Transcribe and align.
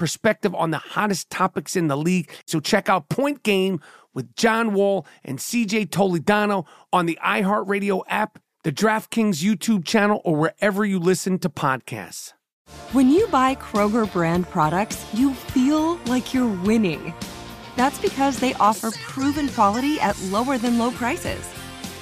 perspective 0.00 0.54
on 0.54 0.70
the 0.70 0.78
hottest 0.78 1.28
topics 1.28 1.76
in 1.76 1.88
the 1.88 1.96
league. 1.96 2.32
So 2.46 2.58
check 2.58 2.88
out 2.88 3.10
Point 3.10 3.42
Game 3.42 3.80
with 4.14 4.34
John 4.34 4.72
Wall 4.72 5.06
and 5.22 5.38
CJ 5.38 5.90
Toledano 5.90 6.66
on 6.90 7.04
the 7.04 7.18
iHeartRadio 7.22 8.00
app, 8.08 8.38
the 8.64 8.72
DraftKings 8.72 9.44
YouTube 9.44 9.84
channel, 9.84 10.22
or 10.24 10.36
wherever 10.36 10.86
you 10.86 10.98
listen 10.98 11.38
to 11.40 11.50
podcasts. 11.50 12.32
When 12.92 13.10
you 13.10 13.26
buy 13.26 13.56
Kroger 13.56 14.10
brand 14.10 14.48
products, 14.48 15.04
you 15.12 15.34
feel 15.34 15.96
like 16.06 16.32
you're 16.32 16.48
winning. 16.64 17.12
That's 17.76 18.00
because 18.00 18.40
they 18.40 18.54
offer 18.54 18.92
proven 19.02 19.50
quality 19.50 20.00
at 20.00 20.18
lower 20.22 20.56
than 20.56 20.78
low 20.78 20.92
prices. 20.92 21.46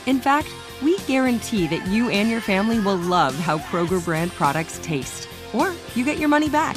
In 0.07 0.21
fact, 0.21 0.49
we 0.83 0.99
guarantee 1.01 1.67
that 1.67 1.85
you 1.89 2.11
and 2.11 2.31
your 2.31 2.41
family 2.41 2.79
will 2.79 2.97
love 2.97 3.35
how 3.35 3.59
Kroger 3.59 4.03
brand 4.05 4.31
products 4.31 4.79
taste, 4.85 5.29
or 5.53 5.75
you 5.97 6.05
get 6.05 6.19
your 6.19 6.29
money 6.29 6.49
back. 6.49 6.77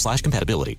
slash 0.00 0.22
compatibility. 0.22 0.78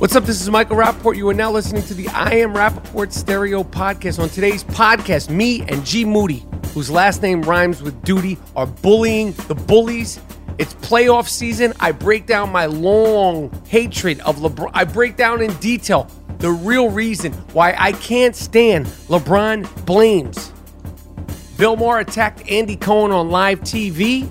What's 0.00 0.16
up? 0.16 0.24
This 0.24 0.40
is 0.40 0.48
Michael 0.50 0.76
Rappaport. 0.76 1.16
You 1.16 1.28
are 1.28 1.34
now 1.34 1.52
listening 1.52 1.82
to 1.82 1.94
the 1.94 2.08
I 2.08 2.36
Am 2.36 2.54
Rappaport 2.54 3.12
Stereo 3.12 3.62
Podcast. 3.62 4.18
On 4.18 4.28
today's 4.28 4.64
podcast, 4.64 5.30
me 5.30 5.60
and 5.68 5.84
G 5.84 6.04
Moody, 6.04 6.44
whose 6.74 6.90
last 6.90 7.22
name 7.22 7.42
rhymes 7.42 7.82
with 7.82 8.02
duty, 8.02 8.38
are 8.56 8.66
bullying 8.66 9.32
the 9.46 9.54
bullies. 9.54 10.18
It's 10.58 10.74
playoff 10.74 11.28
season. 11.28 11.74
I 11.80 11.92
break 11.92 12.26
down 12.26 12.50
my 12.50 12.66
long 12.66 13.50
hatred 13.68 14.20
of 14.20 14.36
LeBron. 14.38 14.70
I 14.74 14.84
break 14.84 15.16
down 15.16 15.42
in 15.42 15.52
detail 15.54 16.10
the 16.38 16.50
real 16.50 16.90
reason 16.90 17.32
why 17.52 17.74
I 17.78 17.92
can't 17.92 18.34
stand 18.34 18.86
LeBron 18.86 19.64
James. 19.86 20.52
Bill 21.60 21.76
Maher 21.76 21.98
attacked 21.98 22.50
Andy 22.50 22.74
Cohen 22.74 23.12
on 23.12 23.28
live 23.28 23.60
TV. 23.60 24.26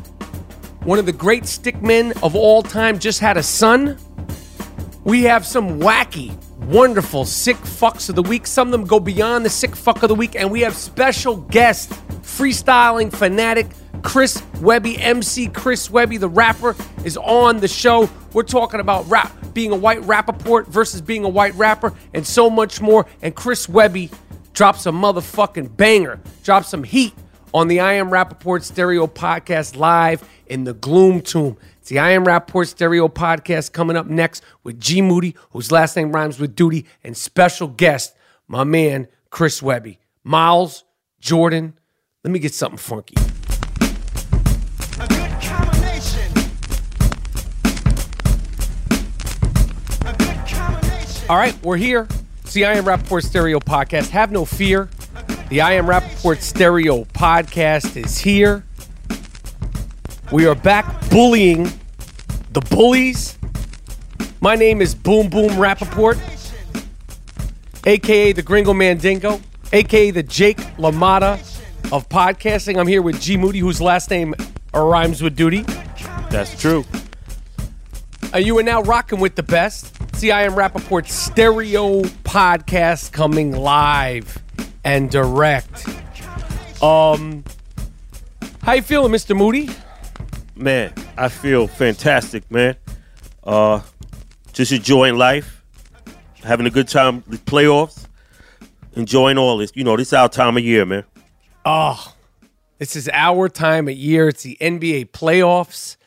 One 0.83 0.97
of 0.97 1.05
the 1.05 1.11
great 1.11 1.43
stickmen 1.43 2.19
of 2.23 2.35
all 2.35 2.63
time 2.63 2.97
just 2.97 3.19
had 3.19 3.37
a 3.37 3.43
son. 3.43 3.99
We 5.03 5.21
have 5.25 5.45
some 5.45 5.79
wacky, 5.79 6.35
wonderful 6.57 7.25
sick 7.25 7.57
fucks 7.57 8.09
of 8.09 8.15
the 8.15 8.23
week. 8.23 8.47
Some 8.47 8.69
of 8.69 8.71
them 8.71 8.83
go 8.83 8.99
beyond 8.99 9.45
the 9.45 9.49
sick 9.51 9.75
fuck 9.75 10.01
of 10.01 10.09
the 10.09 10.15
week. 10.15 10.35
And 10.35 10.49
we 10.49 10.61
have 10.61 10.73
special 10.73 11.35
guest, 11.35 11.91
freestyling 12.23 13.13
fanatic 13.15 13.67
Chris 14.01 14.41
Webby, 14.59 14.97
MC 14.97 15.49
Chris 15.49 15.91
Webby, 15.91 16.17
the 16.17 16.29
rapper, 16.29 16.75
is 17.05 17.15
on 17.15 17.59
the 17.59 17.67
show. 17.67 18.09
We're 18.33 18.41
talking 18.41 18.79
about 18.79 19.07
rap, 19.07 19.31
being 19.53 19.71
a 19.71 19.75
white 19.75 20.01
Rappaport 20.01 20.65
versus 20.65 20.99
being 20.99 21.25
a 21.25 21.29
white 21.29 21.53
rapper, 21.53 21.93
and 22.15 22.25
so 22.25 22.49
much 22.49 22.81
more. 22.81 23.05
And 23.21 23.35
Chris 23.35 23.69
Webby 23.69 24.09
drops 24.53 24.81
some 24.81 25.01
motherfucking 25.01 25.75
banger, 25.75 26.19
Drop 26.43 26.65
some 26.65 26.83
heat 26.83 27.13
on 27.53 27.67
the 27.67 27.79
I 27.79 27.93
Am 27.93 28.09
Rappaport 28.09 28.63
Stereo 28.63 29.07
Podcast 29.07 29.75
live 29.75 30.27
in 30.47 30.63
the 30.63 30.73
Gloom 30.73 31.21
Tomb. 31.21 31.57
It's 31.79 31.89
the 31.89 31.99
I 31.99 32.11
Am 32.11 32.25
Rappaport 32.25 32.67
Stereo 32.67 33.07
Podcast 33.07 33.71
coming 33.71 33.95
up 33.95 34.07
next 34.07 34.43
with 34.63 34.79
G 34.79 35.01
Moody, 35.01 35.35
whose 35.51 35.71
last 35.71 35.95
name 35.95 36.11
rhymes 36.11 36.39
with 36.39 36.55
duty, 36.55 36.85
and 37.03 37.15
special 37.15 37.67
guest, 37.67 38.15
my 38.47 38.63
man, 38.63 39.07
Chris 39.29 39.61
Webby. 39.61 39.99
Miles, 40.23 40.83
Jordan, 41.19 41.77
let 42.23 42.31
me 42.31 42.39
get 42.39 42.53
something 42.53 42.77
funky. 42.77 43.15
All 51.29 51.37
right, 51.37 51.55
we're 51.63 51.77
here. 51.77 52.07
It's 52.49 52.55
the 52.55 52.65
I 52.65 52.73
Am 52.73 52.83
Rappaport 52.83 53.21
Stereo 53.21 53.59
Podcast. 53.59 54.09
Have 54.09 54.31
no 54.31 54.43
fear. 54.43 54.89
The 55.49 55.61
I 55.61 55.73
Am 55.73 55.85
Rappaport 55.85 56.41
Stereo 56.41 57.03
Podcast 57.03 57.95
is 57.95 58.17
here. 58.17 58.65
We 60.31 60.47
are 60.47 60.55
back 60.55 61.11
bullying 61.11 61.71
the 62.53 62.61
bullies. 62.61 63.37
My 64.41 64.55
name 64.55 64.81
is 64.81 64.95
Boom 64.95 65.29
Boom 65.29 65.49
Rappaport, 65.59 66.17
aka 67.85 68.31
the 68.31 68.41
Gringo 68.41 68.73
Mandingo, 68.73 69.41
aka 69.71 70.09
the 70.09 70.23
Jake 70.23 70.57
LaMotta 70.79 71.33
of 71.93 72.09
podcasting. 72.09 72.79
I'm 72.79 72.87
here 72.87 73.03
with 73.03 73.21
G 73.21 73.37
Moody, 73.37 73.59
whose 73.59 73.79
last 73.79 74.09
name 74.09 74.33
rhymes 74.73 75.21
with 75.21 75.35
duty. 75.35 75.61
That's 76.31 76.59
true. 76.59 76.83
Uh, 78.31 78.37
you 78.37 78.55
are 78.59 78.63
now 78.63 78.83
rocking 78.83 79.19
with 79.19 79.33
the 79.33 79.41
best. 79.41 79.95
Am 80.23 80.51
Rappaport 80.51 81.07
Stereo 81.07 82.01
Podcast 82.23 83.11
coming 83.11 83.53
live 83.53 84.37
and 84.83 85.09
direct. 85.09 85.87
Um, 86.83 87.43
how 88.61 88.73
you 88.73 88.83
feeling, 88.83 89.11
Mr. 89.11 89.35
Moody? 89.35 89.67
Man, 90.55 90.93
I 91.17 91.29
feel 91.29 91.65
fantastic, 91.65 92.49
man. 92.51 92.75
Uh, 93.43 93.81
just 94.53 94.73
enjoying 94.73 95.15
life, 95.15 95.63
having 96.43 96.67
a 96.67 96.69
good 96.69 96.87
time 96.87 97.23
with 97.27 97.43
playoffs, 97.45 98.05
enjoying 98.93 99.39
all 99.39 99.57
this. 99.57 99.71
You 99.73 99.83
know, 99.83 99.97
this 99.97 100.09
is 100.09 100.13
our 100.13 100.29
time 100.29 100.55
of 100.55 100.63
year, 100.63 100.85
man. 100.85 101.03
Oh, 101.65 102.13
this 102.77 102.95
is 102.95 103.09
our 103.11 103.49
time 103.49 103.87
of 103.87 103.95
year. 103.95 104.27
It's 104.27 104.43
the 104.43 104.55
NBA 104.61 105.09
playoffs. 105.11 105.97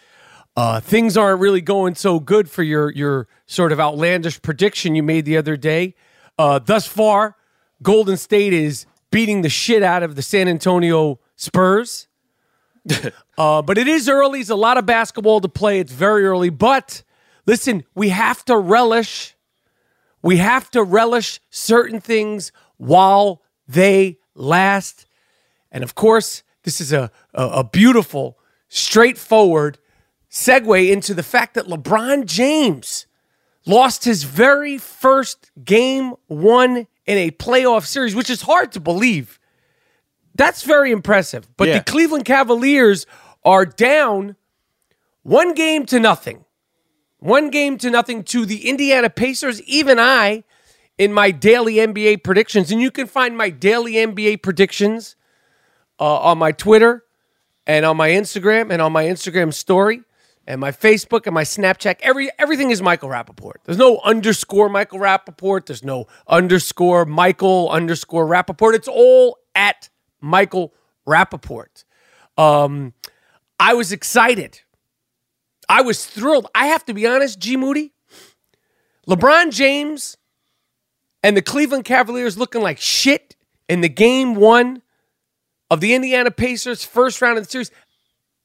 Uh, 0.55 0.81
things 0.81 1.17
aren't 1.17 1.41
really 1.41 1.63
going 1.63 1.95
so 1.95 2.21
good 2.21 2.51
for 2.51 2.63
your 2.63 2.91
your 2.91 3.27
sort 3.47 3.73
of 3.73 3.81
outlandish 3.81 4.41
prediction 4.43 4.95
you 4.95 5.03
made 5.03 5.25
the 5.25 5.37
other 5.37 5.57
day. 5.57 5.95
Uh, 6.39 6.59
thus 6.59 6.87
far, 6.87 7.37
Golden 7.83 8.17
State 8.17 8.53
is 8.53 8.87
beating 9.11 9.43
the 9.43 9.49
shit 9.49 9.83
out 9.83 10.03
of 10.03 10.15
the 10.15 10.23
San 10.23 10.49
Antonio 10.49 11.21
Spurs. 11.37 12.09
uh, 13.39 13.63
but 13.63 13.79
it 13.79 13.89
is 13.89 14.09
early. 14.09 14.41
It's 14.41 14.51
a 14.51 14.57
lot 14.57 14.77
of 14.77 14.85
basketball 14.85 15.41
to 15.41 15.49
play. 15.49 15.79
It's 15.81 15.93
very 15.93 16.25
early. 16.25 16.51
But 16.51 17.03
listen, 17.47 17.85
we 17.95 18.11
have 18.11 18.45
to 18.47 18.59
relish. 18.59 19.35
We 20.21 20.37
have 20.39 20.71
to 20.73 20.83
relish 20.83 21.41
certain 21.51 22.01
things 22.01 22.53
while 22.77 23.43
they 23.69 24.19
last. 24.35 25.07
And 25.71 25.85
of 25.85 25.95
course, 25.95 26.43
this 26.65 26.81
is 26.81 26.93
a, 26.93 27.11
a, 27.35 27.47
a 27.47 27.65
beautiful, 27.65 28.39
straightforward 28.69 29.79
segue 30.33 30.91
into 30.91 31.13
the 31.15 31.23
fact 31.23 31.55
that 31.55 31.67
LeBron 31.67 32.25
James, 32.25 33.07
lost 33.67 34.05
his 34.05 34.25
very 34.25 34.79
first 34.79 35.51
game 35.65 36.15
one 36.27 36.87
in 37.07 37.19
a 37.19 37.31
playoff 37.31 37.85
series, 37.87 38.15
which 38.15 38.31
is 38.31 38.43
hard 38.43 38.73
to 38.73 38.81
believe. 38.81 39.39
That's 40.35 40.63
very 40.63 40.91
impressive. 40.91 41.49
But 41.57 41.69
Yeah. 41.69 41.79
the 41.79 41.85
Cleveland 41.85 42.25
Cavaliers 42.25 43.07
are 43.45 43.67
down 43.67 44.37
one 45.23 45.55
game 45.55 45.87
to 45.87 46.01
nothing. 46.01 46.45
One 47.19 47.51
game 47.51 47.79
to 47.79 47.91
nothing 47.91 48.25
to 48.25 48.45
the 48.45 48.69
Indiana 48.69 49.11
Pacers. 49.11 49.63
Even 49.63 49.99
I, 50.01 50.43
in 50.99 51.13
my 51.13 51.31
daily 51.31 51.75
NBA 51.79 52.17
predictions, 52.25 52.73
and 52.73 52.81
you 52.81 52.91
can 52.91 53.07
find 53.07 53.37
my 53.37 53.51
daily 53.51 53.93
NBA 53.93 54.43
predictions 54.43 55.15
uh, 56.01 56.19
on 56.19 56.39
my 56.39 56.51
Twitter 56.51 57.05
and 57.67 57.85
on 57.87 57.97
my 57.97 58.11
Instagram 58.11 58.73
and 58.73 58.83
on 58.83 58.91
my 58.93 59.05
Instagram 59.05 59.55
story 59.55 60.03
and 60.47 60.61
my 60.61 60.73
Facebook 60.73 61.27
and 61.27 61.35
my 61.35 61.45
Snapchat. 61.45 61.97
Every 62.01 62.31
everything 62.39 62.71
is 62.71 62.83
Michael 62.83 63.09
Rappaport. 63.09 63.55
There's 63.65 63.79
no 63.79 64.01
underscore 64.05 64.69
Michael 64.69 64.99
Rappaport. 64.99 65.67
There's 65.67 65.85
no 65.85 66.07
underscore 66.27 67.05
Michael 67.05 67.71
underscore 67.71 68.27
Rappaport. 68.27 68.75
It's 68.75 68.89
all 68.89 69.39
at 69.55 69.89
Michael 70.21 70.75
Rappaport. 71.07 71.85
Um, 72.37 72.95
I 73.59 73.75
was 73.75 73.93
excited. 73.93 74.61
I 75.69 75.83
was 75.83 76.05
thrilled. 76.05 76.49
I 76.55 76.67
have 76.67 76.85
to 76.87 76.95
be 76.95 77.07
honest, 77.07 77.39
G 77.39 77.57
Moody. 77.57 77.93
LeBron 79.09 79.53
James 79.53 80.17
and 81.23 81.37
the 81.37 81.43
Cleveland 81.43 81.85
Cavaliers 81.85 82.39
looking 82.39 82.63
like 82.63 82.79
shit 82.79 83.37
in 83.69 83.81
the 83.81 83.89
game 83.89 84.35
one 84.35 84.83
of 85.71 85.81
the 85.81 85.95
Indiana 85.95 86.31
Pacers 86.31 86.85
first 86.85 87.23
round 87.23 87.39
of 87.39 87.45
the 87.45 87.51
series. 87.51 87.71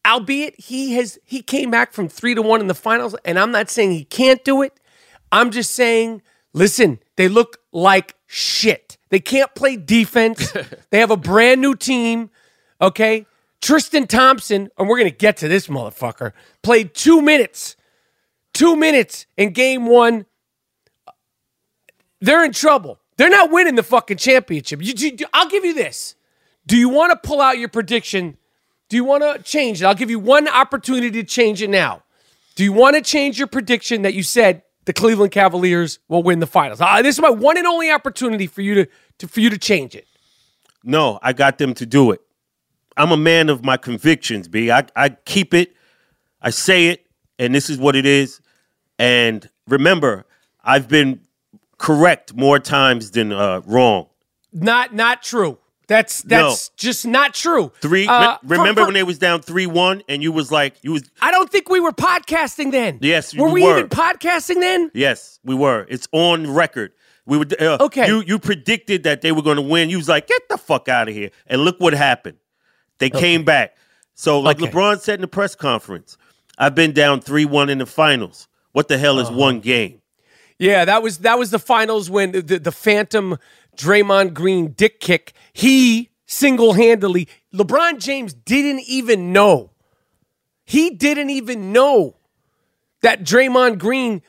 Albeit 0.07 0.59
he 0.59 0.93
has 0.93 1.19
he 1.25 1.41
came 1.41 1.69
back 1.69 1.91
from 1.91 2.07
three 2.07 2.33
to 2.33 2.41
one 2.41 2.61
in 2.61 2.67
the 2.67 2.73
finals, 2.73 3.15
and 3.25 3.37
I'm 3.37 3.51
not 3.51 3.69
saying 3.69 3.91
he 3.91 4.05
can't 4.05 4.43
do 4.45 4.61
it. 4.61 4.79
I'm 5.31 5.51
just 5.51 5.71
saying, 5.71 6.21
listen, 6.53 6.99
they 7.17 7.27
look 7.27 7.57
like 7.73 8.15
shit. 8.25 8.97
They 9.09 9.19
can't 9.19 9.53
play 9.53 9.75
defense. 9.75 10.53
they 10.91 10.99
have 10.99 11.11
a 11.11 11.17
brand 11.17 11.61
new 11.61 11.75
team. 11.75 12.29
Okay. 12.81 13.25
Tristan 13.59 14.07
Thompson, 14.07 14.69
and 14.77 14.87
we're 14.87 14.97
gonna 14.97 15.09
get 15.09 15.37
to 15.37 15.47
this 15.47 15.67
motherfucker, 15.67 16.31
played 16.63 16.93
two 16.93 17.21
minutes. 17.21 17.75
Two 18.53 18.75
minutes 18.75 19.25
in 19.35 19.51
game 19.51 19.85
one. 19.87 20.25
They're 22.21 22.43
in 22.45 22.53
trouble. 22.53 22.99
They're 23.17 23.29
not 23.29 23.51
winning 23.51 23.75
the 23.75 23.83
fucking 23.83 24.17
championship. 24.17 24.81
You, 24.81 24.93
you- 24.95 25.25
I'll 25.33 25.49
give 25.49 25.65
you 25.65 25.73
this. 25.73 26.15
Do 26.65 26.77
you 26.77 26.89
want 26.89 27.11
to 27.11 27.27
pull 27.27 27.41
out 27.41 27.57
your 27.57 27.69
prediction? 27.69 28.37
Do 28.89 28.95
you 28.95 29.03
want 29.03 29.23
to 29.23 29.43
change 29.43 29.81
it? 29.81 29.85
I'll 29.85 29.95
give 29.95 30.09
you 30.09 30.19
one 30.19 30.47
opportunity 30.47 31.11
to 31.11 31.23
change 31.23 31.61
it 31.61 31.69
now. 31.69 32.03
Do 32.55 32.63
you 32.63 32.73
want 32.73 32.95
to 32.95 33.01
change 33.01 33.37
your 33.37 33.47
prediction 33.47 34.01
that 34.03 34.13
you 34.13 34.23
said 34.23 34.63
the 34.85 34.93
Cleveland 34.93 35.31
Cavaliers 35.31 35.99
will 36.07 36.23
win 36.23 36.39
the 36.39 36.47
finals? 36.47 36.81
Uh, 36.81 37.01
this 37.01 37.15
is 37.15 37.21
my 37.21 37.29
one 37.29 37.57
and 37.57 37.67
only 37.67 37.91
opportunity 37.91 38.47
for 38.47 38.61
you 38.61 38.75
to, 38.75 38.87
to 39.19 39.27
for 39.27 39.41
you 39.41 39.49
to 39.49 39.57
change 39.57 39.95
it. 39.95 40.07
No, 40.83 41.19
I 41.21 41.33
got 41.33 41.57
them 41.57 41.73
to 41.75 41.85
do 41.85 42.11
it. 42.11 42.21
I'm 42.95 43.11
a 43.11 43.17
man 43.17 43.49
of 43.49 43.63
my 43.63 43.77
convictions, 43.77 44.47
B. 44.47 44.71
I, 44.71 44.85
I 44.95 45.09
keep 45.09 45.53
it, 45.53 45.75
I 46.41 46.49
say 46.49 46.87
it, 46.87 47.05
and 47.37 47.53
this 47.53 47.69
is 47.69 47.77
what 47.77 47.95
it 47.95 48.05
is. 48.05 48.41
And 48.97 49.47
remember, 49.67 50.25
I've 50.63 50.87
been 50.87 51.21
correct 51.77 52.33
more 52.33 52.57
times 52.57 53.11
than 53.11 53.31
uh, 53.31 53.61
wrong. 53.65 54.07
Not 54.51 54.95
not 54.95 55.21
true. 55.21 55.59
That's 55.87 56.21
that's 56.23 56.69
just 56.75 57.05
not 57.07 57.33
true. 57.33 57.71
Three. 57.81 58.07
Uh, 58.07 58.37
remember 58.43 58.81
for- 58.81 58.87
when 58.87 58.93
they 58.93 59.03
was 59.03 59.17
down 59.17 59.41
three 59.41 59.67
one, 59.67 60.03
and 60.09 60.21
you 60.21 60.31
was 60.33 60.51
like, 60.51 60.75
you 60.81 60.91
was 60.91 61.09
I 61.21 61.31
don't 61.31 61.49
think 61.49 61.69
we 61.69 61.79
were 61.79 61.93
podcasting 61.93 62.71
then. 62.71 62.99
Yes, 63.01 63.33
were 63.33 63.49
we 63.49 63.63
were. 63.63 63.77
even 63.77 63.89
podcasting 63.89 64.55
then? 64.59 64.91
yes, 64.93 65.39
we 65.45 65.55
were. 65.55 65.85
It's 65.89 66.07
on 66.11 66.51
record. 66.53 66.91
We 67.25 67.37
were 67.37 67.45
uh, 67.59 67.77
Okay. 67.81 68.07
You 68.07 68.21
you 68.21 68.37
predicted 68.37 69.03
that 69.03 69.21
they 69.21 69.31
were 69.31 69.41
going 69.41 69.55
to 69.57 69.61
win. 69.61 69.89
You 69.89 69.97
was 69.97 70.09
like, 70.09 70.27
get 70.27 70.41
the 70.49 70.57
fuck 70.57 70.89
out 70.89 71.07
of 71.07 71.13
here. 71.13 71.29
And 71.47 71.61
look 71.63 71.79
what 71.79 71.93
happened. 71.93 72.37
They 72.99 73.09
came 73.09 73.45
back. 73.45 73.75
So 74.13 74.39
like 74.39 74.61
Okay. 74.61 74.69
LeBron 74.71 74.99
said 74.99 75.15
in 75.15 75.21
the 75.21 75.27
press 75.27 75.55
conference, 75.55 76.17
I've 76.57 76.75
been 76.75 76.91
down 76.91 77.21
three 77.21 77.45
one 77.45 77.69
in 77.69 77.77
the 77.77 77.85
finals. 77.85 78.47
What 78.73 78.87
the 78.89 78.97
hell 78.97 79.19
is 79.19 79.27
Uh-huh. 79.29 79.37
one 79.37 79.59
game? 79.61 80.01
Yeah, 80.59 80.85
that 80.85 81.03
was 81.03 81.19
that 81.19 81.37
was 81.37 81.51
the 81.51 81.59
finals 81.59 82.09
when 82.09 82.31
the, 82.31 82.41
the 82.59 82.71
Phantom 82.71 83.37
Draymond 83.77 84.33
Green 84.33 84.71
dick 84.71 84.99
kick. 84.99 85.33
He 85.53 86.09
single 86.25 86.73
handedly. 86.73 87.27
LeBron 87.53 87.99
James 87.99 88.33
didn't 88.33 88.81
even 88.87 89.31
know. 89.31 89.71
He 90.65 90.89
didn't 90.89 91.29
even 91.29 91.71
know 91.71 92.17
that 93.01 93.23
Draymond 93.23 93.79
Green 93.79 94.21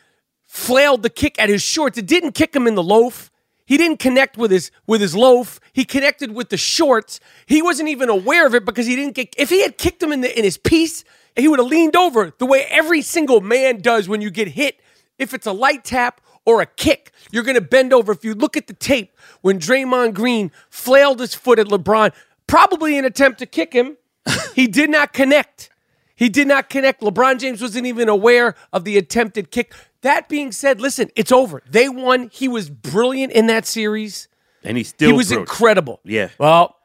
flailed 0.46 1.02
the 1.02 1.10
kick 1.10 1.40
at 1.40 1.48
his 1.48 1.62
shorts. 1.62 1.98
It 1.98 2.06
didn't 2.06 2.32
kick 2.32 2.54
him 2.54 2.66
in 2.66 2.74
the 2.74 2.82
loaf. 2.82 3.30
He 3.66 3.76
didn't 3.76 3.98
connect 3.98 4.38
with 4.38 4.50
his 4.50 4.70
with 4.86 5.00
his 5.00 5.14
loaf. 5.14 5.60
He 5.72 5.84
connected 5.84 6.32
with 6.34 6.48
the 6.48 6.56
shorts. 6.56 7.20
He 7.46 7.60
wasn't 7.60 7.90
even 7.90 8.08
aware 8.08 8.46
of 8.46 8.54
it 8.54 8.64
because 8.64 8.86
he 8.86 8.96
didn't 8.96 9.14
get. 9.14 9.34
If 9.36 9.50
he 9.50 9.62
had 9.62 9.76
kicked 9.76 10.02
him 10.02 10.10
in 10.10 10.22
the 10.22 10.38
in 10.38 10.44
his 10.44 10.56
piece, 10.56 11.04
he 11.36 11.48
would 11.48 11.58
have 11.58 11.68
leaned 11.68 11.94
over 11.94 12.32
the 12.38 12.46
way 12.46 12.66
every 12.70 13.02
single 13.02 13.40
man 13.40 13.80
does 13.80 14.08
when 14.08 14.22
you 14.22 14.30
get 14.30 14.48
hit. 14.48 14.80
If 15.18 15.34
it's 15.34 15.46
a 15.46 15.52
light 15.52 15.84
tap 15.84 16.20
or 16.48 16.62
a 16.62 16.66
kick, 16.66 17.12
you're 17.30 17.42
gonna 17.42 17.60
bend 17.60 17.92
over. 17.92 18.10
If 18.10 18.24
you 18.24 18.32
look 18.32 18.56
at 18.56 18.68
the 18.68 18.72
tape 18.72 19.14
when 19.42 19.58
Draymond 19.58 20.14
Green 20.14 20.50
flailed 20.70 21.20
his 21.20 21.34
foot 21.34 21.58
at 21.58 21.66
LeBron, 21.66 22.10
probably 22.46 22.94
in 22.94 23.00
an 23.00 23.04
attempt 23.04 23.38
to 23.40 23.46
kick 23.46 23.74
him, 23.74 23.98
he 24.54 24.66
did 24.66 24.88
not 24.88 25.12
connect. 25.12 25.68
He 26.16 26.30
did 26.30 26.48
not 26.48 26.70
connect. 26.70 27.02
LeBron 27.02 27.38
James 27.38 27.60
wasn't 27.60 27.86
even 27.86 28.08
aware 28.08 28.54
of 28.72 28.84
the 28.84 28.96
attempted 28.96 29.50
kick. 29.50 29.74
That 30.00 30.26
being 30.30 30.50
said, 30.50 30.80
listen, 30.80 31.10
it's 31.14 31.30
over. 31.30 31.62
They 31.68 31.90
won. 31.90 32.30
He 32.32 32.48
was 32.48 32.70
brilliant 32.70 33.32
in 33.34 33.46
that 33.48 33.66
series. 33.66 34.26
And 34.64 34.78
he 34.78 34.84
still 34.84 35.10
he 35.10 35.12
was 35.12 35.28
brilliant. 35.28 35.50
incredible. 35.50 36.00
Yeah. 36.02 36.30
Well, 36.38 36.76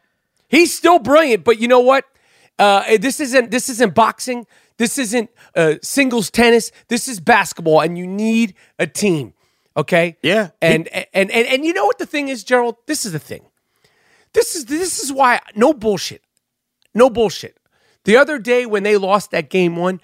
he's 0.49 0.75
still 0.75 0.99
brilliant, 0.99 1.45
but 1.45 1.57
you 1.61 1.69
know 1.69 1.79
what? 1.79 2.03
Uh, 2.59 2.97
this 2.97 3.21
isn't 3.21 3.49
this 3.49 3.69
isn't 3.69 3.95
boxing. 3.95 4.45
This 4.77 4.97
isn't 4.97 5.29
uh, 5.55 5.75
singles 5.81 6.29
tennis. 6.29 6.71
This 6.89 7.07
is 7.07 7.19
basketball, 7.21 7.79
and 7.79 7.97
you 7.97 8.05
need 8.05 8.55
a 8.77 8.87
team. 8.87 9.33
Okay. 9.75 10.17
Yeah. 10.21 10.51
And 10.61 10.87
and 10.87 11.31
and 11.31 11.31
and 11.31 11.65
you 11.65 11.73
know 11.73 11.85
what 11.85 11.97
the 11.97 12.05
thing 12.05 12.29
is, 12.29 12.43
Gerald? 12.43 12.75
This 12.87 13.05
is 13.05 13.11
the 13.11 13.19
thing. 13.19 13.45
This 14.33 14.55
is 14.55 14.65
this 14.65 14.99
is 15.03 15.11
why 15.11 15.39
no 15.55 15.73
bullshit. 15.73 16.21
No 16.93 17.09
bullshit. 17.09 17.57
The 18.05 18.17
other 18.17 18.37
day 18.37 18.65
when 18.65 18.83
they 18.83 18.97
lost 18.97 19.31
that 19.31 19.49
game 19.49 19.75
one, 19.75 20.01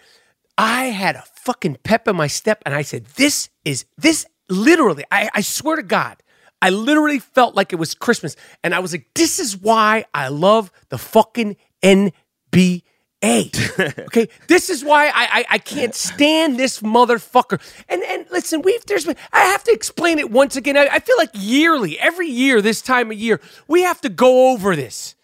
I 0.58 0.86
had 0.86 1.16
a 1.16 1.24
fucking 1.36 1.78
pep 1.84 2.08
in 2.08 2.16
my 2.16 2.28
step 2.28 2.62
and 2.66 2.74
I 2.74 2.82
said, 2.82 3.06
This 3.16 3.50
is 3.66 3.86
this 3.98 4.26
literally, 4.50 5.04
I, 5.12 5.30
I 5.34 5.42
swear 5.42 5.76
to 5.76 5.84
God, 5.84 6.22
I 6.62 6.70
literally 6.70 7.20
felt 7.20 7.56
like 7.56 7.72
it 7.72 7.78
was 7.78 7.94
Christmas. 7.94 8.36
And 8.64 8.74
I 8.74 8.80
was 8.80 8.92
like, 8.92 9.08
This 9.16 9.40
is 9.40 9.58
why 9.58 10.06
I 10.14 10.30
love 10.30 10.72
the 10.90 10.98
fucking 10.98 11.58
NBA. 11.84 12.84
okay, 13.80 14.30
this 14.48 14.70
is 14.70 14.84
why 14.84 15.08
I, 15.08 15.12
I 15.14 15.46
I 15.50 15.58
can't 15.58 15.94
stand 15.94 16.58
this 16.58 16.80
motherfucker. 16.82 17.60
And 17.90 18.02
and 18.04 18.26
listen, 18.32 18.62
we've 18.62 18.86
there's 18.86 19.06
been 19.06 19.18
I 19.34 19.42
have 19.46 19.64
to 19.66 19.72
explain 19.72 20.20
it 20.20 20.32
once 20.32 20.56
again. 20.56 20.78
I, 20.78 20.88
I 20.92 21.00
feel 21.00 21.18
like 21.18 21.32
yearly, 21.34 22.00
every 22.00 22.30
year, 22.30 22.62
this 22.62 22.82
time 22.82 23.12
of 23.12 23.18
year, 23.18 23.42
we 23.68 23.82
have 23.82 24.00
to 24.02 24.10
go 24.10 24.52
over 24.52 24.76
this. 24.76 25.16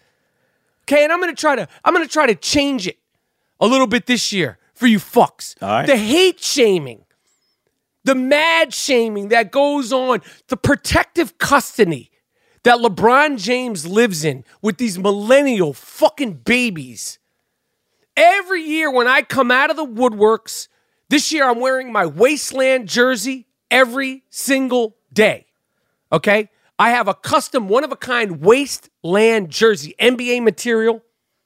Okay, 0.84 1.04
and 1.04 1.14
I'm 1.14 1.20
gonna 1.22 1.34
try 1.34 1.56
to 1.56 1.68
I'm 1.86 1.94
gonna 1.94 2.08
try 2.08 2.26
to 2.28 2.36
change 2.36 2.86
it 2.86 2.98
a 3.62 3.68
little 3.68 3.88
bit 3.88 4.08
this 4.08 4.34
year 4.34 4.58
for 4.74 4.88
you 4.88 5.00
fucks. 5.00 5.56
All 5.62 5.70
right. 5.70 5.88
The 5.88 5.96
hate 5.96 6.42
shaming, 6.42 7.06
the 8.04 8.16
mad 8.16 8.74
shaming 8.74 9.30
that 9.30 9.52
goes 9.52 9.94
on, 9.94 10.22
the 10.50 10.58
protective 10.58 11.38
custody 11.38 12.12
that 12.64 12.80
LeBron 12.80 13.40
James 13.40 13.86
lives 13.86 14.26
in 14.26 14.44
with 14.62 14.78
these 14.78 15.00
millennial 15.00 15.72
fucking 15.72 16.34
babies. 16.34 17.20
Every 18.18 18.62
year 18.62 18.90
when 18.92 19.08
I 19.08 19.22
come 19.22 19.52
out 19.52 19.70
of 19.70 19.76
the 19.76 19.86
woodworks, 19.86 20.68
this 21.10 21.32
year 21.32 21.50
I'm 21.50 21.60
wearing 21.60 21.92
my 21.92 22.06
wasteland 22.06 22.88
jersey 22.88 23.48
every 23.70 24.24
single 24.30 24.96
day. 25.12 25.46
Okay? 26.12 26.50
I 26.78 26.92
have 26.92 27.08
a 27.08 27.14
custom 27.14 27.68
one 27.68 27.84
of 27.84 27.92
a 27.92 27.96
kind 27.96 28.42
wasteland 28.42 29.50
jersey, 29.50 29.96
NBA 30.00 30.44
material, 30.44 31.02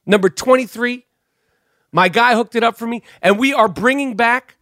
number 0.06 0.28
23. 0.28 1.04
My 1.92 2.08
guy 2.08 2.34
hooked 2.34 2.54
it 2.54 2.62
up 2.62 2.76
for 2.76 2.86
me, 2.86 3.02
and 3.20 3.38
we 3.38 3.52
are 3.52 3.68
bringing 3.68 4.16
back 4.16 4.56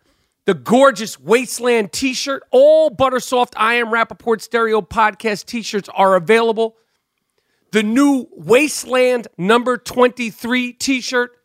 the 0.47 0.55
gorgeous 0.55 1.21
Wasteland 1.21 1.93
t 1.93 2.15
shirt. 2.15 2.43
All 2.51 2.91
Buttersoft 2.91 3.53
I 3.57 3.75
Am 3.75 3.89
Rappaport 3.89 4.41
Stereo 4.41 4.81
podcast 4.81 5.45
t 5.45 5.61
shirts 5.61 5.91
are 5.95 6.17
available. 6.17 6.77
The 7.73 7.83
new 7.83 8.27
Wasteland 8.33 9.29
number 9.37 9.77
23 9.77 10.73
t 10.73 11.03
shirt, 11.03 11.38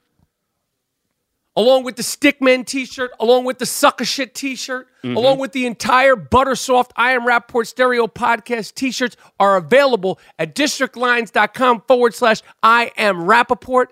along 1.56 1.84
with 1.84 1.96
the 1.96 2.04
Stickman 2.04 2.66
t 2.66 2.86
shirt, 2.86 3.12
along 3.20 3.46
with 3.46 3.60
the 3.60 3.66
Sucker 3.66 4.06
Shit 4.06 4.34
t 4.34 4.56
shirt, 4.56 4.88
along 5.04 5.40
with 5.40 5.52
the 5.52 5.66
entire 5.66 6.16
Buttersoft 6.16 6.92
I 6.96 7.12
Am 7.12 7.22
Rappaport 7.24 7.68
Stereo 7.68 8.08
podcast 8.08 8.74
t 8.76 8.92
shirts, 8.92 9.18
are 9.40 9.58
available 9.58 10.20
at 10.40 10.56
districtlines.com 10.56 11.82
forward 11.88 12.14
slash 12.14 12.42
I 12.62 12.92
Am 12.98 13.18
Rappaport. 13.18 13.88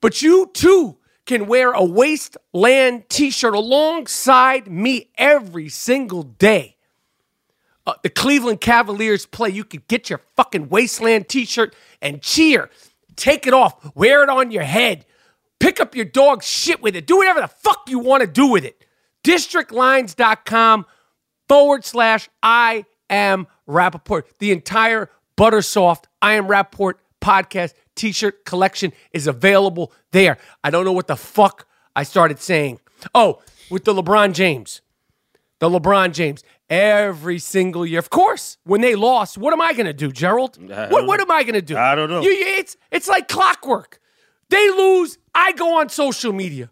But 0.00 0.22
you 0.22 0.50
too 0.52 0.98
can 1.26 1.46
wear 1.46 1.72
a 1.72 1.82
wasteland 1.82 3.08
t-shirt 3.08 3.54
alongside 3.54 4.70
me 4.70 5.10
every 5.16 5.68
single 5.70 6.22
day. 6.22 6.76
Uh, 7.86 7.94
the 8.02 8.10
Cleveland 8.10 8.60
Cavaliers 8.60 9.26
play, 9.26 9.50
you 9.50 9.64
could 9.64 9.86
get 9.88 10.10
your 10.10 10.20
fucking 10.36 10.68
wasteland 10.68 11.28
t-shirt 11.28 11.74
and 12.02 12.20
cheer. 12.22 12.70
Take 13.16 13.46
it 13.46 13.54
off, 13.54 13.94
wear 13.94 14.22
it 14.22 14.28
on 14.28 14.50
your 14.50 14.62
head. 14.62 15.06
Pick 15.60 15.80
up 15.80 15.94
your 15.94 16.04
dog's 16.04 16.46
shit 16.46 16.82
with 16.82 16.94
it. 16.96 17.06
Do 17.06 17.16
whatever 17.16 17.40
the 17.40 17.48
fuck 17.48 17.88
you 17.88 17.98
want 17.98 18.20
to 18.22 18.26
do 18.26 18.46
with 18.46 18.64
it. 18.64 18.84
Districtlines.com 19.24 20.86
forward 21.48 21.84
slash 21.84 22.28
I 22.42 22.84
am 23.08 23.46
Rappaport. 23.68 24.24
The 24.38 24.52
entire 24.52 25.10
Buttersoft 25.36 26.04
I 26.22 26.32
am 26.34 26.46
Rappaport 26.46 26.94
podcast 27.20 27.74
t 27.96 28.12
shirt 28.12 28.44
collection 28.44 28.92
is 29.12 29.26
available 29.26 29.92
there. 30.12 30.38
I 30.62 30.70
don't 30.70 30.84
know 30.84 30.92
what 30.92 31.06
the 31.06 31.16
fuck 31.16 31.66
I 31.96 32.02
started 32.02 32.38
saying. 32.40 32.80
Oh, 33.14 33.40
with 33.70 33.84
the 33.84 33.94
LeBron 33.94 34.34
James. 34.34 34.80
The 35.60 35.68
LeBron 35.70 36.12
James. 36.12 36.42
Every 36.70 37.38
single 37.38 37.84
year. 37.86 37.98
Of 37.98 38.10
course, 38.10 38.58
when 38.64 38.80
they 38.80 38.94
lost, 38.94 39.36
what 39.38 39.52
am 39.52 39.60
I 39.60 39.72
going 39.74 39.86
to 39.86 39.92
do, 39.92 40.10
Gerald? 40.10 40.56
What, 40.90 41.06
what 41.06 41.20
am 41.20 41.30
I 41.30 41.42
going 41.42 41.54
to 41.54 41.62
do? 41.62 41.76
I 41.76 41.94
don't 41.94 42.08
know. 42.10 42.22
You, 42.22 42.30
you- 42.30 42.46
it's, 42.58 42.76
it's 42.90 43.06
like 43.08 43.28
clockwork. 43.28 44.00
They 44.50 44.68
lose, 44.70 45.18
I 45.34 45.52
go 45.52 45.80
on 45.80 45.88
social 45.88 46.32
media. 46.32 46.70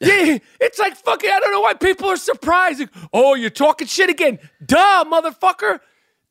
Yeah, 0.00 0.38
it's 0.60 0.78
like 0.78 0.96
fucking. 0.96 1.30
I 1.30 1.40
don't 1.40 1.52
know 1.52 1.60
why 1.60 1.74
people 1.74 2.08
are 2.08 2.16
surprised. 2.16 2.80
Like, 2.80 2.90
oh, 3.12 3.34
you're 3.34 3.50
talking 3.50 3.86
shit 3.86 4.10
again. 4.10 4.38
Duh, 4.64 5.04
motherfucker. 5.04 5.80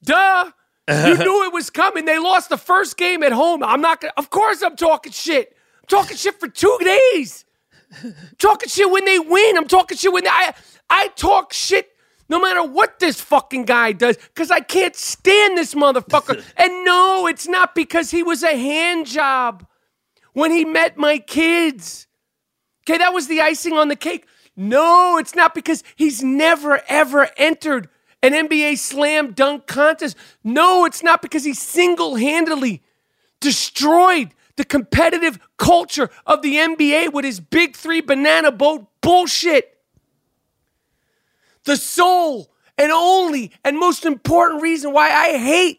Duh. 0.04 0.52
You 0.88 1.18
knew 1.18 1.46
it 1.46 1.54
was 1.54 1.70
coming. 1.70 2.06
They 2.06 2.18
lost 2.18 2.50
the 2.50 2.58
first 2.58 2.98
game 2.98 3.22
at 3.22 3.32
home. 3.32 3.64
I'm 3.64 3.82
not 3.82 4.02
gonna. 4.02 4.14
Of 4.18 4.30
course, 4.30 4.64
I'm 4.64 4.76
talking 4.76 5.12
shit. 5.12 5.56
I'm 5.82 5.88
talking 5.88 6.18
shit 6.18 6.40
for 6.40 6.48
two 6.48 6.78
days. 6.82 7.46
I'm 8.04 8.16
talking 8.40 8.70
shit 8.70 8.90
when 8.90 9.06
they 9.06 9.20
win. 9.20 9.58
I'm 9.58 9.68
talking 9.68 9.98
shit 9.98 10.12
when 10.12 10.24
they, 10.24 10.30
I 10.30 10.54
I 10.90 11.10
talk 11.10 11.54
shit 11.54 11.92
no 12.28 12.40
matter 12.40 12.64
what 12.64 13.00
this 13.00 13.20
fucking 13.22 13.66
guy 13.66 13.92
does 13.92 14.18
because 14.18 14.50
I 14.52 14.62
can't 14.62 14.96
stand 14.96 15.58
this 15.58 15.76
motherfucker. 15.76 16.44
and 16.58 16.86
no, 16.86 17.28
it's 17.28 17.48
not 17.48 17.76
because 17.76 18.12
he 18.12 18.24
was 18.24 18.44
a 18.44 18.58
hand 18.58 19.06
job 19.06 19.66
when 20.34 20.52
he 20.52 20.66
met 20.66 20.98
my 20.98 21.18
kids. 21.18 22.08
Okay, 22.84 22.98
that 22.98 23.14
was 23.14 23.28
the 23.28 23.42
icing 23.42 23.74
on 23.74 23.88
the 23.88 23.96
cake. 23.96 24.26
No, 24.56 25.18
it's 25.18 25.36
not 25.36 25.56
because 25.56 25.84
he's 25.96 26.24
never 26.24 26.82
ever 26.90 27.30
entered 27.38 27.90
an 28.22 28.34
NBA 28.34 28.78
slam 28.78 29.32
dunk 29.32 29.68
contest. 29.68 30.18
No, 30.44 30.86
it's 30.86 31.04
not 31.04 31.22
because 31.22 31.46
he 31.46 31.54
single 31.54 32.16
handedly 32.16 32.84
destroyed 33.40 34.34
the 34.58 34.66
competitive 34.66 35.40
culture 35.58 36.10
of 36.26 36.42
the 36.42 36.56
NBA 36.56 37.14
with 37.14 37.24
his 37.24 37.40
big 37.40 37.78
three 37.78 38.02
banana 38.02 38.52
boat 38.52 38.88
bullshit. 39.02 39.78
The 41.64 41.78
sole 41.78 42.52
and 42.78 42.92
only 42.92 43.54
and 43.64 43.80
most 43.80 44.06
important 44.06 44.62
reason 44.62 44.92
why 44.92 45.12
I 45.12 45.38
hate 45.38 45.79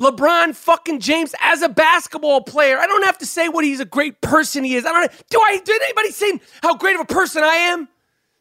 LeBron 0.00 0.54
fucking 0.54 1.00
James 1.00 1.34
as 1.40 1.62
a 1.62 1.68
basketball 1.68 2.42
player. 2.42 2.78
I 2.78 2.86
don't 2.86 3.04
have 3.04 3.18
to 3.18 3.26
say 3.26 3.48
what 3.48 3.64
he's 3.64 3.80
a 3.80 3.84
great 3.84 4.20
person 4.20 4.62
he 4.62 4.76
is. 4.76 4.84
I 4.84 4.92
don't 4.92 5.10
do 5.30 5.40
I 5.40 5.58
did 5.64 5.82
anybody 5.82 6.10
say 6.10 6.40
how 6.62 6.76
great 6.76 6.94
of 6.96 7.00
a 7.00 7.06
person 7.06 7.42
I 7.42 7.54
am? 7.54 7.88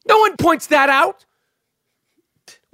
No 0.08 0.20
one 0.20 0.36
points 0.38 0.68
that 0.68 0.90
out. 0.90 1.26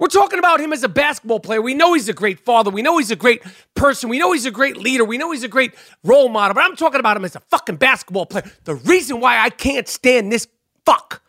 We're 0.02 0.08
talking 0.08 0.40
about 0.40 0.60
him 0.60 0.72
as 0.72 0.82
a 0.82 0.88
basketball 0.88 1.38
player. 1.38 1.62
We 1.62 1.74
know 1.74 1.94
he's 1.94 2.08
a 2.08 2.12
great 2.12 2.40
father. 2.40 2.72
We 2.72 2.82
know 2.82 2.98
he's 2.98 3.12
a 3.12 3.16
great 3.16 3.40
person. 3.76 4.10
We 4.10 4.18
know 4.18 4.32
he's 4.32 4.46
a 4.46 4.50
great 4.50 4.76
leader. 4.76 5.04
We 5.04 5.16
know 5.16 5.30
he's 5.30 5.44
a 5.44 5.48
great 5.48 5.74
role 6.02 6.28
model. 6.28 6.54
But 6.54 6.64
I'm 6.64 6.74
talking 6.74 6.98
about 6.98 7.16
him 7.16 7.24
as 7.24 7.36
a 7.36 7.40
fucking 7.40 7.76
basketball 7.76 8.26
player. 8.26 8.50
The 8.64 8.74
reason 8.74 9.20
why 9.20 9.38
I 9.38 9.48
can't 9.48 9.86
stand 9.86 10.32
this 10.32 10.48
fuck, 10.84 11.22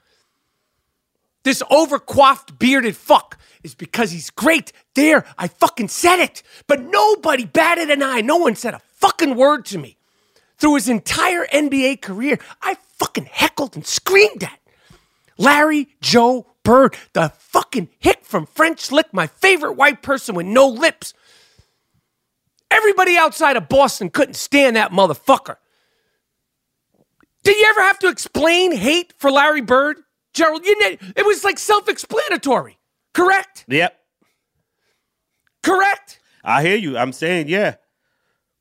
this 1.43 1.62
overcoiffed, 1.63 2.57
bearded 2.57 2.95
fuck, 2.95 3.38
is 3.63 3.75
because 3.75 4.12
he's 4.12 4.29
great. 4.29 4.71
There, 4.95 5.25
I 5.38 5.47
fucking 5.47 5.89
said 5.89 6.19
it. 6.19 6.43
But 6.67 6.81
nobody 6.81 7.45
batted 7.45 7.89
an 7.89 8.01
eye. 8.01 8.21
No 8.21 8.38
one 8.38 8.55
said 8.55 8.73
a 8.73 8.81
fucking 8.95 9.35
word 9.35 9.65
to 9.65 9.77
me. 9.77 9.97
Through 10.57 10.75
his 10.75 10.89
entire 10.89 11.45
NBA 11.47 12.01
career, 12.01 12.39
I 12.62 12.77
fucking 12.97 13.25
heckled 13.25 13.75
and 13.75 13.85
screamed 13.85 14.43
at 14.43 14.59
Larry 15.38 15.89
Joe 16.01 16.47
Bird, 16.63 16.95
the 17.12 17.29
fucking 17.38 17.89
hick 18.00 18.23
from 18.23 18.45
French 18.45 18.91
Lick, 18.91 19.13
my 19.13 19.27
favorite 19.27 19.73
white 19.73 20.01
person 20.01 20.35
with 20.35 20.45
no 20.45 20.67
lips. 20.67 21.13
Everybody 22.71 23.17
outside 23.17 23.57
of 23.57 23.67
Boston 23.67 24.09
couldn't 24.09 24.35
stand 24.35 24.77
that 24.77 24.91
motherfucker. 24.91 25.57
Did 27.43 27.57
you 27.57 27.65
ever 27.67 27.81
have 27.81 28.00
to 28.00 28.07
explain 28.07 28.71
hate 28.71 29.13
for 29.17 29.29
Larry 29.29 29.62
Bird? 29.62 29.97
Gerald, 30.33 30.65
you 30.65 30.75
kn- 30.79 31.13
it 31.15 31.25
was 31.25 31.43
like 31.43 31.59
self-explanatory. 31.59 32.77
Correct? 33.13 33.65
Yep. 33.67 33.99
Correct? 35.61 36.19
I 36.43 36.61
hear 36.63 36.75
you. 36.75 36.97
I'm 36.97 37.13
saying, 37.13 37.47
yeah. 37.47 37.75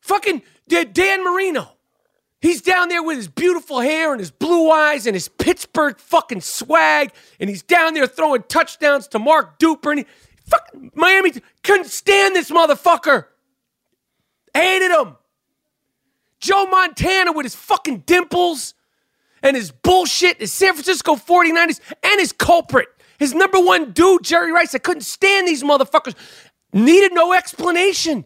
Fucking 0.00 0.42
Dan 0.68 1.24
Marino. 1.24 1.68
He's 2.40 2.60
down 2.60 2.88
there 2.88 3.02
with 3.02 3.16
his 3.16 3.28
beautiful 3.28 3.80
hair 3.80 4.10
and 4.12 4.20
his 4.20 4.32
blue 4.32 4.70
eyes 4.70 5.06
and 5.06 5.14
his 5.14 5.28
Pittsburgh 5.28 5.96
fucking 5.98 6.40
swag, 6.40 7.12
and 7.38 7.48
he's 7.48 7.62
down 7.62 7.94
there 7.94 8.06
throwing 8.06 8.42
touchdowns 8.48 9.06
to 9.08 9.20
Mark 9.20 9.60
Duper, 9.60 9.90
and 9.90 10.00
he, 10.00 10.06
fucking 10.48 10.90
Miami 10.94 11.32
couldn't 11.62 11.86
stand 11.86 12.34
this 12.34 12.50
motherfucker. 12.50 13.26
Hated 14.54 14.90
him. 14.90 15.16
Joe 16.40 16.66
Montana 16.66 17.30
with 17.32 17.44
his 17.44 17.54
fucking 17.54 17.98
dimples 18.00 18.74
and 19.42 19.56
his 19.56 19.70
bullshit, 19.70 20.38
his 20.38 20.52
San 20.52 20.74
Francisco 20.74 21.16
49ers, 21.16 21.80
and 22.02 22.20
his 22.20 22.32
culprit, 22.32 22.88
his 23.18 23.34
number 23.34 23.60
one 23.60 23.92
dude, 23.92 24.24
Jerry 24.24 24.52
Rice. 24.52 24.74
I 24.74 24.78
couldn't 24.78 25.02
stand 25.02 25.46
these 25.46 25.62
motherfuckers. 25.62 26.14
Needed 26.72 27.12
no 27.12 27.32
explanation. 27.32 28.24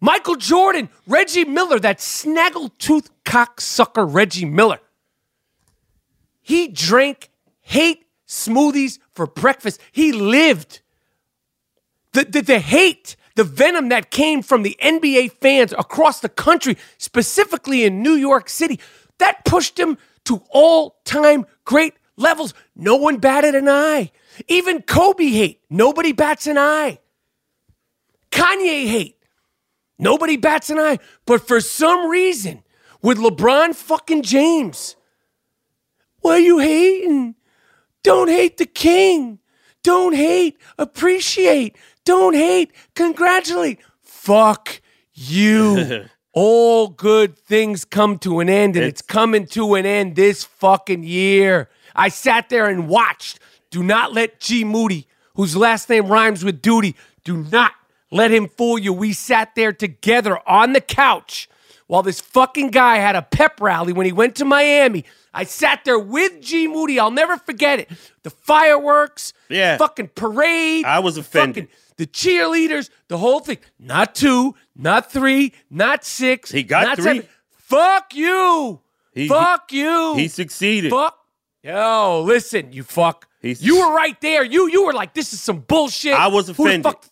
Michael 0.00 0.36
Jordan, 0.36 0.88
Reggie 1.06 1.44
Miller, 1.44 1.78
that 1.80 1.98
snaggletooth 1.98 3.08
cocksucker 3.24 4.06
Reggie 4.12 4.46
Miller. 4.46 4.80
He 6.40 6.68
drank 6.68 7.30
hate 7.60 8.06
smoothies 8.26 8.98
for 9.12 9.26
breakfast. 9.26 9.80
He 9.92 10.12
lived 10.12 10.80
the, 12.12 12.24
the, 12.24 12.40
the 12.40 12.58
hate, 12.58 13.16
the 13.36 13.44
venom 13.44 13.90
that 13.90 14.10
came 14.10 14.42
from 14.42 14.62
the 14.62 14.76
NBA 14.82 15.32
fans 15.40 15.72
across 15.72 16.20
the 16.20 16.28
country, 16.28 16.76
specifically 16.98 17.84
in 17.84 18.02
New 18.02 18.14
York 18.14 18.48
City, 18.48 18.80
that 19.18 19.44
pushed 19.44 19.78
him 19.78 19.98
to 20.26 20.42
all 20.50 21.00
time 21.04 21.46
great 21.64 21.94
levels. 22.16 22.54
No 22.76 22.96
one 22.96 23.18
batted 23.18 23.54
an 23.54 23.68
eye. 23.68 24.10
Even 24.48 24.82
Kobe 24.82 25.26
hate, 25.26 25.60
nobody 25.68 26.12
bats 26.12 26.46
an 26.46 26.58
eye. 26.58 26.98
Kanye 28.30 28.86
hate, 28.86 29.20
Nobody 30.00 30.38
bats 30.38 30.70
an 30.70 30.78
eye. 30.78 30.98
But 31.26 31.46
for 31.46 31.60
some 31.60 32.08
reason, 32.08 32.62
with 33.02 33.18
LeBron 33.18 33.74
fucking 33.74 34.22
James, 34.22 34.96
why 36.20 36.38
you 36.38 36.58
hating? 36.58 37.34
Don't 38.02 38.28
hate 38.28 38.56
the 38.56 38.66
king. 38.66 39.38
Don't 39.82 40.14
hate. 40.14 40.58
Appreciate. 40.78 41.76
Don't 42.04 42.34
hate. 42.34 42.72
Congratulate. 42.94 43.78
Fuck 44.02 44.80
you. 45.12 46.06
All 46.32 46.88
good 46.88 47.36
things 47.36 47.84
come 47.84 48.18
to 48.20 48.38
an 48.40 48.48
end, 48.48 48.76
and 48.76 48.84
it's, 48.84 49.02
coming 49.02 49.46
to 49.48 49.74
an 49.74 49.84
end 49.84 50.14
this 50.14 50.44
fucking 50.44 51.02
year. 51.02 51.68
I 51.94 52.08
sat 52.08 52.48
there 52.48 52.66
and 52.66 52.88
watched. 52.88 53.40
Do 53.70 53.82
not 53.82 54.12
let 54.12 54.38
G 54.40 54.62
Moody, 54.64 55.06
whose 55.34 55.56
last 55.56 55.88
name 55.88 56.06
rhymes 56.06 56.44
with 56.44 56.62
duty, 56.62 56.94
do 57.24 57.36
not 57.50 57.72
let 58.12 58.30
him 58.30 58.48
fool 58.48 58.78
you. 58.78 58.92
We 58.92 59.12
sat 59.12 59.54
there 59.56 59.72
together 59.72 60.38
on 60.48 60.72
the 60.72 60.80
couch 60.80 61.48
while 61.88 62.02
this 62.04 62.20
fucking 62.20 62.68
guy 62.70 62.96
had 62.98 63.16
a 63.16 63.22
pep 63.22 63.60
rally 63.60 63.92
when 63.92 64.06
he 64.06 64.12
went 64.12 64.36
to 64.36 64.44
Miami. 64.44 65.04
I 65.34 65.44
sat 65.44 65.84
there 65.84 65.98
with 65.98 66.40
G 66.40 66.68
Moody. 66.68 66.98
I'll 67.00 67.10
never 67.10 67.36
forget 67.38 67.80
it. 67.80 67.88
The 68.22 68.30
fireworks, 68.30 69.32
Yeah. 69.48 69.76
fucking 69.78 70.10
parade. 70.14 70.84
I 70.84 71.00
was 71.00 71.16
offended. 71.16 71.64
Fucking 71.68 71.76
the 72.00 72.06
cheerleaders, 72.06 72.88
the 73.08 73.18
whole 73.18 73.40
thing. 73.40 73.58
Not 73.78 74.14
two, 74.14 74.54
not 74.74 75.12
three, 75.12 75.52
not 75.68 76.02
six. 76.02 76.50
He 76.50 76.62
got 76.62 76.96
three. 76.96 77.04
seven. 77.04 77.26
Fuck 77.50 78.14
you. 78.14 78.80
He- 79.12 79.28
fuck 79.28 79.70
you. 79.70 80.14
He 80.16 80.28
succeeded. 80.28 80.90
Fuck. 80.90 81.18
Yo, 81.62 82.22
listen, 82.26 82.72
you 82.72 82.82
fuck. 82.84 83.28
He's- 83.42 83.60
you 83.60 83.80
were 83.80 83.94
right 83.94 84.18
there. 84.22 84.42
You 84.44 84.66
you 84.68 84.86
were 84.86 84.94
like, 84.94 85.12
this 85.12 85.34
is 85.34 85.40
some 85.42 85.58
bullshit. 85.60 86.14
I 86.14 86.28
was 86.28 86.48
offended. 86.48 86.84
fuck- 86.84 87.04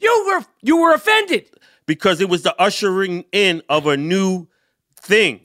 You 0.00 0.24
were 0.26 0.44
you 0.60 0.76
were 0.78 0.92
offended. 0.92 1.48
because 1.86 2.20
it 2.20 2.28
was 2.28 2.42
the 2.42 2.54
ushering 2.60 3.24
in 3.30 3.62
of 3.68 3.86
a 3.86 3.96
new 3.96 4.48
thing. 4.96 5.40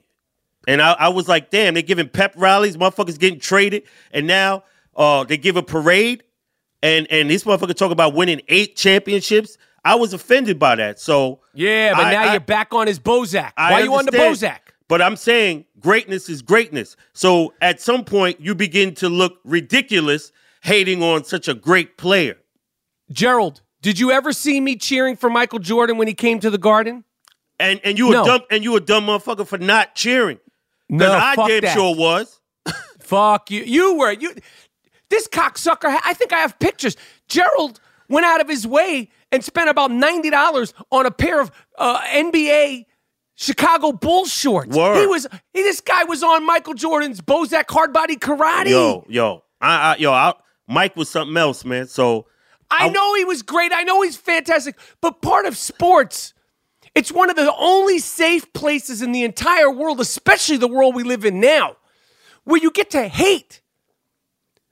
And 0.67 0.81
I, 0.81 0.93
I 0.93 1.09
was 1.09 1.27
like, 1.27 1.49
damn, 1.51 1.75
they're 1.75 1.83
giving 1.83 2.09
pep 2.09 2.33
rallies, 2.35 2.75
motherfuckers 2.77 3.17
getting 3.19 3.39
traded, 3.39 3.83
and 4.11 4.25
now 4.27 4.63
uh, 4.95 5.23
they 5.23 5.37
give 5.37 5.55
a 5.55 5.63
parade, 5.63 6.23
and 6.83 7.07
and 7.11 7.29
this 7.29 7.43
motherfucker 7.43 7.75
talk 7.75 7.91
about 7.91 8.13
winning 8.13 8.41
eight 8.47 8.75
championships. 8.75 9.57
I 9.85 9.95
was 9.95 10.11
offended 10.13 10.59
by 10.59 10.75
that. 10.75 10.99
So 10.99 11.39
Yeah, 11.53 11.93
but 11.95 12.05
I- 12.07 12.11
now 12.11 12.21
I- 12.23 12.31
you're 12.33 12.39
back 12.41 12.73
on 12.73 12.87
his 12.87 12.99
Bozak. 12.99 13.53
I 13.57 13.71
Why 13.71 13.79
you 13.81 13.93
on 13.95 14.05
the. 14.05 14.11
Bozak? 14.11 14.59
But 14.89 15.01
I'm 15.01 15.15
saying 15.17 15.65
greatness 15.79 16.29
is 16.29 16.41
greatness. 16.41 16.95
So 17.13 17.53
at 17.61 17.81
some 17.81 18.03
point, 18.05 18.39
you 18.39 18.55
begin 18.55 18.93
to 18.95 19.09
look 19.09 19.39
ridiculous 19.43 20.31
hating 20.61 21.03
on 21.03 21.23
such 21.25 21.47
a 21.47 21.53
great 21.53 21.97
player. 21.97 22.37
Gerald, 23.11 23.61
did 23.81 23.99
you 23.99 24.11
ever 24.11 24.31
see 24.33 24.59
me 24.59 24.75
cheering 24.75 25.15
for 25.15 25.29
Michael 25.29 25.59
Jordan 25.59 25.97
when 25.97 26.07
he 26.07 26.13
came 26.13 26.39
to 26.39 26.49
the 26.49 26.57
Garden? 26.57 27.03
And 27.59 27.79
and 27.83 27.97
you 27.97 28.09
a 28.09 28.11
No. 28.13 28.25
dumb 28.25 28.41
and 28.51 28.63
you 28.63 28.75
a 28.75 28.79
dumb 28.79 29.07
motherfucker 29.07 29.47
for 29.47 29.57
not 29.57 29.95
cheering. 29.95 30.39
No, 30.89 30.97
Because 31.05 31.37
I 31.37 31.47
damn 31.47 31.61
that. 31.61 31.73
sure 31.73 31.95
was. 31.95 32.39
Fuck 32.99 33.51
you. 33.51 33.63
You 33.63 33.95
were 33.95 34.11
you. 34.11 34.33
This 35.09 35.27
cocksucker. 35.27 35.97
I 36.03 36.13
think 36.13 36.33
I 36.33 36.39
have 36.39 36.57
pictures. 36.59 36.97
Gerald 37.27 37.79
went 38.09 38.25
out 38.25 38.41
of 38.41 38.49
his 38.49 38.67
way 38.67 39.09
and 39.31 39.43
spent 39.43 39.69
about 39.69 39.91
ninety 39.91 40.29
dollars 40.29 40.73
on 40.91 41.05
a 41.05 41.11
pair 41.11 41.41
of 41.41 41.51
uh, 41.77 42.01
NBA 42.01 42.85
Chicago 43.35 43.91
Bulls 43.91 44.31
shorts. 44.31 44.75
Word. 44.75 44.99
He 44.99 45.07
was. 45.07 45.27
He, 45.53 45.61
this 45.61 45.79
guy 45.79 46.03
was 46.03 46.23
on 46.23 46.45
Michael 46.45 46.73
Jordan's 46.73 47.21
Bozak 47.21 47.65
Hardbody 47.65 48.17
Karate. 48.17 48.69
Yo, 48.69 49.05
yo, 49.07 49.43
I, 49.61 49.93
I 49.93 49.95
yo, 49.97 50.11
I, 50.11 50.33
Mike 50.67 50.95
was 50.95 51.09
something 51.09 51.37
else, 51.37 51.63
man. 51.63 51.87
So 51.87 52.25
I 52.69 52.89
know 52.89 53.15
he 53.15 53.25
was 53.25 53.43
great. 53.43 53.71
I 53.73 53.83
know 53.83 54.01
he's 54.01 54.17
fantastic. 54.17 54.77
But 55.01 55.21
part 55.21 55.45
of 55.45 55.55
sports, 55.55 56.33
it's 56.95 57.11
one 57.11 57.29
of 57.29 57.35
the 57.35 57.53
only 57.57 57.99
safe 57.99 58.51
places 58.53 59.01
in 59.01 59.11
the 59.11 59.23
entire 59.23 59.71
world, 59.71 60.01
especially 60.01 60.57
the 60.57 60.67
world 60.67 60.95
we 60.95 61.03
live 61.03 61.23
in 61.23 61.39
now, 61.39 61.77
where 62.43 62.61
you 62.61 62.71
get 62.71 62.89
to 62.91 63.07
hate 63.07 63.61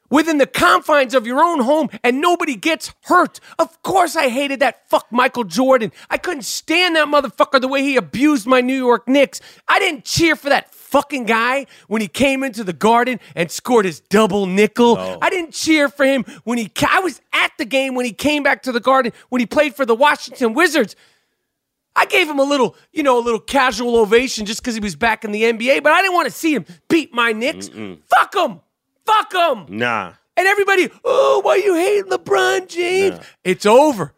within 0.09 0.37
the 0.37 0.47
confines 0.47 1.13
of 1.13 1.25
your 1.25 1.39
own 1.39 1.61
home 1.61 1.89
and 2.03 2.21
nobody 2.21 2.55
gets 2.55 2.93
hurt. 3.03 3.39
Of 3.59 3.81
course, 3.81 4.15
I 4.15 4.29
hated 4.29 4.59
that 4.59 4.89
fuck 4.89 5.11
Michael 5.11 5.43
Jordan. 5.43 5.91
I 6.09 6.17
couldn't 6.17 6.43
stand 6.43 6.95
that 6.95 7.07
motherfucker 7.07 7.59
the 7.59 7.67
way 7.67 7.81
he 7.83 7.97
abused 7.97 8.47
my 8.47 8.61
New 8.61 8.77
York 8.77 9.07
Knicks. 9.07 9.41
I 9.67 9.79
didn't 9.79 10.05
cheer 10.05 10.35
for 10.35 10.49
that 10.49 10.73
fucking 10.73 11.25
guy 11.25 11.65
when 11.87 12.01
he 12.01 12.07
came 12.07 12.43
into 12.43 12.63
the 12.63 12.73
garden 12.73 13.19
and 13.35 13.51
scored 13.51 13.85
his 13.85 13.99
double 13.99 14.45
nickel. 14.45 14.97
I 15.21 15.29
didn't 15.29 15.53
cheer 15.53 15.89
for 15.89 16.05
him 16.05 16.23
when 16.43 16.57
he 16.57 16.71
I 16.87 16.99
was 16.99 17.21
at 17.33 17.51
the 17.57 17.65
game 17.65 17.95
when 17.95 18.05
he 18.05 18.13
came 18.13 18.43
back 18.43 18.63
to 18.63 18.71
the 18.71 18.79
garden 18.79 19.11
when 19.29 19.39
he 19.39 19.45
played 19.45 19.75
for 19.75 19.85
the 19.85 19.95
Washington 19.95 20.53
Wizards. 20.53 20.95
I 21.97 22.05
gave 22.05 22.29
him 22.29 22.39
a 22.39 22.43
little, 22.43 22.75
you 22.91 23.03
know, 23.03 23.17
a 23.17 23.23
little 23.23 23.39
casual 23.39 23.95
ovation 23.95 24.45
just 24.45 24.61
because 24.61 24.73
he 24.73 24.81
was 24.81 24.97
back 24.97 25.23
in 25.23 25.31
the 25.31 25.43
NBA, 25.43 25.81
but 25.81 25.93
I 25.93 26.01
didn't 26.01 26.13
want 26.13 26.27
to 26.27 26.33
see 26.33 26.53
him 26.53 26.65
beat 26.89 27.13
my 27.13 27.31
Knicks. 27.31 27.69
Fuck 27.69 28.35
him. 28.35 28.59
Fuck 29.05 29.33
him. 29.33 29.77
nah. 29.77 30.13
And 30.37 30.47
everybody, 30.47 30.89
oh, 31.05 31.39
why 31.45 31.55
you 31.55 31.75
hate 31.75 32.05
LeBron 32.07 32.67
James? 32.67 33.19
It's 33.45 33.65
over. 33.65 34.13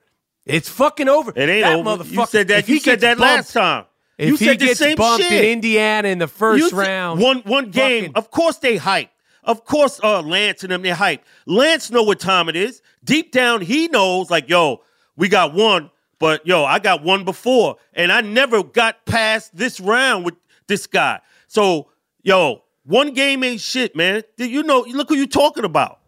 It's 0.46 0.68
fucking 0.68 1.08
over. 1.08 1.32
It 1.36 1.48
ain't 1.50 1.64
that 1.64 1.86
over. 1.88 2.04
You 2.04 2.26
said 2.26 2.48
that. 2.48 2.68
You 2.68 2.80
said 2.80 3.00
gets 3.00 3.02
that 3.02 3.20
last 3.20 3.54
time. 3.54 3.86
If 4.18 4.30
you 4.30 4.36
he 4.38 4.46
said 4.46 4.60
the 4.60 4.74
same 4.74 4.96
bumped 4.98 5.24
shit. 5.26 5.32
in 5.44 5.52
Indiana 5.52 6.08
in 6.08 6.18
the 6.18 6.28
first 6.28 6.72
You 6.72 6.76
round, 6.78 7.20
One 7.22 7.40
one 7.42 7.70
game. 7.70 8.06
fucking- 8.06 8.16
Of 8.16 8.32
course 8.32 8.58
they 8.58 8.78
hype. 8.78 9.12
Of 9.44 9.64
course, 9.64 10.00
uh, 10.04 10.22
Lance 10.22 10.64
and 10.64 10.72
them 10.72 10.82
they 10.82 10.90
hype. 10.90 11.24
Lance 11.46 11.92
know 11.92 12.02
what 12.02 12.20
time 12.20 12.50
it 12.50 12.56
is. 12.56 12.82
Deep 13.04 13.32
down, 13.32 13.62
he 13.62 13.88
knows. 13.88 14.32
Like, 14.32 14.50
yo, 14.50 14.82
we 15.18 15.30
got 15.30 15.54
one, 15.54 15.92
but 16.18 16.48
yo, 16.48 16.66
I 16.66 16.80
got 16.80 17.04
one 17.04 17.26
before, 17.26 17.76
and 17.94 18.12
I 18.12 18.22
never 18.22 18.64
got 18.64 19.06
past 19.06 19.56
this 19.56 19.80
round 19.80 20.26
with 20.26 20.34
this 20.68 20.88
guy. 20.88 21.20
So, 21.48 21.90
yo, 22.24 22.64
one 22.88 23.14
game 23.14 23.44
ain't 23.44 23.60
shit, 23.62 23.96
man. 23.96 24.24
Did 24.38 24.50
You 24.50 24.64
know, 24.64 24.86
look 24.88 25.10
who 25.10 25.16
you 25.16 25.28
talking 25.28 25.66
about. 25.66 26.00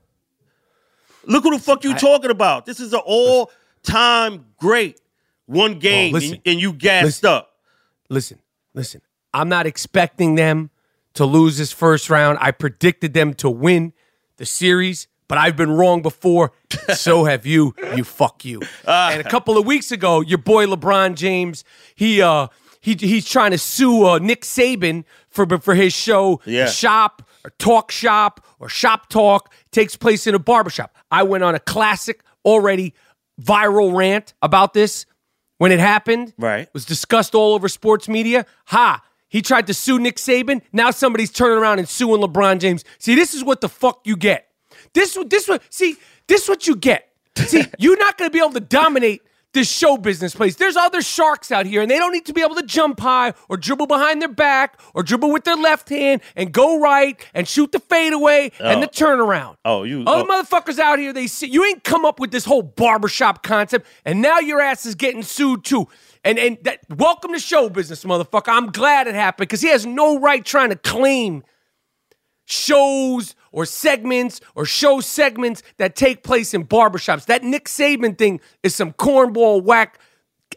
Look 1.26 1.44
who 1.44 1.52
the 1.52 1.60
fuck 1.60 1.84
you 1.84 1.94
talking 1.94 2.32
about. 2.32 2.66
This 2.66 2.80
is 2.80 2.94
an 2.94 3.02
all 3.06 3.52
time 3.84 4.46
great. 4.58 5.00
One 5.46 5.80
game, 5.80 6.14
listen. 6.14 6.34
and, 6.34 6.42
and 6.46 6.62
you 6.62 6.72
gassed 6.74 7.06
Listen. 7.24 7.30
up. 7.30 7.52
listen, 8.10 8.40
listen. 8.74 9.02
I'm 9.34 9.50
not 9.50 9.66
expecting 9.66 10.36
them 10.36 10.70
to 11.16 11.26
lose 11.26 11.58
this 11.58 11.72
first 11.72 12.10
round. 12.10 12.38
I 12.40 12.52
predicted 12.52 13.14
them 13.14 13.34
to 13.36 13.50
win 13.50 13.94
the 14.38 14.46
series, 14.46 15.08
but 15.28 15.38
I've 15.40 15.58
been 15.58 15.72
wrong 15.72 16.02
before. 16.02 16.54
so 16.96 17.26
have 17.26 17.46
you. 17.46 17.74
You 17.96 18.04
fuck 18.04 18.46
you. 18.46 18.62
Ah. 18.88 19.12
and 19.12 19.20
a 19.26 19.30
couple 19.30 19.58
of 19.58 19.66
weeks 19.66 19.92
ago, 19.92 20.22
your 20.22 20.38
boy 20.38 20.66
LeBron 20.68 21.16
James, 21.16 21.64
he 21.96 22.22
uh 22.22 22.48
he 22.82 22.96
he's 23.00 23.28
trying 23.28 23.52
to 23.52 23.58
sue 23.58 24.06
uh, 24.06 24.20
Nick 24.20 24.42
Saban 24.42 25.04
for 25.30 25.46
for 25.60 25.76
his 25.76 25.94
show 25.94 26.42
Yeah. 26.46 26.68
Shop 26.68 27.22
or 27.44 27.52
Talk 27.60 27.92
Shop 27.92 28.46
or 28.60 28.70
Shop 28.70 29.10
Talk 29.10 29.54
takes 29.72 29.96
place 29.96 30.28
in 30.28 30.36
a 30.36 30.40
barbershop. 30.40 30.96
I 31.12 31.24
went 31.24 31.44
on 31.44 31.56
a 31.56 31.60
classic 31.60 32.22
already 32.46 32.94
viral 33.42 33.96
rant 33.96 34.34
about 34.42 34.74
this 34.74 35.06
when 35.58 35.72
it 35.72 35.80
happened. 35.80 36.34
Right. 36.38 36.62
It 36.62 36.70
Was 36.74 36.86
discussed 36.86 37.36
all 37.36 37.54
over 37.54 37.68
sports 37.70 38.08
media. 38.08 38.46
Ha! 38.68 39.04
He 39.28 39.42
tried 39.44 39.68
to 39.68 39.74
sue 39.74 40.00
Nick 40.00 40.16
Saban. 40.18 40.62
Now 40.74 40.90
somebody's 40.92 41.32
turning 41.32 41.58
around 41.60 41.80
and 41.80 41.88
suing 41.88 42.22
LeBron 42.22 42.60
James. 42.60 42.84
See, 42.98 43.14
this 43.14 43.34
is 43.36 43.44
what 43.44 43.62
the 43.62 43.70
fuck 43.70 44.02
you 44.06 44.18
get. 44.18 44.48
This 44.94 45.18
this 45.28 45.48
what 45.48 45.62
see, 45.70 45.98
this 46.28 46.50
what 46.50 46.66
you 46.66 46.76
get. 46.76 47.10
See, 47.36 47.64
you're 47.78 47.98
not 47.98 48.18
gonna 48.18 48.32
be 48.32 48.40
able 48.40 48.54
to 48.54 48.60
dominate 48.60 49.22
this 49.54 49.72
show 49.72 49.98
business 49.98 50.36
place. 50.36 50.56
There's 50.56 50.76
other 50.76 51.02
sharks 51.02 51.52
out 51.52 51.66
here, 51.66 51.82
and 51.82 51.90
they 51.90 51.98
don't 51.98 52.12
need 52.12 52.26
to 52.28 52.34
be 52.34 52.42
able 52.42 52.56
to 52.56 52.64
jump 52.64 53.00
high 53.00 53.34
or 53.48 53.58
dribble 53.58 53.88
behind 53.88 54.22
their 54.22 54.30
back 54.30 54.80
or 54.94 55.02
dribble 55.02 55.32
with 55.32 55.44
their 55.44 55.56
left 55.56 55.90
hand 55.90 56.22
and 56.36 56.52
go 56.52 56.80
right 56.80 57.20
and 57.34 57.48
shoot 57.48 57.72
the 57.72 57.80
fadeaway 57.80 58.52
and 58.60 58.84
the 58.84 58.88
oh. 58.88 58.92
turnaround. 58.92 59.56
Oh, 59.66 59.84
you- 59.84 60.04
Other 60.06 60.26
oh. 60.30 60.44
motherfuckers 60.44 60.78
out 60.78 61.00
here, 61.00 61.14
they 61.14 61.28
see 61.28 61.48
you 61.48 61.66
ain't 61.66 61.84
come 61.84 62.06
up 62.06 62.20
with 62.20 62.32
this 62.32 62.46
whole 62.46 62.62
barbershop 62.62 63.44
concept, 63.44 63.88
and 64.06 64.22
now 64.22 64.40
your 64.40 64.62
ass 64.62 64.86
is 64.86 64.96
getting 64.96 65.24
sued 65.24 65.64
too. 65.64 65.88
And 66.24 66.38
and 66.38 66.58
that 66.64 66.82
welcome 66.90 67.32
to 67.34 67.40
show 67.40 67.70
business, 67.70 68.04
motherfucker. 68.04 68.50
I'm 68.50 68.72
glad 68.72 69.08
it 69.08 69.16
happened 69.16 69.48
because 69.48 69.62
he 69.62 69.70
has 69.70 69.86
no 69.86 70.20
right 70.20 70.44
trying 70.44 70.70
to 70.70 70.76
claim 70.76 71.44
shows 72.46 73.36
or 73.52 73.66
segments 73.66 74.42
or 74.56 74.66
show 74.66 75.00
segments 75.00 75.64
that 75.78 75.96
take 75.96 76.24
place 76.24 76.54
in 76.54 76.66
barbershops. 76.66 77.26
That 77.26 77.44
Nick 77.44 77.66
Saban 77.66 78.18
thing 78.18 78.40
is 78.64 78.76
some 78.76 78.94
cornball 78.94 79.64
whack 79.64 80.00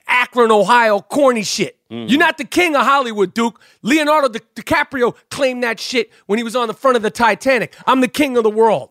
Akron, 0.09 0.51
Ohio 0.51 1.01
corny 1.01 1.43
shit. 1.43 1.79
You're 1.91 2.19
not 2.19 2.39
the 2.39 2.45
king 2.47 2.75
of 2.75 2.83
Hollywood, 2.87 3.35
Duke. 3.35 3.61
Leonardo 3.83 4.29
Di- 4.29 4.41
DiCaprio 4.57 5.15
claimed 5.31 5.63
that 5.63 5.79
shit 5.79 6.11
when 6.25 6.39
he 6.39 6.43
was 6.43 6.57
on 6.57 6.67
the 6.69 6.73
front 6.75 6.97
of 6.97 7.03
the 7.03 7.11
Titanic. 7.11 7.75
I'm 7.87 8.01
the 8.01 8.09
king 8.09 8.39
of 8.39 8.45
the 8.45 8.51
world. 8.51 8.89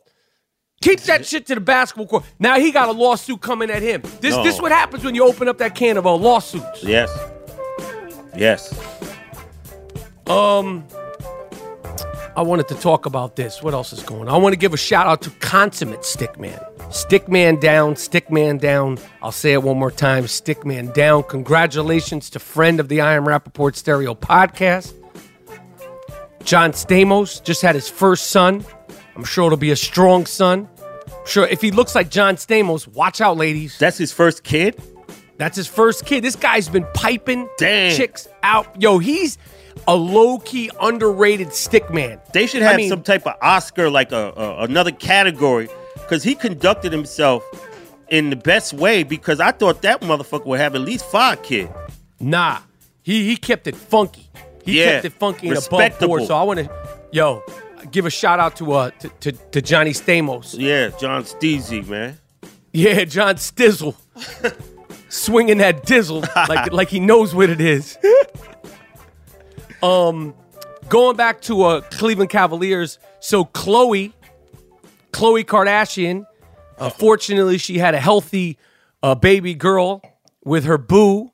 Keep 0.83 1.01
that 1.01 1.25
shit 1.25 1.47
to 1.47 1.55
the 1.55 1.61
basketball 1.61 2.05
court. 2.05 2.25
Now 2.37 2.59
he 2.59 2.71
got 2.71 2.89
a 2.89 2.91
lawsuit 2.91 3.41
coming 3.41 3.71
at 3.71 3.81
him. 3.81 4.03
This 4.19 4.35
No. 4.35 4.43
this 4.43 4.61
what 4.61 4.71
happens 4.71 5.03
when 5.03 5.15
you 5.15 5.23
open 5.25 5.47
up 5.47 5.57
that 5.57 5.73
can 5.73 5.97
of 5.97 6.05
uh, 6.05 6.13
lawsuits. 6.15 6.83
Yes. 6.83 7.09
Yes. 8.35 8.71
Um, 10.27 10.85
I 12.41 12.43
wanted 12.43 12.69
to 12.69 12.75
talk 12.75 13.05
about 13.05 13.35
this. 13.35 13.61
What 13.61 13.75
else 13.75 13.93
is 13.93 14.01
going 14.01 14.27
on? 14.27 14.29
I 14.29 14.37
want 14.37 14.53
to 14.53 14.57
give 14.57 14.73
a 14.73 14.77
shout 14.77 15.05
out 15.05 15.21
to 15.21 15.29
Consummate 15.29 15.99
Stickman. 15.99 16.59
Stickman 16.89 17.61
down, 17.61 17.93
Stickman 17.93 18.59
down. 18.59 18.97
I'll 19.21 19.31
say 19.31 19.53
it 19.53 19.61
one 19.61 19.77
more 19.77 19.91
time 19.91 20.23
Stickman 20.23 20.91
down. 20.91 21.21
Congratulations 21.25 22.31
to 22.31 22.39
friend 22.39 22.79
of 22.79 22.87
the 22.89 22.99
I 22.99 23.13
Am 23.13 23.25
Rappaport 23.25 23.75
Stereo 23.75 24.15
podcast. 24.15 24.95
John 26.43 26.71
Stamos 26.71 27.43
just 27.43 27.61
had 27.61 27.75
his 27.75 27.87
first 27.87 28.31
son. 28.31 28.65
I'm 29.15 29.23
sure 29.23 29.45
it'll 29.45 29.55
be 29.59 29.69
a 29.69 29.75
strong 29.75 30.25
son. 30.25 30.67
I'm 31.07 31.27
sure 31.27 31.45
if 31.45 31.61
he 31.61 31.69
looks 31.69 31.93
like 31.93 32.09
John 32.09 32.37
Stamos, 32.37 32.87
watch 32.87 33.21
out, 33.21 33.37
ladies. 33.37 33.77
That's 33.77 33.99
his 33.99 34.11
first 34.11 34.43
kid? 34.43 34.81
That's 35.37 35.55
his 35.55 35.67
first 35.67 36.07
kid. 36.07 36.23
This 36.23 36.35
guy's 36.35 36.69
been 36.69 36.87
piping 36.95 37.47
Damn. 37.59 37.95
chicks 37.95 38.27
out. 38.41 38.81
Yo, 38.81 38.97
he's 38.97 39.37
a 39.87 39.95
low 39.95 40.39
key 40.39 40.69
underrated 40.81 41.53
stick 41.53 41.91
man. 41.93 42.19
They 42.33 42.45
should 42.47 42.61
I 42.63 42.67
have 42.67 42.77
mean- 42.77 42.89
some 42.89 43.03
type 43.03 43.25
of 43.27 43.35
Oscar, 43.41 43.89
like 43.89 44.11
a, 44.11 44.33
a 44.35 44.63
another 44.63 44.91
category, 44.91 45.69
because 45.95 46.23
he 46.23 46.35
conducted 46.35 46.91
himself 46.91 47.43
in 48.09 48.29
the 48.29 48.35
best 48.35 48.73
way. 48.73 49.03
Because 49.03 49.39
I 49.39 49.51
thought 49.51 49.81
that 49.83 50.01
motherfucker 50.01 50.45
would 50.45 50.59
have 50.59 50.75
at 50.75 50.81
least 50.81 51.05
five 51.05 51.41
kids. 51.43 51.71
Nah, 52.19 52.59
he 53.03 53.25
he 53.27 53.35
kept 53.37 53.67
it 53.67 53.75
funky. 53.75 54.27
He 54.63 54.79
Yeah, 54.79 54.91
kept 55.01 55.05
it 55.05 55.13
funky 55.13 55.47
and 55.47 55.57
above 55.57 55.71
respectable. 55.71 56.07
board. 56.17 56.27
So 56.27 56.35
I 56.35 56.43
want 56.43 56.59
to, 56.59 56.69
yo, 57.11 57.41
give 57.91 58.05
a 58.05 58.09
shout 58.11 58.39
out 58.39 58.55
to 58.57 58.71
uh 58.73 58.89
to, 58.99 59.09
to, 59.09 59.31
to 59.31 59.61
Johnny 59.61 59.91
Stamos. 59.91 60.55
Yeah, 60.57 60.89
John 60.99 61.23
Steezy, 61.23 61.87
man. 61.87 62.17
Yeah, 62.73 63.03
John 63.05 63.35
Stizzle, 63.35 63.95
swinging 65.09 65.57
that 65.57 65.83
dizzle 65.85 66.21
like 66.47 66.71
like 66.79 66.89
he 66.89 66.99
knows 66.99 67.33
what 67.35 67.49
it 67.49 67.59
is. 67.61 67.97
Um, 69.83 70.33
going 70.89 71.15
back 71.15 71.41
to 71.41 71.63
uh 71.63 71.81
Cleveland 71.81 72.29
Cavaliers. 72.29 72.99
So 73.19 73.45
Khloe, 73.45 74.13
Khloe 75.11 75.43
Kardashian, 75.45 76.25
uh, 76.77 76.89
fortunately 76.89 77.57
she 77.57 77.77
had 77.77 77.93
a 77.93 77.99
healthy 77.99 78.57
uh, 79.03 79.15
baby 79.15 79.53
girl 79.53 80.01
with 80.43 80.63
her 80.65 80.77
boo, 80.77 81.31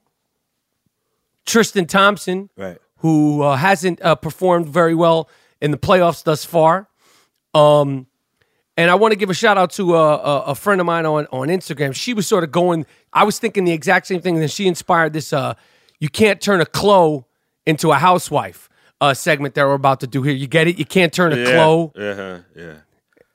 Tristan 1.45 1.85
Thompson, 1.85 2.49
Right. 2.57 2.77
who 2.97 3.41
uh, 3.41 3.55
hasn't 3.55 4.01
uh, 4.01 4.15
performed 4.15 4.67
very 4.67 4.95
well 4.95 5.29
in 5.61 5.71
the 5.71 5.77
playoffs 5.77 6.23
thus 6.23 6.43
far. 6.43 6.87
Um, 7.53 8.07
and 8.75 8.91
I 8.91 8.95
want 8.95 9.13
to 9.13 9.15
give 9.17 9.29
a 9.29 9.33
shout 9.33 9.57
out 9.57 9.71
to 9.71 9.95
a, 9.95 10.15
a, 10.17 10.39
a 10.47 10.55
friend 10.55 10.79
of 10.81 10.85
mine 10.85 11.05
on, 11.05 11.25
on 11.31 11.47
Instagram. 11.47 11.95
She 11.95 12.13
was 12.13 12.27
sort 12.27 12.43
of 12.43 12.51
going, 12.51 12.85
I 13.13 13.23
was 13.23 13.39
thinking 13.39 13.63
the 13.65 13.71
exact 13.71 14.07
same 14.07 14.21
thing. 14.21 14.37
And 14.37 14.51
she 14.51 14.67
inspired 14.67 15.13
this 15.13 15.33
uh, 15.33 15.55
you 15.99 16.09
can't 16.09 16.39
turn 16.39 16.61
a 16.61 16.65
Chloe 16.65 17.23
into 17.67 17.91
a 17.91 17.95
housewife. 17.95 18.69
uh, 18.99 19.13
segment 19.13 19.53
that 19.53 19.63
we're 19.63 19.73
about 19.75 19.99
to 19.99 20.07
do 20.07 20.23
here. 20.23 20.33
You 20.33 20.47
get 20.47 20.67
it? 20.67 20.79
You 20.79 20.85
can't 20.85 21.13
turn 21.13 21.31
a 21.31 21.35
Yeah. 21.35 21.45
Chloe 21.53 21.91
Uh-huh. 21.95 22.39
Yeah. 22.55 22.73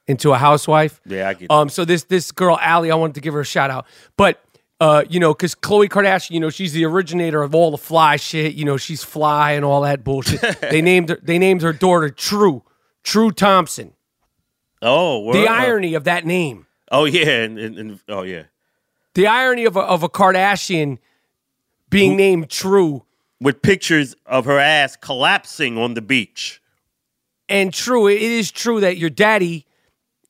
into 0.09 0.33
a 0.33 0.37
housewife. 0.39 1.01
Yeah, 1.07 1.29
I 1.29 1.35
get 1.35 1.49
Um, 1.53 1.69
so 1.69 1.85
this 1.85 2.03
this 2.05 2.33
girl 2.33 2.59
Allie, 2.61 2.91
I 2.91 2.97
wanted 2.97 3.15
to 3.15 3.21
give 3.21 3.33
her 3.35 3.41
a 3.43 3.45
shout 3.45 3.71
out, 3.71 3.87
but 4.17 4.41
uh, 4.81 5.05
you 5.09 5.21
know, 5.21 5.33
because 5.33 5.55
Khloe 5.55 5.89
Kardashian, 5.89 6.33
you 6.33 6.41
know, 6.41 6.51
she's 6.51 6.73
the 6.73 6.85
originator 6.85 7.41
of 7.45 7.55
all 7.55 7.71
the 7.71 7.79
fly 7.79 8.17
shit. 8.17 8.55
You 8.55 8.65
know, 8.65 8.77
she's 8.77 9.05
fly 9.05 9.53
and 9.53 9.65
all 9.65 9.83
that 9.83 10.03
bullshit. 10.03 10.41
they 10.61 10.83
named 10.83 11.11
her, 11.11 11.19
they 11.23 11.39
named 11.39 11.63
her 11.63 11.73
daughter 11.73 12.11
True, 12.11 12.65
True 13.05 13.31
Thompson. 13.31 13.93
Oh, 14.83 15.21
word. 15.21 15.37
The 15.37 15.47
Uh, 15.47 15.53
irony 15.55 15.95
of 15.95 16.03
that 16.05 16.27
name, 16.27 16.67
oh 16.91 17.05
yeah, 17.05 17.45
and, 17.45 17.57
and, 17.61 17.79
and 17.79 18.01
oh 18.09 18.23
yeah, 18.23 18.45
the 19.15 19.29
irony 19.29 19.65
of 19.65 19.77
a, 19.77 19.81
of 19.81 20.03
a 20.03 20.09
Kardashian 20.09 20.99
being 21.89 22.17
named 22.17 22.51
True 22.51 23.05
with 23.43 23.61
pictures 23.63 24.15
of 24.27 24.45
her 24.47 24.59
ass 24.59 24.97
collapsing 24.97 25.77
on 25.79 25.95
the 25.95 26.03
beach. 26.03 26.61
and 27.49 27.73
true. 27.75 28.09
It 28.09 28.23
is 28.23 28.51
true 28.51 28.81
that 28.81 28.97
your 28.97 29.11
daddy 29.11 29.67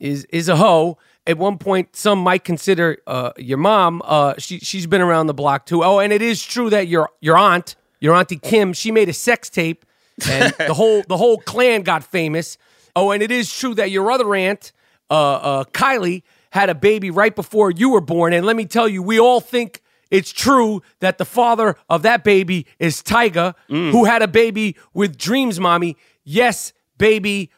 is 0.00 0.24
is 0.26 0.48
a 0.48 0.56
hoe. 0.56 0.98
At 1.26 1.38
one 1.38 1.58
point, 1.58 1.94
some 1.94 2.18
might 2.18 2.42
consider 2.42 2.98
uh, 3.06 3.30
your 3.36 3.58
mom. 3.58 4.02
Uh, 4.04 4.34
she 4.38 4.58
she's 4.58 4.86
been 4.88 5.00
around 5.02 5.28
the 5.28 5.34
block 5.34 5.66
too. 5.66 5.84
Oh, 5.84 6.00
and 6.00 6.12
it 6.12 6.22
is 6.22 6.42
true 6.44 6.70
that 6.70 6.88
your 6.88 7.10
your 7.20 7.36
aunt, 7.36 7.76
your 8.00 8.14
auntie 8.14 8.38
Kim, 8.38 8.72
she 8.72 8.90
made 8.90 9.08
a 9.08 9.12
sex 9.12 9.48
tape, 9.50 9.84
and 10.28 10.52
the 10.58 10.74
whole 10.74 11.02
the 11.06 11.16
whole 11.16 11.38
clan 11.38 11.82
got 11.82 12.02
famous. 12.02 12.58
Oh, 12.96 13.10
and 13.12 13.22
it 13.22 13.30
is 13.30 13.52
true 13.54 13.74
that 13.76 13.90
your 13.90 14.10
other 14.10 14.34
aunt, 14.34 14.72
uh, 15.10 15.34
uh, 15.34 15.64
Kylie, 15.64 16.22
had 16.50 16.70
a 16.70 16.74
baby 16.74 17.10
right 17.10 17.34
before 17.36 17.70
you 17.70 17.90
were 17.90 18.00
born. 18.00 18.32
And 18.32 18.44
let 18.44 18.56
me 18.56 18.64
tell 18.66 18.88
you, 18.88 19.02
we 19.02 19.20
all 19.20 19.40
think 19.40 19.81
it's 20.12 20.30
true 20.30 20.82
that 21.00 21.16
the 21.16 21.24
father 21.24 21.74
of 21.88 22.02
that 22.02 22.22
baby 22.22 22.66
is 22.78 23.02
Tyga, 23.02 23.54
who 23.68 24.04
had 24.04 24.20
a 24.20 24.28
baby 24.28 24.76
with 24.92 25.16
Dreams 25.16 25.58
Mommy. 25.58 25.96
Yes, 26.22 26.74
baby, 26.98 27.50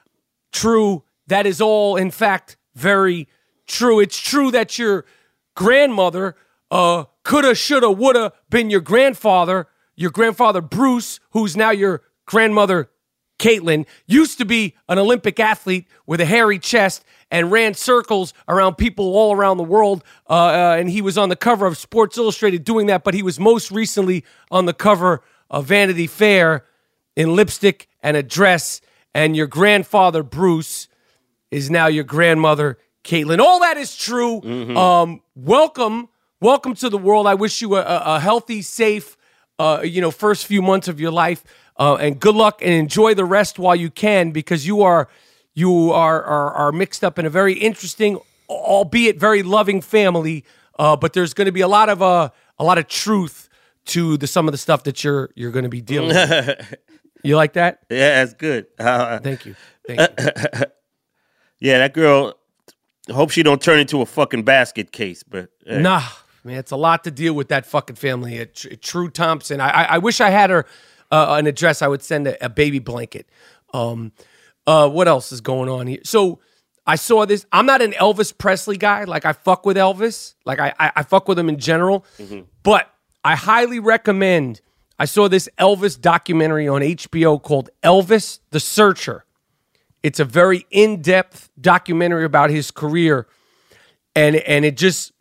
true. 0.53 1.03
That 1.27 1.47
is 1.47 1.61
all, 1.61 1.97
in 1.97 2.13
fact, 2.13 2.57
very 2.77 3.29
true. 3.67 3.99
It's 3.99 4.19
true 4.21 4.53
that 4.53 4.79
your 4.79 5.05
grandmother 5.57 6.37
uh, 6.71 7.05
coulda, 7.25 7.57
shoulda, 7.57 7.91
woulda 7.91 8.33
been 8.51 8.71
your 8.71 8.81
grandfather. 8.81 9.67
Your 9.97 10.13
grandfather 10.13 10.61
Bruce, 10.61 11.19
who's 11.31 11.57
now 11.57 11.71
your 11.71 12.03
grandmother 12.25 12.89
Caitlyn, 13.41 13.85
used 14.07 14.39
to 14.39 14.45
be 14.45 14.77
an 14.89 14.99
Olympic 14.99 15.41
athlete 15.41 15.87
with 16.07 16.21
a 16.21 16.25
hairy 16.25 16.61
chest 16.61 17.05
and 17.35 17.51
ran 17.51 17.75
circles 17.75 18.33
around 18.47 18.77
people 18.77 19.17
all 19.17 19.35
around 19.35 19.57
the 19.57 19.65
world. 19.65 20.05
Uh, 20.31 20.33
uh, 20.33 20.77
and 20.79 20.89
he 20.89 21.03
was 21.03 21.19
on 21.19 21.29
the 21.29 21.37
cover 21.37 21.67
of 21.67 21.77
Sports 21.77 22.17
Illustrated 22.17 22.63
doing 22.63 22.87
that, 22.87 23.03
but 23.03 23.13
he 23.13 23.25
was 23.25 23.41
most 23.41 23.73
recently 23.73 24.25
on 24.53 24.67
the 24.67 24.73
cover 24.73 25.21
of 25.51 25.67
Vanity 25.67 26.07
Fair 26.07 26.65
in 27.17 27.35
lipstick 27.35 27.89
and 28.03 28.17
a 28.17 28.23
dress. 28.23 28.81
And 29.15 29.37
your 29.37 29.49
grandfather 29.49 30.23
Bruce 30.23 30.89
is 31.51 31.71
now 31.71 31.89
your 31.89 32.05
grandmother 32.05 32.79
Caitlyn. 33.03 33.41
All 33.41 33.59
that 33.61 33.77
is 33.77 33.97
true. 33.97 34.41
Um, 34.77 35.21
welcome, 35.35 36.09
welcome 36.41 36.75
to 36.77 36.89
the 36.89 36.99
world. 36.99 37.27
I 37.27 37.35
wish 37.35 37.61
you 37.61 37.75
a, 37.75 37.81
a 37.81 38.03
a 38.17 38.21
healthy, 38.21 38.63
safe, 38.63 39.17
uh, 39.59 39.81
you 39.85 40.01
know, 40.01 40.13
first 40.13 40.47
few 40.47 40.63
months 40.63 40.89
of 40.89 41.01
your 41.01 41.11
life, 41.11 41.43
uh, 41.79 41.97
and 41.97 42.21
good 42.21 42.37
luck 42.37 42.63
and 42.63 42.73
enjoy 42.73 43.15
the 43.15 43.25
rest 43.25 43.59
while 43.59 43.77
you 43.77 43.91
can, 43.91 44.31
because 44.31 44.67
you 44.67 44.83
are 44.83 45.09
you 45.55 45.93
are 45.93 46.23
are, 46.23 46.53
are 46.53 46.73
mixed 46.73 47.05
up 47.05 47.19
in 47.19 47.27
a 47.27 47.31
very 47.31 47.55
interesting, 47.55 48.19
albeit 48.49 49.19
very 49.19 49.43
loving 49.43 49.81
family. 49.81 50.45
Uh, 50.79 50.97
but 50.97 51.13
there's 51.13 51.35
going 51.35 51.47
to 51.47 51.53
be 51.53 51.61
a 51.61 51.69
lot 51.69 51.89
of 51.89 52.03
uh, 52.03 52.31
a 52.59 52.65
lot 52.65 52.79
of 52.79 52.89
truth 52.89 53.49
to 53.87 54.17
the 54.17 54.27
some 54.27 54.49
of 54.49 54.53
the 54.53 54.59
stuff 54.59 54.85
that 54.85 55.05
you're 55.05 55.31
you're 55.35 55.53
going 55.53 55.65
to 55.65 55.69
be 55.69 55.81
dealing 55.81 56.09
with. 56.09 56.77
You 57.25 57.37
like 57.37 57.55
that? 57.55 57.87
Yeah, 57.89 58.23
that's 58.23 58.35
good. 58.35 58.67
Uh, 58.79 59.19
Thank 59.19 59.47
you. 59.47 59.57
Thank 59.87 59.99
you. 59.99 60.07
yeah, 61.59 61.79
that 61.79 61.95
girl. 61.95 62.35
Hope 63.11 63.31
she 63.31 63.43
don't 63.43 63.63
turn 63.63 63.79
into 63.79 64.03
a 64.03 64.07
fucking 64.07 64.43
basket 64.43 64.93
case, 64.93 65.23
but 65.23 65.49
eh. 65.67 65.79
Nah, 65.79 66.03
man, 66.45 66.59
it's 66.59 66.71
a 66.71 66.77
lot 66.77 67.03
to 67.05 67.11
deal 67.11 67.33
with 67.33 67.49
that 67.49 67.65
fucking 67.65 67.97
family. 67.97 68.39
A 68.39 68.47
tr- 68.47 68.75
True 68.75 69.09
Thompson. 69.09 69.59
I, 69.61 69.71
I, 69.71 69.83
I 69.85 69.99
wish 69.99 70.21
I 70.21 70.29
had 70.29 70.51
her 70.51 70.67
uh, 71.11 71.37
an 71.39 71.47
address. 71.47 71.81
I 71.81 71.89
would 71.89 72.03
send 72.03 72.27
a, 72.27 72.45
a 72.45 72.51
baby 72.51 72.79
blanket. 72.79 73.27
Um, 73.73 74.13
uh, 74.67 74.89
what 74.89 75.09
else 75.09 75.33
is 75.33 75.41
going 75.41 75.69
on 75.69 75.87
here? 75.87 76.01
So 76.05 76.41
I 76.87 76.97
saw 76.97 77.25
this. 77.27 77.47
I'm 77.53 77.67
not 77.67 77.83
an 77.83 77.93
Elvis 77.93 78.37
Presley 78.37 78.77
guy. 78.77 79.05
Like 79.05 79.25
I 79.25 79.33
fuck 79.33 79.65
with 79.67 79.77
Elvis. 79.77 80.35
Like 80.45 80.59
I, 80.59 80.73
I, 80.79 80.93
I 80.97 81.03
fuck 81.03 81.29
with 81.29 81.39
him 81.39 81.49
in 81.49 81.59
general. 81.59 82.05
But 82.63 82.91
I 83.23 83.37
highly 83.37 83.79
recommend. 83.81 84.61
I 84.99 85.07
saw 85.07 85.29
this 85.29 85.49
Elvis 85.59 86.01
documentary 86.01 86.69
on 86.69 86.83
HBO 86.83 87.43
called 87.43 87.71
Elvis 87.83 88.41
the 88.51 88.61
Searcher. 88.61 89.25
It's 90.03 90.21
a 90.21 90.25
very 90.25 90.67
in-depth 90.71 91.51
documentary 91.59 92.25
about 92.25 92.51
his 92.51 92.71
career, 92.71 93.27
and 94.15 94.37
and 94.37 94.65
it 94.67 94.77
just 94.77 95.13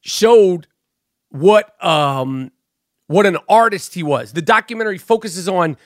showed 0.00 0.66
what 1.30 1.82
um 1.84 2.50
what 3.06 3.26
an 3.26 3.38
artist 3.48 3.94
he 3.94 4.02
was. 4.02 4.32
The 4.32 4.42
documentary 4.42 4.98
focuses 4.98 5.48
on 5.48 5.76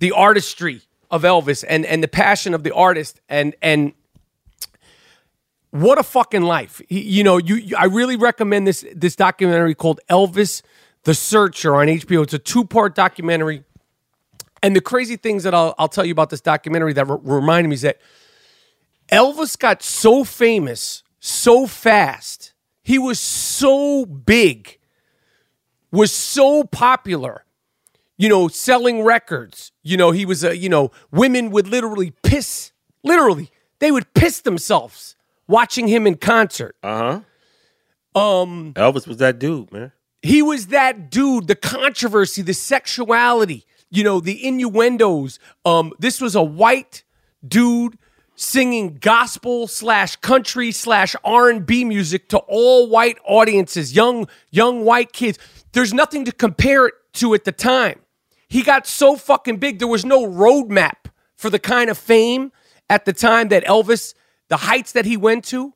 the 0.00 0.12
artistry 0.12 0.80
of 1.12 1.22
Elvis 1.22 1.64
and 1.68 1.86
and 1.86 2.02
the 2.02 2.08
passion 2.08 2.54
of 2.54 2.64
the 2.64 2.74
artist 2.74 3.20
and 3.28 3.54
and 3.62 3.92
what 5.70 5.98
a 5.98 6.02
fucking 6.02 6.42
life. 6.42 6.82
You 6.88 7.22
know, 7.22 7.36
you, 7.38 7.54
you 7.54 7.76
I 7.76 7.84
really 7.84 8.16
recommend 8.16 8.66
this 8.66 8.84
this 8.94 9.14
documentary 9.14 9.76
called 9.76 10.00
Elvis 10.10 10.62
the 11.04 11.14
Searcher 11.14 11.76
on 11.76 11.86
HBO. 11.86 12.24
It's 12.24 12.34
a 12.34 12.38
two-part 12.38 12.94
documentary. 12.94 13.64
And 14.64 14.76
the 14.76 14.80
crazy 14.80 15.16
things 15.16 15.42
that 15.42 15.54
I'll, 15.54 15.74
I'll 15.76 15.88
tell 15.88 16.04
you 16.04 16.12
about 16.12 16.30
this 16.30 16.40
documentary 16.40 16.92
that 16.92 17.08
re- 17.08 17.18
reminded 17.20 17.68
me 17.68 17.74
is 17.74 17.82
that 17.82 18.00
Elvis 19.10 19.58
got 19.58 19.82
so 19.82 20.22
famous 20.22 21.02
so 21.24 21.68
fast. 21.68 22.52
He 22.82 22.98
was 22.98 23.20
so 23.20 24.04
big, 24.04 24.78
was 25.92 26.10
so 26.12 26.64
popular, 26.64 27.44
you 28.18 28.28
know, 28.28 28.48
selling 28.48 29.02
records. 29.02 29.72
You 29.82 29.96
know, 29.96 30.10
he 30.10 30.24
was 30.24 30.44
a, 30.44 30.56
you 30.56 30.68
know, 30.68 30.90
women 31.10 31.50
would 31.50 31.66
literally 31.66 32.12
piss, 32.22 32.72
literally, 33.02 33.50
they 33.78 33.90
would 33.90 34.12
piss 34.14 34.40
themselves 34.40 35.16
watching 35.48 35.88
him 35.88 36.06
in 36.06 36.16
concert. 36.16 36.76
uh 36.82 37.20
huh. 38.14 38.20
Um, 38.20 38.74
Elvis 38.74 39.06
was 39.08 39.16
that 39.18 39.38
dude, 39.38 39.72
man. 39.72 39.90
he 40.20 40.42
was 40.42 40.66
that 40.66 41.10
dude, 41.10 41.46
the 41.46 41.56
controversy, 41.56 42.42
the 42.42 42.52
sexuality, 42.52 43.64
you 43.90 44.04
know, 44.04 44.20
the 44.20 44.46
innuendos. 44.46 45.38
Um, 45.64 45.92
this 45.98 46.20
was 46.20 46.34
a 46.34 46.42
white 46.42 47.04
dude 47.46 47.96
singing 48.34 48.98
gospel 49.00 49.66
slash 49.66 50.16
country 50.16 50.72
slash 50.72 51.16
R 51.24 51.48
and 51.48 51.64
B 51.64 51.84
music 51.86 52.28
to 52.28 52.38
all 52.38 52.88
white 52.90 53.16
audiences, 53.26 53.94
young 53.96 54.28
young 54.50 54.84
white 54.84 55.12
kids. 55.14 55.38
There's 55.72 55.94
nothing 55.94 56.26
to 56.26 56.32
compare 56.32 56.86
it 56.88 56.94
to 57.14 57.32
at 57.32 57.44
the 57.44 57.52
time. 57.52 57.98
He 58.52 58.62
got 58.62 58.86
so 58.86 59.16
fucking 59.16 59.56
big. 59.56 59.78
There 59.78 59.88
was 59.88 60.04
no 60.04 60.26
roadmap 60.26 61.06
for 61.36 61.48
the 61.48 61.58
kind 61.58 61.88
of 61.88 61.96
fame 61.96 62.52
at 62.90 63.06
the 63.06 63.14
time 63.14 63.48
that 63.48 63.64
Elvis, 63.64 64.12
the 64.48 64.58
heights 64.58 64.92
that 64.92 65.06
he 65.06 65.16
went 65.16 65.46
to. 65.46 65.72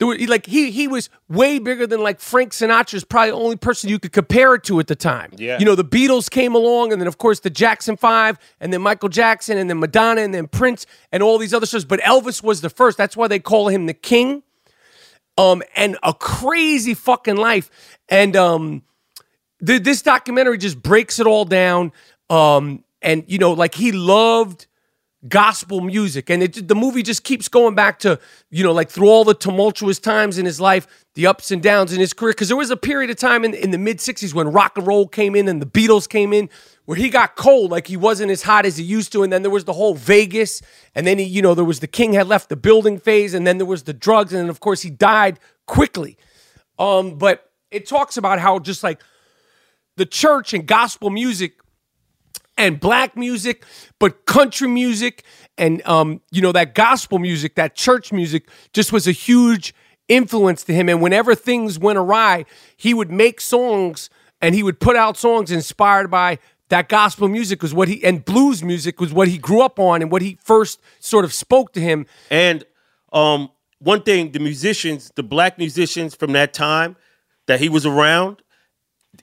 There 0.00 0.08
were, 0.08 0.18
like 0.26 0.46
he 0.46 0.72
he 0.72 0.88
was 0.88 1.10
way 1.28 1.60
bigger 1.60 1.86
than 1.86 2.00
like 2.00 2.18
Frank 2.18 2.50
Sinatra's 2.50 3.04
probably 3.04 3.30
the 3.30 3.36
only 3.36 3.54
person 3.54 3.88
you 3.88 4.00
could 4.00 4.10
compare 4.10 4.56
it 4.56 4.64
to 4.64 4.80
at 4.80 4.88
the 4.88 4.96
time. 4.96 5.30
Yeah. 5.36 5.60
You 5.60 5.64
know, 5.64 5.76
the 5.76 5.84
Beatles 5.84 6.28
came 6.28 6.56
along 6.56 6.92
and 6.92 7.00
then 7.00 7.06
of 7.06 7.18
course 7.18 7.38
the 7.38 7.50
Jackson 7.50 7.96
5 7.96 8.36
and 8.58 8.72
then 8.72 8.82
Michael 8.82 9.10
Jackson 9.10 9.56
and 9.56 9.70
then 9.70 9.78
Madonna 9.78 10.22
and 10.22 10.34
then 10.34 10.48
Prince 10.48 10.86
and 11.12 11.22
all 11.22 11.38
these 11.38 11.54
other 11.54 11.66
stars, 11.66 11.84
but 11.84 12.00
Elvis 12.00 12.42
was 12.42 12.62
the 12.62 12.70
first. 12.70 12.98
That's 12.98 13.16
why 13.16 13.28
they 13.28 13.38
call 13.38 13.68
him 13.68 13.86
the 13.86 13.94
king. 13.94 14.42
Um 15.36 15.62
and 15.76 15.96
a 16.02 16.12
crazy 16.14 16.94
fucking 16.94 17.36
life. 17.36 17.70
And 18.08 18.34
um 18.34 18.82
th- 19.64 19.82
this 19.82 20.02
documentary 20.02 20.58
just 20.58 20.82
breaks 20.82 21.18
it 21.18 21.26
all 21.26 21.44
down. 21.44 21.92
Um 22.30 22.84
and 23.02 23.24
you 23.26 23.38
know, 23.38 23.52
like 23.52 23.74
he 23.74 23.92
loved 23.92 24.66
gospel 25.26 25.80
music 25.80 26.30
and 26.30 26.44
it 26.44 26.68
the 26.68 26.76
movie 26.76 27.02
just 27.02 27.24
keeps 27.24 27.48
going 27.48 27.74
back 27.74 27.98
to 27.98 28.20
you 28.50 28.62
know 28.62 28.70
like 28.70 28.88
through 28.88 29.08
all 29.08 29.24
the 29.24 29.34
tumultuous 29.34 29.98
times 29.98 30.38
in 30.38 30.46
his 30.46 30.60
life 30.60 30.86
the 31.14 31.26
ups 31.26 31.50
and 31.50 31.60
downs 31.60 31.92
in 31.92 31.98
his 31.98 32.12
career 32.12 32.30
because 32.30 32.46
there 32.46 32.56
was 32.56 32.70
a 32.70 32.76
period 32.76 33.10
of 33.10 33.16
time 33.16 33.44
in, 33.44 33.52
in 33.52 33.72
the 33.72 33.78
mid 33.78 33.98
60s 33.98 34.32
when 34.32 34.46
rock 34.46 34.78
and 34.78 34.86
roll 34.86 35.08
came 35.08 35.34
in 35.34 35.48
and 35.48 35.60
the 35.60 35.66
beatles 35.66 36.08
came 36.08 36.32
in 36.32 36.48
where 36.84 36.96
he 36.96 37.08
got 37.08 37.34
cold 37.34 37.72
like 37.72 37.88
he 37.88 37.96
wasn't 37.96 38.30
as 38.30 38.44
hot 38.44 38.64
as 38.64 38.76
he 38.76 38.84
used 38.84 39.10
to 39.10 39.24
and 39.24 39.32
then 39.32 39.42
there 39.42 39.50
was 39.50 39.64
the 39.64 39.72
whole 39.72 39.94
vegas 39.94 40.62
and 40.94 41.04
then 41.04 41.18
he 41.18 41.24
you 41.24 41.42
know 41.42 41.52
there 41.52 41.64
was 41.64 41.80
the 41.80 41.88
king 41.88 42.12
had 42.12 42.28
left 42.28 42.48
the 42.48 42.56
building 42.56 42.96
phase 42.96 43.34
and 43.34 43.44
then 43.44 43.58
there 43.58 43.66
was 43.66 43.82
the 43.82 43.92
drugs 43.92 44.32
and 44.32 44.42
then 44.42 44.48
of 44.48 44.60
course 44.60 44.82
he 44.82 44.90
died 44.90 45.40
quickly 45.66 46.16
um 46.78 47.18
but 47.18 47.50
it 47.72 47.88
talks 47.88 48.16
about 48.16 48.38
how 48.38 48.60
just 48.60 48.84
like 48.84 49.02
the 49.98 50.06
church 50.06 50.54
and 50.54 50.66
gospel 50.66 51.10
music 51.10 51.60
and 52.56 52.80
black 52.80 53.16
music, 53.16 53.64
but 53.98 54.26
country 54.26 54.68
music 54.68 55.24
and 55.56 55.86
um, 55.86 56.20
you 56.30 56.40
know 56.40 56.52
that 56.52 56.74
gospel 56.74 57.18
music, 57.18 57.54
that 57.56 57.74
church 57.74 58.12
music, 58.12 58.48
just 58.72 58.92
was 58.92 59.06
a 59.06 59.12
huge 59.12 59.74
influence 60.08 60.64
to 60.64 60.72
him. 60.72 60.88
And 60.88 61.02
whenever 61.02 61.34
things 61.34 61.78
went 61.78 61.98
awry, 61.98 62.46
he 62.76 62.94
would 62.94 63.10
make 63.10 63.40
songs 63.40 64.08
and 64.40 64.54
he 64.54 64.62
would 64.62 64.80
put 64.80 64.96
out 64.96 65.16
songs 65.16 65.50
inspired 65.50 66.10
by 66.10 66.38
that 66.68 66.88
gospel 66.88 67.28
music 67.28 67.62
was 67.62 67.72
what 67.72 67.88
he 67.88 68.04
and 68.04 68.24
blues 68.24 68.62
music 68.62 69.00
was 69.00 69.12
what 69.12 69.28
he 69.28 69.38
grew 69.38 69.62
up 69.62 69.78
on 69.78 70.02
and 70.02 70.10
what 70.10 70.22
he 70.22 70.38
first 70.42 70.80
sort 71.00 71.24
of 71.24 71.32
spoke 71.32 71.72
to 71.72 71.80
him. 71.80 72.06
And 72.30 72.64
um, 73.12 73.50
one 73.78 74.02
thing, 74.02 74.32
the 74.32 74.38
musicians, 74.38 75.10
the 75.14 75.22
black 75.22 75.58
musicians 75.58 76.14
from 76.14 76.32
that 76.32 76.52
time 76.52 76.96
that 77.46 77.60
he 77.60 77.68
was 77.68 77.86
around, 77.86 78.42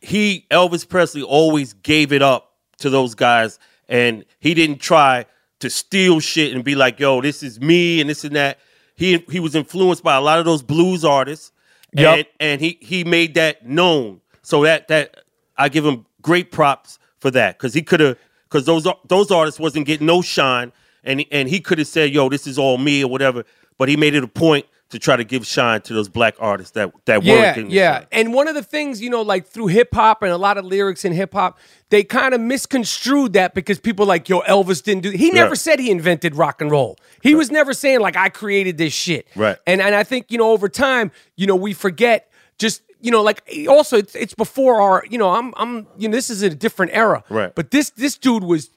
he 0.06 0.46
Elvis 0.52 0.88
Presley 0.88 1.22
always 1.24 1.74
gave 1.74 2.12
it 2.14 2.22
up 2.22 2.54
to 2.78 2.90
those 2.90 3.16
guys, 3.16 3.60
and 3.90 4.26
he 4.40 4.54
didn't 4.54 4.80
try 4.80 5.26
to 5.60 5.70
steal 5.70 6.20
shit 6.20 6.54
and 6.54 6.64
be 6.64 6.76
like, 6.76 7.00
"Yo, 7.00 7.22
this 7.22 7.42
is 7.42 7.60
me," 7.60 8.02
and 8.02 8.10
this 8.10 8.24
and 8.24 8.36
that. 8.36 8.60
He 8.96 9.24
he 9.30 9.40
was 9.40 9.56
influenced 9.56 10.04
by 10.04 10.16
a 10.16 10.22
lot 10.22 10.40
of 10.40 10.46
those 10.46 10.62
blues 10.62 11.04
artists, 11.04 11.52
Yep. 11.94 12.18
and 12.18 12.26
and 12.40 12.62
he 12.62 12.78
he 12.82 13.04
made 13.04 13.34
that 13.36 13.68
known. 13.68 14.22
So 14.42 14.64
that 14.64 14.88
that 14.90 15.24
I 15.58 15.70
give 15.70 15.86
him 15.86 16.06
great 16.22 16.52
props 16.52 17.00
for 17.20 17.32
that 17.32 17.58
because 17.58 17.74
he 17.74 17.82
could 17.82 18.00
have 18.00 18.18
because 18.44 18.66
those 18.66 18.88
those 19.08 19.32
artists 19.32 19.60
wasn't 19.60 19.86
getting 19.88 20.06
no 20.08 20.22
shine, 20.22 20.72
and 21.04 21.26
and 21.32 21.50
he 21.50 21.60
could 21.60 21.80
have 21.80 21.88
said, 21.88 22.14
"Yo, 22.14 22.30
this 22.30 22.46
is 22.46 22.60
all 22.60 22.78
me" 22.78 23.04
or 23.04 23.10
whatever. 23.10 23.44
But 23.78 23.90
he 23.90 23.98
made 23.98 24.16
it 24.16 24.24
a 24.24 24.28
point 24.28 24.66
to 24.90 25.00
try 25.00 25.16
to 25.16 25.24
give 25.24 25.48
shine 25.48 25.82
to 25.82 25.94
those 25.94 26.08
black 26.10 26.36
artists 26.40 26.72
that 26.74 26.92
that 27.06 27.24
Yeah, 27.24 27.58
yeah. 27.58 27.98
shine. 28.00 28.08
And 28.12 28.34
one 28.34 28.48
of 28.48 28.54
the 28.56 28.62
things, 28.64 29.02
you 29.02 29.10
know, 29.10 29.24
like 29.24 29.48
through 29.48 29.68
hip 29.68 29.90
hop 29.94 30.22
and 30.22 30.32
a 30.32 30.38
lot 30.38 30.58
of 30.58 30.66
lyrics 30.66 31.04
in 31.04 31.12
hip 31.12 31.34
hop, 31.34 31.58
they 31.90 32.04
kind 32.04 32.34
of 32.36 32.42
misconstrued 32.42 33.34
that 33.34 33.54
because 33.56 33.80
people 33.80 34.06
like, 34.06 34.30
yo, 34.30 34.42
Elvis 34.42 34.84
didn't 34.84 35.02
do. 35.04 35.10
He 35.12 35.32
never 35.32 35.50
Right. 35.50 35.58
said 35.58 35.80
he 35.80 35.90
invented 35.90 36.36
rock 36.36 36.62
and 36.62 36.70
roll. 36.70 36.98
He 37.24 37.34
was 37.36 37.50
never 37.50 37.74
saying 37.74 38.00
like 38.00 38.16
I 38.16 38.30
created 38.30 38.78
this 38.78 38.94
shit. 38.94 39.28
Right. 39.36 39.58
And 39.66 39.82
and 39.82 39.96
I 39.96 40.04
think 40.04 40.28
you 40.30 40.38
know 40.38 40.52
over 40.52 40.70
time, 40.70 41.12
you 41.36 41.48
know, 41.48 41.56
we 41.56 41.74
forget 41.74 42.32
just 42.60 42.84
you 43.02 43.12
know 43.12 43.24
like 43.24 43.42
also 43.68 43.98
it's, 43.98 44.16
it's 44.16 44.34
before 44.36 44.80
our 44.82 45.04
you 45.10 45.18
know 45.18 45.32
I'm 45.32 45.52
I'm 45.58 45.88
you 45.98 46.08
know 46.10 46.16
this 46.16 46.30
is 46.30 46.44
a 46.44 46.50
different 46.52 46.92
era. 46.94 47.24
Right. 47.30 47.54
But 47.56 47.72
this 47.72 47.90
this 47.90 48.18
dude 48.18 48.44
was 48.44 48.70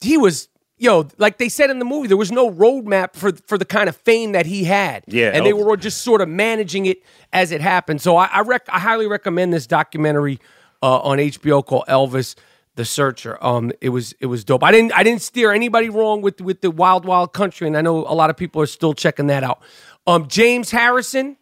he 0.00 0.18
was. 0.18 0.48
Yo, 0.82 1.06
like 1.16 1.38
they 1.38 1.48
said 1.48 1.70
in 1.70 1.78
the 1.78 1.84
movie, 1.84 2.08
there 2.08 2.16
was 2.16 2.32
no 2.32 2.50
roadmap 2.50 3.14
for 3.14 3.30
for 3.46 3.56
the 3.56 3.64
kind 3.64 3.88
of 3.88 3.96
fame 3.96 4.32
that 4.32 4.46
he 4.46 4.64
had. 4.64 5.04
Yeah, 5.06 5.30
and 5.32 5.46
they 5.46 5.52
were 5.52 5.76
just 5.76 6.02
sort 6.02 6.20
of 6.20 6.28
managing 6.28 6.86
it 6.86 7.04
as 7.32 7.52
it 7.52 7.60
happened. 7.60 8.02
So 8.02 8.16
I 8.16 8.26
I, 8.26 8.40
rec- 8.40 8.68
I 8.68 8.80
highly 8.80 9.06
recommend 9.06 9.52
this 9.52 9.68
documentary 9.68 10.40
uh, 10.82 10.98
on 10.98 11.18
HBO 11.18 11.64
called 11.64 11.84
Elvis 11.86 12.34
the 12.74 12.84
Searcher. 12.84 13.38
Um, 13.44 13.70
it 13.80 13.90
was 13.90 14.14
it 14.18 14.26
was 14.26 14.44
dope. 14.44 14.64
I 14.64 14.72
didn't 14.72 14.92
I 14.92 15.04
didn't 15.04 15.22
steer 15.22 15.52
anybody 15.52 15.88
wrong 15.88 16.20
with 16.20 16.40
with 16.40 16.62
the 16.62 16.70
Wild 16.72 17.04
Wild 17.04 17.32
Country, 17.32 17.68
and 17.68 17.76
I 17.76 17.80
know 17.82 17.98
a 17.98 18.14
lot 18.14 18.28
of 18.28 18.36
people 18.36 18.60
are 18.60 18.66
still 18.66 18.92
checking 18.92 19.28
that 19.28 19.44
out. 19.44 19.62
Um, 20.06 20.26
James 20.26 20.72
Harrison, 20.72 21.36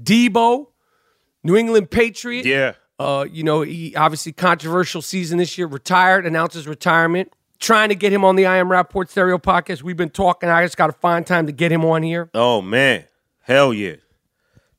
Debo, 0.00 0.68
New 1.44 1.56
England 1.56 1.90
Patriot. 1.90 2.46
Yeah. 2.46 2.72
Uh, 2.98 3.26
you 3.30 3.42
know, 3.42 3.62
he 3.62 3.96
obviously 3.96 4.32
controversial 4.32 5.02
season 5.02 5.38
this 5.38 5.56
year. 5.58 5.66
Retired, 5.66 6.26
announces 6.26 6.66
retirement. 6.66 7.32
Trying 7.60 7.90
to 7.90 7.94
get 7.94 8.10
him 8.12 8.24
on 8.24 8.36
the 8.36 8.46
I 8.46 8.56
Am 8.56 8.68
Rappaport 8.68 9.10
Stereo 9.10 9.36
podcast. 9.38 9.82
We've 9.82 9.96
been 9.96 10.08
talking. 10.10 10.48
I 10.48 10.64
just 10.64 10.78
got 10.78 10.86
to 10.86 10.94
find 10.94 11.26
time 11.26 11.46
to 11.46 11.52
get 11.52 11.70
him 11.70 11.84
on 11.84 12.02
here. 12.02 12.30
Oh 12.32 12.62
man, 12.62 13.04
hell 13.42 13.74
yeah, 13.74 13.96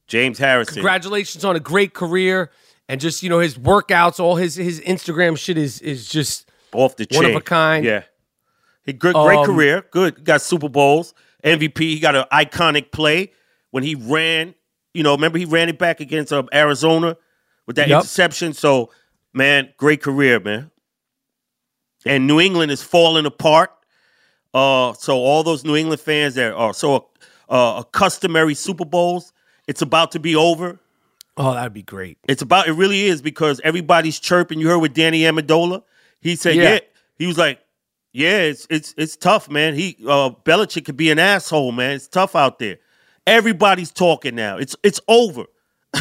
James 0.07 0.39
Harrison. 0.39 0.73
Congratulations 0.75 1.45
on 1.45 1.55
a 1.55 1.59
great 1.59 1.93
career 1.93 2.49
and 2.89 2.99
just 2.99 3.21
you 3.21 3.29
know 3.29 3.37
his 3.39 3.55
workouts, 3.55 4.19
all 4.19 4.35
his 4.35 4.55
his 4.55 4.81
Instagram 4.81 5.37
shit 5.37 5.59
is 5.59 5.79
is 5.81 6.07
just 6.09 6.49
off 6.73 6.95
the 6.95 7.05
chain. 7.05 7.21
one 7.21 7.29
of 7.29 7.35
a 7.35 7.41
kind. 7.41 7.85
Yeah. 7.85 8.03
He 8.83 8.93
good, 8.93 9.13
great 9.13 9.37
Um, 9.37 9.45
career. 9.45 9.85
Good. 9.91 10.23
Got 10.23 10.41
Super 10.41 10.67
Bowls, 10.67 11.13
MVP. 11.43 11.77
He 11.77 11.99
got 11.99 12.15
an 12.15 12.25
iconic 12.33 12.91
play 12.91 13.31
when 13.69 13.83
he 13.83 13.93
ran. 13.93 14.55
You 14.95 15.03
know, 15.03 15.13
remember 15.13 15.37
he 15.37 15.45
ran 15.45 15.69
it 15.69 15.77
back 15.77 15.99
against 15.99 16.33
um, 16.33 16.49
Arizona 16.51 17.15
with 17.67 17.75
that 17.75 17.89
Yep. 17.89 17.99
interception. 17.99 18.53
So, 18.53 18.89
man, 19.33 19.69
great 19.77 20.01
career, 20.01 20.39
man. 20.39 20.71
And 22.05 22.25
New 22.27 22.39
England 22.39 22.71
is 22.71 22.81
falling 22.81 23.25
apart. 23.25 23.71
Uh, 24.53 24.93
so 24.93 25.17
all 25.17 25.43
those 25.43 25.63
New 25.63 25.75
England 25.75 26.01
fans 26.01 26.35
that 26.35 26.53
are 26.53 26.73
so 26.73 27.09
uh, 27.49 27.83
customary 27.83 28.53
Super 28.53 28.85
Bowls, 28.85 29.33
it's 29.67 29.81
about 29.81 30.11
to 30.13 30.19
be 30.19 30.35
over. 30.35 30.79
Oh, 31.37 31.53
that'd 31.53 31.73
be 31.73 31.83
great. 31.83 32.17
It's 32.27 32.41
about 32.41 32.67
it 32.67 32.73
really 32.73 33.03
is 33.03 33.21
because 33.21 33.61
everybody's 33.63 34.19
chirping. 34.19 34.59
You 34.59 34.67
heard 34.67 34.79
with 34.79 34.93
Danny 34.93 35.21
Amendola. 35.21 35.83
He 36.19 36.35
said, 36.35 36.55
Yeah. 36.55 36.73
yeah. 36.73 36.79
He 37.17 37.27
was 37.27 37.37
like, 37.37 37.59
Yeah, 38.11 38.39
it's 38.39 38.67
it's 38.69 38.93
it's 38.97 39.15
tough, 39.15 39.49
man. 39.49 39.73
He 39.75 39.95
uh 40.01 40.31
Belichick 40.43 40.85
could 40.85 40.97
be 40.97 41.09
an 41.11 41.19
asshole, 41.19 41.71
man. 41.71 41.91
It's 41.91 42.07
tough 42.07 42.35
out 42.35 42.59
there. 42.59 42.77
Everybody's 43.25 43.91
talking 43.91 44.35
now. 44.35 44.57
It's 44.57 44.75
it's 44.83 44.99
over. 45.07 45.45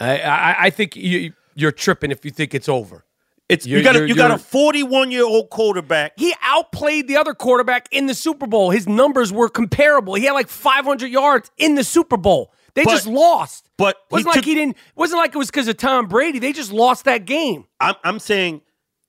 I 0.00 0.18
I, 0.20 0.56
I 0.64 0.70
think 0.70 0.96
you 0.96 1.32
you're 1.54 1.72
tripping 1.72 2.10
if 2.10 2.24
you 2.24 2.30
think 2.30 2.54
it's 2.54 2.68
over. 2.68 3.04
It's 3.50 3.66
you 3.66 3.82
got 3.82 3.96
a, 3.96 4.00
you're- 4.00 4.14
got 4.14 4.30
a 4.30 4.38
41 4.38 5.10
year 5.10 5.24
old 5.24 5.50
quarterback. 5.50 6.12
He 6.16 6.32
outplayed 6.42 7.08
the 7.08 7.16
other 7.16 7.34
quarterback 7.34 7.88
in 7.90 8.06
the 8.06 8.14
Super 8.14 8.46
Bowl. 8.46 8.70
His 8.70 8.86
numbers 8.88 9.32
were 9.32 9.48
comparable. 9.48 10.14
He 10.14 10.24
had 10.24 10.32
like 10.32 10.48
500 10.48 11.10
yards 11.10 11.50
in 11.58 11.74
the 11.74 11.84
Super 11.84 12.16
Bowl. 12.16 12.52
They 12.74 12.84
But- 12.84 12.92
just 12.92 13.06
lost. 13.06 13.68
but 13.76 13.96
he 14.08 14.14
wasn't 14.14 14.26
like 14.28 14.34
took- 14.36 14.44
he 14.44 14.54
didn't. 14.54 14.76
Wasn't 14.94 15.18
like 15.18 15.34
it 15.34 15.38
was 15.38 15.48
because 15.50 15.66
of 15.68 15.76
Tom 15.76 16.06
Brady. 16.06 16.38
They 16.38 16.52
just 16.52 16.72
lost 16.72 17.04
that 17.06 17.24
game. 17.26 17.64
I'm 17.80 17.96
I'm 18.04 18.18
saying, 18.20 18.62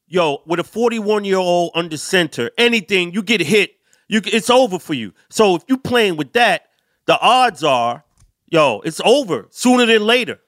yo, 0.07 0.41
with 0.47 0.59
a 0.59 0.63
41 0.63 1.23
year 1.25 1.37
old 1.37 1.71
under 1.75 1.97
center, 1.97 2.49
anything 2.57 3.13
you 3.13 3.21
get 3.21 3.41
hit, 3.41 3.75
you 4.07 4.21
it's 4.25 4.49
over 4.49 4.79
for 4.79 4.95
you. 4.95 5.13
So 5.29 5.55
if 5.55 5.63
you 5.67 5.77
playing 5.77 6.17
with 6.17 6.33
that, 6.33 6.63
the 7.05 7.19
odds 7.21 7.63
are, 7.63 8.03
yo, 8.47 8.81
it's 8.83 8.99
over 9.05 9.47
sooner 9.51 9.85
than 9.85 10.05
later. 10.05 10.39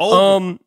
Over. 0.00 0.16
Um, 0.46 0.60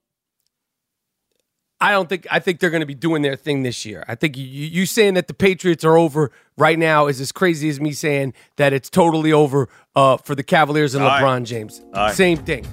I 1.81 1.91
don't 1.91 2.07
think. 2.07 2.25
I 2.31 2.39
think 2.39 2.59
they're 2.59 2.69
going 2.69 2.81
to 2.81 2.85
be 2.85 2.95
doing 2.95 3.21
their 3.21 3.35
thing 3.35 3.63
this 3.63 3.85
year. 3.85 4.05
I 4.07 4.15
think 4.15 4.37
you, 4.37 4.45
you 4.45 4.85
saying 4.85 5.15
that 5.15 5.27
the 5.27 5.33
Patriots 5.33 5.83
are 5.83 5.97
over 5.97 6.31
right 6.57 6.79
now 6.79 7.07
is 7.07 7.19
as 7.19 7.31
crazy 7.31 7.67
as 7.67 7.81
me 7.81 7.91
saying 7.91 8.33
that 8.55 8.71
it's 8.71 8.89
totally 8.89 9.33
over 9.33 9.67
uh, 9.95 10.17
for 10.17 10.35
the 10.35 10.43
Cavaliers 10.43 10.95
and 10.95 11.03
All 11.03 11.09
right. 11.09 11.21
LeBron 11.21 11.43
James. 11.43 11.81
All 11.93 12.05
right. 12.05 12.15
Same 12.15 12.37
thing. 12.37 12.65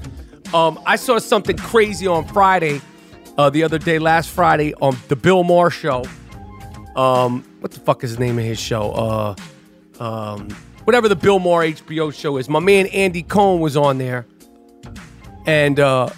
Um, 0.54 0.78
I 0.86 0.96
saw 0.96 1.18
something 1.18 1.56
crazy 1.56 2.06
on 2.06 2.26
Friday, 2.28 2.80
uh, 3.38 3.50
the 3.50 3.64
other 3.64 3.78
day, 3.78 3.98
last 3.98 4.30
Friday, 4.30 4.74
on 4.74 4.96
the 5.08 5.16
Bill 5.16 5.42
Maher 5.42 5.70
show. 5.70 6.04
Um, 6.94 7.42
what 7.60 7.72
the 7.72 7.80
fuck 7.80 8.04
is 8.04 8.16
the 8.16 8.24
name 8.24 8.38
of 8.38 8.44
his 8.44 8.60
show? 8.60 8.92
Uh, 8.92 9.34
um, 9.98 10.48
whatever 10.84 11.08
the 11.08 11.16
Bill 11.16 11.38
Maher 11.38 11.64
HBO 11.64 12.12
show 12.14 12.36
is. 12.36 12.48
My 12.48 12.60
man 12.60 12.86
Andy 12.88 13.22
Cohen 13.22 13.60
was 13.60 13.76
on 13.76 13.98
there, 13.98 14.26
and 15.46 15.80
uh, 15.80 16.10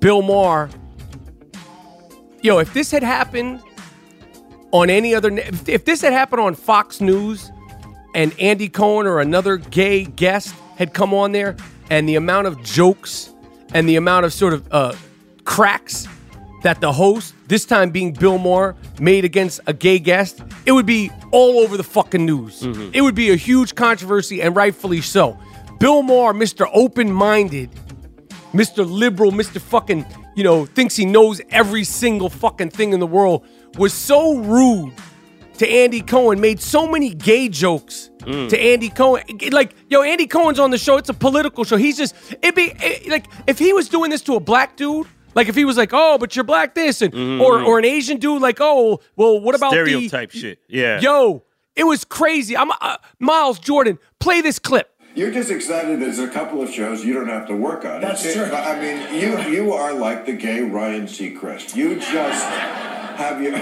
Bill 0.00 0.22
Maher. 0.22 0.70
Yo, 2.46 2.58
if 2.58 2.72
this 2.72 2.92
had 2.92 3.02
happened 3.02 3.60
on 4.70 4.88
any 4.88 5.16
other, 5.16 5.36
if, 5.36 5.68
if 5.68 5.84
this 5.84 6.00
had 6.00 6.12
happened 6.12 6.40
on 6.40 6.54
Fox 6.54 7.00
News, 7.00 7.50
and 8.14 8.32
Andy 8.38 8.68
Cohen 8.68 9.04
or 9.04 9.18
another 9.18 9.56
gay 9.56 10.04
guest 10.04 10.54
had 10.76 10.94
come 10.94 11.12
on 11.12 11.32
there, 11.32 11.56
and 11.90 12.08
the 12.08 12.14
amount 12.14 12.46
of 12.46 12.62
jokes 12.62 13.32
and 13.74 13.88
the 13.88 13.96
amount 13.96 14.26
of 14.26 14.32
sort 14.32 14.52
of 14.52 14.72
uh, 14.72 14.94
cracks 15.42 16.06
that 16.62 16.80
the 16.80 16.92
host, 16.92 17.34
this 17.48 17.64
time 17.64 17.90
being 17.90 18.12
Bill 18.12 18.38
Maher, 18.38 18.76
made 19.00 19.24
against 19.24 19.58
a 19.66 19.72
gay 19.72 19.98
guest, 19.98 20.40
it 20.66 20.70
would 20.70 20.86
be 20.86 21.10
all 21.32 21.58
over 21.58 21.76
the 21.76 21.82
fucking 21.82 22.24
news. 22.24 22.62
It 22.94 23.00
would 23.00 23.16
be 23.16 23.30
a 23.30 23.36
huge 23.36 23.74
controversy, 23.74 24.40
and 24.40 24.54
rightfully 24.54 25.00
so. 25.00 25.36
Bill 25.80 26.00
Maher, 26.04 26.32
Mr. 26.32 26.70
Open 26.72 27.10
Minded, 27.10 27.70
Mr. 28.52 28.88
Liberal, 28.88 29.32
Mr. 29.32 29.60
fucking, 29.60 30.06
you 30.36 30.44
know, 30.44 30.66
thinks 30.66 30.94
he 30.94 31.04
knows 31.04 31.40
every 31.50 31.82
single 31.82 32.28
fucking 32.28 32.70
thing 32.70 32.92
in 32.92 33.00
the 33.00 33.06
world, 33.06 33.44
was 33.76 33.92
so 33.92 34.36
rude 34.36 34.92
to 35.58 35.68
Andy 35.68 36.02
Cohen, 36.02 36.40
made 36.40 36.60
so 36.60 36.86
many 36.86 37.14
gay 37.14 37.48
jokes 37.48 38.10
mm. 38.18 38.48
to 38.50 38.60
Andy 38.60 38.90
Cohen. 38.90 39.24
Like, 39.50 39.74
yo, 39.88 40.02
Andy 40.02 40.26
Cohen's 40.26 40.60
on 40.60 40.70
the 40.70 40.78
show. 40.78 40.98
It's 40.98 41.08
a 41.08 41.14
political 41.14 41.64
show. 41.64 41.78
He's 41.78 41.96
just, 41.96 42.14
it'd 42.42 42.54
be 42.54 42.74
it- 42.78 43.08
like, 43.08 43.26
if 43.46 43.58
he 43.58 43.72
was 43.72 43.88
doing 43.88 44.10
this 44.10 44.20
to 44.22 44.34
a 44.34 44.40
black 44.40 44.76
dude, 44.76 45.06
like 45.34 45.48
if 45.48 45.54
he 45.54 45.64
was 45.64 45.76
like, 45.76 45.90
oh, 45.92 46.18
but 46.18 46.36
you're 46.36 46.44
black 46.44 46.74
this, 46.74 47.02
and 47.02 47.12
mm-hmm, 47.12 47.42
or 47.42 47.52
mm-hmm. 47.52 47.66
or 47.66 47.78
an 47.78 47.84
Asian 47.84 48.18
dude, 48.18 48.40
like, 48.40 48.58
oh, 48.60 49.00
well, 49.16 49.38
what 49.38 49.54
about 49.54 49.70
the 49.70 49.84
Stereotype 49.84 50.30
shit. 50.30 50.58
Yeah. 50.66 50.98
Yo, 51.00 51.44
it 51.74 51.84
was 51.84 52.04
crazy. 52.04 52.56
I'm 52.56 52.70
uh, 52.70 52.96
Miles 53.18 53.58
Jordan. 53.58 53.98
Play 54.18 54.40
this 54.40 54.58
clip. 54.58 54.90
You're 55.16 55.30
just 55.30 55.50
excited. 55.50 55.98
There's 55.98 56.18
a 56.18 56.28
couple 56.28 56.60
of 56.62 56.70
shows 56.70 57.02
you 57.02 57.14
don't 57.14 57.28
have 57.28 57.46
to 57.48 57.56
work 57.56 57.86
on. 57.86 58.02
That's 58.02 58.22
It's- 58.22 58.34
true. 58.48 58.54
I 58.54 58.78
mean, 58.78 58.98
you 59.18 59.40
you 59.50 59.72
are 59.72 59.94
like 59.94 60.26
the 60.26 60.32
gay 60.34 60.60
Ryan 60.60 61.06
Seacrest. 61.06 61.74
You 61.74 61.94
just 61.96 62.44
have 63.16 63.40
your. 63.42 63.52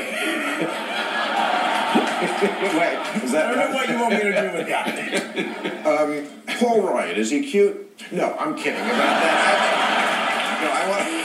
Wait, 2.24 2.98
is 3.22 3.30
that 3.32 3.46
I 3.46 3.54
don't 3.54 3.70
know 3.70 3.76
what 3.76 3.88
you 3.88 3.98
want 4.00 4.14
me 4.14 4.20
to 4.20 4.32
do 4.50 4.56
with 4.58 4.66
that. 4.66 5.86
um, 5.86 6.26
Paul 6.58 6.80
Ryan? 6.82 7.16
Is 7.16 7.30
he 7.30 7.48
cute? 7.48 7.88
No, 8.10 8.34
I'm 8.36 8.56
kidding 8.56 8.80
about 8.80 8.96
that. 8.98 10.60
No, 10.60 10.68
I 10.70 10.88
want. 10.90 11.23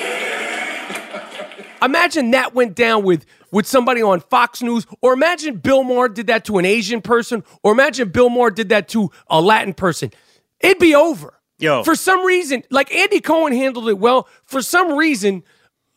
Imagine 1.81 2.31
that 2.31 2.53
went 2.53 2.75
down 2.75 3.03
with 3.03 3.25
with 3.51 3.65
somebody 3.65 4.01
on 4.01 4.19
Fox 4.19 4.61
News, 4.61 4.85
or 5.01 5.13
imagine 5.13 5.57
Bill 5.57 5.83
Maher 5.83 6.09
did 6.09 6.27
that 6.27 6.45
to 6.45 6.57
an 6.57 6.65
Asian 6.65 7.01
person, 7.01 7.43
or 7.63 7.71
imagine 7.71 8.09
Bill 8.09 8.29
Maher 8.29 8.51
did 8.51 8.69
that 8.69 8.87
to 8.89 9.09
a 9.29 9.41
Latin 9.41 9.73
person. 9.73 10.11
It'd 10.59 10.79
be 10.79 10.95
over. 10.95 11.33
Yo. 11.57 11.83
For 11.83 11.95
some 11.95 12.25
reason, 12.25 12.63
like 12.69 12.93
Andy 12.93 13.19
Cohen 13.19 13.53
handled 13.53 13.89
it 13.89 13.97
well. 13.97 14.27
For 14.45 14.61
some 14.61 14.97
reason, 14.97 15.43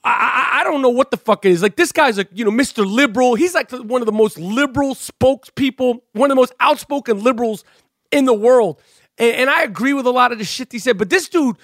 I, 0.03 0.11
I 0.11 0.61
I 0.61 0.65
don't 0.65 0.83
know 0.83 0.91
what 0.91 1.11
the 1.11 1.17
fuck 1.17 1.45
it 1.45 1.51
is. 1.51 1.63
Like 1.63 1.77
this 1.77 1.93
guy's 1.93 2.17
like 2.17 2.29
you 2.33 2.45
know 2.45 2.51
Mr. 2.51 2.85
Liberal. 2.85 3.35
He's 3.35 3.55
like 3.55 3.71
one 3.71 4.03
of 4.03 4.07
the 4.07 4.13
most 4.13 4.39
liberal 4.39 4.95
spokespeople, 4.95 6.01
one 6.13 6.31
of 6.31 6.35
the 6.35 6.41
most 6.41 6.53
outspoken 6.61 7.23
liberals 7.23 7.65
in 8.11 8.25
the 8.25 8.35
world. 8.35 8.81
And, 9.19 9.37
and 9.37 9.51
I 9.51 9.63
agree 9.63 9.93
with 9.93 10.07
a 10.07 10.11
lot 10.11 10.33
of 10.33 10.39
the 10.39 10.45
shit 10.45 10.73
he 10.73 10.79
said. 10.79 10.99
But 10.99 11.11
this 11.11 11.29
dude 11.29 11.57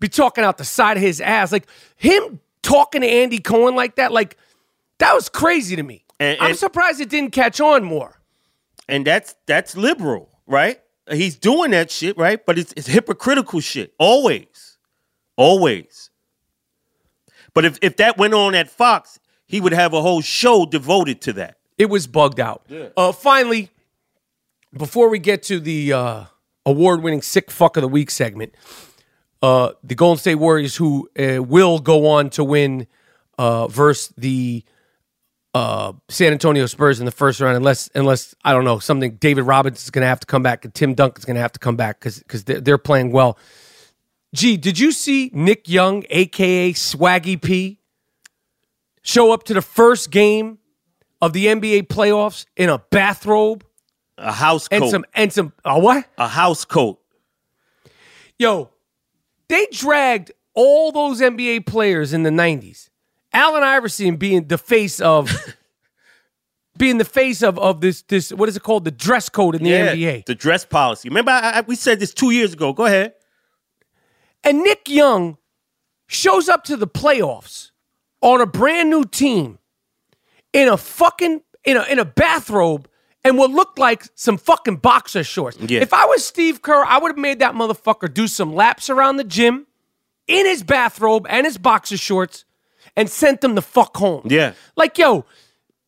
be 0.00 0.08
talking 0.08 0.44
out 0.44 0.58
the 0.58 0.64
side 0.64 0.98
of 0.98 1.02
his 1.02 1.20
ass, 1.20 1.52
like 1.52 1.66
him 1.96 2.40
talking 2.66 3.00
to 3.02 3.06
Andy 3.08 3.38
Cohen 3.38 3.74
like 3.76 3.96
that. 3.96 4.10
Like 4.12 4.36
that 4.98 5.14
was 5.14 5.28
crazy 5.28 5.76
to 5.76 5.82
me. 5.82 6.04
And- 6.18 6.38
I'm 6.40 6.54
surprised 6.54 7.00
it 7.00 7.08
didn't 7.08 7.30
catch 7.32 7.60
on 7.60 7.84
more. 7.84 8.20
and 8.88 9.06
that's 9.06 9.34
that's 9.46 9.76
liberal, 9.76 10.28
right? 10.46 10.80
He's 11.10 11.36
doing 11.36 11.70
that 11.70 11.90
shit, 11.90 12.18
right? 12.18 12.44
But 12.44 12.58
it's, 12.58 12.72
it's 12.76 12.88
hypocritical 12.88 13.60
shit, 13.60 13.94
always, 13.98 14.78
always. 15.36 16.10
But 17.54 17.64
if 17.64 17.78
if 17.82 17.96
that 17.98 18.18
went 18.18 18.34
on 18.34 18.54
at 18.54 18.68
Fox, 18.68 19.18
he 19.46 19.60
would 19.60 19.72
have 19.72 19.92
a 19.94 20.02
whole 20.02 20.20
show 20.20 20.66
devoted 20.66 21.20
to 21.22 21.32
that. 21.34 21.58
It 21.78 21.86
was 21.90 22.06
bugged 22.06 22.40
out. 22.40 22.66
Uh, 22.96 23.12
finally, 23.12 23.70
before 24.76 25.08
we 25.08 25.18
get 25.18 25.42
to 25.44 25.60
the 25.60 25.92
uh, 25.92 26.24
award-winning 26.64 27.22
"Sick 27.22 27.50
Fuck 27.50 27.76
of 27.76 27.82
the 27.82 27.88
Week" 27.88 28.10
segment, 28.10 28.54
uh, 29.42 29.72
the 29.82 29.94
Golden 29.94 30.18
State 30.18 30.36
Warriors, 30.36 30.76
who 30.76 31.08
uh, 31.18 31.42
will 31.42 31.78
go 31.78 32.08
on 32.08 32.30
to 32.30 32.44
win 32.44 32.86
uh, 33.38 33.68
versus 33.68 34.12
the 34.16 34.64
uh, 35.54 35.92
San 36.08 36.32
Antonio 36.32 36.66
Spurs 36.66 37.00
in 37.00 37.06
the 37.06 37.12
first 37.12 37.40
round, 37.40 37.56
unless 37.56 37.88
unless 37.94 38.34
I 38.44 38.52
don't 38.52 38.64
know 38.64 38.78
something. 38.78 39.12
David 39.16 39.42
Robinson 39.42 39.86
is 39.86 39.90
going 39.90 40.02
to 40.02 40.08
have 40.08 40.20
to 40.20 40.26
come 40.26 40.42
back, 40.42 40.64
and 40.64 40.74
Tim 40.74 40.94
Duncan's 40.94 41.24
going 41.24 41.36
to 41.36 41.40
have 41.40 41.52
to 41.52 41.58
come 41.58 41.76
back 41.76 41.98
because 41.98 42.18
because 42.18 42.44
they're, 42.44 42.60
they're 42.60 42.78
playing 42.78 43.10
well. 43.10 43.38
Gee, 44.34 44.56
did 44.56 44.78
you 44.78 44.92
see 44.92 45.30
Nick 45.32 45.68
Young, 45.68 46.04
aka 46.10 46.72
Swaggy 46.74 47.40
P, 47.40 47.80
show 49.02 49.32
up 49.32 49.44
to 49.44 49.54
the 49.54 49.62
first 49.62 50.10
game 50.10 50.58
of 51.22 51.32
the 51.32 51.46
NBA 51.46 51.84
playoffs 51.88 52.44
in 52.56 52.68
a 52.68 52.78
bathrobe 52.90 53.64
A 54.18 54.32
house 54.32 54.68
coat, 54.68 54.82
and 54.82 54.90
some 54.90 55.04
and 55.14 55.32
some 55.32 55.52
a 55.64 55.78
what? 55.78 56.06
a 56.18 56.28
house 56.28 56.64
coat. 56.66 57.00
Yo, 58.38 58.68
they 59.48 59.66
dragged 59.72 60.32
all 60.54 60.92
those 60.92 61.20
NBA 61.20 61.66
players 61.66 62.12
in 62.12 62.22
the 62.22 62.30
90s. 62.30 62.88
Allen 63.32 63.62
Iverson 63.62 64.16
being 64.16 64.48
the 64.48 64.58
face 64.58 65.00
of 65.00 65.30
being 66.78 66.98
the 66.98 67.04
face 67.04 67.42
of 67.42 67.58
of 67.58 67.80
this 67.80 68.02
this 68.02 68.32
what 68.32 68.48
is 68.48 68.56
it 68.56 68.62
called? 68.62 68.84
The 68.84 68.90
dress 68.90 69.28
code 69.28 69.54
in 69.54 69.62
the 69.62 69.70
Yeah, 69.70 69.94
NBA. 69.94 70.24
the 70.26 70.34
dress 70.34 70.64
policy. 70.64 71.08
Remember, 71.08 71.30
I, 71.32 71.58
I, 71.58 71.60
we 71.62 71.76
said 71.76 72.00
this 72.00 72.14
two 72.14 72.30
years 72.30 72.52
ago. 72.54 72.72
Go 72.72 72.86
ahead. 72.86 73.14
And 74.44 74.62
Nick 74.62 74.88
Young 74.88 75.38
shows 76.06 76.48
up 76.48 76.64
to 76.64 76.76
the 76.76 76.86
playoffs 76.86 77.70
on 78.22 78.40
a 78.40 78.46
brand 78.46 78.90
new 78.90 79.04
team 79.04 79.58
in 80.52 80.68
a 80.68 80.76
fucking 80.76 81.42
in 81.64 81.76
a 81.76 81.82
in 81.84 81.98
a 81.98 82.04
bathrobe 82.04 82.88
and 83.26 83.38
what 83.38 83.50
looked 83.50 83.78
like 83.78 84.04
some 84.14 84.38
fucking 84.38 84.76
boxer 84.76 85.24
shorts. 85.24 85.58
Yeah. 85.60 85.80
If 85.80 85.92
I 85.92 86.04
was 86.06 86.24
Steve 86.26 86.62
Kerr, 86.62 86.84
I 86.84 86.98
would 86.98 87.10
have 87.10 87.18
made 87.18 87.40
that 87.40 87.54
motherfucker 87.54 88.12
do 88.12 88.28
some 88.28 88.54
laps 88.54 88.88
around 88.90 89.16
the 89.16 89.24
gym 89.24 89.66
in 90.26 90.46
his 90.46 90.62
bathrobe 90.62 91.26
and 91.28 91.44
his 91.46 91.58
boxer 91.58 91.96
shorts 91.96 92.44
and 92.96 93.08
sent 93.10 93.40
them 93.40 93.54
the 93.54 93.62
fuck 93.62 93.96
home. 93.96 94.22
Yeah. 94.30 94.52
Like, 94.76 94.96
yo, 94.98 95.24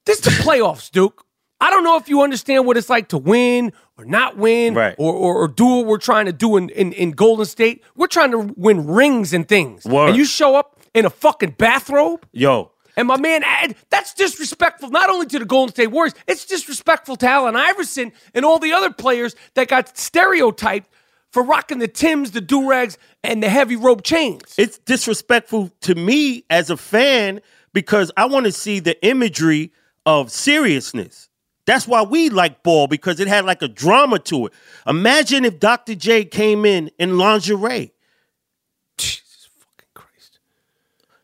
this 0.05 0.19
is 0.19 0.25
the 0.25 0.43
playoffs, 0.43 0.91
Duke. 0.93 1.25
I 1.61 1.71
don't 1.71 1.83
know 1.83 1.97
if 1.97 2.09
you 2.09 2.23
understand 2.23 2.67
what 2.67 2.77
it's 2.77 2.89
like 2.89 3.09
to 3.09 3.19
win 3.19 3.73
or 3.97 4.05
not 4.05 4.37
win 4.37 4.75
Right. 4.75 4.95
or, 4.97 5.13
or, 5.13 5.35
or 5.43 5.49
do 5.49 5.67
what 5.67 5.87
we're 5.87 5.99
trying 5.99 6.27
to 6.27 6.33
do 6.33 6.57
in, 6.57 6.69
in, 6.71 6.93
in 6.93 7.11
Golden 7.13 7.47
State. 7.47 7.83
We're 7.97 8.07
trying 8.07 8.31
to 8.31 8.55
win 8.57 8.87
rings 8.87 9.33
and 9.33 9.49
things. 9.49 9.85
Word. 9.85 10.09
And 10.11 10.17
you 10.17 10.25
show 10.25 10.55
up 10.55 10.79
in 10.95 11.05
a 11.05 11.11
fucking 11.11 11.57
bathrobe? 11.59 12.25
Yo, 12.33 12.71
And 12.99 13.07
my 13.07 13.17
man, 13.17 13.45
that's 13.91 14.13
disrespectful 14.13 14.91
not 14.91 15.09
only 15.09 15.27
to 15.27 15.39
the 15.39 15.45
Golden 15.45 15.73
State 15.73 15.87
Warriors, 15.87 16.17
it's 16.27 16.45
disrespectful 16.45 17.15
to 17.19 17.29
Allen 17.29 17.55
Iverson 17.55 18.11
and 18.35 18.45
all 18.45 18.59
the 18.59 18.73
other 18.73 18.93
players 18.93 19.37
that 19.55 19.69
got 19.69 19.97
stereotyped 19.97 20.91
for 21.31 21.45
rocking 21.45 21.79
the 21.79 21.87
Tims, 21.87 22.33
the 22.33 22.41
do-rags, 22.41 22.99
and 23.23 23.41
the 23.41 23.49
heavy 23.49 23.77
rope 23.77 24.03
chains. 24.03 24.53
it's 24.59 24.79
disrespectful 24.79 25.71
to 25.83 25.95
me 25.95 26.43
as 26.51 26.71
a 26.71 26.77
fan 26.77 27.41
because 27.73 28.11
I 28.17 28.25
want 28.25 28.47
to 28.47 28.53
see 28.53 28.81
the 28.81 29.01
imagery 29.07 29.71
of 30.05 30.33
seriousness. 30.33 31.29
That's 31.67 31.87
why 31.87 32.03
we 32.03 32.31
like 32.31 32.65
ball 32.65 32.89
because 32.89 33.21
it 33.21 33.29
had 33.29 33.45
like 33.45 33.63
a 33.63 33.69
drama 33.69 34.19
to 34.21 34.47
it. 34.47 34.53
Imagine 34.89 35.45
if 35.45 35.61
Dr. 35.61 35.95
J 35.95 36.25
came 36.25 36.65
in 36.65 36.91
in 36.99 37.17
lingerie. 37.17 37.93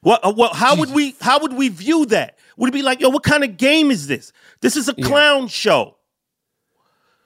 Jesus. 0.05 0.23
What? 0.23 0.25
uh, 0.25 0.33
what 0.33 0.55
how 0.55 0.77
would 0.77 0.91
we? 0.93 1.17
How 1.21 1.39
would 1.41 1.53
we 1.55 1.69
view 1.69 2.07
that? 2.07 2.39
Would 2.57 2.69
it 2.69 2.73
be 2.73 2.83
like, 2.83 3.01
yo, 3.01 3.09
what 3.09 3.23
kind 3.25 3.43
of 3.45 3.57
game 3.57 3.91
is 3.91 4.07
this? 4.07 4.33
This 4.61 4.77
is 4.77 4.89
a 4.89 4.95
clown 4.95 5.49
show. 5.49 5.97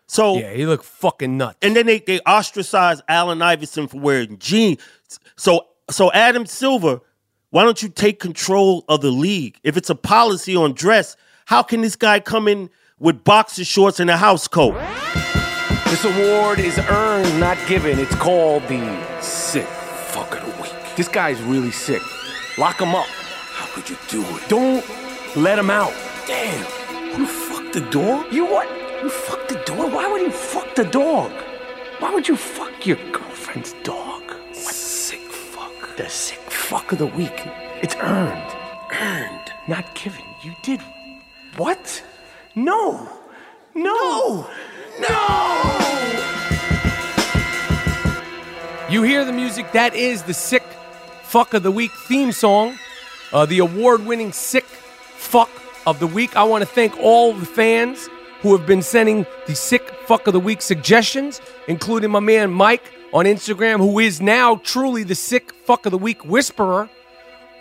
So 0.06 0.38
Yeah, 0.38 0.52
he 0.54 0.64
looked 0.64 0.84
fucking 0.86 1.36
nuts. 1.36 1.58
and 1.60 1.76
then 1.76 1.84
they 1.86 1.98
they 1.98 2.20
ostracize 2.20 3.02
Allen 3.08 3.42
Iverson 3.42 3.88
for 3.88 4.00
wearing 4.00 4.38
jeans. 4.38 4.80
So 5.36 5.66
so 5.90 6.10
Adam 6.12 6.46
Silver, 6.46 7.00
why 7.50 7.64
don't 7.64 7.82
you 7.82 7.88
take 7.90 8.18
control 8.20 8.84
of 8.88 9.02
the 9.02 9.10
league? 9.10 9.58
If 9.62 9.76
it's 9.76 9.90
a 9.90 9.94
policy 9.94 10.56
on 10.56 10.72
dress, 10.72 11.16
how 11.44 11.62
can 11.62 11.82
this 11.82 11.94
guy 11.96 12.20
come 12.20 12.48
in 12.48 12.70
with 12.98 13.22
boxer 13.22 13.64
shorts 13.64 14.00
and 14.00 14.08
a 14.08 14.16
house 14.16 14.48
coat? 14.48 14.74
This 15.88 16.04
award 16.04 16.58
is 16.58 16.78
earned, 16.78 17.38
not 17.40 17.58
given. 17.66 17.98
It's 17.98 18.14
called 18.16 18.62
the 18.68 19.20
Sick 19.20 19.66
Fuck 19.66 20.34
of 20.36 20.40
the 20.56 20.62
Week. 20.62 20.72
This 20.96 21.08
guy's 21.08 21.40
really 21.42 21.70
sick. 21.70 22.02
Lock 22.58 22.80
him 22.80 22.92
up. 22.92 23.06
How 23.06 23.66
could 23.72 23.88
you 23.88 23.96
do 24.08 24.20
it? 24.20 24.48
Don't 24.48 24.84
let 25.36 25.60
him 25.60 25.70
out. 25.70 25.92
Damn. 26.26 26.58
You 27.16 27.24
fucked 27.24 27.72
the 27.72 27.82
dog? 27.82 28.32
You 28.32 28.46
what? 28.46 28.68
You 29.00 29.08
fucked 29.08 29.50
the 29.50 29.62
dog? 29.64 29.92
Why 29.92 30.10
would 30.10 30.22
you 30.22 30.32
fuck 30.32 30.74
the 30.74 30.82
dog? 30.84 31.30
Why 32.00 32.12
would 32.12 32.26
you 32.26 32.34
fuck 32.34 32.84
your 32.84 32.96
girlfriend's 33.12 33.74
dog? 33.84 34.22
What? 34.28 34.56
Sick 34.56 35.20
fuck. 35.20 35.96
The 35.96 36.08
sick 36.08 36.40
fuck 36.50 36.90
of 36.90 36.98
the 36.98 37.06
week. 37.06 37.46
It's 37.80 37.94
earned. 37.96 38.52
Earned. 38.92 39.52
Not 39.68 39.94
given. 39.94 40.24
You 40.42 40.52
did. 40.62 40.80
What? 41.56 42.02
No. 42.56 43.08
No. 43.76 44.48
No. 44.98 45.78
You 48.90 49.02
hear 49.04 49.24
the 49.24 49.32
music? 49.32 49.70
That 49.72 49.94
is 49.94 50.24
the 50.24 50.34
Sick 50.34 50.64
Fuck 51.28 51.52
of 51.52 51.62
the 51.62 51.70
Week 51.70 51.92
theme 51.92 52.32
song, 52.32 52.78
uh, 53.34 53.44
the 53.44 53.58
award 53.58 54.06
winning 54.06 54.32
Sick 54.32 54.64
Fuck 54.64 55.50
of 55.86 56.00
the 56.00 56.06
Week. 56.06 56.34
I 56.34 56.42
want 56.42 56.62
to 56.62 56.66
thank 56.66 56.96
all 56.96 57.34
the 57.34 57.44
fans 57.44 58.08
who 58.40 58.56
have 58.56 58.66
been 58.66 58.80
sending 58.80 59.26
the 59.46 59.54
Sick 59.54 59.90
Fuck 60.06 60.26
of 60.26 60.32
the 60.32 60.40
Week 60.40 60.62
suggestions, 60.62 61.42
including 61.66 62.10
my 62.10 62.20
man 62.20 62.50
Mike 62.50 62.94
on 63.12 63.26
Instagram, 63.26 63.76
who 63.76 63.98
is 63.98 64.22
now 64.22 64.56
truly 64.56 65.02
the 65.02 65.14
Sick 65.14 65.52
Fuck 65.66 65.84
of 65.84 65.92
the 65.92 65.98
Week 65.98 66.24
whisperer. 66.24 66.88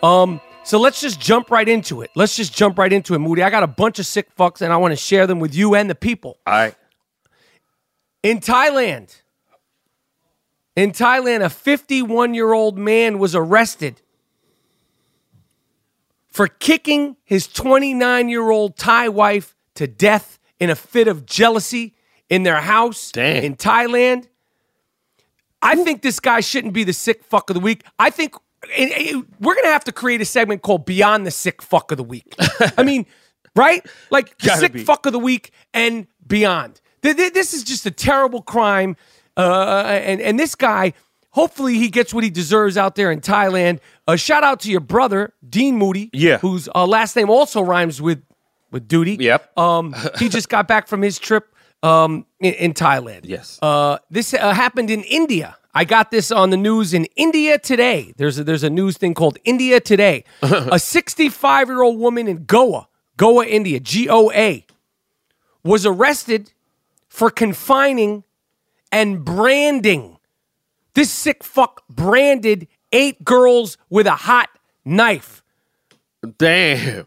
Um, 0.02 0.40
so 0.64 0.80
let's 0.80 1.02
just 1.02 1.20
jump 1.20 1.50
right 1.50 1.68
into 1.68 2.00
it. 2.00 2.10
Let's 2.14 2.36
just 2.36 2.56
jump 2.56 2.78
right 2.78 2.90
into 2.90 3.14
it, 3.14 3.18
Moody. 3.18 3.42
I 3.42 3.50
got 3.50 3.64
a 3.64 3.66
bunch 3.66 3.98
of 3.98 4.06
sick 4.06 4.34
fucks 4.34 4.62
and 4.62 4.72
I 4.72 4.78
want 4.78 4.92
to 4.92 4.96
share 4.96 5.26
them 5.26 5.40
with 5.40 5.54
you 5.54 5.74
and 5.74 5.90
the 5.90 5.94
people. 5.94 6.38
All 6.46 6.54
right. 6.54 6.74
In 8.22 8.40
Thailand, 8.40 9.14
in 10.78 10.92
Thailand, 10.92 11.42
a 11.44 11.50
51 11.50 12.34
year 12.34 12.52
old 12.52 12.78
man 12.78 13.18
was 13.18 13.34
arrested 13.34 14.00
for 16.28 16.46
kicking 16.46 17.16
his 17.24 17.48
29 17.48 18.28
year 18.28 18.50
old 18.50 18.76
Thai 18.76 19.08
wife 19.08 19.56
to 19.74 19.86
death 19.86 20.38
in 20.60 20.70
a 20.70 20.76
fit 20.76 21.08
of 21.08 21.26
jealousy 21.26 21.94
in 22.28 22.42
their 22.44 22.60
house 22.60 23.10
Damn. 23.10 23.42
in 23.44 23.56
Thailand. 23.56 24.28
I 25.60 25.74
think 25.82 26.02
this 26.02 26.20
guy 26.20 26.40
shouldn't 26.40 26.74
be 26.74 26.84
the 26.84 26.92
sick 26.92 27.24
fuck 27.24 27.50
of 27.50 27.54
the 27.54 27.60
week. 27.60 27.84
I 27.98 28.10
think 28.10 28.34
we're 28.68 29.54
going 29.54 29.64
to 29.64 29.72
have 29.72 29.84
to 29.84 29.92
create 29.92 30.20
a 30.20 30.24
segment 30.24 30.62
called 30.62 30.84
Beyond 30.84 31.26
the 31.26 31.30
Sick 31.32 31.62
Fuck 31.62 31.90
of 31.90 31.96
the 31.96 32.04
Week. 32.04 32.32
I 32.76 32.82
mean, 32.84 33.06
right? 33.56 33.84
Like 34.10 34.36
the 34.38 34.50
sick 34.56 34.72
be. 34.72 34.84
fuck 34.84 35.06
of 35.06 35.12
the 35.12 35.18
week 35.18 35.50
and 35.74 36.06
beyond. 36.26 36.80
Th- 37.02 37.16
th- 37.16 37.32
This 37.32 37.54
is 37.54 37.64
just 37.64 37.86
a 37.86 37.90
terrible 37.90 38.42
crime. 38.42 38.96
Uh, 39.38 39.84
and, 39.86 40.20
and 40.20 40.38
this 40.38 40.54
guy, 40.54 40.92
hopefully, 41.30 41.74
he 41.78 41.88
gets 41.88 42.12
what 42.12 42.24
he 42.24 42.30
deserves 42.30 42.76
out 42.76 42.96
there 42.96 43.10
in 43.12 43.20
Thailand. 43.20 43.78
A 44.06 44.16
shout 44.16 44.42
out 44.42 44.60
to 44.60 44.70
your 44.70 44.80
brother, 44.80 45.32
Dean 45.48 45.76
Moody. 45.76 46.10
Yeah. 46.12 46.38
Whose 46.38 46.68
uh, 46.74 46.86
last 46.86 47.14
name 47.14 47.30
also 47.30 47.62
rhymes 47.62 48.02
with, 48.02 48.22
with 48.70 48.88
duty. 48.88 49.16
Yep. 49.20 49.56
Um, 49.56 49.94
he 50.18 50.28
just 50.28 50.48
got 50.48 50.66
back 50.66 50.88
from 50.88 51.02
his 51.02 51.18
trip 51.18 51.54
um, 51.82 52.26
in, 52.40 52.54
in 52.54 52.74
Thailand. 52.74 53.20
Yes. 53.24 53.58
Uh, 53.62 53.98
this 54.10 54.34
uh, 54.34 54.52
happened 54.52 54.90
in 54.90 55.02
India. 55.04 55.56
I 55.74 55.84
got 55.84 56.10
this 56.10 56.32
on 56.32 56.50
the 56.50 56.56
news 56.56 56.92
in 56.92 57.04
India 57.14 57.58
today. 57.58 58.12
There's 58.16 58.38
a, 58.38 58.44
there's 58.44 58.64
a 58.64 58.70
news 58.70 58.96
thing 58.96 59.14
called 59.14 59.38
India 59.44 59.78
Today. 59.78 60.24
a 60.42 60.78
65 60.78 61.68
year 61.68 61.82
old 61.82 62.00
woman 62.00 62.26
in 62.26 62.46
Goa, 62.46 62.88
Goa, 63.16 63.46
India, 63.46 63.78
G 63.78 64.08
O 64.08 64.32
A, 64.32 64.66
was 65.62 65.86
arrested 65.86 66.52
for 67.08 67.30
confining 67.30 68.24
and 68.92 69.24
branding. 69.24 70.18
This 70.94 71.10
sick 71.10 71.44
fuck 71.44 71.82
branded 71.88 72.68
eight 72.92 73.24
girls 73.24 73.76
with 73.90 74.06
a 74.06 74.16
hot 74.16 74.48
knife. 74.84 75.42
Damn. 76.38 77.06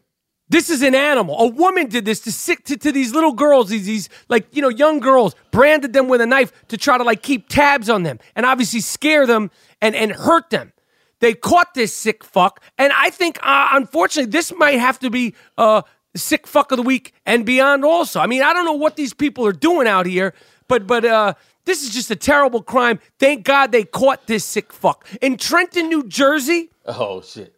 This 0.51 0.69
is 0.69 0.81
an 0.81 0.95
animal. 0.95 1.39
A 1.39 1.47
woman 1.47 1.87
did 1.87 2.03
this 2.03 2.19
to 2.21 2.31
sick 2.31 2.65
to, 2.65 2.75
to 2.75 2.91
these 2.91 3.13
little 3.13 3.31
girls, 3.31 3.69
these, 3.69 3.85
these 3.85 4.09
like 4.27 4.53
you 4.53 4.61
know 4.61 4.67
young 4.67 4.99
girls, 4.99 5.33
branded 5.49 5.93
them 5.93 6.09
with 6.09 6.19
a 6.19 6.25
knife 6.25 6.51
to 6.67 6.77
try 6.77 6.97
to 6.97 7.05
like 7.05 7.23
keep 7.23 7.47
tabs 7.47 7.89
on 7.89 8.03
them 8.03 8.19
and 8.35 8.45
obviously 8.45 8.81
scare 8.81 9.25
them 9.25 9.49
and 9.81 9.95
and 9.95 10.11
hurt 10.11 10.49
them. 10.49 10.73
They 11.21 11.35
caught 11.35 11.73
this 11.73 11.93
sick 11.93 12.25
fuck, 12.25 12.61
and 12.77 12.91
I 12.91 13.11
think 13.11 13.39
uh, 13.41 13.69
unfortunately 13.71 14.29
this 14.29 14.51
might 14.57 14.77
have 14.77 14.99
to 14.99 15.09
be 15.09 15.35
uh 15.57 15.83
sick 16.17 16.45
fuck 16.45 16.73
of 16.73 16.77
the 16.77 16.83
week 16.83 17.13
and 17.25 17.45
beyond. 17.45 17.85
Also, 17.85 18.19
I 18.19 18.27
mean 18.27 18.43
I 18.43 18.51
don't 18.51 18.65
know 18.65 18.73
what 18.73 18.97
these 18.97 19.13
people 19.13 19.45
are 19.45 19.53
doing 19.53 19.87
out 19.87 20.05
here, 20.05 20.33
but 20.67 20.85
but 20.85 21.05
uh 21.05 21.33
this 21.65 21.83
is 21.83 21.93
just 21.93 22.11
a 22.11 22.15
terrible 22.15 22.61
crime. 22.61 22.99
Thank 23.19 23.43
God 23.43 23.71
they 23.71 23.83
caught 23.83 24.27
this 24.27 24.43
sick 24.45 24.73
fuck 24.73 25.07
in 25.21 25.37
Trenton, 25.37 25.89
New 25.89 26.07
Jersey. 26.07 26.69
Oh 26.85 27.21
shit. 27.21 27.55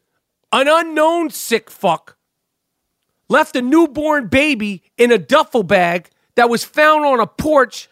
An 0.52 0.68
unknown 0.68 1.30
sick 1.30 1.70
fuck 1.70 2.18
left 3.30 3.56
a 3.56 3.62
newborn 3.62 4.28
baby 4.28 4.84
in 4.98 5.12
a 5.12 5.18
duffel 5.18 5.64
bag 5.64 6.10
that 6.36 6.50
was 6.50 6.64
found 6.64 7.06
on 7.06 7.20
a 7.20 7.28
porch 7.28 7.90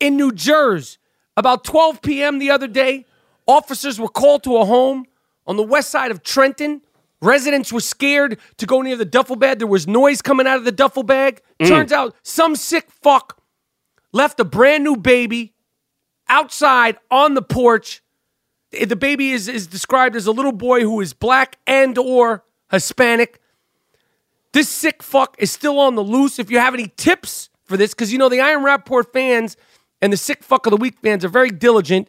in 0.00 0.16
New 0.16 0.32
Jersey. 0.32 0.98
About 1.36 1.64
12 1.64 2.02
p.m. 2.02 2.38
the 2.38 2.50
other 2.50 2.66
day, 2.66 3.06
officers 3.46 3.98
were 3.98 4.08
called 4.08 4.42
to 4.44 4.56
a 4.56 4.64
home 4.64 5.06
on 5.46 5.56
the 5.56 5.62
west 5.62 5.90
side 5.90 6.10
of 6.10 6.22
Trenton. 6.22 6.82
Residents 7.22 7.72
were 7.72 7.80
scared 7.80 8.38
to 8.58 8.66
go 8.66 8.82
near 8.82 8.96
the 8.96 9.04
duffel 9.04 9.36
bag. 9.36 9.58
There 9.58 9.68
was 9.68 9.86
noise 9.86 10.20
coming 10.20 10.46
out 10.46 10.58
of 10.58 10.64
the 10.64 10.72
duffel 10.72 11.04
bag. 11.04 11.40
Mm. 11.60 11.68
Turns 11.68 11.92
out 11.92 12.14
some 12.22 12.56
sick 12.56 12.90
fuck 12.90 13.40
left 14.12 14.38
a 14.40 14.44
brand 14.44 14.84
new 14.84 14.96
baby 14.96 15.54
outside 16.28 16.98
on 17.10 17.34
the 17.34 17.42
porch. 17.42 18.02
The 18.70 18.96
baby 18.96 19.32
is, 19.32 19.48
is 19.48 19.66
described 19.66 20.16
as 20.16 20.26
a 20.26 20.32
little 20.32 20.52
boy 20.52 20.82
who 20.82 21.00
is 21.00 21.12
black 21.12 21.58
and 21.66 21.98
or 21.98 22.44
Hispanic. 22.70 23.40
This 24.52 24.68
sick 24.68 25.02
fuck 25.02 25.36
is 25.38 25.50
still 25.50 25.78
on 25.78 25.94
the 25.94 26.02
loose. 26.02 26.38
If 26.38 26.50
you 26.50 26.58
have 26.58 26.74
any 26.74 26.88
tips 26.96 27.50
for 27.64 27.76
this, 27.76 27.92
because 27.94 28.12
you 28.12 28.18
know 28.18 28.28
the 28.28 28.40
I 28.40 28.50
Am 28.50 28.64
Rappaport 28.64 29.12
fans 29.12 29.56
and 30.00 30.12
the 30.12 30.16
sick 30.16 30.42
fuck 30.42 30.66
of 30.66 30.70
the 30.70 30.76
week 30.76 30.98
fans 31.00 31.24
are 31.24 31.28
very 31.28 31.50
diligent, 31.50 32.08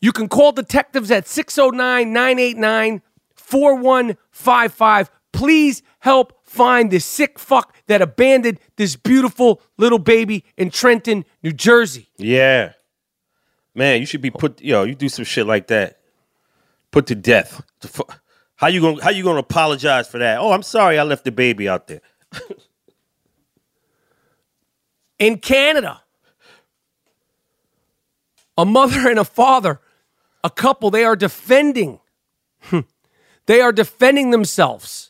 you 0.00 0.12
can 0.12 0.28
call 0.28 0.52
detectives 0.52 1.10
at 1.10 1.28
609 1.28 2.12
989 2.12 3.02
4155. 3.34 5.10
Please 5.32 5.82
help 6.00 6.39
find 6.50 6.90
this 6.90 7.04
sick 7.04 7.38
fuck 7.38 7.76
that 7.86 8.02
abandoned 8.02 8.58
this 8.74 8.96
beautiful 8.96 9.62
little 9.76 10.00
baby 10.00 10.44
in 10.56 10.68
Trenton, 10.68 11.24
New 11.44 11.52
Jersey. 11.52 12.08
Yeah. 12.16 12.72
Man, 13.72 14.00
you 14.00 14.06
should 14.06 14.20
be 14.20 14.32
put 14.32 14.60
yo, 14.60 14.82
you 14.82 14.96
do 14.96 15.08
some 15.08 15.24
shit 15.24 15.46
like 15.46 15.68
that. 15.68 16.00
Put 16.90 17.06
to 17.06 17.14
death. 17.14 17.62
How 18.56 18.66
you 18.66 18.80
gonna 18.80 19.02
how 19.02 19.10
you 19.10 19.22
gonna 19.22 19.38
apologize 19.38 20.08
for 20.08 20.18
that? 20.18 20.40
Oh, 20.40 20.50
I'm 20.50 20.64
sorry 20.64 20.98
I 20.98 21.04
left 21.04 21.24
the 21.24 21.30
baby 21.30 21.68
out 21.68 21.86
there. 21.86 22.00
in 25.20 25.38
Canada. 25.38 26.02
A 28.58 28.66
mother 28.66 29.08
and 29.08 29.18
a 29.18 29.24
father, 29.24 29.80
a 30.42 30.50
couple, 30.50 30.90
they 30.90 31.04
are 31.04 31.16
defending. 31.16 32.00
they 33.46 33.60
are 33.60 33.72
defending 33.72 34.30
themselves 34.30 35.09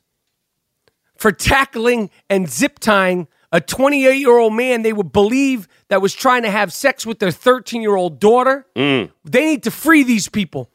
for 1.21 1.31
tackling 1.31 2.09
and 2.31 2.49
zip 2.51 2.79
tying 2.79 3.29
a 3.53 3.61
28 3.61 4.17
year 4.17 4.39
old 4.39 4.55
man 4.55 4.81
they 4.81 4.93
would 4.93 5.13
believe 5.13 5.69
that 5.89 6.01
was 6.01 6.15
trying 6.15 6.43
to 6.43 6.51
have 6.51 6.73
sex 6.73 7.05
with 7.05 7.19
their 7.19 7.31
13 7.31 7.83
year 7.83 7.95
old 7.95 8.19
daughter. 8.19 8.67
Mm. 8.75 9.13
They 9.25 9.45
need 9.45 9.63
to 9.65 9.71
free 9.71 10.03
these 10.03 10.29
people. 10.29 10.71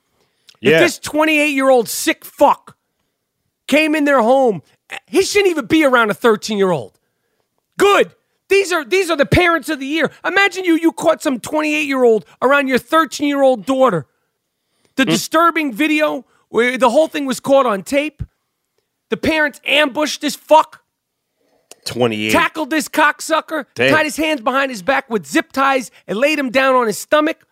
Yeah. 0.62 0.76
If 0.76 0.82
this 0.82 1.00
28 1.00 1.48
year 1.48 1.70
old 1.70 1.90
sick 1.90 2.24
fuck 2.24 2.78
came 3.68 3.96
in 3.96 4.06
their 4.06 4.22
home, 4.22 4.62
he 5.08 5.24
shouldn't 5.24 5.50
even 5.50 5.66
be 5.66 5.84
around 5.84 6.12
a 6.12 6.14
13 6.14 6.60
year 6.60 6.72
old. 6.72 7.00
Good. 7.80 8.14
These 8.48 8.72
are 8.72 8.86
these 8.86 9.10
are 9.10 9.18
the 9.18 9.26
parents 9.26 9.70
of 9.70 9.80
the 9.80 9.88
year. 9.88 10.12
Imagine 10.24 10.64
you 10.64 10.76
you 10.76 10.92
caught 10.92 11.24
some 11.24 11.40
28 11.40 11.88
year 11.88 12.04
old 12.04 12.24
around 12.40 12.68
your 12.68 12.78
13 12.78 13.28
year 13.28 13.42
old 13.42 13.66
daughter. 13.66 14.06
The 14.96 15.06
mm. 15.06 15.10
disturbing 15.10 15.74
video 15.74 16.24
where 16.50 16.78
the 16.78 16.92
whole 16.92 17.08
thing 17.08 17.26
was 17.26 17.40
caught 17.40 17.66
on 17.66 17.82
tape. 17.82 18.22
The 19.10 19.18
parents 19.18 19.62
ambushed 19.66 20.22
this 20.22 20.36
fuck, 20.36 20.82
28. 21.86 22.32
tackled 22.32 22.70
this 22.70 22.88
cocksucker, 22.90 23.66
Damn. 23.76 23.94
tied 23.94 24.06
his 24.06 24.18
hands 24.18 24.42
behind 24.42 24.72
his 24.72 24.82
back 24.82 25.10
with 25.10 25.26
zip 25.26 25.52
ties, 25.52 25.92
and 26.08 26.18
laid 26.18 26.40
him 26.40 26.50
down 26.50 26.76
on 26.76 26.88
his 26.88 26.98
stomach. 26.98 27.46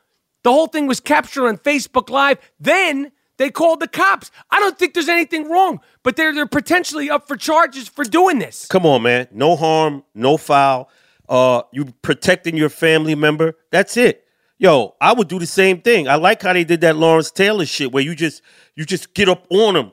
The 0.43 0.51
whole 0.51 0.67
thing 0.67 0.87
was 0.87 0.99
captured 0.99 1.47
on 1.47 1.57
Facebook 1.57 2.09
Live. 2.09 2.39
Then 2.59 3.11
they 3.37 3.49
called 3.49 3.79
the 3.79 3.87
cops. 3.87 4.31
I 4.51 4.59
don't 4.59 4.77
think 4.77 4.93
there's 4.93 5.09
anything 5.09 5.49
wrong, 5.49 5.79
but 6.03 6.15
they're 6.15 6.33
they're 6.33 6.45
potentially 6.45 7.09
up 7.09 7.27
for 7.27 7.37
charges 7.37 7.87
for 7.87 8.03
doing 8.03 8.39
this. 8.39 8.65
Come 8.67 8.85
on, 8.85 9.03
man. 9.03 9.27
No 9.31 9.55
harm, 9.55 10.03
no 10.13 10.37
foul. 10.37 10.89
Uh, 11.29 11.61
you 11.71 11.85
protecting 12.01 12.57
your 12.57 12.69
family 12.69 13.15
member. 13.15 13.55
That's 13.71 13.95
it. 13.95 14.25
Yo, 14.57 14.95
I 14.99 15.13
would 15.13 15.27
do 15.27 15.39
the 15.39 15.45
same 15.45 15.81
thing. 15.81 16.07
I 16.07 16.15
like 16.15 16.41
how 16.41 16.53
they 16.53 16.63
did 16.63 16.81
that 16.81 16.95
Lawrence 16.95 17.31
Taylor 17.31 17.65
shit 17.65 17.91
where 17.91 18.03
you 18.03 18.15
just 18.15 18.41
you 18.75 18.85
just 18.85 19.13
get 19.13 19.29
up 19.29 19.45
on 19.49 19.73
them. 19.75 19.91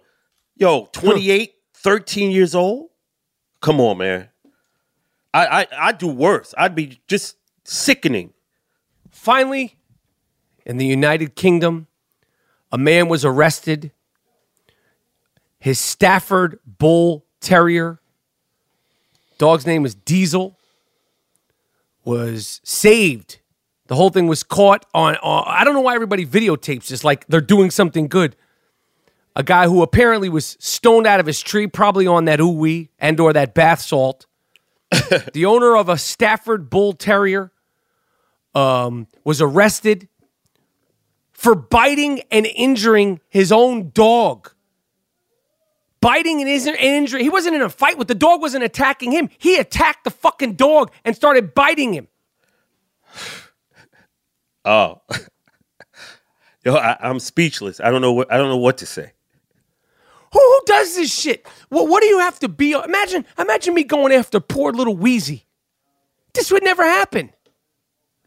Yo, 0.61 0.91
28, 0.93 1.55
13 1.75 2.31
years 2.31 2.55
old? 2.55 2.91
Come 3.63 3.81
on, 3.81 3.97
man. 3.99 4.29
I 5.33 5.63
I 5.63 5.67
I'd 5.89 5.99
do 5.99 6.09
worse. 6.09 6.55
I'd 6.59 6.75
be 6.75 7.01
just 7.09 7.37
sickening. 7.65 8.35
Finally, 9.11 9.79
in 10.67 10.77
the 10.77 10.87
United 10.87 11.35
Kingdom, 11.35 11.87
a 12.71 12.79
man 12.79 13.09
was 13.09 13.25
arrested. 13.25 13.93
His 15.59 15.79
Stafford 15.79 16.59
Bull 16.67 17.25
Terrier, 17.41 18.01
dog's 19.39 19.67
name 19.67 19.83
was 19.83 19.95
Diesel, 19.95 20.59
was 22.05 22.61
saved. 22.65 23.41
The 23.87 23.95
whole 23.95 24.11
thing 24.11 24.27
was 24.27 24.43
caught 24.43 24.85
on, 24.95 25.17
on. 25.17 25.45
I 25.47 25.65
don't 25.65 25.75
know 25.75 25.81
why 25.81 25.95
everybody 25.95 26.27
videotapes 26.27 26.89
this 26.89 27.03
like 27.05 27.27
they're 27.29 27.41
doing 27.41 27.71
something 27.71 28.09
good. 28.09 28.37
A 29.41 29.43
guy 29.43 29.69
who 29.69 29.81
apparently 29.81 30.29
was 30.29 30.59
stoned 30.61 31.07
out 31.07 31.19
of 31.19 31.25
his 31.25 31.41
tree, 31.41 31.67
probably 31.67 32.07
on 32.07 32.27
that 32.27 32.41
ooey 32.41 32.91
and 32.99 33.19
or 33.19 33.33
that 33.33 33.55
bath 33.55 33.81
salt. 33.81 34.27
the 35.33 35.47
owner 35.47 35.79
of 35.79 35.89
a 35.89 35.97
Stafford 35.97 36.69
Bull 36.69 36.93
Terrier 36.93 37.51
um, 38.55 39.07
was 39.25 39.41
arrested 39.41 40.09
for 41.33 41.55
biting 41.55 42.21
and 42.31 42.45
injuring 42.55 43.19
his 43.31 43.51
own 43.51 43.93
dog. 43.95 44.53
Biting 46.03 46.43
and 46.43 46.51
injuring. 46.51 47.25
He 47.25 47.31
wasn't 47.31 47.57
in 47.57 47.63
a 47.63 47.71
fight 47.71 47.97
with 47.97 48.09
the 48.09 48.15
dog. 48.15 48.43
Wasn't 48.43 48.63
attacking 48.63 49.11
him. 49.11 49.31
He 49.39 49.57
attacked 49.57 50.05
the 50.05 50.11
fucking 50.11 50.57
dog 50.57 50.93
and 51.03 51.17
started 51.17 51.55
biting 51.55 51.95
him. 51.95 52.09
Oh. 54.63 55.01
Yo, 56.67 56.75
I, 56.75 56.95
I'm 57.01 57.19
speechless. 57.19 57.81
I 57.81 57.91
don't 57.91 58.03
know 58.03 58.13
what 58.13 58.31
I 58.31 58.37
don't 58.37 58.51
know 58.51 58.59
what 58.59 58.77
to 58.77 58.87
say. 58.87 59.13
Who, 60.33 60.39
who 60.39 60.61
does 60.67 60.95
this 60.97 61.13
shit? 61.13 61.47
Well, 61.71 61.87
what 61.87 62.03
do 62.03 62.07
you 62.09 62.19
have 62.21 62.39
to 62.41 62.49
be? 62.49 62.73
Imagine, 62.73 63.25
imagine 63.39 63.75
me 63.75 63.85
going 63.85 64.13
after 64.13 64.39
poor 64.41 64.73
little 64.73 64.97
Wheezy. 64.97 65.47
This 66.35 66.51
would 66.53 66.63
never 66.63 66.85
happen. 66.85 67.31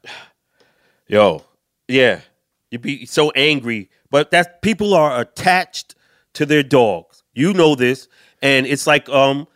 Yo, 1.08 1.44
yeah, 1.88 2.22
you'd 2.72 2.82
be 2.82 3.06
so 3.06 3.32
angry, 3.32 3.90
but 4.10 4.32
that 4.32 4.62
people 4.62 4.94
are 4.94 5.20
attached 5.20 5.96
to 6.34 6.46
their 6.46 6.64
dogs. 6.64 7.24
You 7.34 7.54
know 7.54 7.76
this, 7.76 8.08
and 8.42 8.66
it's 8.66 8.88
like 8.88 9.10
um 9.10 9.48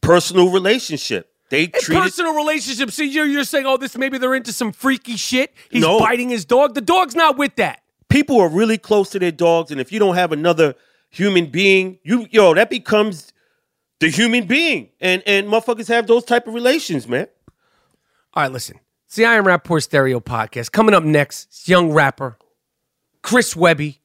personal 0.00 0.50
relationship. 0.50 1.32
They 1.48 1.66
treat 1.66 1.98
personal 1.98 2.34
relationships. 2.34 2.94
So 2.94 3.02
you're, 3.02 3.26
you're 3.26 3.44
saying, 3.44 3.66
oh, 3.66 3.76
this 3.76 3.96
maybe 3.96 4.18
they're 4.18 4.34
into 4.36 4.52
some 4.52 4.70
freaky 4.72 5.16
shit. 5.16 5.52
He's 5.70 5.82
No. 5.82 5.98
biting 5.98 6.28
his 6.28 6.44
dog. 6.44 6.74
The 6.74 6.80
dog's 6.80 7.16
not 7.16 7.36
with 7.36 7.56
that. 7.56 7.82
People 8.08 8.40
are 8.40 8.48
really 8.48 8.78
close 8.78 9.10
to 9.10 9.18
their 9.18 9.32
dogs, 9.32 9.70
and 9.70 9.80
if 9.80 9.90
you 9.92 9.98
don't 9.98 10.14
have 10.16 10.32
another 10.32 10.74
human 11.10 11.46
being, 11.46 11.98
you 12.02 12.26
yo, 12.30 12.54
that 12.54 12.70
becomes 12.70 13.32
the 13.98 14.08
human 14.08 14.46
being, 14.46 14.88
and 15.00 15.22
and 15.26 15.46
motherfuckers 15.46 15.88
have 15.88 16.06
those 16.06 16.24
type 16.24 16.46
of 16.46 16.54
relations, 16.54 17.06
man. 17.06 17.26
All 18.34 18.44
right, 18.44 18.52
listen. 18.52 18.80
It's 19.06 19.16
the 19.16 19.26
I 19.26 19.34
Am 19.34 19.44
Rappaport 19.44 19.82
Stereo 19.82 20.20
Podcast. 20.20 20.70
Coming 20.70 20.94
up 20.94 21.02
next, 21.02 21.46
it's 21.46 21.68
young 21.68 21.90
rapper 21.92 22.38
Chris 23.22 23.56
Webby. 23.56 24.00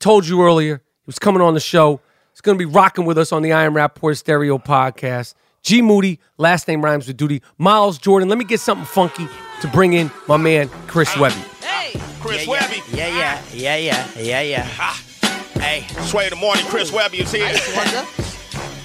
Told 0.00 0.26
you 0.26 0.42
earlier 0.42 0.76
he 0.76 1.06
was 1.06 1.18
coming 1.20 1.40
on 1.40 1.54
the 1.54 1.60
show. 1.60 2.00
He's 2.32 2.40
going 2.40 2.58
to 2.58 2.58
be 2.58 2.70
rocking 2.70 3.04
with 3.04 3.16
us 3.16 3.32
on 3.32 3.42
the 3.42 3.52
I 3.52 3.64
Am 3.64 3.74
Rappaport 3.74 4.16
Stereo 4.16 4.58
Podcast. 4.58 5.34
G 5.62 5.82
Moody, 5.82 6.18
last 6.38 6.66
name 6.68 6.82
rhymes 6.82 7.06
with 7.06 7.16
duty. 7.16 7.42
Miles 7.58 7.98
Jordan. 7.98 8.28
Let 8.28 8.38
me 8.38 8.44
get 8.44 8.60
something 8.60 8.86
funky 8.86 9.28
to 9.60 9.68
bring 9.68 9.92
in 9.92 10.10
my 10.26 10.36
man 10.36 10.68
Chris 10.86 11.16
Webby. 11.16 11.40
Hey, 11.62 12.00
Chris 12.18 12.46
yeah, 12.46 12.50
Webby. 12.50 12.82
Yeah, 12.92 13.08
yeah, 13.08 13.42
yeah, 13.52 13.76
yeah, 13.76 14.08
yeah, 14.18 14.40
yeah. 14.40 14.68
Ah, 14.78 15.02
Hey, 15.58 15.86
Sway 16.02 16.24
in 16.24 16.30
the 16.30 16.36
morning, 16.36 16.64
Chris 16.66 16.92
Webby 16.92 17.20
is 17.20 17.32
here. 17.32 17.48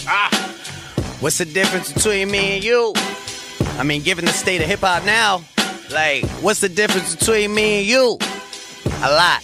ah, 0.07 0.29
what's 1.19 1.37
the 1.37 1.45
difference 1.45 1.91
between 1.93 2.29
me 2.31 2.55
and 2.55 2.63
you? 2.63 2.93
I 3.77 3.83
mean, 3.83 4.01
given 4.01 4.25
the 4.25 4.31
state 4.31 4.61
of 4.61 4.67
hip 4.67 4.79
hop 4.81 5.05
now, 5.05 5.43
like, 5.91 6.25
what's 6.41 6.61
the 6.61 6.69
difference 6.69 7.15
between 7.15 7.53
me 7.53 7.79
and 7.79 7.87
you? 7.87 8.17
A 9.03 9.11
lot. 9.11 9.41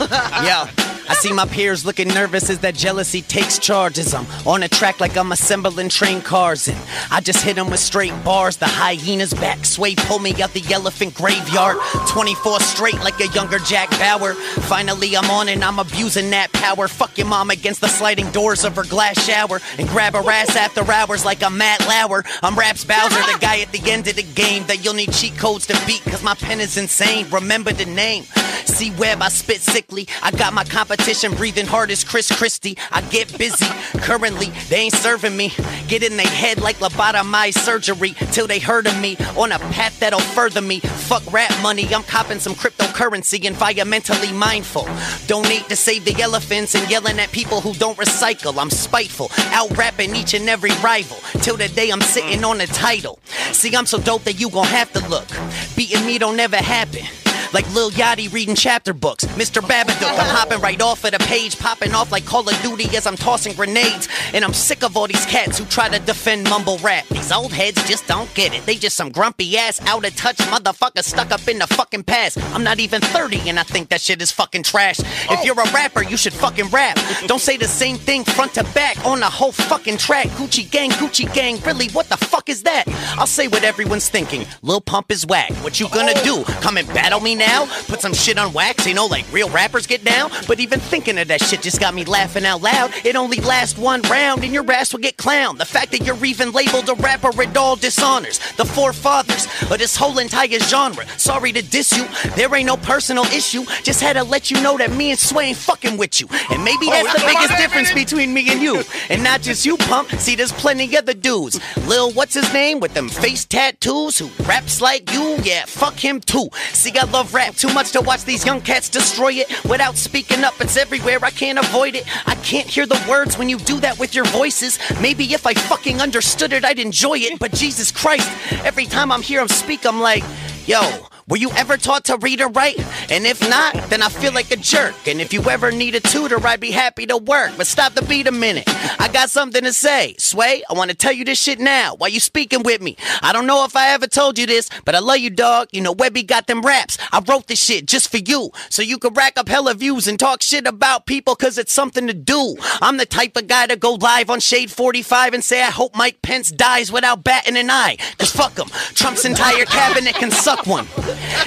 Yo, 0.44 0.64
I 1.10 1.14
see 1.14 1.32
my 1.32 1.44
peers 1.44 1.84
looking 1.84 2.06
nervous 2.06 2.48
as 2.50 2.60
that 2.60 2.76
jealousy 2.76 3.20
takes 3.20 3.58
charges. 3.58 4.14
I'm 4.14 4.26
on 4.46 4.62
a 4.62 4.68
track 4.68 5.00
like 5.00 5.16
I'm 5.16 5.32
assembling 5.32 5.88
train 5.88 6.20
cars, 6.20 6.68
and 6.68 6.78
I 7.10 7.20
just 7.20 7.42
hit 7.42 7.56
them 7.56 7.68
with 7.68 7.80
straight 7.80 8.14
bars. 8.22 8.58
The 8.58 8.68
hyenas 8.68 9.34
back 9.34 9.64
sway, 9.64 9.96
pull 9.96 10.20
me 10.20 10.40
out 10.40 10.52
the 10.52 10.62
elephant 10.72 11.14
graveyard. 11.14 11.78
24 12.06 12.60
straight 12.60 13.00
like 13.00 13.18
a 13.18 13.26
younger 13.34 13.58
Jack 13.58 13.90
Bauer. 13.98 14.34
Finally, 14.70 15.16
I'm 15.16 15.28
on 15.32 15.48
and 15.48 15.64
I'm 15.64 15.80
abusing 15.80 16.30
that 16.30 16.52
power. 16.52 16.86
Fuck 16.86 17.18
your 17.18 17.26
mom 17.26 17.50
against 17.50 17.80
the 17.80 17.88
sliding 17.88 18.30
doors 18.30 18.64
of 18.64 18.76
her 18.76 18.84
glass 18.84 19.20
shower, 19.20 19.60
and 19.78 19.88
grab 19.88 20.14
her 20.14 20.30
ass 20.30 20.54
after 20.54 20.88
hours 20.92 21.24
like 21.24 21.42
I'm 21.42 21.58
Matt 21.58 21.80
Lauer. 21.88 22.22
I'm 22.40 22.56
Raps 22.56 22.84
Bowser, 22.84 23.20
the 23.32 23.38
guy 23.40 23.62
at 23.62 23.72
the 23.72 23.90
end 23.90 24.06
of 24.06 24.14
the 24.14 24.22
game 24.22 24.64
that 24.68 24.84
you'll 24.84 24.94
need 24.94 25.12
cheat 25.12 25.36
codes 25.36 25.66
to 25.66 25.86
beat, 25.88 26.02
cause 26.04 26.22
my 26.22 26.36
pen 26.36 26.60
is 26.60 26.76
insane. 26.76 27.28
Remember 27.30 27.72
the 27.72 27.86
name. 27.86 28.26
See 28.64 28.92
Web, 28.92 29.22
I 29.22 29.28
spit 29.28 29.60
sickly. 29.60 30.06
I 30.22 30.30
got 30.30 30.52
my 30.52 30.62
competition 30.62 30.99
breathing 31.36 31.66
hard 31.66 31.90
as 31.90 32.04
Chris 32.04 32.30
Christie. 32.30 32.76
I 32.92 33.00
get 33.00 33.36
busy. 33.38 33.66
Currently, 34.00 34.50
they 34.68 34.76
ain't 34.76 34.94
serving 34.94 35.36
me. 35.36 35.52
Get 35.88 36.02
in 36.02 36.16
their 36.16 36.26
head 36.26 36.60
like 36.60 36.76
lobotomized 36.76 37.58
surgery 37.58 38.12
till 38.32 38.46
they 38.46 38.58
heard 38.58 38.86
of 38.86 39.00
me 39.00 39.16
on 39.36 39.50
a 39.50 39.58
path 39.58 39.98
that'll 40.00 40.20
further 40.20 40.60
me. 40.60 40.80
Fuck 40.80 41.22
rap 41.32 41.50
money, 41.62 41.92
I'm 41.94 42.02
copping 42.02 42.38
some 42.38 42.54
cryptocurrency, 42.54 43.40
environmentally 43.40 44.32
mindful. 44.32 44.86
Donate 45.26 45.68
to 45.68 45.76
save 45.76 46.04
the 46.04 46.20
elephants 46.22 46.74
and 46.74 46.88
yelling 46.90 47.18
at 47.18 47.32
people 47.32 47.60
who 47.60 47.72
don't 47.74 47.98
recycle. 47.98 48.56
I'm 48.60 48.70
spiteful, 48.70 49.30
out 49.52 49.76
rapping 49.76 50.14
each 50.14 50.34
and 50.34 50.48
every 50.48 50.72
rival 50.82 51.16
till 51.42 51.56
the 51.56 51.68
day 51.68 51.90
I'm 51.90 52.02
sitting 52.02 52.44
on 52.44 52.60
a 52.60 52.66
title. 52.66 53.18
See, 53.52 53.74
I'm 53.74 53.86
so 53.86 53.98
dope 53.98 54.24
that 54.24 54.38
you 54.38 54.50
gon' 54.50 54.66
have 54.66 54.92
to 54.92 55.08
look. 55.08 55.28
Beating 55.76 56.04
me 56.06 56.18
don't 56.18 56.38
ever 56.38 56.56
happen. 56.56 57.19
Like 57.52 57.72
Lil 57.74 57.90
Yachty 57.90 58.32
reading 58.32 58.54
chapter 58.54 58.92
books. 58.94 59.24
Mr. 59.24 59.60
Babadook, 59.60 60.12
I'm 60.12 60.34
hopping 60.36 60.60
right 60.60 60.80
off 60.80 61.04
of 61.04 61.10
the 61.10 61.18
page, 61.18 61.58
popping 61.58 61.92
off 61.94 62.12
like 62.12 62.24
Call 62.24 62.48
of 62.48 62.62
Duty 62.62 62.96
as 62.96 63.08
I'm 63.08 63.16
tossing 63.16 63.54
grenades. 63.54 64.08
And 64.32 64.44
I'm 64.44 64.52
sick 64.52 64.84
of 64.84 64.96
all 64.96 65.08
these 65.08 65.26
cats 65.26 65.58
who 65.58 65.64
try 65.64 65.88
to 65.88 65.98
defend 65.98 66.44
mumble 66.44 66.78
rap. 66.78 67.08
These 67.08 67.32
old 67.32 67.52
heads 67.52 67.82
just 67.88 68.06
don't 68.06 68.32
get 68.34 68.54
it. 68.54 68.64
They 68.66 68.76
just 68.76 68.96
some 68.96 69.10
grumpy 69.10 69.58
ass, 69.58 69.80
out 69.88 70.06
of 70.06 70.14
touch 70.14 70.36
motherfuckers 70.36 71.04
stuck 71.04 71.32
up 71.32 71.46
in 71.48 71.58
the 71.58 71.66
fucking 71.66 72.04
past. 72.04 72.38
I'm 72.54 72.62
not 72.62 72.78
even 72.78 73.00
30 73.00 73.48
and 73.48 73.58
I 73.58 73.64
think 73.64 73.88
that 73.88 74.00
shit 74.00 74.22
is 74.22 74.30
fucking 74.30 74.62
trash. 74.62 75.00
If 75.00 75.44
you're 75.44 75.60
a 75.60 75.70
rapper, 75.72 76.04
you 76.04 76.16
should 76.16 76.32
fucking 76.32 76.68
rap. 76.68 76.98
Don't 77.26 77.40
say 77.40 77.56
the 77.56 77.66
same 77.66 77.96
thing 77.96 78.22
front 78.22 78.54
to 78.54 78.64
back 78.74 79.04
on 79.04 79.18
the 79.18 79.26
whole 79.26 79.52
fucking 79.52 79.96
track. 79.96 80.28
Gucci 80.28 80.70
gang, 80.70 80.90
Gucci 80.90 81.32
gang, 81.34 81.58
really, 81.62 81.88
what 81.88 82.08
the 82.08 82.16
fuck 82.16 82.48
is 82.48 82.62
that? 82.62 82.84
I'll 83.18 83.26
say 83.26 83.48
what 83.48 83.64
everyone's 83.64 84.08
thinking. 84.08 84.46
Lil 84.62 84.80
Pump 84.80 85.10
is 85.10 85.26
whack. 85.26 85.50
What 85.64 85.80
you 85.80 85.88
gonna 85.88 86.14
do? 86.22 86.44
Come 86.60 86.76
and 86.76 86.86
battle 86.88 87.18
me 87.18 87.39
now? 87.40 87.66
Put 87.88 88.00
some 88.00 88.14
shit 88.14 88.38
on 88.38 88.52
wax, 88.52 88.86
you 88.86 88.94
know, 88.94 89.06
like 89.06 89.24
real 89.32 89.50
rappers 89.50 89.86
get 89.88 90.04
down? 90.04 90.30
But 90.46 90.60
even 90.60 90.78
thinking 90.78 91.18
of 91.18 91.26
that 91.28 91.42
shit 91.42 91.62
just 91.62 91.80
got 91.80 91.92
me 91.92 92.04
laughing 92.04 92.44
out 92.44 92.62
loud. 92.62 92.92
It 93.04 93.16
only 93.16 93.40
lasts 93.40 93.76
one 93.76 94.02
round 94.02 94.44
and 94.44 94.52
your 94.52 94.70
ass 94.70 94.92
will 94.92 95.00
get 95.00 95.16
clowned. 95.16 95.58
The 95.58 95.64
fact 95.64 95.90
that 95.90 96.04
you're 96.06 96.24
even 96.24 96.52
labeled 96.52 96.88
a 96.88 96.94
rapper, 96.94 97.30
it 97.42 97.56
all 97.56 97.74
dishonors 97.74 98.38
the 98.56 98.64
forefathers 98.64 99.46
of 99.70 99.78
this 99.78 99.96
whole 99.96 100.18
entire 100.18 100.58
genre. 100.60 101.06
Sorry 101.18 101.52
to 101.52 101.62
diss 101.62 101.96
you, 101.96 102.06
there 102.36 102.54
ain't 102.54 102.66
no 102.66 102.76
personal 102.76 103.24
issue. 103.24 103.64
Just 103.82 104.00
had 104.00 104.14
to 104.14 104.22
let 104.24 104.50
you 104.50 104.60
know 104.60 104.76
that 104.76 104.92
me 104.92 105.10
and 105.10 105.18
Sway 105.18 105.46
ain't 105.46 105.56
fucking 105.56 105.96
with 105.96 106.20
you. 106.20 106.28
And 106.50 106.62
maybe 106.62 106.86
oh, 106.86 106.90
that's 106.90 107.20
the 107.20 107.26
biggest 107.26 107.56
difference 107.56 107.92
between 107.92 108.34
me 108.34 108.50
and 108.50 108.60
you. 108.60 108.82
And 109.08 109.22
not 109.22 109.40
just 109.40 109.64
you, 109.64 109.76
pump. 109.76 110.10
See, 110.12 110.36
there's 110.36 110.52
plenty 110.52 110.96
other 110.96 111.14
dudes. 111.14 111.58
Lil, 111.86 112.12
what's 112.12 112.34
his 112.34 112.52
name? 112.52 112.80
With 112.80 112.94
them 112.94 113.08
face 113.08 113.44
tattoos 113.46 114.18
who 114.18 114.28
raps 114.44 114.80
like 114.80 115.10
you? 115.12 115.38
Yeah, 115.42 115.64
fuck 115.66 115.94
him 115.94 116.20
too. 116.20 116.48
See, 116.72 116.92
I 116.98 117.04
love 117.04 117.29
rap 117.32 117.54
too 117.54 117.72
much 117.72 117.92
to 117.92 118.00
watch 118.00 118.24
these 118.24 118.44
young 118.44 118.60
cats 118.60 118.88
destroy 118.88 119.32
it 119.32 119.64
without 119.64 119.96
speaking 119.96 120.44
up. 120.44 120.60
It's 120.60 120.76
everywhere, 120.76 121.18
I 121.22 121.30
can't 121.30 121.58
avoid 121.58 121.94
it. 121.94 122.04
I 122.28 122.34
can't 122.36 122.68
hear 122.68 122.86
the 122.86 123.00
words 123.08 123.38
when 123.38 123.48
you 123.48 123.58
do 123.58 123.80
that 123.80 123.98
with 123.98 124.14
your 124.14 124.24
voices. 124.26 124.78
Maybe 125.00 125.24
if 125.32 125.46
I 125.46 125.54
fucking 125.54 126.00
understood 126.00 126.52
it, 126.52 126.64
I'd 126.64 126.78
enjoy 126.78 127.18
it. 127.18 127.38
But 127.38 127.52
Jesus 127.52 127.90
Christ, 127.90 128.30
every 128.64 128.86
time 128.86 129.12
I'm 129.12 129.22
here, 129.22 129.40
I'm 129.40 129.48
speak, 129.48 129.86
I'm 129.86 130.00
like, 130.00 130.24
yo. 130.66 130.80
Were 131.28 131.36
you 131.36 131.50
ever 131.52 131.76
taught 131.76 132.04
to 132.04 132.16
read 132.18 132.40
or 132.40 132.48
write? 132.48 132.78
And 133.10 133.26
if 133.26 133.40
not, 133.48 133.74
then 133.90 134.02
I 134.02 134.08
feel 134.08 134.32
like 134.32 134.50
a 134.50 134.56
jerk. 134.56 134.94
And 135.06 135.20
if 135.20 135.32
you 135.32 135.42
ever 135.48 135.70
need 135.70 135.94
a 135.94 136.00
tutor, 136.00 136.44
I'd 136.46 136.60
be 136.60 136.70
happy 136.70 137.06
to 137.06 137.16
work. 137.16 137.52
But 137.56 137.66
stop 137.66 137.94
the 137.94 138.02
beat 138.02 138.26
a 138.26 138.32
minute. 138.32 138.64
I 139.00 139.08
got 139.12 139.30
something 139.30 139.62
to 139.62 139.72
say. 139.72 140.14
Sway, 140.18 140.62
I 140.68 140.74
want 140.74 140.90
to 140.90 140.96
tell 140.96 141.12
you 141.12 141.24
this 141.24 141.40
shit 141.40 141.60
now 141.60 141.94
while 141.94 142.10
you 142.10 142.20
speaking 142.20 142.62
with 142.62 142.80
me. 142.80 142.96
I 143.22 143.32
don't 143.32 143.46
know 143.46 143.64
if 143.64 143.76
I 143.76 143.90
ever 143.90 144.06
told 144.06 144.38
you 144.38 144.46
this, 144.46 144.68
but 144.84 144.94
I 144.94 144.98
love 144.98 145.18
you, 145.18 145.30
dog. 145.30 145.68
You 145.72 145.80
know, 145.80 145.92
Webby 145.92 146.22
got 146.22 146.46
them 146.46 146.62
raps. 146.62 146.98
I 147.12 147.22
wrote 147.26 147.46
this 147.46 147.62
shit 147.62 147.86
just 147.86 148.10
for 148.10 148.18
you. 148.18 148.50
So 148.68 148.82
you 148.82 148.98
could 148.98 149.16
rack 149.16 149.38
up 149.38 149.48
hella 149.48 149.74
views 149.74 150.06
and 150.06 150.18
talk 150.18 150.42
shit 150.42 150.66
about 150.66 151.06
people 151.06 151.36
cause 151.36 151.58
it's 151.58 151.72
something 151.72 152.06
to 152.06 152.14
do. 152.14 152.56
I'm 152.80 152.96
the 152.96 153.06
type 153.06 153.36
of 153.36 153.46
guy 153.46 153.66
to 153.66 153.76
go 153.76 153.94
live 153.94 154.30
on 154.30 154.40
Shade 154.40 154.70
45 154.70 155.34
and 155.34 155.44
say 155.44 155.62
I 155.62 155.70
hope 155.70 155.96
Mike 155.96 156.22
Pence 156.22 156.50
dies 156.50 156.90
without 156.92 157.24
batting 157.24 157.56
an 157.56 157.70
eye. 157.70 157.96
Cause 158.18 158.30
fuck 158.30 158.56
him. 158.58 158.68
Trump's 158.94 159.24
entire 159.24 159.64
cabinet 159.64 160.14
can 160.14 160.30
suck 160.30 160.66
one. 160.66 160.86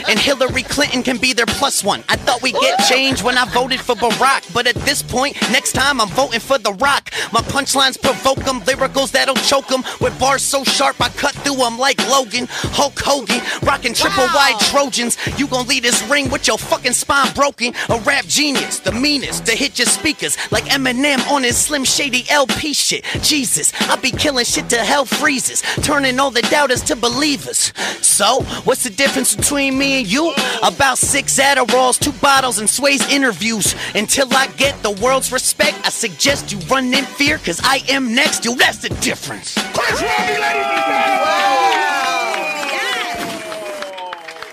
And 0.10 0.20
Hillary 0.20 0.64
Clinton 0.64 1.04
can 1.04 1.18
be 1.18 1.34
their 1.34 1.46
plus 1.46 1.84
one. 1.84 2.04
I 2.10 2.16
thought 2.16 2.42
we'd 2.42 2.56
get 2.56 2.80
change 2.88 3.24
when 3.24 3.38
I 3.38 3.46
voted 3.46 3.80
for 3.80 3.96
Barack, 3.96 4.54
but 4.54 4.68
at 4.68 4.76
this 4.76 5.02
point, 5.02 5.36
next 5.52 5.74
time 5.74 6.02
I'm 6.02 6.10
voting 6.10 6.40
for 6.40 6.58
The 6.58 6.74
Rock. 6.74 7.12
My 7.32 7.42
punchlines 7.42 8.02
provoke 8.02 8.44
them, 8.46 8.62
lyricals 8.62 9.12
that'll 9.12 9.36
choke 9.36 9.68
them. 9.68 9.84
With 10.02 10.18
bars 10.20 10.44
so 10.44 10.64
sharp, 10.64 11.00
I 11.02 11.10
cut 11.10 11.34
through 11.36 11.58
them 11.58 11.78
like 11.78 11.98
Logan, 12.10 12.48
Hulk 12.50 13.00
Hogan, 13.00 13.42
rocking 13.64 13.94
triple 13.94 14.28
wide 14.34 14.60
Trojans. 14.62 15.18
You 15.38 15.48
gon' 15.48 15.68
leave 15.68 15.84
this 15.84 16.04
ring 16.10 16.30
with 16.30 16.48
your 16.48 16.58
fucking 16.58 16.94
spine 16.94 17.34
broken. 17.34 17.74
A 17.90 18.00
rap 18.00 18.26
genius, 18.26 18.80
the 18.80 18.92
meanest, 18.92 19.46
to 19.46 19.54
hit 19.54 19.78
your 19.80 19.88
speakers 19.88 20.38
like 20.52 20.66
Eminem 20.66 21.20
on 21.32 21.44
his 21.44 21.58
Slim 21.58 21.84
Shady 21.84 22.26
LP 22.30 22.74
shit. 22.74 23.04
Jesus, 23.22 23.74
I 23.90 23.96
be 23.98 24.12
killing 24.12 24.46
shit 24.46 24.70
to 24.70 24.78
hell 24.78 25.06
freezes, 25.06 25.62
turning 25.84 26.20
all 26.20 26.32
the 26.32 26.42
doubters 26.44 26.82
to 26.84 26.96
believers. 26.96 27.74
So, 28.02 28.42
what's 28.64 28.84
the 28.84 28.90
difference 28.90 29.36
between 29.36 29.53
me 29.54 29.99
and 29.99 30.08
you? 30.12 30.34
About 30.64 30.97
six 30.97 31.39
Adderalls, 31.39 31.99
two 31.99 32.12
bottles, 32.14 32.60
and 32.60 32.70
Sway's 32.70 33.08
interviews. 33.12 33.76
Until 33.95 34.28
I 34.34 34.47
get 34.58 34.82
the 34.84 34.91
world's 34.91 35.32
respect, 35.32 35.78
I 35.86 35.89
suggest 35.89 36.51
you 36.51 36.60
run 36.68 36.93
in 36.93 37.04
fear, 37.06 37.38
cause 37.38 37.62
I 37.64 37.82
am 37.89 38.14
next. 38.16 38.43
Yo, 38.45 38.56
that's 38.56 38.80
the 38.80 38.89
difference. 38.89 39.54
Chris 39.74 40.01
Robbie, 40.01 40.39
ladies 40.41 40.66
and 40.66 40.86
gentlemen. 40.86 41.24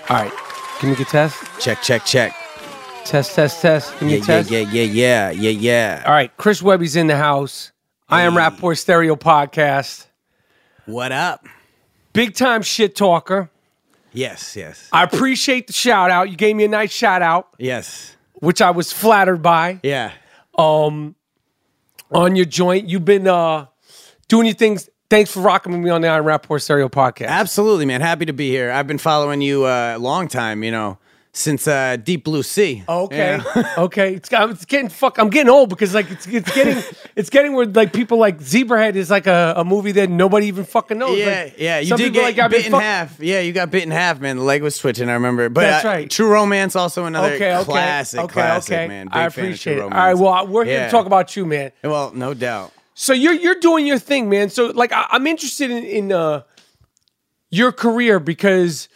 All 0.09 0.17
right. 0.17 0.31
Give 0.81 0.89
me 0.89 0.95
a 1.01 1.05
test. 1.05 1.37
Check, 1.59 1.81
check, 1.81 2.05
check. 2.05 2.35
Test, 3.05 3.33
test, 3.35 3.61
test. 3.61 3.93
Give 3.99 4.03
me 4.09 4.09
Yeah, 4.09 4.17
a 4.17 4.19
yeah, 4.19 4.25
test. 4.25 4.51
yeah, 4.51 4.59
yeah, 4.59 4.83
yeah, 4.83 5.31
yeah, 5.31 5.49
yeah. 5.49 6.03
All 6.05 6.11
right. 6.11 6.35
Chris 6.37 6.61
Webby's 6.61 6.95
in 6.95 7.07
the 7.07 7.17
house. 7.17 7.71
I 8.09 8.23
am 8.23 8.33
Rappaport 8.33 8.77
Stereo 8.77 9.15
Podcast. 9.15 10.07
What 10.85 11.11
up? 11.11 11.45
Big 12.13 12.35
time 12.35 12.61
shit 12.61 12.95
talker. 12.95 13.49
Yes, 14.13 14.55
yes, 14.55 14.89
I 14.91 15.03
appreciate 15.03 15.67
the 15.67 15.73
shout 15.73 16.11
out. 16.11 16.29
You 16.29 16.35
gave 16.35 16.55
me 16.55 16.65
a 16.65 16.67
nice 16.67 16.91
shout 16.91 17.21
out, 17.21 17.47
yes. 17.57 18.15
which 18.35 18.61
I 18.61 18.71
was 18.71 18.91
flattered 18.91 19.41
by. 19.41 19.79
Yeah. 19.83 20.11
Um, 20.57 21.15
on 22.11 22.35
your 22.35 22.45
joint, 22.45 22.89
you've 22.89 23.05
been 23.05 23.27
uh 23.27 23.67
doing 24.27 24.47
your 24.47 24.55
things. 24.55 24.89
Thanks 25.09 25.31
for 25.31 25.41
rocking 25.41 25.73
with 25.73 25.81
me 25.81 25.89
on 25.89 26.01
the 26.01 26.07
I 26.07 26.17
Am 26.17 26.23
Rappaport 26.23 26.61
Stereo 26.61 26.87
Podcast. 26.87 27.27
Absolutely, 27.27 27.85
man. 27.85 27.99
Happy 27.99 28.25
to 28.25 28.33
be 28.33 28.49
here. 28.49 28.71
I've 28.71 28.87
been 28.87 28.97
following 28.97 29.41
you 29.41 29.65
uh, 29.65 29.95
a 29.97 29.99
long 29.99 30.29
time, 30.29 30.63
you 30.63 30.71
know, 30.71 30.97
since 31.33 31.65
uh, 31.67 31.95
Deep 31.95 32.25
Blue 32.25 32.43
Sea. 32.43 32.83
Okay, 32.89 33.39
Yeah. 33.55 33.73
okay. 33.77 34.15
It's, 34.15 34.29
it's 34.31 34.65
getting 34.65 34.89
fuck. 34.89 35.17
I'm 35.17 35.29
getting 35.29 35.49
old 35.49 35.69
because 35.69 35.93
like 35.93 36.11
it's 36.11 36.27
it's 36.27 36.53
getting 36.53 36.83
it's 37.15 37.29
getting 37.29 37.53
where 37.53 37.65
like 37.65 37.93
people 37.93 38.17
like 38.17 38.39
Zebrahead 38.39 38.95
is 38.95 39.09
like 39.09 39.27
a, 39.27 39.53
a 39.55 39.63
movie 39.63 39.93
that 39.93 40.09
nobody 40.09 40.47
even 40.47 40.65
fucking 40.65 40.97
knows. 40.97 41.17
Yeah, 41.17 41.43
Like, 41.43 41.55
yeah. 41.57 41.79
You 41.79 41.87
some 41.87 41.97
did 41.97 42.13
get 42.13 42.37
like, 42.37 42.51
bit 42.51 42.65
in 42.65 42.71
fuck- 42.73 42.81
half. 42.81 43.19
Yeah, 43.21 43.39
you 43.39 43.53
got 43.53 43.71
bit 43.71 43.83
in 43.83 43.91
half, 43.91 44.19
man. 44.19 44.37
The 44.37 44.43
leg 44.43 44.61
was 44.61 44.77
twitching. 44.77 45.07
I 45.09 45.13
remember. 45.13 45.47
But 45.47 45.61
That's 45.61 45.85
uh, 45.85 45.87
right. 45.87 46.09
True 46.09 46.29
Romance, 46.29 46.75
also 46.75 47.05
another 47.05 47.33
Okay, 47.35 47.55
okay, 47.55 47.63
classic, 47.63 48.19
okay, 48.19 48.33
classic, 48.33 48.73
okay. 48.73 48.87
man. 48.89 49.07
Big 49.07 49.15
I 49.15 49.25
appreciate 49.27 49.77
it. 49.77 49.81
All 49.83 49.89
right, 49.89 50.13
well, 50.17 50.45
we're 50.47 50.65
here 50.65 50.79
Yeah. 50.79 50.85
to 50.87 50.91
talk 50.91 51.05
about 51.05 51.35
you, 51.37 51.45
man. 51.45 51.71
Well, 51.83 52.11
no 52.13 52.33
doubt. 52.33 52.73
So 52.93 53.13
you're 53.13 53.33
you're 53.33 53.55
doing 53.59 53.87
your 53.87 53.99
thing, 53.99 54.27
man. 54.29 54.49
So 54.49 54.67
like 54.67 54.91
I, 54.91 55.07
I'm 55.11 55.25
interested 55.27 55.71
in, 55.71 55.83
in 55.85 56.11
uh 56.11 56.41
your 57.49 57.71
career 57.71 58.19
because 58.19 58.89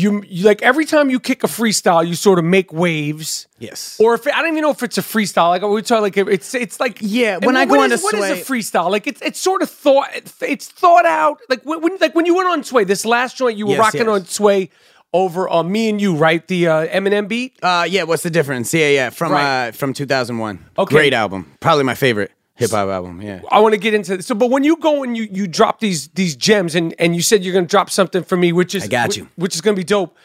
you, 0.00 0.22
you 0.28 0.44
like 0.44 0.62
every 0.62 0.84
time 0.84 1.10
you 1.10 1.20
kick 1.20 1.44
a 1.44 1.46
freestyle, 1.46 2.06
you 2.06 2.14
sort 2.14 2.38
of 2.38 2.44
make 2.44 2.72
waves. 2.72 3.46
Yes. 3.58 3.96
Or 4.00 4.14
if 4.14 4.26
I 4.26 4.30
don't 4.42 4.48
even 4.52 4.62
know 4.62 4.70
if 4.70 4.82
it's 4.82 4.98
a 4.98 5.02
freestyle, 5.02 5.48
like 5.50 5.62
we 5.62 5.82
talk, 5.82 6.00
like 6.02 6.16
it's 6.16 6.54
it's 6.54 6.80
like 6.80 6.98
Yeah, 7.00 7.38
when 7.38 7.56
I 7.56 7.64
what 7.66 7.76
go 7.76 7.84
is- 7.84 7.92
onto 7.92 8.04
what 8.04 8.14
is 8.14 8.20
Sway- 8.44 8.58
a 8.58 8.60
freestyle? 8.62 8.90
Like 8.90 9.06
it's 9.06 9.20
it's 9.22 9.38
sort 9.38 9.62
of 9.62 9.70
thought 9.70 10.08
it's 10.40 10.68
thought 10.68 11.06
out. 11.06 11.38
Like 11.48 11.62
when 11.64 11.80
when- 11.82 11.98
like 12.00 12.14
when 12.14 12.26
you 12.26 12.34
went 12.36 12.48
on 12.48 12.64
Sway, 12.64 12.84
this 12.84 13.04
last 13.04 13.36
joint 13.36 13.56
you 13.58 13.66
were 13.66 13.72
Yes, 13.72 13.80
rocking 13.80 14.00
yes. 14.06 14.08
on 14.08 14.24
Sway 14.26 14.70
over 15.12 15.50
uh, 15.50 15.62
me 15.64 15.88
and 15.90 16.00
you, 16.00 16.14
right? 16.14 16.46
The 16.46 16.68
uh, 16.68 16.86
Eminem 16.86 17.26
beat. 17.28 17.58
Uh, 17.62 17.84
yeah. 17.88 18.04
What's 18.04 18.22
the 18.22 18.30
difference? 18.30 18.72
Yeah, 18.72 18.88
yeah. 18.90 19.10
From 19.10 19.32
Right. 19.32 19.68
uh, 19.68 19.72
from 19.72 19.92
2001. 19.92 20.64
Okay. 20.78 20.94
Great 20.94 21.12
album. 21.14 21.50
Probably 21.60 21.82
my 21.84 21.94
favorite 21.96 22.30
hip 22.60 22.70
hop 22.70 22.88
album. 22.88 23.20
Yeah. 23.22 23.40
I 23.50 23.58
want 23.60 23.74
to 23.74 23.78
get 23.80 23.94
into 23.94 24.16
this. 24.18 24.26
So, 24.26 24.34
but 24.34 24.50
when 24.50 24.62
you 24.64 24.76
go 24.76 25.02
and 25.02 25.16
you 25.16 25.24
you 25.30 25.46
drop 25.48 25.80
these 25.80 26.08
these 26.08 26.36
gems, 26.36 26.74
and 26.74 26.94
and 26.98 27.16
you 27.16 27.22
said 27.22 27.42
you're 27.44 27.52
going 27.52 27.66
to 27.66 27.70
drop 27.70 27.90
something 27.90 28.22
for 28.22 28.36
me, 28.36 28.52
which 28.52 28.74
is 28.74 28.84
I 28.84 28.86
got 28.86 29.08
which- 29.08 29.16
you. 29.16 29.28
which 29.36 29.54
is 29.54 29.60
going 29.60 29.74
to 29.74 29.80
be 29.80 29.84
dope. 29.84 30.16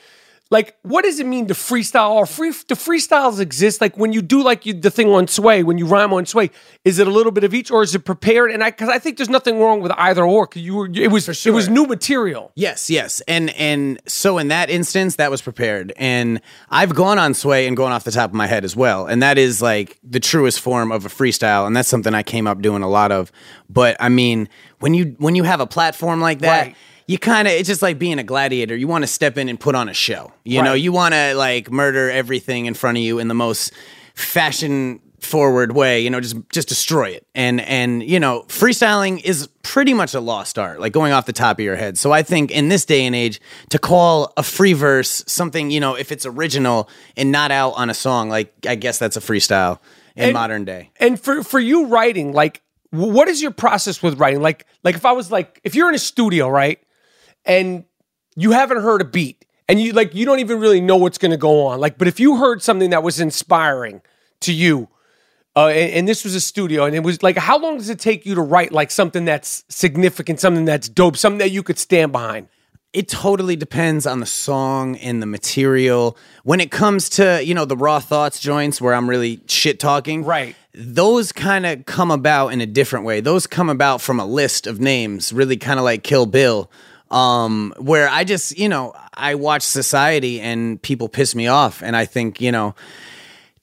Like 0.51 0.77
what 0.83 1.03
does 1.03 1.19
it 1.19 1.25
mean 1.25 1.47
to 1.47 1.53
freestyle 1.53 2.11
or 2.11 2.25
free 2.25 2.51
do 2.67 2.75
freestyles 2.75 3.39
exist 3.39 3.81
like 3.81 3.97
when 3.97 4.13
you 4.13 4.21
do 4.21 4.43
like 4.43 4.65
you, 4.65 4.73
the 4.73 4.91
thing 4.91 5.09
on 5.09 5.27
sway 5.27 5.63
when 5.63 5.77
you 5.77 5.85
rhyme 5.85 6.13
on 6.13 6.25
sway 6.25 6.51
is 6.83 6.99
it 6.99 7.07
a 7.07 7.09
little 7.09 7.31
bit 7.31 7.43
of 7.43 7.53
each 7.53 7.71
or 7.71 7.81
is 7.81 7.95
it 7.95 7.99
prepared 7.99 8.51
and 8.51 8.63
i 8.63 8.69
because 8.69 8.89
i 8.89 8.99
think 8.99 9.17
there's 9.17 9.29
nothing 9.29 9.59
wrong 9.59 9.81
with 9.81 9.91
either 9.97 10.23
or 10.23 10.47
you 10.53 10.75
were 10.75 10.89
it 10.93 11.11
was 11.11 11.27
it 11.45 11.51
was 11.51 11.67
new 11.67 11.85
material 11.85 12.51
Yes, 12.55 12.89
yes. 12.89 13.21
And 13.27 13.49
and 13.51 13.99
so 14.07 14.37
in 14.37 14.47
that 14.49 14.69
instance 14.69 15.15
that 15.17 15.29
was 15.31 15.41
prepared. 15.41 15.93
And 15.97 16.41
I've 16.69 16.95
gone 16.95 17.19
on 17.19 17.33
sway 17.33 17.67
and 17.67 17.75
gone 17.75 17.91
off 17.91 18.03
the 18.03 18.11
top 18.11 18.29
of 18.29 18.33
my 18.33 18.47
head 18.47 18.63
as 18.63 18.75
well. 18.75 19.05
And 19.07 19.21
that 19.21 19.37
is 19.37 19.61
like 19.61 19.99
the 20.03 20.19
truest 20.19 20.61
form 20.61 20.91
of 20.91 21.05
a 21.05 21.09
freestyle 21.09 21.67
and 21.67 21.75
that's 21.75 21.89
something 21.89 22.13
I 22.13 22.23
came 22.23 22.47
up 22.47 22.61
doing 22.61 22.81
a 22.81 22.89
lot 22.89 23.11
of. 23.11 23.31
But 23.69 23.97
I 23.99 24.09
mean, 24.09 24.47
when 24.79 24.93
you 24.93 25.15
when 25.17 25.35
you 25.35 25.43
have 25.43 25.59
a 25.59 25.67
platform 25.67 26.21
like 26.21 26.39
that, 26.39 26.67
Right. 26.67 26.75
You 27.07 27.17
kind 27.19 27.47
of 27.47 27.53
it's 27.53 27.67
just 27.67 27.81
like 27.81 27.99
being 27.99 28.19
a 28.19 28.23
gladiator. 28.23 28.75
You 28.75 28.87
want 28.87 29.03
to 29.03 29.07
step 29.07 29.37
in 29.37 29.49
and 29.49 29.59
put 29.59 29.75
on 29.75 29.89
a 29.89 29.93
show. 29.93 30.31
You 30.43 30.61
know, 30.63 30.73
you 30.73 30.91
want 30.91 31.13
to 31.13 31.33
like 31.35 31.71
murder 31.71 32.09
everything 32.09 32.65
in 32.65 32.73
front 32.73 32.97
of 32.97 33.03
you 33.03 33.19
in 33.19 33.27
the 33.27 33.33
most 33.35 33.71
fashion 34.15 34.99
forward 35.19 35.71
way 35.71 36.01
you 36.01 36.09
know 36.11 36.19
just 36.19 36.35
just 36.51 36.67
destroy 36.67 37.09
it. 37.09 37.25
And 37.33 37.59
and 37.61 38.03
you 38.03 38.19
know 38.19 38.43
freestyling 38.47 39.19
is 39.23 39.47
pretty 39.63 39.93
much 39.93 40.13
a 40.13 40.19
lost 40.19 40.59
art 40.59 40.79
like 40.79 40.93
going 40.93 41.13
off 41.13 41.25
the 41.25 41.33
top 41.33 41.57
of 41.57 41.65
your 41.65 41.75
head. 41.75 41.97
So 41.97 42.11
i 42.11 42.21
think 42.21 42.51
in 42.51 42.69
this 42.69 42.85
day 42.85 43.05
and 43.05 43.15
age 43.15 43.41
to 43.69 43.79
call 43.79 44.31
a 44.37 44.43
free 44.43 44.73
verse 44.73 45.23
something 45.25 45.71
you 45.71 45.79
know 45.79 45.95
if 45.95 46.11
it's 46.11 46.27
original 46.27 46.89
and 47.17 47.31
not 47.31 47.49
out 47.49 47.71
on 47.71 47.89
a 47.89 47.93
song 47.95 48.29
like 48.29 48.53
i 48.67 48.75
guess 48.75 48.99
that's 48.99 49.17
a 49.17 49.19
freestyle 49.19 49.79
in 50.15 50.25
And- 50.25 50.33
modern 50.33 50.63
day. 50.63 50.91
and 50.99 51.19
for 51.19 51.43
for 51.43 51.59
you 51.59 51.87
writing 51.87 52.31
like 52.31 52.61
what 52.91 53.27
is 53.27 53.41
your 53.41 53.51
process 53.51 54.01
with 54.03 54.19
writing? 54.19 54.41
Like 54.41 54.67
like 54.83 54.93
if 54.95 55.05
i 55.05 55.11
was 55.11 55.31
like 55.31 55.59
if 55.63 55.73
you're 55.73 55.89
in 55.89 55.95
a 55.95 55.99
studio 55.99 56.47
right 56.47 56.77
and 57.45 57.85
you 58.35 58.51
haven't 58.51 58.81
heard 58.81 59.01
a 59.01 59.05
beat 59.05 59.45
and 59.67 59.79
you 59.79 59.93
like 59.93 60.13
you 60.13 60.25
don't 60.25 60.39
even 60.39 60.59
really 60.59 60.81
know 60.81 60.97
what's 60.97 61.17
going 61.17 61.31
to 61.31 61.37
go 61.37 61.65
on 61.65 61.79
like 61.79 61.97
but 61.97 62.07
if 62.07 62.19
you 62.19 62.37
heard 62.37 62.61
something 62.61 62.89
that 62.89 63.03
was 63.03 63.19
inspiring 63.19 64.01
to 64.39 64.53
you 64.53 64.87
uh, 65.55 65.67
and, 65.67 65.91
and 65.91 66.07
this 66.07 66.23
was 66.23 66.35
a 66.35 66.41
studio 66.41 66.85
and 66.85 66.95
it 66.95 67.03
was 67.03 67.23
like 67.23 67.37
how 67.37 67.57
long 67.57 67.77
does 67.77 67.89
it 67.89 67.99
take 67.99 68.25
you 68.25 68.35
to 68.35 68.41
write 68.41 68.71
like 68.71 68.91
something 68.91 69.25
that's 69.25 69.63
significant 69.69 70.39
something 70.39 70.65
that's 70.65 70.89
dope 70.89 71.17
something 71.17 71.39
that 71.39 71.51
you 71.51 71.63
could 71.63 71.79
stand 71.79 72.11
behind 72.11 72.47
it 72.95 73.09
totally 73.09 73.57
depends 73.57 74.07
on 74.07 74.21
the 74.21 74.25
song 74.25 74.95
and 74.99 75.21
the 75.21 75.25
material. 75.25 76.17
When 76.43 76.61
it 76.61 76.71
comes 76.71 77.09
to, 77.09 77.43
you 77.43 77.53
know, 77.53 77.65
the 77.65 77.75
raw 77.75 77.99
thoughts 77.99 78.39
joints 78.39 78.79
where 78.79 78.93
I'm 78.93 79.09
really 79.09 79.41
shit 79.47 79.81
talking. 79.81 80.23
Right. 80.23 80.55
Those 80.73 81.33
kind 81.33 81.65
of 81.65 81.85
come 81.85 82.09
about 82.09 82.53
in 82.53 82.61
a 82.61 82.65
different 82.65 83.03
way. 83.03 83.19
Those 83.19 83.47
come 83.47 83.69
about 83.69 83.99
from 83.99 84.17
a 84.17 84.25
list 84.25 84.65
of 84.65 84.79
names, 84.79 85.33
really 85.33 85.57
kind 85.57 85.77
of 85.77 85.83
like 85.83 86.03
Kill 86.03 86.25
Bill. 86.25 86.71
Um, 87.11 87.73
where 87.77 88.09
I 88.09 88.23
just, 88.23 88.57
you 88.57 88.67
know, 88.67 88.93
I 89.13 89.35
watch 89.35 89.61
society 89.61 90.41
and 90.41 90.81
people 90.81 91.07
piss 91.07 91.35
me 91.35 91.47
off. 91.47 91.83
And 91.83 91.95
I 91.95 92.05
think, 92.05 92.41
you 92.41 92.51
know, 92.51 92.73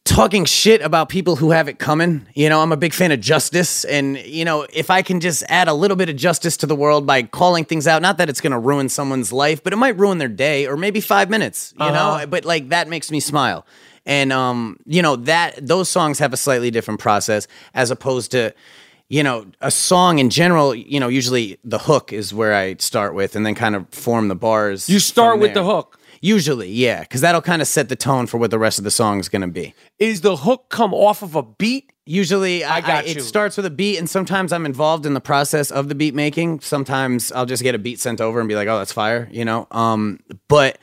talking 0.04 0.44
shit 0.44 0.80
about 0.80 1.08
people 1.08 1.36
who 1.36 1.50
have 1.50 1.68
it 1.68 1.78
coming. 1.78 2.26
You 2.34 2.48
know, 2.48 2.60
I'm 2.60 2.72
a 2.72 2.76
big 2.76 2.92
fan 2.92 3.12
of 3.12 3.20
justice. 3.20 3.84
And, 3.84 4.16
you 4.18 4.44
know, 4.44 4.66
if 4.72 4.90
I 4.90 5.02
can 5.02 5.20
just 5.20 5.42
add 5.48 5.68
a 5.68 5.74
little 5.74 5.96
bit 5.96 6.08
of 6.08 6.16
justice 6.16 6.56
to 6.58 6.66
the 6.66 6.74
world 6.76 7.06
by 7.06 7.22
calling 7.22 7.64
things 7.64 7.86
out, 7.86 8.00
not 8.02 8.18
that 8.18 8.28
it's 8.28 8.40
going 8.40 8.52
to 8.52 8.58
ruin 8.58 8.88
someone's 8.88 9.32
life, 9.32 9.62
but 9.62 9.72
it 9.72 9.76
might 9.76 9.96
ruin 9.98 10.18
their 10.18 10.28
day 10.28 10.66
or 10.66 10.76
maybe 10.76 11.00
five 11.00 11.28
minutes, 11.30 11.74
you 11.78 11.84
Uh-huh. 11.86 12.18
know, 12.20 12.26
but 12.26 12.44
like 12.44 12.68
that 12.70 12.88
makes 12.88 13.10
me 13.10 13.20
smile. 13.20 13.66
And, 14.06 14.32
um, 14.32 14.78
you 14.86 15.02
know, 15.02 15.14
that 15.16 15.64
those 15.64 15.88
songs 15.88 16.18
have 16.18 16.32
a 16.32 16.36
slightly 16.36 16.70
different 16.72 16.98
process 17.00 17.46
as 17.74 17.90
opposed 17.92 18.32
to, 18.32 18.52
you 19.12 19.22
know, 19.22 19.44
a 19.60 19.70
song 19.70 20.18
in 20.18 20.30
general, 20.30 20.74
you 20.74 20.98
know, 20.98 21.08
usually 21.08 21.58
the 21.64 21.78
hook 21.78 22.14
is 22.14 22.32
where 22.32 22.54
I 22.54 22.76
start 22.76 23.14
with 23.14 23.36
and 23.36 23.44
then 23.44 23.54
kind 23.54 23.76
of 23.76 23.86
form 23.90 24.28
the 24.28 24.34
bars. 24.34 24.88
you 24.88 24.98
start 24.98 25.38
with 25.38 25.52
there. 25.52 25.62
the 25.62 25.70
hook 25.70 25.98
Usually, 26.24 26.70
yeah, 26.70 27.00
because 27.00 27.20
that'll 27.20 27.42
kind 27.42 27.60
of 27.60 27.66
set 27.66 27.88
the 27.88 27.96
tone 27.96 28.28
for 28.28 28.38
what 28.38 28.52
the 28.52 28.58
rest 28.58 28.78
of 28.78 28.84
the 28.84 28.92
song 28.92 29.18
is 29.18 29.28
going 29.28 29.42
to 29.42 29.48
be. 29.48 29.74
is 29.98 30.20
the 30.20 30.36
hook 30.36 30.66
come 30.68 30.94
off 30.94 31.22
of 31.22 31.34
a 31.36 31.42
beat 31.42 31.92
Usually, 32.04 32.64
I, 32.64 32.80
got 32.80 33.04
I-. 33.04 33.08
It 33.08 33.22
starts 33.22 33.56
with 33.56 33.66
a 33.66 33.70
beat, 33.70 33.98
and 33.98 34.10
sometimes 34.10 34.52
I'm 34.52 34.66
involved 34.66 35.06
in 35.06 35.14
the 35.14 35.20
process 35.20 35.70
of 35.70 35.88
the 35.88 35.94
beat 35.94 36.14
making. 36.14 36.58
Sometimes 36.60 37.30
I'll 37.30 37.46
just 37.46 37.62
get 37.62 37.76
a 37.76 37.78
beat 37.78 38.00
sent 38.00 38.20
over 38.20 38.40
and 38.40 38.48
be 38.48 38.56
like, 38.56 38.66
"Oh, 38.66 38.78
that's 38.78 38.92
fire," 38.92 39.28
you 39.30 39.44
know. 39.44 39.68
Um, 39.70 40.18
but 40.48 40.78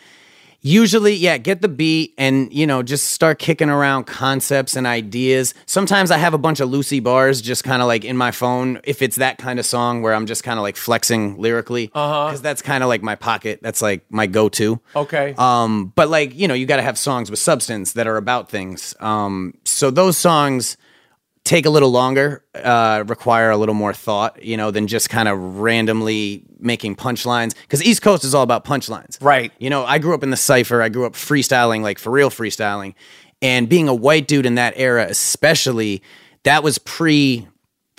usually, 0.61 1.13
yeah, 1.13 1.37
get 1.37 1.61
the 1.61 1.67
beat 1.67 2.13
and 2.17 2.51
you 2.53 2.67
know 2.67 2.83
just 2.83 3.09
start 3.11 3.39
kicking 3.39 3.69
around 3.69 4.05
concepts 4.05 4.75
and 4.75 4.85
ideas. 4.87 5.53
Sometimes 5.65 6.11
I 6.11 6.17
have 6.17 6.33
a 6.33 6.37
bunch 6.37 6.59
of 6.59 6.69
loosey 6.69 7.01
bars 7.01 7.41
just 7.41 7.63
kind 7.63 7.81
of 7.81 7.87
like 7.87 8.03
in 8.05 8.17
my 8.17 8.31
phone 8.31 8.79
if 8.83 9.01
it's 9.01 9.15
that 9.17 9.37
kind 9.37 9.59
of 9.59 9.65
song 9.65 10.01
where 10.01 10.13
I'm 10.13 10.25
just 10.25 10.43
kind 10.43 10.59
of 10.59 10.63
like 10.63 10.75
flexing 10.77 11.37
lyrically, 11.39 11.91
Uh-huh. 11.93 12.27
because 12.27 12.41
that's 12.41 12.61
kind 12.61 12.83
of 12.83 12.89
like 12.89 13.01
my 13.01 13.15
pocket. 13.15 13.59
That's 13.61 13.81
like 13.81 14.03
my 14.09 14.27
go-to. 14.27 14.79
okay 14.95 15.33
Um, 15.37 15.93
but 15.95 16.09
like 16.09 16.35
you 16.35 16.47
know, 16.47 16.53
you 16.53 16.65
got 16.65 16.77
to 16.77 16.83
have 16.83 16.97
songs 16.97 17.29
with 17.29 17.39
substance 17.39 17.93
that 17.93 18.07
are 18.07 18.17
about 18.17 18.49
things. 18.49 18.95
Um, 18.99 19.53
so 19.65 19.91
those 19.91 20.17
songs 20.17 20.77
take 21.49 21.65
a 21.65 21.69
little 21.71 21.89
longer, 21.89 22.43
uh, 22.53 23.03
require 23.07 23.49
a 23.49 23.57
little 23.57 23.73
more 23.73 23.91
thought, 23.91 24.43
you 24.43 24.55
know, 24.55 24.69
than 24.69 24.85
just 24.85 25.09
kind 25.09 25.27
of 25.27 25.57
randomly 25.57 26.43
making 26.59 26.95
punchlines. 26.95 27.55
Because 27.63 27.81
East 27.83 28.03
Coast 28.03 28.23
is 28.23 28.35
all 28.35 28.43
about 28.43 28.63
punchlines, 28.63 29.19
Right. 29.19 29.51
You 29.57 29.71
know, 29.71 29.83
I 29.83 29.97
grew 29.97 30.13
up 30.13 30.21
in 30.21 30.29
the 30.29 30.37
cipher. 30.37 30.79
I 30.83 30.89
grew 30.89 31.07
up 31.07 31.13
freestyling, 31.13 31.81
like 31.81 31.97
for 31.97 32.11
real 32.11 32.29
freestyling, 32.29 32.93
and 33.41 33.67
being 33.67 33.87
a 33.87 33.95
white 33.95 34.27
dude 34.27 34.45
in 34.45 34.55
that 34.55 34.75
era, 34.75 35.07
especially, 35.09 36.03
that 36.43 36.61
was 36.61 36.77
pre 36.77 37.47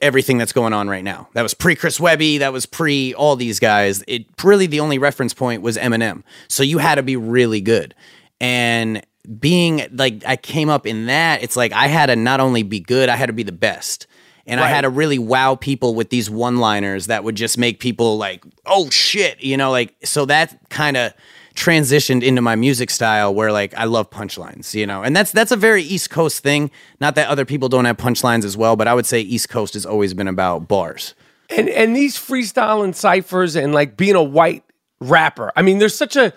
everything 0.01 0.39
that's 0.39 0.53
going 0.53 0.73
on 0.73 0.89
right 0.89 1.03
now. 1.03 1.29
That 1.33 1.43
was 1.43 1.53
pre 1.53 1.75
Chris 1.75 1.99
Webby. 1.99 2.39
That 2.39 2.53
was 2.53 2.67
pre 2.67 3.15
all 3.15 3.35
these 3.35 3.59
guys. 3.59 4.05
It 4.07 4.27
really 4.45 4.69
the 4.69 4.79
only 4.79 4.99
reference 4.99 5.35
point 5.35 5.61
was 5.61 5.77
Eminem. 5.77 6.23
So 6.47 6.63
you 6.63 6.79
had 6.79 6.95
to 6.95 7.03
be 7.03 7.17
really 7.17 7.61
good. 7.61 7.97
And 8.41 9.05
being 9.39 9.87
like 9.93 10.25
I 10.27 10.37
came 10.37 10.69
up 10.69 10.87
in 10.87 11.07
that, 11.07 11.43
it's 11.43 11.57
like 11.57 11.73
I 11.73 11.87
had 11.87 12.07
to 12.07 12.17
not 12.17 12.41
only 12.41 12.63
be 12.63 12.81
good, 12.81 13.09
I 13.09 13.17
had 13.17 13.27
to 13.27 13.33
be 13.33 13.43
the 13.43 13.53
best. 13.53 14.07
And 14.47 14.59
I 14.59 14.67
had 14.67 14.81
to 14.81 14.91
really 14.91 15.19
wow 15.19 15.55
people 15.55 15.95
with 15.95 16.11
these 16.11 16.29
one-liners 16.29 17.07
that 17.07 17.23
would 17.23 17.37
just 17.37 17.57
make 17.57 17.79
people 17.79 18.19
like, 18.19 18.43
"Oh 18.67 18.91
shit," 18.91 19.41
you 19.41 19.57
know, 19.57 19.71
like 19.71 19.95
so 20.03 20.25
that 20.25 20.59
kind 20.71 20.97
of 20.97 21.13
transitioned 21.55 22.25
into 22.25 22.43
my 22.43 22.57
music 22.57 22.91
style 22.91 23.33
where 23.33 23.53
like 23.53 23.75
I 23.75 23.85
love 23.85 24.11
punchlines, 24.11 24.75
you 24.75 24.87
know. 24.87 25.03
And 25.03 25.15
that's 25.15 25.31
that's 25.31 25.53
a 25.53 25.57
very 25.57 25.85
East 25.85 26.11
Coast 26.11 26.43
thing. 26.43 26.71
Not 27.01 27.15
that 27.15 27.29
other 27.29 27.45
people 27.45 27.69
don't 27.69 27.85
have 27.85 27.97
punchlines 27.97 28.45
as 28.45 28.57
well, 28.57 28.75
but 28.75 28.89
I 28.89 28.95
would 28.95 29.07
say 29.07 29.21
East 29.21 29.51
Coast 29.51 29.75
has 29.75 29.87
always 29.87 30.15
been 30.15 30.27
about 30.27 30.67
bars. 30.67 31.15
and 31.51 31.69
and 31.69 31.95
these 31.95 32.17
freestyling 32.17 32.95
ciphers 32.95 33.57
and 33.57 33.73
like 33.73 33.97
being 33.97 34.17
a 34.17 34.23
white 34.23 34.65
rapper. 35.01 35.53
I 35.55 35.63
mean, 35.63 35.79
there's 35.79 35.95
such 35.95 36.17
a 36.17 36.33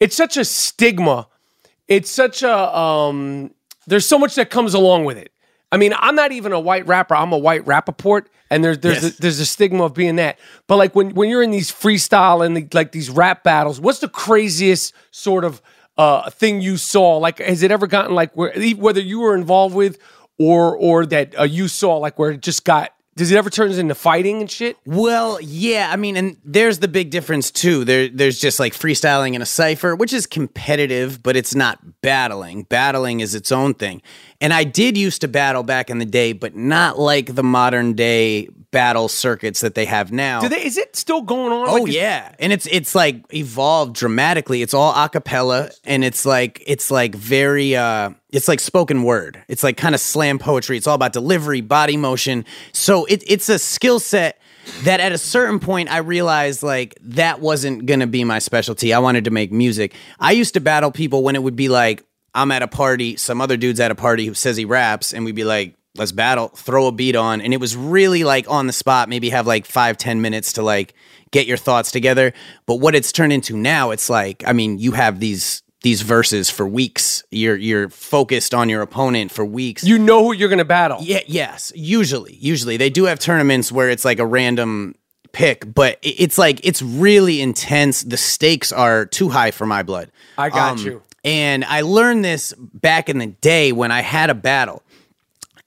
it's 0.00 0.16
such 0.16 0.36
a 0.36 0.44
stigma. 0.44 1.26
It's 1.88 2.10
such 2.10 2.42
a 2.42 2.76
um 2.76 3.50
there's 3.86 4.06
so 4.06 4.18
much 4.18 4.34
that 4.36 4.50
comes 4.50 4.74
along 4.74 5.04
with 5.06 5.16
it. 5.16 5.32
I 5.72 5.76
mean, 5.76 5.92
I'm 5.98 6.14
not 6.14 6.32
even 6.32 6.52
a 6.52 6.60
white 6.60 6.86
rapper. 6.86 7.14
I'm 7.14 7.32
a 7.32 7.38
white 7.38 7.64
rappaport, 7.64 8.26
and 8.50 8.62
there's 8.64 8.78
there's 8.78 9.02
Yes. 9.02 9.18
a, 9.18 9.20
there's 9.20 9.40
a 9.40 9.46
stigma 9.46 9.84
of 9.84 9.94
being 9.94 10.16
that. 10.16 10.38
But 10.66 10.76
like 10.76 10.94
when 10.94 11.10
when 11.14 11.28
you're 11.30 11.42
in 11.42 11.50
these 11.50 11.70
freestyle 11.70 12.44
and 12.44 12.56
the, 12.56 12.68
like 12.72 12.92
these 12.92 13.10
rap 13.10 13.42
battles, 13.44 13.80
what's 13.80 13.98
the 13.98 14.08
craziest 14.08 14.94
sort 15.10 15.44
of 15.44 15.60
uh 15.96 16.30
thing 16.30 16.60
you 16.60 16.76
saw? 16.76 17.16
Like, 17.18 17.38
has 17.38 17.62
it 17.62 17.70
ever 17.70 17.86
gotten 17.86 18.14
like 18.14 18.34
where 18.34 18.52
whether 18.76 19.00
you 19.00 19.20
were 19.20 19.34
involved 19.34 19.74
with 19.74 19.98
or 20.38 20.76
or 20.76 21.04
that 21.06 21.38
uh, 21.38 21.42
you 21.44 21.68
saw 21.68 21.96
like 21.96 22.18
where 22.18 22.30
it 22.30 22.40
just 22.42 22.64
got? 22.64 22.92
Does 23.18 23.32
it 23.32 23.36
ever 23.36 23.50
turn 23.50 23.72
into 23.72 23.96
fighting 23.96 24.40
and 24.40 24.48
shit? 24.48 24.76
Well, 24.86 25.40
yeah, 25.40 25.90
I 25.92 25.96
mean, 25.96 26.16
and 26.16 26.36
there's 26.44 26.78
the 26.78 26.86
big 26.86 27.10
difference 27.10 27.50
too. 27.50 27.84
There, 27.84 28.08
there's 28.08 28.38
just 28.38 28.60
like 28.60 28.74
freestyling 28.74 29.34
in 29.34 29.42
a 29.42 29.46
cipher, 29.46 29.96
which 29.96 30.12
is 30.12 30.24
competitive, 30.24 31.20
but 31.20 31.36
it's 31.36 31.52
not 31.52 31.80
battling. 32.00 32.62
Battling 32.62 33.18
is 33.18 33.34
its 33.34 33.50
own 33.50 33.74
thing. 33.74 34.02
And 34.40 34.54
I 34.54 34.62
did 34.62 34.96
used 34.96 35.22
to 35.22 35.28
battle 35.28 35.64
back 35.64 35.90
in 35.90 35.98
the 35.98 36.04
day, 36.04 36.32
but 36.32 36.54
not 36.54 36.96
like 36.96 37.34
the 37.34 37.42
modern 37.42 37.94
day 37.94 38.50
battle 38.70 39.08
circuits 39.08 39.60
that 39.60 39.74
they 39.74 39.84
have 39.84 40.12
now. 40.12 40.40
Do 40.40 40.48
they? 40.48 40.64
Is 40.64 40.76
it 40.76 40.96
still 40.96 41.22
going 41.22 41.52
on? 41.52 41.68
Oh 41.68 41.82
Like, 41.84 41.92
yeah, 41.92 42.34
and 42.38 42.52
it's 42.52 42.66
it's 42.66 42.94
like 42.94 43.24
evolved 43.32 43.94
dramatically. 43.94 44.62
It's 44.62 44.74
all 44.74 44.92
a 44.92 45.08
cappella, 45.08 45.70
and 45.84 46.04
it's 46.04 46.26
like 46.26 46.62
it's 46.66 46.90
like 46.90 47.14
very 47.14 47.76
uh, 47.76 48.10
it's 48.30 48.48
like 48.48 48.60
spoken 48.60 49.02
word. 49.02 49.42
It's 49.48 49.62
like 49.62 49.76
kind 49.76 49.94
of 49.94 50.00
slam 50.00 50.38
poetry. 50.38 50.76
It's 50.76 50.86
all 50.86 50.94
about 50.94 51.12
delivery, 51.12 51.60
body 51.60 51.96
motion. 51.96 52.44
So 52.72 53.04
it, 53.06 53.22
it's 53.26 53.48
a 53.48 53.58
skill 53.58 54.00
set 54.00 54.40
that 54.82 55.00
at 55.00 55.12
a 55.12 55.18
certain 55.18 55.60
point 55.60 55.90
I 55.90 55.98
realized 55.98 56.62
like 56.62 56.98
that 57.00 57.40
wasn't 57.40 57.86
gonna 57.86 58.06
be 58.06 58.24
my 58.24 58.38
specialty. 58.38 58.92
I 58.92 58.98
wanted 58.98 59.24
to 59.24 59.30
make 59.30 59.50
music. 59.50 59.94
I 60.20 60.32
used 60.32 60.54
to 60.54 60.60
battle 60.60 60.90
people 60.90 61.22
when 61.22 61.36
it 61.36 61.42
would 61.42 61.56
be 61.56 61.68
like 61.68 62.04
I'm 62.34 62.50
at 62.52 62.62
a 62.62 62.68
party, 62.68 63.16
some 63.16 63.40
other 63.40 63.56
dude's 63.56 63.80
at 63.80 63.90
a 63.90 63.94
party 63.94 64.26
who 64.26 64.34
says 64.34 64.56
he 64.56 64.64
raps, 64.64 65.12
and 65.12 65.24
we'd 65.24 65.34
be 65.34 65.44
like, 65.44 65.74
let's 65.98 66.12
battle, 66.12 66.48
throw 66.48 66.86
a 66.86 66.92
beat 66.92 67.16
on. 67.16 67.40
And 67.40 67.52
it 67.52 67.60
was 67.60 67.76
really 67.76 68.24
like 68.24 68.48
on 68.48 68.66
the 68.66 68.72
spot, 68.72 69.08
maybe 69.08 69.30
have 69.30 69.46
like 69.46 69.66
five, 69.66 69.98
ten 69.98 70.20
minutes 70.20 70.54
to 70.54 70.62
like 70.62 70.94
get 71.30 71.46
your 71.46 71.56
thoughts 71.56 71.90
together. 71.90 72.32
But 72.66 72.76
what 72.76 72.94
it's 72.94 73.12
turned 73.12 73.32
into 73.32 73.56
now, 73.56 73.90
it's 73.90 74.08
like, 74.08 74.42
I 74.46 74.52
mean, 74.52 74.78
you 74.78 74.92
have 74.92 75.20
these 75.20 75.62
these 75.82 76.02
verses 76.02 76.50
for 76.50 76.66
weeks. 76.66 77.22
You're 77.30 77.56
you're 77.56 77.88
focused 77.88 78.54
on 78.54 78.68
your 78.68 78.82
opponent 78.82 79.30
for 79.30 79.44
weeks. 79.44 79.84
You 79.84 79.98
know 79.98 80.24
who 80.24 80.32
you're 80.32 80.48
gonna 80.48 80.64
battle. 80.64 80.98
Yeah, 81.00 81.20
yes. 81.26 81.72
Usually, 81.74 82.34
usually 82.34 82.76
they 82.76 82.90
do 82.90 83.04
have 83.04 83.18
tournaments 83.18 83.70
where 83.70 83.88
it's 83.88 84.04
like 84.04 84.18
a 84.18 84.26
random 84.26 84.94
pick, 85.32 85.72
but 85.72 85.98
it's 86.02 86.38
like 86.38 86.64
it's 86.64 86.82
really 86.82 87.40
intense. 87.40 88.02
The 88.02 88.16
stakes 88.16 88.72
are 88.72 89.06
too 89.06 89.28
high 89.28 89.50
for 89.50 89.66
my 89.66 89.82
blood. 89.82 90.10
Um, 90.36 90.44
I 90.44 90.50
got 90.50 90.78
you. 90.84 91.02
And 91.24 91.64
I 91.64 91.82
learned 91.82 92.24
this 92.24 92.54
back 92.58 93.08
in 93.08 93.18
the 93.18 93.26
day 93.26 93.72
when 93.72 93.90
I 93.90 94.00
had 94.00 94.30
a 94.30 94.34
battle. 94.34 94.82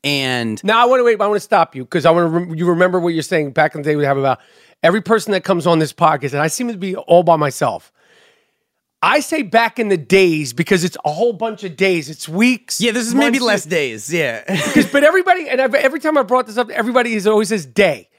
And 0.04 0.64
now 0.64 0.82
I 0.82 0.86
want 0.86 1.00
to 1.00 1.04
wait. 1.04 1.22
I 1.22 1.28
want 1.28 1.38
to 1.38 1.44
stop 1.46 1.76
you 1.76 1.84
because 1.84 2.06
I 2.06 2.12
want 2.12 2.26
to. 2.26 2.30
Rem- 2.30 2.56
you 2.56 2.68
remember 2.68 3.00
what 3.00 3.14
you're 3.14 3.22
saying 3.22 3.52
back 3.52 3.76
in 3.76 3.82
the 3.84 3.90
day. 3.90 3.96
We 3.96 4.04
have 4.06 4.18
about 4.18 4.40
every 4.82 5.02
person 5.02 5.32
that 5.34 5.44
comes 5.44 5.68
on 5.68 5.78
this 5.80 5.94
podcast, 5.94 6.34
and 6.34 6.42
I 6.42 6.48
seem 6.48 6.68
to 6.70 6.78
be 6.78 6.96
all 6.96 7.22
by 7.24 7.36
myself. 7.36 7.92
I 9.04 9.20
say 9.20 9.42
back 9.42 9.80
in 9.80 9.90
the 9.90 9.98
days 9.98 10.54
because 10.54 10.84
it's 10.84 10.98
a 11.06 11.12
whole 11.12 11.34
bunch 11.34 11.64
of 11.64 11.76
days. 11.76 12.10
It's 12.10 12.30
weeks. 12.30 12.80
Yeah, 12.80 12.92
this 12.92 13.08
is 13.08 13.16
maybe 13.16 13.40
less 13.40 13.66
days. 13.66 14.12
Yeah. 14.14 14.44
Because, 14.48 14.92
but 14.92 15.04
everybody, 15.04 15.50
and 15.50 15.60
I've, 15.60 15.74
every 15.74 16.00
time 16.00 16.20
I 16.20 16.24
brought 16.24 16.46
this 16.46 16.58
up, 16.58 16.70
everybody 16.70 17.16
is 17.16 17.26
always 17.26 17.50
says 17.50 17.66
day. 17.66 18.10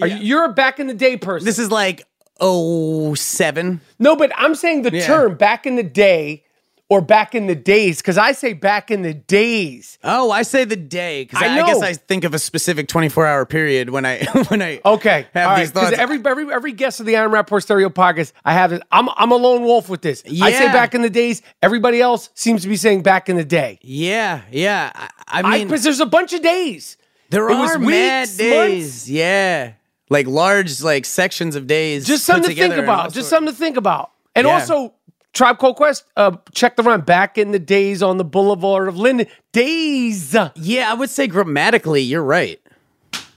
Are 0.00 0.06
you, 0.08 0.16
you're 0.16 0.44
a 0.46 0.52
back 0.54 0.80
in 0.80 0.86
the 0.86 0.94
day 0.94 1.18
person. 1.18 1.44
This 1.44 1.58
is 1.58 1.70
like 1.70 2.06
oh 2.40 3.14
seven. 3.14 3.80
No, 3.98 4.16
but 4.16 4.32
I'm 4.36 4.54
saying 4.54 4.82
the 4.82 4.92
Yeah. 4.92 5.06
term 5.06 5.36
back 5.36 5.66
in 5.66 5.76
the 5.76 5.82
day 5.82 6.44
or 6.92 7.00
back 7.00 7.34
in 7.34 7.46
the 7.46 7.54
days 7.54 8.02
because 8.02 8.18
I 8.18 8.32
say 8.32 8.52
back 8.52 8.90
in 8.90 9.02
the 9.02 9.14
days. 9.14 9.98
Oh, 10.04 10.30
I 10.30 10.42
say 10.42 10.64
the 10.64 10.76
day 10.76 11.22
because 11.24 11.42
I 11.42 11.46
I, 11.46 11.62
I 11.62 11.66
guess. 11.66 11.80
I 11.82 11.92
think 11.94 12.24
of 12.24 12.34
a 12.34 12.38
specific 12.38 12.88
24 12.88 13.26
hour 13.26 13.46
period 13.46 13.90
when 13.90 14.04
I 14.04 14.24
when 14.48 14.60
I 14.60 14.80
Okay, 14.84 15.26
have 15.34 15.50
all 15.50 15.56
these 15.56 15.68
right. 15.68 15.74
Because 15.74 15.88
thoughts. 15.90 15.98
every 15.98 16.20
every 16.24 16.52
every 16.52 16.72
guest 16.72 17.00
of 17.00 17.06
the 17.06 17.16
I 17.16 17.24
Am 17.24 17.30
Rappaport 17.30 17.62
Stereo 17.62 17.88
podcast, 17.88 18.32
I 18.44 18.52
have 18.52 18.72
it. 18.72 18.82
I'm 18.92 19.08
I'm 19.16 19.32
a 19.32 19.36
lone 19.36 19.62
wolf 19.62 19.88
with 19.88 20.02
this. 20.02 20.22
I 20.42 20.52
say 20.52 20.66
back 20.66 20.94
in 20.94 21.02
the 21.02 21.10
days. 21.10 21.40
Everybody 21.62 22.00
else 22.00 22.28
seems 22.34 22.62
to 22.62 22.68
be 22.68 22.76
saying 22.76 23.02
back 23.02 23.28
in 23.28 23.36
the 23.36 23.44
day. 23.44 23.78
yeah, 23.82 24.42
yeah. 24.50 24.90
I, 24.94 25.08
I 25.40 25.42
mean, 25.58 25.66
because 25.68 25.82
there's 25.82 26.00
a 26.00 26.06
bunch 26.06 26.32
of 26.34 26.42
days. 26.42 26.96
there 27.30 27.48
it 27.48 27.54
are 27.54 27.78
weeks, 27.78 27.90
mad 27.90 28.18
months. 28.20 28.36
days. 28.36 29.10
Yeah, 29.10 29.72
like 30.10 30.26
large 30.26 30.82
like 30.82 31.04
sections 31.06 31.56
of 31.56 31.66
days. 31.66 32.06
Just 32.06 32.24
something 32.24 32.42
to 32.42 32.48
think 32.48 32.58
together 32.58 32.80
and 32.82 32.90
all 32.90 33.00
about. 33.00 33.12
Just 33.14 33.30
something 33.30 33.52
to 33.52 33.58
think 33.58 33.76
about. 33.78 34.10
And 34.34 34.46
Yeah. 34.46 34.54
also, 34.54 34.94
Tribe 35.32 35.58
Called 35.58 35.76
Quest. 35.76 36.04
Uh, 36.16 36.36
check 36.52 36.76
the 36.76 36.82
run. 36.82 37.00
Back 37.00 37.38
in 37.38 37.52
the 37.52 37.58
days 37.58 38.02
on 38.02 38.18
the 38.18 38.24
Boulevard 38.24 38.88
of 38.88 38.96
Linden. 38.98 39.26
Days. 39.52 40.36
Yeah, 40.56 40.90
I 40.90 40.94
would 40.94 41.10
say 41.10 41.26
grammatically, 41.26 42.02
you're 42.02 42.22
right. 42.22 42.60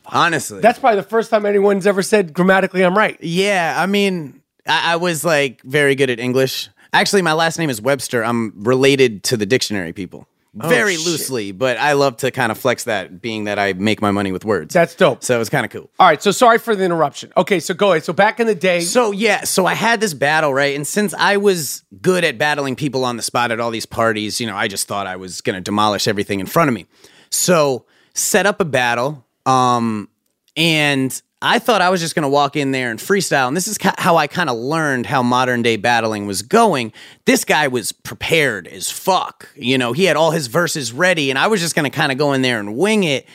Honestly, 0.07 0.59
That's 0.59 0.77
probably 0.77 0.97
the 0.97 1.07
first 1.07 1.31
time 1.31 1.45
anyone's 1.47 1.87
ever 1.87 2.03
said 2.03 2.31
grammatically 2.31 2.83
I'm 2.83 2.95
right. 2.95 3.17
Yeah, 3.21 3.73
I 3.75 3.87
mean, 3.87 4.41
I, 4.67 4.93
I 4.93 4.95
was 4.97 5.25
like 5.25 5.63
very 5.63 5.95
good 5.95 6.11
at 6.11 6.19
English. 6.19 6.69
Actually, 6.93 7.23
my 7.23 7.33
last 7.33 7.57
name 7.57 7.69
is 7.71 7.81
Webster. 7.81 8.23
I'm 8.23 8.53
related 8.63 9.23
to 9.23 9.37
the 9.37 9.45
dictionary 9.47 9.93
people. 9.93 10.27
Oh, 10.61 10.69
Very 10.69 10.95
shit. 10.95 11.05
loosely, 11.05 11.51
but 11.51 11.75
I 11.77 11.93
love 11.93 12.15
to 12.17 12.31
kind 12.31 12.49
of 12.51 12.57
flex 12.57 12.85
that, 12.85 13.21
being 13.21 13.43
that 13.43 13.59
I 13.59 13.73
make 13.73 14.01
my 14.01 14.11
money 14.11 14.31
with 14.31 14.45
words. 14.45 14.73
That's 14.73 14.95
dope. 14.95 15.21
So 15.21 15.41
it's 15.41 15.49
kind 15.49 15.65
of 15.65 15.71
cool. 15.71 15.89
All 15.99 16.07
right. 16.07 16.21
So 16.23 16.31
sorry 16.31 16.59
for 16.59 16.75
the 16.75 16.85
interruption. 16.85 17.33
Okay. 17.35 17.59
So 17.59 17.73
go 17.73 17.91
ahead. 17.91 18.05
So 18.05 18.13
back 18.13 18.39
in 18.39 18.47
the 18.47 18.55
day. 18.55 18.79
So 18.79 19.11
yeah, 19.11 19.43
so 19.43 19.65
I 19.65 19.73
had 19.73 19.99
this 19.99 20.13
battle, 20.13 20.53
right? 20.53 20.73
And 20.75 20.87
since 20.87 21.13
I 21.13 21.35
was 21.37 21.83
good 22.01 22.23
at 22.23 22.37
battling 22.37 22.77
people 22.77 23.03
on 23.03 23.17
the 23.17 23.23
spot 23.23 23.51
at 23.51 23.59
all 23.59 23.69
these 23.69 23.85
parties, 23.85 24.39
you 24.39 24.47
know, 24.47 24.55
I 24.55 24.69
just 24.69 24.87
thought 24.87 25.07
I 25.07 25.17
was 25.17 25.41
gonna 25.41 25.59
demolish 25.61 26.07
everything 26.07 26.39
in 26.39 26.45
front 26.45 26.69
of 26.69 26.73
me. 26.73 26.85
So 27.29 27.85
set 28.13 28.45
up 28.45 28.61
a 28.61 28.65
battle, 28.65 29.25
um, 29.45 30.07
and 30.55 31.21
I 31.45 31.59
thought 31.59 31.81
I 31.81 31.89
was 31.89 32.01
just 32.01 32.15
gonna 32.15 32.29
walk 32.29 32.55
in 32.55 32.71
there 32.71 32.89
and 32.89 32.99
freestyle. 32.99 33.47
And 33.47 33.55
this 33.55 33.67
is 33.67 33.77
how 33.81 34.17
I 34.17 34.27
kind 34.27 34.49
of 34.49 34.57
learned 34.57 35.05
how 35.05 35.21
modern 35.21 35.61
day 35.61 35.75
battling 35.77 36.25
was 36.25 36.41
going. 36.41 36.91
This 37.25 37.45
guy 37.45 37.67
was 37.67 37.91
prepared 37.91 38.67
as 38.67 38.89
fuck. 38.89 39.49
You 39.55 39.77
know, 39.77 39.93
he 39.93 40.05
had 40.05 40.17
all 40.17 40.31
his 40.31 40.47
verses 40.47 40.91
ready, 40.91 41.29
and 41.29 41.37
I 41.37 41.47
was 41.47 41.61
just 41.61 41.75
gonna 41.75 41.89
kind 41.89 42.11
of 42.11 42.17
go 42.17 42.33
in 42.33 42.41
there 42.41 42.59
and 42.59 42.75
wing 42.75 43.03
it. 43.03 43.27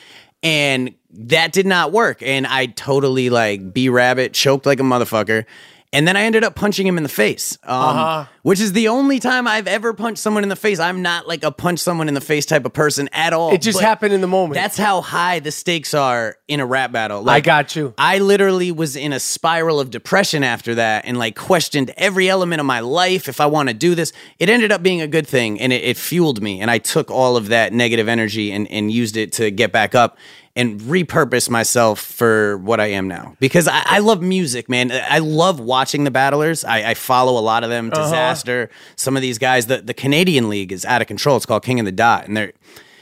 And 0.43 0.93
that 1.11 1.51
did 1.53 1.65
not 1.65 1.91
work. 1.91 2.21
And 2.21 2.47
I 2.47 2.65
totally 2.65 3.29
like 3.29 3.73
B 3.73 3.89
Rabbit 3.89 4.33
choked 4.33 4.65
like 4.65 4.79
a 4.79 4.83
motherfucker. 4.83 5.45
And 5.93 6.07
then 6.07 6.15
I 6.15 6.21
ended 6.21 6.45
up 6.45 6.55
punching 6.55 6.87
him 6.87 6.95
in 6.95 7.03
the 7.03 7.09
face, 7.09 7.57
um, 7.63 7.75
Uh-huh. 7.97 8.25
which 8.43 8.61
is 8.61 8.71
the 8.71 8.87
only 8.87 9.19
time 9.19 9.45
I've 9.45 9.67
ever 9.67 9.93
punched 9.93 10.19
someone 10.21 10.43
in 10.43 10.47
the 10.49 10.55
face. 10.55 10.79
I'm 10.79 11.01
not 11.01 11.27
like 11.27 11.43
a 11.43 11.51
punch 11.51 11.79
someone 11.79 12.07
in 12.07 12.13
the 12.13 12.21
face 12.21 12.45
type 12.45 12.63
of 12.65 12.71
person 12.71 13.09
at 13.11 13.33
all. 13.33 13.51
It 13.53 13.61
just 13.61 13.81
happened 13.81 14.13
in 14.13 14.21
the 14.21 14.27
moment. 14.27 14.53
That's 14.53 14.77
how 14.77 15.01
high 15.01 15.39
the 15.39 15.51
stakes 15.51 15.93
are 15.93 16.37
in 16.47 16.61
a 16.61 16.65
rap 16.65 16.93
battle. 16.93 17.29
I 17.29 17.41
got 17.41 17.75
you. 17.75 17.93
I 17.97 18.19
literally 18.19 18.71
was 18.71 18.95
in 18.95 19.11
a 19.11 19.19
spiral 19.19 19.81
of 19.81 19.89
depression 19.89 20.43
after 20.45 20.75
that 20.75 21.03
and 21.05 21.17
like 21.19 21.35
questioned 21.35 21.91
every 21.97 22.29
element 22.29 22.61
of 22.61 22.65
my 22.65 22.79
life 22.79 23.27
if 23.27 23.41
I 23.41 23.47
want 23.47 23.67
to 23.67 23.75
do 23.75 23.93
this. 23.93 24.13
It 24.39 24.49
ended 24.49 24.71
up 24.71 24.81
being 24.81 25.01
a 25.01 25.07
good 25.07 25.27
thing 25.27 25.59
and 25.59 25.73
it, 25.73 25.83
it 25.83 25.97
fueled 25.97 26.41
me. 26.41 26.61
And 26.61 26.71
I 26.71 26.77
took 26.77 27.11
all 27.11 27.35
of 27.35 27.49
that 27.49 27.73
negative 27.73 28.07
energy 28.07 28.53
and, 28.53 28.65
and 28.71 28.89
used 28.91 29.17
it 29.17 29.33
to 29.33 29.51
get 29.51 29.73
back 29.73 29.93
up 29.93 30.17
and 30.55 30.79
repurpose 30.81 31.49
myself 31.49 31.99
for 31.99 32.57
what 32.57 32.79
I 32.79 32.87
am 32.87 33.07
now. 33.07 33.35
Because 33.39 33.67
I, 33.67 33.83
I 33.85 33.99
love 33.99 34.21
music, 34.21 34.67
man. 34.67 34.91
I 34.91 35.19
love 35.19 35.59
watching 35.59 36.03
the 36.03 36.11
battlers. 36.11 36.63
I, 36.65 36.91
I 36.91 36.93
follow 36.93 37.39
a 37.39 37.43
lot 37.43 37.63
of 37.63 37.69
them. 37.69 37.89
Uh-huh. 37.93 38.13
Dizaster. 38.13 38.69
Some 38.95 39.15
of 39.15 39.21
these 39.21 39.37
guys. 39.37 39.67
The, 39.67 39.77
the 39.81 39.93
Canadian 39.93 40.49
League 40.49 40.71
is 40.71 40.83
out 40.85 41.01
of 41.01 41.07
control. 41.07 41.37
It's 41.37 41.45
called 41.45 41.63
King 41.63 41.79
of 41.79 41.85
the 41.85 41.91
Dot. 41.91 42.27
And 42.27 42.35
they're 42.35 42.53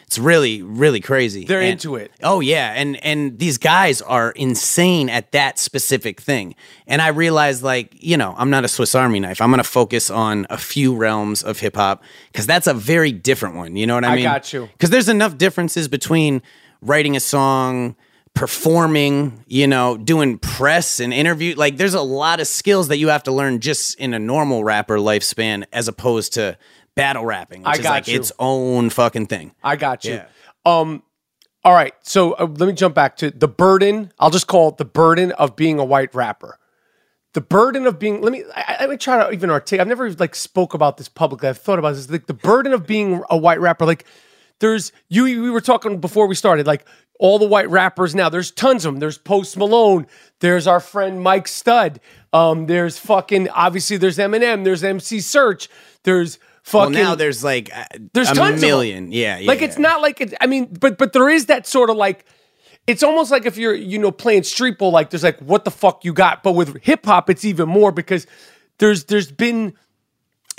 it's 0.06 0.18
really, 0.18 0.64
really 0.64 1.02
crazy. 1.02 1.46
They're 1.46 1.60
And- 1.62 1.70
into 1.74 1.96
it. 1.96 2.12
Oh 2.24 2.40
yeah, 2.40 2.74
and 2.76 2.98
and 3.06 3.38
these 3.38 3.60
guys 3.60 4.02
are 4.02 4.32
insane 4.32 5.08
at 5.08 5.32
that 5.34 5.60
specific 5.60 6.20
thing. 6.20 6.56
And 6.88 7.00
I 7.00 7.10
realized 7.10 7.62
like, 7.62 7.94
you 7.94 8.18
know, 8.18 8.34
I'm 8.36 8.50
not 8.50 8.66
a 8.66 8.68
Swiss 8.68 8.96
Army 8.96 9.20
knife. 9.20 9.40
I'm 9.40 9.52
going 9.52 9.60
to 9.60 9.64
focus 9.64 10.10
on 10.10 10.48
a 10.50 10.58
few 10.58 10.96
realms 10.96 11.44
of 11.44 11.60
hip 11.60 11.76
hop 11.76 12.02
cuz 12.34 12.48
that's 12.48 12.66
a 12.66 12.74
very 12.74 13.12
different 13.12 13.56
one, 13.56 13.76
you 13.76 13.86
know 13.86 13.94
what 13.94 14.04
I 14.04 14.14
I 14.14 14.16
mean? 14.16 14.26
I 14.26 14.34
got 14.34 14.52
you. 14.52 14.68
Cuz 14.80 14.90
there's 14.90 15.10
enough 15.10 15.38
differences 15.38 15.88
between 15.88 16.42
writing 16.82 17.16
a 17.16 17.20
song, 17.20 17.96
performing, 18.34 19.44
you 19.48 19.68
know, 19.68 19.98
doing 19.98 20.38
press 20.38 21.00
and 21.00 21.14
interview. 21.14 21.56
Like 21.56 21.78
there's 21.78 21.94
a 21.94 22.02
lot 22.02 22.40
of 22.40 22.48
skills 22.48 22.88
that 22.88 22.98
you 22.98 23.10
have 23.10 23.24
to 23.24 23.32
learn 23.32 23.60
just 23.60 24.00
in 24.00 24.14
a 24.14 24.20
normal 24.20 24.64
rapper 24.64 24.98
lifespan 24.98 25.66
as 25.74 25.88
opposed 25.88 26.34
to 26.34 26.58
battle 26.96 27.26
rapping, 27.26 27.62
which 27.62 27.68
I 27.68 27.74
is 27.74 27.80
got 27.80 27.90
like 27.92 28.08
you. 28.08 28.20
its 28.20 28.32
own 28.40 28.90
fucking 28.90 29.28
thing. 29.28 29.54
I 29.64 29.76
got 29.76 30.06
you. 30.06 30.14
Yeah. 30.16 30.26
Um, 30.66 31.04
all 31.64 31.74
right. 31.74 31.94
So 32.02 32.34
uh, 32.34 32.46
let 32.46 32.68
me 32.68 32.74
jump 32.74 32.96
back 32.96 33.18
to 33.18 33.30
the 33.32 33.48
burden. 33.48 34.12
I'll 34.20 34.30
just 34.30 34.48
call 34.48 34.70
it 34.70 34.78
the 34.78 34.86
burden 34.86 35.32
of 35.34 35.56
being 35.56 35.78
a 35.80 35.86
white 35.86 36.14
rapper. 36.16 36.58
The 37.34 37.42
burden 37.42 37.86
of 37.86 38.00
being. 38.00 38.22
Let 38.22 38.32
me. 38.32 38.44
I, 38.56 38.78
I- 38.80 38.82
let 38.82 38.90
me 38.90 38.98
try 38.98 39.24
to 39.24 39.32
even 39.32 39.50
articulate. 39.50 39.82
I've 39.82 39.88
never 39.88 40.12
like 40.14 40.34
spoke 40.34 40.74
about 40.74 40.98
this 40.98 41.10
publicly. 41.10 41.50
I've 41.50 41.60
thought 41.60 41.78
about 41.78 41.94
this. 41.96 42.10
Like 42.10 42.26
the 42.28 42.34
burden 42.34 42.74
of 42.74 42.88
being 42.88 43.22
a 43.30 43.38
white 43.38 43.60
rapper. 43.60 43.86
Like 43.86 44.06
there's 44.60 44.92
you. 45.10 45.24
We 45.24 45.50
were 45.50 45.62
talking 45.62 46.00
before 46.00 46.28
we 46.28 46.36
started. 46.36 46.68
Like 46.68 46.86
all 47.20 47.38
the 47.40 47.46
white 47.48 47.70
rappers 47.70 48.16
now. 48.16 48.30
There's 48.30 48.52
tons 48.52 48.86
of 48.86 48.94
them. 48.94 49.00
There's 49.00 49.18
Post 49.18 49.58
Malone. 49.58 50.08
There's 50.40 50.68
our 50.68 50.80
friend 50.80 51.22
Mike 51.22 51.48
Stud. 51.48 52.00
Um, 52.32 52.66
there's 52.68 52.98
fucking 52.98 53.50
obviously 53.50 53.98
there's 53.98 54.18
Eminem. 54.18 54.64
There's 54.64 54.84
MC 54.84 55.18
Serch. 55.18 55.68
There's 56.04 56.40
Well, 56.74 56.84
fucking. 56.86 56.94
now 56.94 57.16
there's 57.16 57.44
like 57.44 57.70
uh, 57.76 57.86
There's 58.14 58.30
a 58.32 58.36
tons 58.36 58.56
of 58.56 58.62
them. 58.62 58.70
million. 58.70 59.12
Yeah, 59.12 59.38
yeah. 59.40 59.48
like 59.48 59.62
it's 59.62 59.78
not 59.78 60.02
like 60.02 60.22
it, 60.22 60.34
I 60.40 60.48
mean, 60.48 60.74
but 60.80 60.98
but 60.98 61.12
there 61.14 61.30
is 61.30 61.48
that 61.48 61.68
sort 61.68 61.90
of 61.90 61.98
like 61.98 62.26
it's 62.88 63.04
almost 63.04 63.32
like 63.32 63.46
if 63.46 63.58
you're 63.58 63.76
you 63.76 63.98
know 64.00 64.12
playing 64.12 64.44
street 64.44 64.78
ball, 64.78 64.92
like 64.92 65.10
there's 65.10 65.24
like 65.24 65.40
what 65.40 65.66
the 65.66 65.72
fuck 65.72 66.06
you 66.06 66.14
got, 66.14 66.42
but 66.44 66.54
with 66.54 66.82
hip 66.84 67.06
hop 67.06 67.30
it's 67.30 67.44
even 67.44 67.68
more 67.68 67.92
because 67.92 68.26
there's 68.78 69.04
there's 69.06 69.32
been 69.32 69.74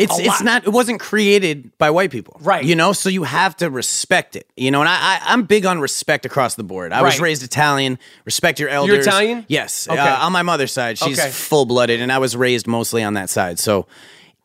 It's 0.01 0.19
it's 0.19 0.29
lot. 0.29 0.45
not. 0.45 0.65
It 0.65 0.71
wasn't 0.71 1.01
created 1.01 1.77
by 1.79 1.91
white 1.91 2.11
people, 2.11 2.39
Right. 2.41 2.65
You 2.65 2.75
know, 2.75 2.93
so 2.93 3.09
you 3.09 3.23
have 3.25 3.57
to 3.59 3.71
respect 3.71 4.37
it. 4.37 4.47
You 4.57 4.71
know, 4.71 4.81
and 4.81 4.89
I, 4.89 4.95
I 4.95 5.21
I'm 5.33 5.45
big 5.45 5.67
on 5.67 5.79
respect 5.81 6.25
across 6.27 6.55
the 6.55 6.65
board. 6.65 6.93
I 6.93 7.03
was 7.03 7.15
Right. 7.15 7.25
raised 7.25 7.43
Italian. 7.43 7.99
Respect 8.25 8.59
your 8.61 8.69
elders. 8.69 9.07
Italian? 9.07 9.45
Yes. 9.49 9.89
Okay. 9.89 9.99
Uh, 9.99 10.25
on 10.27 10.33
my 10.33 10.43
mother's 10.43 10.73
side, 10.73 10.99
she's 10.99 11.19
Okay. 11.19 11.31
full 11.31 11.67
blooded, 11.67 12.01
and 12.01 12.11
I 12.11 12.19
was 12.19 12.37
raised 12.37 12.67
mostly 12.67 13.03
on 13.03 13.15
that 13.15 13.31
side. 13.31 13.59
So. 13.59 13.87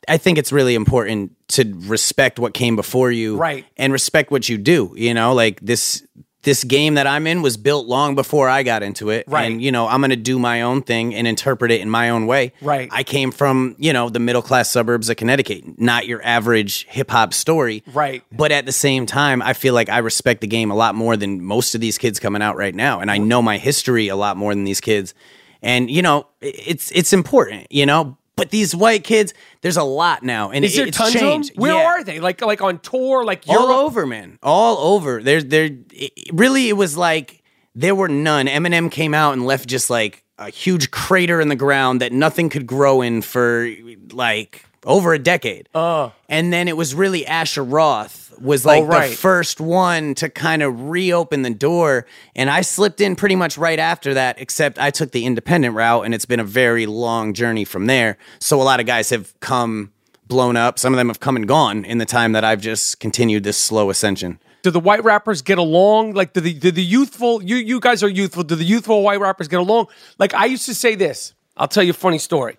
I 0.08 0.18
think 0.18 0.38
it's 0.38 0.52
really 0.52 0.76
important 0.76 1.32
to 1.48 1.64
respect 1.88 2.38
what 2.38 2.54
came 2.54 2.76
before 2.76 3.10
you, 3.10 3.36
Right. 3.36 3.64
And 3.76 3.92
respect 3.92 4.30
what 4.30 4.48
you 4.48 4.56
do. 4.56 4.94
You 4.96 5.12
know, 5.14 5.34
like 5.34 5.58
this 5.60 6.04
this 6.46 6.62
game 6.62 6.94
that 6.94 7.08
I'm 7.08 7.26
in 7.26 7.42
was 7.42 7.56
built 7.56 7.88
long 7.88 8.14
before 8.14 8.48
I 8.48 8.62
got 8.62 8.84
into 8.84 9.10
it, 9.10 9.24
Right. 9.26 9.50
And 9.50 9.60
you 9.60 9.72
know, 9.72 9.88
I'm 9.88 10.00
going 10.00 10.10
to 10.10 10.16
do 10.16 10.38
my 10.38 10.62
own 10.62 10.80
thing 10.80 11.12
and 11.12 11.26
interpret 11.26 11.72
it 11.72 11.80
in 11.80 11.90
my 11.90 12.08
own 12.08 12.26
way, 12.28 12.52
Right. 12.62 12.88
I 12.92 13.02
came 13.02 13.32
from, 13.32 13.74
you 13.78 13.92
know, 13.92 14.08
the 14.08 14.20
middle 14.20 14.42
class 14.42 14.70
suburbs 14.70 15.10
of 15.10 15.16
Connecticut, 15.16 15.80
not 15.80 16.06
your 16.06 16.24
average 16.24 16.86
hip 16.86 17.10
hop 17.10 17.34
story. 17.34 17.82
Right. 17.92 18.22
But 18.30 18.52
at 18.52 18.64
the 18.64 18.72
same 18.72 19.06
time, 19.06 19.42
I 19.42 19.54
feel 19.54 19.74
like 19.74 19.88
I 19.88 19.98
respect 19.98 20.40
the 20.40 20.46
game 20.46 20.70
a 20.70 20.76
lot 20.76 20.94
more 20.94 21.16
than 21.16 21.42
most 21.42 21.74
of 21.74 21.80
these 21.80 21.98
kids 21.98 22.20
coming 22.20 22.42
out 22.42 22.56
right 22.56 22.74
now. 22.74 23.00
And 23.00 23.10
I 23.10 23.18
know 23.18 23.42
my 23.42 23.58
history 23.58 24.06
a 24.06 24.16
lot 24.16 24.36
more 24.36 24.54
than 24.54 24.62
these 24.62 24.80
kids. 24.80 25.14
And, 25.62 25.90
you 25.90 26.00
know, 26.00 26.28
it's 26.40 26.92
it's 26.92 27.12
important, 27.12 27.66
you 27.72 27.86
know. 27.86 28.16
But 28.36 28.50
these 28.50 28.76
white 28.76 29.02
kids, 29.02 29.32
there's 29.62 29.78
a 29.78 29.82
lot 29.82 30.22
now. 30.22 30.50
And 30.50 30.62
is 30.64 30.74
it- 30.74 30.76
there 30.76 30.86
it's 30.88 30.98
tons 30.98 31.12
changed. 31.14 31.50
of 31.50 31.54
them? 31.56 31.62
Where 31.62 31.72
Yeah 31.74 31.84
are 31.86 32.04
they? 32.04 32.20
Like 32.20 32.40
like 32.42 32.60
on 32.60 32.78
tour? 32.80 33.24
Like 33.24 33.44
all 33.48 33.54
Europe? 33.68 33.76
over, 33.78 34.06
man, 34.06 34.38
all 34.42 34.94
over. 34.94 35.22
There's 35.22 35.46
there. 35.46 35.70
it- 35.92 36.12
really, 36.32 36.68
it 36.68 36.74
was 36.76 36.96
like 36.96 37.42
there 37.74 37.94
were 37.94 38.08
none. 38.08 38.46
Eminem 38.46 38.90
came 38.90 39.14
out 39.14 39.32
and 39.32 39.46
left 39.46 39.68
just 39.68 39.88
like 39.90 40.22
a 40.38 40.50
huge 40.50 40.90
crater 40.90 41.40
in 41.40 41.48
the 41.48 41.56
ground 41.56 42.02
that 42.02 42.12
nothing 42.12 42.50
could 42.50 42.66
grow 42.66 43.00
in 43.00 43.22
for 43.22 43.70
like 44.12 44.66
over 44.86 45.12
a 45.12 45.18
decade. 45.18 45.68
Uh. 45.74 46.10
And 46.28 46.52
then 46.52 46.68
it 46.68 46.76
was 46.76 46.94
really 46.94 47.26
Asher 47.26 47.64
Roth 47.64 48.22
was 48.40 48.64
like 48.64 48.82
Oh, 48.82 48.86
right. 48.86 49.10
the 49.10 49.16
first 49.16 49.60
one 49.60 50.14
to 50.16 50.28
kind 50.28 50.62
of 50.62 50.88
reopen 50.88 51.42
the 51.42 51.50
door. 51.50 52.06
And 52.34 52.48
I 52.50 52.60
slipped 52.60 53.00
in 53.00 53.16
pretty 53.16 53.34
much 53.36 53.58
right 53.58 53.78
after 53.78 54.14
that, 54.14 54.40
except 54.40 54.78
I 54.78 54.90
took 54.90 55.10
the 55.12 55.24
independent 55.24 55.74
route 55.74 56.04
and 56.04 56.14
it's 56.14 56.26
been 56.26 56.40
a 56.40 56.44
very 56.44 56.86
long 56.86 57.32
journey 57.34 57.64
from 57.64 57.86
there. 57.86 58.16
So 58.38 58.60
a 58.60 58.64
lot 58.64 58.78
of 58.80 58.86
guys 58.86 59.10
have 59.10 59.38
come 59.40 59.92
blown 60.28 60.56
up. 60.56 60.78
Some 60.78 60.92
of 60.92 60.98
them 60.98 61.08
have 61.08 61.20
come 61.20 61.36
and 61.36 61.48
gone 61.48 61.84
in 61.84 61.98
the 61.98 62.04
time 62.06 62.32
that 62.32 62.44
I've 62.44 62.60
just 62.60 63.00
continued 63.00 63.42
this 63.44 63.56
slow 63.56 63.90
ascension. 63.90 64.38
Do 64.62 64.70
the 64.70 64.80
white 64.80 65.04
rappers 65.04 65.42
get 65.42 65.58
along? 65.58 66.14
Like, 66.14 66.32
do 66.32 66.40
the 66.40 66.52
do 66.52 66.72
the 66.72 66.82
youthful 66.82 67.40
you 67.42 67.54
you 67.56 67.78
guys 67.78 68.02
are 68.02 68.08
youthful? 68.08 68.42
Do 68.42 68.56
the 68.56 68.64
youthful 68.64 69.02
white 69.04 69.20
rappers 69.20 69.46
get 69.46 69.60
along? 69.60 69.86
Like, 70.18 70.34
I 70.34 70.46
used 70.46 70.66
to 70.66 70.74
say 70.74 70.96
this. 70.96 71.34
I'll 71.56 71.68
tell 71.68 71.84
you 71.84 71.90
a 71.90 71.94
funny 71.94 72.18
story. 72.18 72.56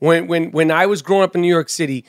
When 0.00 0.26
when 0.26 0.50
when 0.50 0.70
I 0.70 0.86
was 0.86 1.02
growing 1.02 1.22
up 1.22 1.34
in 1.34 1.42
New 1.42 1.48
York 1.48 1.68
City, 1.68 2.04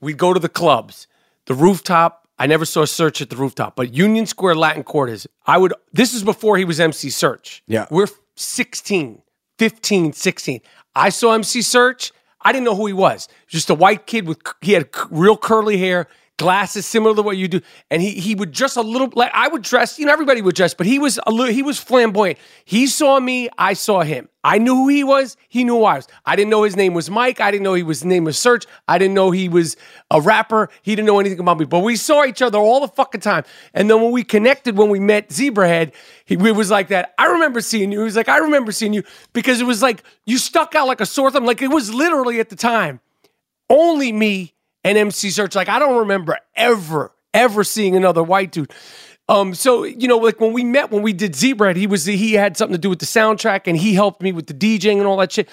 we'd 0.00 0.18
go 0.18 0.34
to 0.34 0.40
the 0.40 0.48
clubs, 0.48 1.06
the 1.46 1.54
rooftop. 1.54 2.28
I 2.38 2.46
never 2.46 2.64
saw 2.64 2.84
Serch 2.84 3.20
at 3.20 3.30
the 3.30 3.36
rooftop, 3.36 3.76
but 3.76 3.92
Union 3.94 4.26
Square 4.26 4.56
Latin 4.56 4.82
Quarters. 4.82 5.26
I 5.46 5.58
would. 5.58 5.72
This 5.92 6.12
is 6.14 6.22
before 6.22 6.56
he 6.58 6.64
was 6.64 6.78
MC 6.80 7.08
Serch. 7.08 7.60
Yeah. 7.66 7.86
we're 7.90 8.08
16, 8.36 9.22
15, 9.58 10.12
16. 10.12 10.60
I 10.94 11.10
saw 11.10 11.32
MC 11.32 11.60
Serch. 11.60 12.12
I 12.42 12.52
didn't 12.52 12.64
know 12.64 12.74
who 12.74 12.86
he 12.86 12.92
was. 12.94 13.28
Just 13.46 13.68
a 13.68 13.74
white 13.74 14.06
kid 14.06 14.26
with 14.26 14.38
he 14.62 14.72
had 14.72 14.88
real 15.10 15.36
curly 15.36 15.76
hair, 15.76 16.08
glasses 16.40 16.86
similar 16.86 17.14
to 17.14 17.22
what 17.22 17.36
you 17.36 17.46
do, 17.46 17.60
and 17.90 18.00
he 18.00 18.12
he 18.12 18.34
would 18.34 18.50
dress 18.50 18.76
a 18.76 18.82
little 18.82 19.10
like 19.14 19.30
I 19.34 19.46
would 19.46 19.62
dress. 19.62 19.98
You 19.98 20.06
know, 20.06 20.12
everybody 20.12 20.40
would 20.40 20.54
dress, 20.54 20.72
but 20.72 20.86
he 20.86 20.98
was 20.98 21.20
a 21.26 21.30
little 21.30 21.52
he 21.52 21.62
was 21.62 21.78
flamboyant. 21.78 22.38
He 22.64 22.86
saw 22.86 23.20
me, 23.20 23.50
I 23.58 23.74
saw 23.74 24.00
him. 24.00 24.28
I 24.42 24.56
knew 24.56 24.74
who 24.74 24.88
he 24.88 25.04
was. 25.04 25.36
He 25.48 25.64
knew 25.64 25.76
who 25.76 25.84
I 25.84 25.96
was. 25.96 26.08
I 26.24 26.34
didn't 26.34 26.48
know 26.48 26.62
his 26.62 26.74
name 26.74 26.94
was 26.94 27.10
Mike. 27.10 27.42
I 27.42 27.50
didn't 27.50 27.62
know 27.62 27.74
he 27.74 27.82
was 27.82 28.02
name 28.04 28.24
was 28.24 28.38
Serch. 28.38 28.66
I 28.88 28.96
didn't 28.96 29.12
know 29.12 29.30
he 29.30 29.50
was 29.50 29.76
a 30.10 30.18
rapper. 30.18 30.70
He 30.80 30.96
didn't 30.96 31.06
know 31.06 31.20
anything 31.20 31.40
about 31.40 31.58
me. 31.58 31.66
But 31.66 31.80
we 31.80 31.94
saw 31.94 32.24
each 32.24 32.40
other 32.40 32.58
all 32.58 32.80
the 32.80 32.88
fucking 32.88 33.20
time. 33.20 33.44
And 33.74 33.90
then 33.90 34.00
when 34.00 34.10
we 34.10 34.24
connected, 34.24 34.78
when 34.78 34.88
we 34.88 34.98
met 34.98 35.28
Zebrahead, 35.28 35.92
he 36.24 36.38
we 36.38 36.52
was 36.52 36.70
like 36.70 36.88
that. 36.88 37.14
I 37.18 37.26
remember 37.26 37.60
seeing 37.60 37.92
you. 37.92 37.98
He 37.98 38.04
was 38.04 38.16
like, 38.16 38.30
I 38.30 38.38
remember 38.38 38.72
seeing 38.72 38.94
you 38.94 39.02
because 39.34 39.60
it 39.60 39.66
was 39.66 39.82
like 39.82 40.02
you 40.24 40.38
stuck 40.38 40.74
out 40.74 40.86
like 40.86 41.02
a 41.02 41.06
sore 41.06 41.30
thumb. 41.30 41.44
Like 41.44 41.60
it 41.60 41.68
was 41.68 41.92
literally 41.92 42.40
at 42.40 42.48
the 42.48 42.56
time 42.56 43.00
only 43.68 44.10
me 44.12 44.54
and 44.84 44.96
MC 44.98 45.28
Serch. 45.28 45.54
Like 45.54 45.68
I 45.68 45.78
don't 45.78 45.98
remember 45.98 46.38
ever, 46.54 47.12
ever 47.34 47.64
seeing 47.64 47.96
another 47.96 48.22
white 48.22 48.52
dude. 48.52 48.72
Um, 49.28 49.54
so 49.54 49.84
you 49.84 50.08
know, 50.08 50.18
like 50.18 50.40
when 50.40 50.52
we 50.52 50.64
met, 50.64 50.90
when 50.90 51.02
we 51.02 51.12
did 51.12 51.36
Zebra, 51.36 51.74
he 51.74 51.86
was 51.86 52.04
he 52.04 52.32
had 52.32 52.56
something 52.56 52.74
to 52.74 52.80
do 52.80 52.90
with 52.90 52.98
the 52.98 53.06
soundtrack, 53.06 53.62
and 53.66 53.76
he 53.76 53.94
helped 53.94 54.22
me 54.22 54.32
with 54.32 54.46
the 54.46 54.54
DJing 54.54 54.98
and 54.98 55.06
all 55.06 55.16
that 55.18 55.32
shit. 55.32 55.48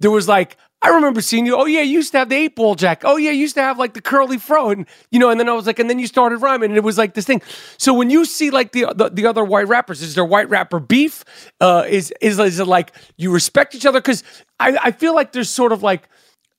There 0.00 0.10
was 0.10 0.26
like, 0.26 0.56
I 0.82 0.88
remember 0.88 1.20
seeing 1.20 1.44
you. 1.44 1.56
Oh 1.56 1.66
yeah, 1.66 1.82
you 1.82 1.92
used 1.92 2.12
to 2.12 2.18
have 2.18 2.30
the 2.30 2.36
eight 2.36 2.56
ball 2.56 2.74
jack. 2.74 3.02
Oh 3.04 3.18
yeah, 3.18 3.30
you 3.30 3.40
used 3.40 3.54
to 3.56 3.62
have 3.62 3.78
like 3.78 3.92
the 3.92 4.00
curly 4.00 4.38
fro, 4.38 4.70
and 4.70 4.86
you 5.10 5.18
know. 5.18 5.28
And 5.28 5.38
then 5.38 5.50
I 5.50 5.52
was 5.52 5.66
like, 5.66 5.78
and 5.78 5.90
then 5.90 5.98
you 5.98 6.06
started 6.06 6.38
rhyming, 6.38 6.70
and 6.70 6.78
it 6.78 6.82
was 6.82 6.96
like 6.96 7.12
this 7.12 7.26
thing. 7.26 7.42
So 7.76 7.92
when 7.92 8.08
you 8.08 8.24
see 8.24 8.50
like 8.50 8.72
the 8.72 8.86
the, 8.94 9.10
the 9.10 9.26
other 9.26 9.44
white 9.44 9.68
rappers, 9.68 10.00
is 10.00 10.14
there 10.14 10.24
white 10.24 10.48
rapper 10.48 10.80
beef? 10.80 11.22
Uh, 11.60 11.84
is 11.86 12.14
is 12.22 12.38
is 12.38 12.58
it 12.58 12.66
like 12.66 12.94
you 13.18 13.30
respect 13.30 13.74
each 13.74 13.84
other? 13.84 14.00
Because 14.00 14.24
I 14.58 14.78
I 14.84 14.90
feel 14.92 15.14
like 15.14 15.32
there's 15.32 15.50
sort 15.50 15.72
of 15.72 15.82
like 15.82 16.08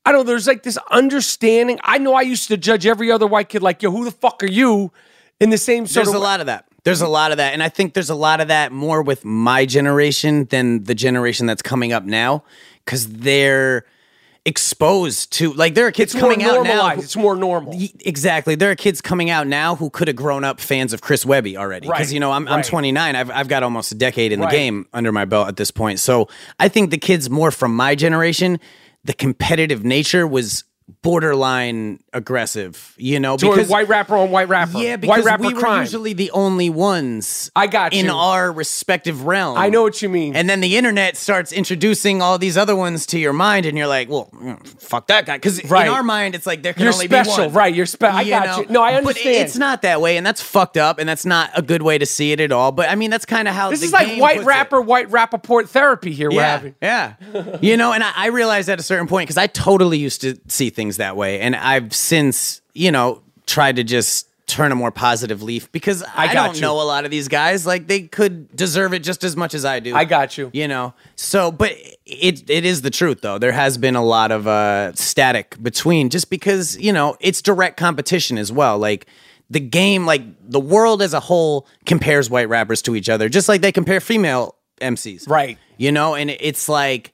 I 0.06 0.12
don't 0.12 0.22
know, 0.22 0.24
there's 0.32 0.48
like 0.48 0.64
this 0.64 0.78
understanding. 0.90 1.80
I 1.84 1.98
know 2.00 2.14
I 2.16 2.22
used 2.22 2.48
to 2.48 2.58
judge 2.58 2.86
every 2.86 3.12
other 3.12 3.28
white 3.28 3.50
kid 3.50 3.62
like, 3.62 3.84
yo, 3.84 3.92
who 3.92 4.04
the 4.06 4.12
fuck 4.12 4.42
are 4.44 4.48
you? 4.48 4.92
In 5.40 5.50
the 5.50 5.58
same 5.58 5.86
sort 5.88 6.06
There's 6.06 6.16
a 6.16 6.20
lot 6.20 6.40
of 6.40 6.46
that. 6.48 6.66
There's 6.84 7.02
a 7.02 7.08
lot 7.08 7.32
of 7.32 7.38
that. 7.38 7.54
And 7.54 7.62
I 7.62 7.70
think 7.70 7.94
there's 7.94 8.10
a 8.10 8.16
lot 8.16 8.42
of 8.42 8.48
that 8.48 8.72
more 8.72 9.02
with 9.04 9.24
my 9.26 9.66
generation 9.66 10.46
than 10.46 10.84
the 10.86 10.96
generation 10.96 11.46
that's 11.46 11.62
coming 11.62 11.94
up 11.94 12.04
now 12.04 12.44
because 12.86 13.08
they're 13.08 13.86
exposed 14.44 15.32
to, 15.34 15.54
like, 15.54 15.76
there 15.76 15.86
are 15.86 15.92
kids 15.92 16.14
It's 16.16 16.20
coming 16.20 16.44
out 16.44 16.64
now. 16.64 16.90
who- 16.90 17.02
It's 17.02 17.16
more 17.16 17.36
normal. 17.36 17.76
Exactly. 18.00 18.56
There 18.56 18.72
are 18.72 18.76
kids 18.76 19.00
coming 19.00 19.30
out 19.30 19.46
now 19.46 19.76
who 19.76 19.92
could 19.92 20.08
have 20.08 20.16
grown 20.18 20.44
up 20.44 20.60
fans 20.60 20.94
of 20.94 21.02
Chris 21.02 21.24
Webby 21.24 21.58
already. 21.58 21.88
Because, 21.88 22.08
Right, 22.08 22.14
you 22.14 22.20
know, 22.20 22.32
I'm, 22.32 22.48
I'm 22.48 22.64
29. 22.64 23.16
I've, 23.16 23.30
I've 23.30 23.48
got 23.48 23.62
almost 23.62 23.92
a 23.92 23.96
decade 23.96 24.32
in 24.32 24.40
Right. 24.40 24.50
the 24.50 24.58
game 24.58 24.88
under 24.94 25.12
my 25.12 25.26
belt 25.26 25.48
at 25.48 25.58
this 25.58 25.70
point. 25.70 26.00
So 26.00 26.28
I 26.60 26.68
think 26.70 26.90
the 26.90 26.98
kids 26.98 27.30
more 27.30 27.52
from 27.52 27.76
my 27.76 27.94
generation, 27.94 28.60
the 29.04 29.14
competitive 29.14 29.84
nature 29.84 30.28
was 30.28 30.64
borderline 31.04 32.00
aggressive, 32.14 32.94
you 32.98 33.20
know, 33.20 33.38
So 33.38 33.52
because 33.52 33.70
white 33.70 33.88
rapper 33.88 34.16
on 34.18 34.32
white 34.32 34.50
rapper. 34.50 34.78
yeah, 34.78 34.96
because 34.98 35.18
white 35.18 35.24
rapper 35.26 35.48
we 35.48 35.54
were 35.54 35.60
crime. 35.60 35.82
usually 35.82 36.14
the 36.14 36.32
only 36.32 36.70
ones. 36.70 37.50
I 37.56 37.68
got 37.68 37.94
in 37.94 38.10
our 38.10 38.52
respective 38.52 39.26
realm. 39.26 39.58
I 39.58 39.70
know 39.70 39.84
what 39.84 40.02
you 40.02 40.10
mean. 40.10 40.36
And 40.36 40.50
then 40.50 40.60
the 40.62 40.76
internet 40.78 41.18
starts 41.18 41.52
introducing 41.52 42.22
all 42.22 42.38
these 42.38 42.58
other 42.58 42.76
ones 42.76 43.06
to 43.08 43.20
your 43.20 43.34
mind, 43.34 43.66
and 43.66 43.78
you're 43.78 43.88
like, 43.88 44.10
"Well, 44.10 44.30
fuck 44.80 45.08
that 45.08 45.26
guy," 45.26 45.38
because 45.38 45.64
Right. 45.66 45.88
in 45.88 45.94
our 45.94 46.04
mind, 46.04 46.36
it's 46.36 46.46
like 46.46 46.62
there 46.64 46.74
can 46.74 46.84
You're 46.84 46.94
only 46.94 47.06
special, 47.08 47.36
be 47.38 47.42
one. 47.46 47.54
right, 47.54 47.74
you're 47.74 47.86
special. 47.86 48.18
I 48.20 48.24
got 48.30 48.58
you. 48.60 48.66
No, 48.74 48.82
I 48.82 48.96
understand. 48.96 49.36
it- 49.36 49.42
it's 49.42 49.58
not 49.58 49.82
that 49.84 50.02
way, 50.02 50.18
and 50.18 50.26
that's 50.26 50.42
fucked 50.42 50.78
up, 50.78 51.00
and 51.00 51.08
that's 51.08 51.26
not 51.26 51.52
a 51.56 51.62
good 51.62 51.82
way 51.82 51.98
to 51.98 52.06
see 52.06 52.32
it 52.32 52.40
at 52.40 52.52
all. 52.52 52.72
But 52.72 52.90
I 52.90 52.96
mean, 52.96 53.10
that's 53.12 53.26
kind 53.26 53.48
of 53.48 53.56
how 53.56 53.70
this 53.70 53.82
is 53.84 53.94
like 53.94 54.20
white 54.20 54.38
puts 54.38 54.46
it. 54.46 54.50
rapper, 54.50 54.82
white 54.82 55.10
rappaport 55.10 55.70
therapy 55.70 56.12
here 56.14 56.30
we're 56.30 56.38
Yeah, 56.38 56.52
having. 56.52 56.76
yeah. 56.82 57.14
you 57.62 57.78
know, 57.78 57.94
and 57.94 58.04
I, 58.04 58.12
I 58.16 58.28
realized 58.28 58.68
at 58.70 58.80
a 58.80 58.84
certain 58.84 59.08
point 59.08 59.28
because 59.28 59.38
I 59.38 59.48
totally 59.48 59.98
used 59.98 60.22
to 60.22 60.36
see 60.48 60.70
things 60.70 60.81
that 60.98 61.16
way, 61.16 61.40
and 61.40 61.56
I've 61.56 61.94
since, 61.94 62.62
you 62.74 62.92
know, 62.92 63.22
tried 63.46 63.78
to 63.78 63.84
just 63.84 64.28
turn 64.48 64.72
a 64.72 64.76
more 64.76 64.92
positive 64.92 65.42
leaf 65.42 65.72
because 65.72 66.04
I, 66.04 66.34
got 66.34 66.48
don't 66.48 66.56
you. 66.56 66.62
know 66.62 66.82
a 66.82 66.84
lot 66.84 67.06
of 67.06 67.12
these 67.12 67.30
guys. 67.30 67.66
Like 67.66 67.88
they 67.88 68.02
could 68.02 68.54
deserve 68.56 68.94
it 68.94 69.00
just 69.00 69.24
as 69.24 69.38
much 69.38 69.54
as 69.54 69.64
I 69.64 69.80
do. 69.80 69.96
I 69.96 70.04
got 70.04 70.38
you. 70.38 70.50
You 70.54 70.68
know, 70.68 70.94
so 71.16 71.52
but 71.52 71.72
it 72.06 72.50
it 72.50 72.66
is 72.66 72.82
the 72.82 72.90
truth 72.90 73.22
though. 73.22 73.38
There 73.38 73.54
has 73.54 73.78
been 73.78 73.96
a 73.96 74.04
lot 74.04 74.32
of 74.32 74.48
uh, 74.48 74.94
static 74.94 75.62
between 75.62 76.10
just 76.10 76.30
because 76.30 76.78
you 76.78 76.92
know 76.92 77.16
it's 77.20 77.42
direct 77.42 77.78
competition 77.78 78.38
as 78.38 78.52
well. 78.52 78.78
Like 78.78 79.08
the 79.50 79.60
game, 79.60 80.06
like 80.06 80.24
the 80.50 80.60
world 80.60 81.02
as 81.02 81.14
a 81.14 81.20
whole 81.20 81.68
compares 81.86 82.30
white 82.30 82.50
rappers 82.50 82.82
to 82.84 82.96
each 82.96 83.10
other, 83.10 83.30
just 83.30 83.48
like 83.48 83.62
they 83.62 83.72
compare 83.72 84.00
female 84.00 84.56
MCs. 84.82 85.30
Right. 85.30 85.58
You 85.78 85.92
know, 85.92 86.16
and 86.16 86.30
it's 86.30 86.68
like 86.68 87.14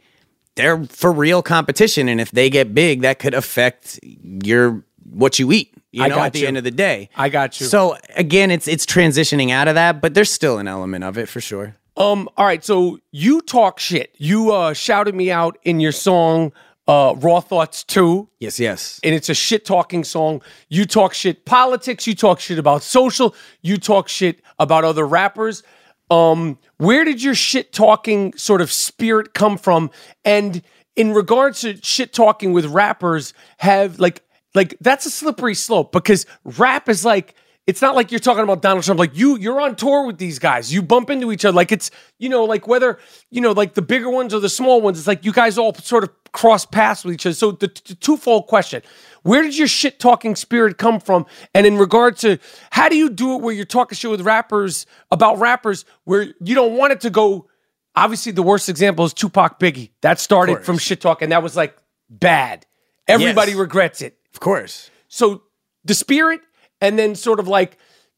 they're 0.57 0.83
for 0.85 1.11
real 1.11 1.41
competition, 1.41 2.09
and 2.09 2.19
if 2.19 2.31
they 2.31 2.49
get 2.49 2.73
big, 2.73 3.01
that 3.01 3.19
could 3.19 3.33
affect 3.33 3.99
your 4.03 4.83
what 5.09 5.39
you 5.39 5.51
eat. 5.51 5.73
You 5.91 6.03
I 6.03 6.09
know, 6.09 6.19
at 6.19 6.33
the 6.33 6.39
you. 6.39 6.47
end 6.47 6.57
of 6.57 6.63
the 6.63 6.71
day. 6.71 7.09
I 7.15 7.29
got 7.29 7.59
you. 7.61 7.65
So 7.67 7.95
again, 8.15 8.51
it's 8.51 8.67
it's 8.67 8.85
transitioning 8.85 9.51
out 9.51 9.67
of 9.67 9.75
that, 9.75 10.01
but 10.01 10.13
there's 10.13 10.31
still 10.31 10.59
an 10.59 10.67
element 10.67 11.03
of 11.03 11.17
it 11.17 11.29
for 11.29 11.39
sure. 11.39 11.75
Um, 11.95 12.29
all 12.37 12.45
right, 12.45 12.63
so 12.63 12.99
you 13.11 13.41
talk 13.41 13.79
shit. 13.79 14.13
You 14.17 14.51
uh 14.51 14.73
shouted 14.73 15.15
me 15.15 15.31
out 15.31 15.57
in 15.63 15.79
your 15.79 15.93
song 15.93 16.51
uh 16.87 17.15
Raw 17.17 17.39
Thoughts 17.39 17.83
2. 17.85 18.29
Yes, 18.39 18.59
yes. 18.59 18.99
and 19.03 19.15
it's 19.15 19.29
a 19.29 19.33
shit 19.33 19.65
talking 19.65 20.03
song. 20.03 20.41
You 20.69 20.85
talk 20.85 21.13
shit 21.13 21.45
politics, 21.45 22.05
you 22.05 22.15
talk 22.15 22.39
shit 22.39 22.59
about 22.59 22.83
social, 22.83 23.33
you 23.61 23.77
talk 23.77 24.07
shit 24.09 24.41
about 24.59 24.83
other 24.83 25.07
rappers. 25.07 25.63
Um, 26.09 26.57
where 26.77 27.03
did 27.03 27.21
your 27.21 27.35
shit 27.35 27.73
talking 27.73 28.33
sort 28.33 28.61
of 28.61 28.71
spirit 28.71 29.33
come 29.33 29.57
from? 29.57 29.91
And 30.23 30.61
in 30.95 31.13
regards 31.13 31.61
to 31.61 31.77
shit 31.83 32.13
talking 32.13 32.53
with 32.53 32.65
rappers, 32.65 33.33
have 33.57 33.99
like 33.99 34.23
like 34.55 34.75
that's 34.81 35.05
a 35.05 35.11
slippery 35.11 35.55
slope 35.55 35.91
because 35.91 36.25
rap 36.43 36.89
is 36.89 37.05
like 37.05 37.35
it's 37.67 37.81
not 37.81 37.95
like 37.95 38.11
you're 38.11 38.19
talking 38.19 38.43
about 38.43 38.61
Donald 38.61 38.85
Trump. 38.85 38.97
Like 38.97 39.15
you, 39.15 39.37
you're 39.37 39.59
on 39.59 39.75
tour 39.75 40.05
with 40.07 40.17
these 40.17 40.39
guys. 40.39 40.73
You 40.73 40.81
bump 40.81 41.09
into 41.09 41.33
each 41.33 41.43
other. 41.43 41.53
Like 41.53 41.73
it's, 41.73 41.91
you 42.17 42.29
know, 42.29 42.45
like 42.45 42.65
whether, 42.65 42.97
you 43.29 43.41
know, 43.41 43.51
like 43.51 43.73
the 43.73 43.81
bigger 43.81 44.09
ones 44.09 44.33
or 44.33 44.39
the 44.39 44.47
small 44.47 44.79
ones. 44.79 44.97
It's 44.97 45.07
like 45.07 45.25
you 45.25 45.33
guys 45.33 45.57
all 45.57 45.73
sort 45.73 46.05
of 46.05 46.09
cross 46.31 46.65
paths 46.65 47.03
with 47.03 47.15
each 47.15 47.25
other. 47.25 47.33
So 47.33 47.51
the, 47.51 47.67
the 47.67 47.95
twofold 47.95 48.47
question: 48.47 48.81
Where 49.27 49.41
did 49.41 49.57
your 49.57 49.67
shit 49.67 49.99
talking 49.99 50.37
spirit 50.37 50.77
come 50.77 51.01
from? 51.01 51.25
And 51.53 51.67
in 51.67 51.77
regard 51.77 52.15
to 52.19 52.37
how 52.71 52.87
do 52.87 52.95
you 52.95 53.09
do 53.09 53.35
it 53.35 53.41
where 53.41 53.53
you're 53.53 53.65
talking 53.65 53.97
shit 53.97 54.09
with 54.09 54.21
rappers 54.21 54.85
about 55.11 55.37
rappers 55.39 55.83
where 56.05 56.33
you 56.39 56.55
don't 56.55 56.77
want 56.77 56.93
it 56.93 57.01
to 57.01 57.09
go? 57.09 57.49
Obviously, 57.93 58.31
the 58.31 58.41
worst 58.43 58.69
example 58.69 59.03
is 59.03 59.13
Tupac 59.13 59.59
Biggie. 59.59 59.89
That 59.99 60.21
started 60.21 60.63
from 60.63 60.77
shit 60.77 61.01
talk, 61.01 61.21
and 61.21 61.33
that 61.33 61.43
was 61.43 61.57
like 61.57 61.75
bad. 62.09 62.65
Everybody 63.05 63.51
Yes. 63.51 63.59
regrets 63.59 64.01
it. 64.01 64.17
Of 64.33 64.39
course. 64.39 64.89
So 65.09 65.43
the 65.83 65.93
spirit, 65.93 66.39
and 66.79 66.97
then 66.97 67.13
sort 67.13 67.41
of 67.41 67.49
like 67.49 67.77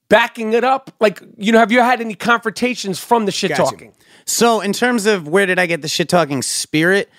backing 0.10 0.54
it 0.54 0.64
up. 0.64 0.92
Like, 1.00 1.24
you 1.38 1.52
know, 1.52 1.58
have 1.60 1.72
you 1.72 1.80
had 1.80 2.02
any 2.02 2.14
confrontations 2.14 3.00
from 3.00 3.26
the 3.26 3.32
shit 3.32 3.56
talking? 3.56 3.94
So, 4.26 4.62
in 4.62 4.74
terms 4.74 5.08
of 5.08 5.28
where 5.28 5.48
did 5.48 5.58
I 5.58 5.66
get 5.66 5.82
the 5.82 5.88
shit 5.88 6.08
talking 6.10 6.44
spirit? 6.44 7.10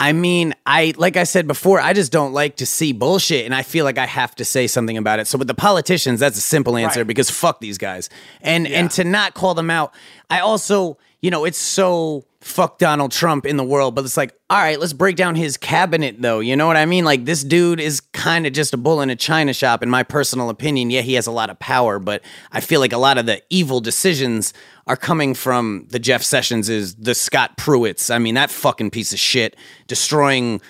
I 0.00 0.12
mean, 0.12 0.54
I 0.64 0.94
like 0.96 1.16
I 1.16 1.24
said 1.24 1.48
before, 1.48 1.80
I 1.80 1.92
just 1.92 2.12
don't 2.12 2.32
like 2.32 2.56
to 2.56 2.66
see 2.66 2.92
bullshit, 2.92 3.44
and 3.44 3.54
I 3.54 3.62
feel 3.62 3.84
like 3.84 3.98
I 3.98 4.06
have 4.06 4.34
to 4.36 4.44
say 4.44 4.66
something 4.68 4.96
about 4.96 5.18
it. 5.18 5.26
So 5.26 5.38
with 5.38 5.48
the 5.48 5.54
politicians, 5.54 6.20
that's 6.20 6.38
a 6.38 6.40
simple 6.40 6.76
answer 6.76 7.00
Right. 7.00 7.06
because 7.06 7.30
fuck 7.30 7.60
these 7.60 7.78
guys, 7.78 8.08
and 8.40 8.66
and 8.68 8.90
to 8.92 9.02
not 9.04 9.34
call 9.34 9.54
them 9.54 9.70
out, 9.70 9.92
I 10.30 10.38
also, 10.40 10.98
you 11.20 11.30
know, 11.32 11.44
it's 11.44 11.58
so 11.58 12.24
fuck 12.48 12.78
Donald 12.78 13.12
Trump 13.12 13.46
in 13.46 13.56
the 13.56 13.64
world, 13.64 13.94
but 13.94 14.04
it's 14.04 14.16
like, 14.16 14.34
all 14.50 14.58
right, 14.58 14.80
let's 14.80 14.92
break 14.92 15.16
down 15.16 15.34
his 15.34 15.56
cabinet 15.56 16.16
though. 16.20 16.40
You 16.40 16.56
know 16.56 16.66
what 16.66 16.76
I 16.76 16.86
mean? 16.86 17.04
Like 17.04 17.24
this 17.24 17.44
dude 17.44 17.78
is 17.78 18.00
kind 18.00 18.46
of 18.46 18.52
just 18.52 18.74
a 18.74 18.76
bull 18.76 19.00
in 19.00 19.10
a 19.10 19.16
china 19.16 19.52
shop, 19.52 19.82
in 19.82 19.90
my 19.90 20.02
personal 20.02 20.48
opinion. 20.48 20.90
Yeah, 20.90 21.02
he 21.02 21.14
has 21.14 21.26
a 21.26 21.30
lot 21.30 21.50
of 21.50 21.58
power, 21.58 21.98
but 21.98 22.22
I 22.50 22.60
feel 22.60 22.80
like 22.80 22.92
a 22.92 22.98
lot 22.98 23.18
of 23.18 23.26
the 23.26 23.42
evil 23.50 23.80
decisions 23.80 24.54
are 24.86 24.96
coming 24.96 25.34
from 25.34 25.86
the 25.90 25.98
Jeff 25.98 26.22
Sessionses, 26.22 26.96
the 26.98 27.14
Scott 27.14 27.58
Pruitts. 27.58 28.12
I 28.12 28.18
mean, 28.18 28.34
that 28.34 28.50
fucking 28.50 28.90
piece 28.90 29.12
of 29.12 29.18
shit 29.18 29.54
destroying 29.86 30.60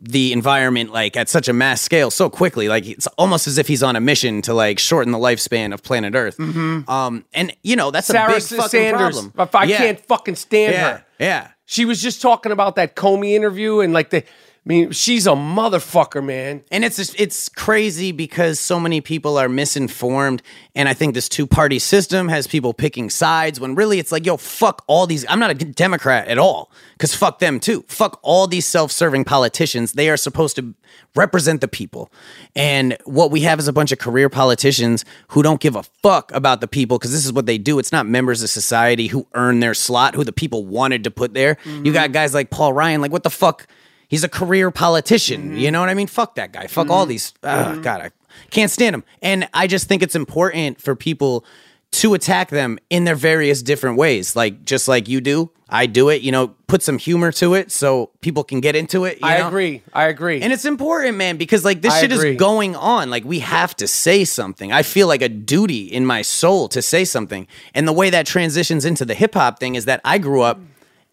the 0.00 0.32
environment 0.32 0.92
like 0.92 1.16
at 1.16 1.28
such 1.28 1.48
a 1.48 1.52
mass 1.52 1.80
scale 1.80 2.10
so 2.10 2.30
quickly. 2.30 2.68
Like 2.68 2.86
it's 2.86 3.06
almost 3.18 3.46
as 3.48 3.58
if 3.58 3.66
he's 3.66 3.82
on 3.82 3.96
a 3.96 4.00
mission 4.00 4.42
to 4.42 4.54
like 4.54 4.78
shorten 4.78 5.12
the 5.12 5.18
lifespan 5.18 5.74
of 5.74 5.82
planet 5.82 6.14
Earth. 6.14 6.36
Mhm. 6.38 6.88
Um, 6.88 7.24
and 7.34 7.52
you 7.62 7.74
know 7.76 7.90
that's 7.90 8.06
Sarah 8.06 8.30
a 8.30 8.34
big 8.34 8.42
fucking 8.44 8.68
Sanders. 8.68 8.98
problem. 9.20 9.32
If 9.38 9.54
I 9.54 9.64
Yeah. 9.64 9.76
can't 9.78 10.06
fucking 10.06 10.36
stand 10.36 10.72
Yeah. 10.74 10.84
her. 10.92 11.04
Yeah. 11.18 11.48
She 11.66 11.84
was 11.84 12.00
just 12.00 12.22
talking 12.22 12.52
about 12.52 12.76
that 12.76 12.94
Comey 12.96 13.34
interview 13.34 13.80
and 13.80 13.92
like 13.92 14.10
the. 14.10 14.22
I 14.68 14.70
mean, 14.70 14.90
she's 14.90 15.26
a 15.26 15.30
motherfucker, 15.30 16.22
man. 16.22 16.62
And 16.70 16.84
it's 16.84 16.96
just, 16.96 17.18
it's 17.18 17.48
crazy 17.48 18.12
because 18.12 18.60
so 18.60 18.78
many 18.78 19.00
people 19.00 19.38
are 19.38 19.48
misinformed, 19.48 20.42
and 20.74 20.90
I 20.90 20.92
think 20.92 21.14
this 21.14 21.26
two 21.26 21.46
party 21.46 21.78
system 21.78 22.28
has 22.28 22.46
people 22.46 22.74
picking 22.74 23.08
sides 23.08 23.58
when 23.58 23.74
really 23.74 23.98
it's 23.98 24.12
like, 24.12 24.26
yo, 24.26 24.36
fuck 24.36 24.84
all 24.86 25.06
these. 25.06 25.24
I'm 25.30 25.38
not 25.38 25.50
a 25.50 25.54
Democrat 25.54 26.28
at 26.28 26.36
all 26.36 26.70
because 26.92 27.14
fuck 27.14 27.38
them 27.38 27.60
too. 27.60 27.82
Fuck 27.88 28.20
all 28.22 28.46
these 28.46 28.66
self 28.66 28.92
serving 28.92 29.24
politicians. 29.24 29.92
They 29.92 30.10
are 30.10 30.18
supposed 30.18 30.54
to 30.56 30.74
represent 31.16 31.62
the 31.62 31.68
people, 31.68 32.12
and 32.54 32.94
what 33.06 33.30
we 33.30 33.40
have 33.42 33.58
is 33.58 33.68
a 33.68 33.72
bunch 33.72 33.90
of 33.90 33.98
career 33.98 34.28
politicians 34.28 35.02
who 35.28 35.42
don't 35.42 35.62
give 35.62 35.76
a 35.76 35.82
fuck 36.02 36.30
about 36.32 36.60
the 36.60 36.68
people 36.68 36.98
because 36.98 37.12
this 37.12 37.24
is 37.24 37.32
what 37.32 37.46
they 37.46 37.56
do. 37.56 37.78
It's 37.78 37.92
not 37.92 38.06
members 38.06 38.42
of 38.42 38.50
society 38.50 39.06
who 39.06 39.26
earn 39.32 39.60
their 39.60 39.72
slot, 39.72 40.14
who 40.14 40.24
the 40.24 40.32
people 40.32 40.66
wanted 40.66 41.04
to 41.04 41.10
put 41.10 41.32
there. 41.32 41.56
You 41.64 41.72
mm-hmm. 41.72 41.92
got 41.94 42.12
guys 42.12 42.34
like 42.34 42.50
Paul 42.50 42.74
Ryan, 42.74 43.00
like 43.00 43.12
what 43.12 43.22
the 43.22 43.30
fuck. 43.30 43.66
He's 44.08 44.24
a 44.24 44.28
career 44.28 44.70
politician. 44.70 45.50
Mm-hmm. 45.50 45.58
You 45.58 45.70
know 45.70 45.80
what 45.80 45.90
I 45.90 45.94
mean? 45.94 46.06
Fuck 46.06 46.34
that 46.36 46.52
guy. 46.52 46.66
Fuck 46.66 46.90
all 46.90 47.02
mm-hmm. 47.02 47.10
these. 47.10 47.34
Uh, 47.42 47.76
God, 47.76 48.00
I 48.00 48.10
can't 48.50 48.70
stand 48.70 48.94
him. 48.94 49.04
And 49.22 49.48
I 49.52 49.66
just 49.66 49.86
think 49.86 50.02
it's 50.02 50.16
important 50.16 50.80
for 50.80 50.96
people 50.96 51.44
to 51.90 52.14
attack 52.14 52.50
them 52.50 52.78
in 52.90 53.04
their 53.04 53.14
various 53.14 53.62
different 53.62 53.96
ways. 53.96 54.34
Like 54.34 54.64
just 54.64 54.88
like 54.88 55.08
you 55.08 55.20
do, 55.20 55.50
I 55.68 55.86
do 55.86 56.08
it. 56.08 56.22
You 56.22 56.32
know, 56.32 56.48
put 56.66 56.82
some 56.82 56.98
humor 56.98 57.32
to 57.32 57.54
it 57.54 57.70
so 57.70 58.10
people 58.20 58.44
can 58.44 58.60
get 58.60 58.76
into 58.76 59.04
it. 59.04 59.20
you 59.20 59.26
I 59.26 59.38
know? 59.38 59.48
agree. 59.48 59.82
I 59.92 60.04
agree. 60.04 60.40
And 60.40 60.52
it's 60.52 60.64
important, 60.64 61.16
man, 61.16 61.36
because 61.36 61.64
like 61.64 61.82
this 61.82 61.94
I 61.94 62.00
shit 62.00 62.12
agree. 62.12 62.32
is 62.32 62.38
going 62.38 62.76
on. 62.76 63.10
Like 63.10 63.24
we 63.24 63.40
have 63.40 63.74
to 63.76 63.86
say 63.86 64.24
something. 64.24 64.72
I 64.72 64.82
feel 64.82 65.06
like 65.06 65.22
a 65.22 65.28
duty 65.28 65.84
in 65.84 66.04
my 66.06 66.22
soul 66.22 66.68
to 66.68 66.82
say 66.82 67.04
something. 67.04 67.46
And 67.74 67.88
the 67.88 67.92
way 67.92 68.10
that 68.10 68.26
transitions 68.26 68.84
into 68.84 69.04
the 69.04 69.14
hip 69.14 69.34
hop 69.34 69.58
thing 69.58 69.74
is 69.74 69.84
that 69.86 70.00
I 70.04 70.18
grew 70.18 70.42
up 70.42 70.60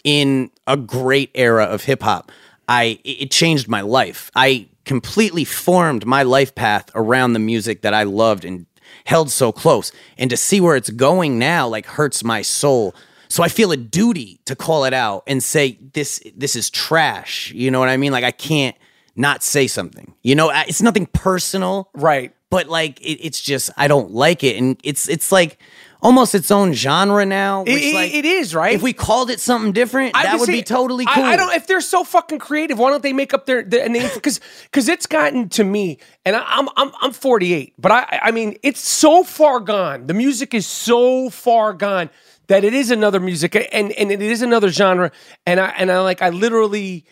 in 0.03 0.51
a 0.67 0.77
great 0.77 1.31
era 1.33 1.65
of 1.65 1.85
hip 1.85 2.03
hop. 2.03 2.31
I 2.67 2.99
it 3.03 3.31
changed 3.31 3.67
my 3.67 3.81
life. 3.81 4.31
I 4.35 4.67
completely 4.85 5.43
formed 5.43 6.05
my 6.05 6.23
life 6.23 6.55
path 6.55 6.89
around 6.95 7.33
the 7.33 7.39
music 7.39 7.81
that 7.81 7.93
I 7.93 8.03
loved 8.03 8.45
and 8.45 8.65
held 9.05 9.31
so 9.31 9.51
close. 9.51 9.91
And 10.17 10.29
to 10.29 10.37
see 10.37 10.61
where 10.61 10.75
it's 10.75 10.89
going 10.89 11.39
now 11.39 11.67
like 11.67 11.85
hurts 11.85 12.23
my 12.23 12.41
soul. 12.41 12.95
So 13.27 13.43
I 13.43 13.47
feel 13.47 13.71
a 13.71 13.77
duty 13.77 14.39
to 14.45 14.55
call 14.55 14.85
it 14.85 14.93
out 14.93 15.23
and 15.27 15.43
say 15.43 15.79
this 15.93 16.21
this 16.35 16.55
is 16.55 16.69
trash. 16.69 17.51
You 17.51 17.71
know 17.71 17.79
what 17.79 17.89
I 17.89 17.97
mean? 17.97 18.11
Like 18.11 18.23
I 18.23 18.31
can't 18.31 18.75
not 19.15 19.43
say 19.43 19.67
something. 19.67 20.13
You 20.21 20.35
know, 20.35 20.51
it's 20.53 20.81
nothing 20.81 21.07
personal, 21.07 21.89
right? 21.93 22.33
But 22.49 22.67
like 22.67 23.01
it, 23.01 23.25
it's 23.25 23.41
just 23.41 23.69
I 23.77 23.87
don't 23.87 24.11
like 24.11 24.43
it, 24.43 24.57
and 24.57 24.79
it's 24.83 25.09
it's 25.09 25.31
like 25.31 25.57
almost 26.05 26.35
its 26.35 26.51
own 26.51 26.73
genre 26.73 27.25
now. 27.25 27.63
Which, 27.63 27.81
it- 27.83 27.95
like, 27.95 28.13
it 28.13 28.25
is 28.25 28.53
right. 28.53 28.75
If 28.75 28.81
we 28.81 28.93
called 28.93 29.29
it 29.29 29.39
something 29.39 29.71
different, 29.71 30.13
that 30.13 30.39
would 30.39 30.47
be 30.47 30.61
totally 30.61 31.05
I- 31.07 31.13
cool. 31.15 31.23
I, 31.23 31.35
don't. 31.35 31.53
If 31.55 31.67
they're 31.67 31.81
so 31.81 32.03
fucking 32.03 32.39
creative, 32.39 32.77
why 32.79 32.91
don't 32.91 33.03
they 33.03 33.13
make 33.13 33.33
up 33.33 33.45
their, 33.45 33.63
their 33.63 33.89
name? 33.89 34.09
Because 34.13 34.39
because 34.63 34.87
it's 34.87 35.05
gotten 35.07 35.49
to 35.49 35.63
me, 35.63 35.97
and 36.23 36.35
I, 36.35 36.43
I'm 36.45 36.69
I'm 36.77 36.91
I'm 37.01 37.11
48, 37.11 37.73
but 37.77 37.91
I 37.91 38.19
I 38.23 38.31
mean 38.31 38.57
it's 38.63 38.79
so 38.79 39.23
far 39.23 39.59
gone. 39.59 40.07
The 40.07 40.13
music 40.13 40.53
is 40.53 40.67
so 40.67 41.29
far 41.29 41.73
gone 41.73 42.09
that 42.47 42.63
it 42.63 42.73
is 42.75 42.91
another 42.91 43.19
music, 43.19 43.55
and 43.55 43.91
and 43.91 44.11
it 44.11 44.21
is 44.21 44.41
another 44.43 44.69
genre, 44.69 45.11
and 45.45 45.59
I 45.59 45.69
and 45.77 45.91
I 45.91 45.99
like 46.01 46.21
I 46.21 46.29
literally. 46.29 47.05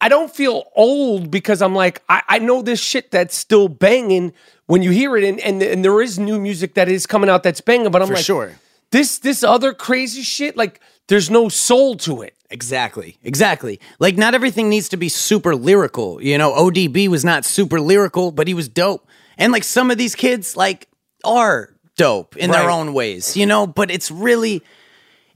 I 0.00 0.08
don't 0.10 0.30
feel 0.30 0.64
old 0.76 1.30
because 1.30 1.62
I'm 1.62 1.74
like 1.74 2.02
I, 2.10 2.20
I 2.28 2.38
know 2.38 2.60
this 2.60 2.78
shit 2.78 3.10
that's 3.10 3.34
still 3.34 3.68
banging 3.68 4.34
when 4.66 4.82
you 4.82 4.90
hear 4.90 5.16
it, 5.16 5.24
and, 5.24 5.40
and 5.40 5.62
and 5.62 5.84
there 5.84 6.00
is 6.00 6.18
new 6.18 6.40
music 6.40 6.74
that 6.74 6.88
is 6.88 7.06
coming 7.06 7.30
out 7.30 7.42
that's 7.42 7.60
banging. 7.60 7.90
But 7.90 8.02
I'm 8.02 8.08
For 8.08 8.14
like, 8.14 8.24
sure. 8.24 8.52
this 8.90 9.18
this 9.18 9.42
other 9.42 9.72
crazy 9.74 10.22
shit, 10.22 10.56
like 10.56 10.80
there's 11.08 11.30
no 11.30 11.48
soul 11.48 11.96
to 11.98 12.22
it. 12.22 12.34
Exactly. 12.50 13.18
Exactly. 13.22 13.80
Like 13.98 14.16
not 14.16 14.34
everything 14.34 14.68
needs 14.68 14.88
to 14.90 14.96
be 14.96 15.08
super 15.08 15.54
lyrical. 15.56 16.22
You 16.22 16.38
know, 16.38 16.52
ODB 16.52 17.08
was 17.08 17.24
not 17.24 17.44
super 17.44 17.80
lyrical, 17.80 18.30
but 18.30 18.46
he 18.46 18.54
was 18.54 18.68
dope. 18.68 19.06
And 19.36 19.52
like 19.52 19.64
some 19.64 19.90
of 19.90 19.98
these 19.98 20.14
kids 20.14 20.56
like 20.56 20.88
are 21.24 21.74
dope 21.96 22.36
in 22.36 22.50
their 22.50 22.70
own 22.70 22.92
ways, 22.92 23.36
you 23.36 23.46
know, 23.46 23.66
but 23.66 23.90
it's 23.90 24.10
really 24.10 24.62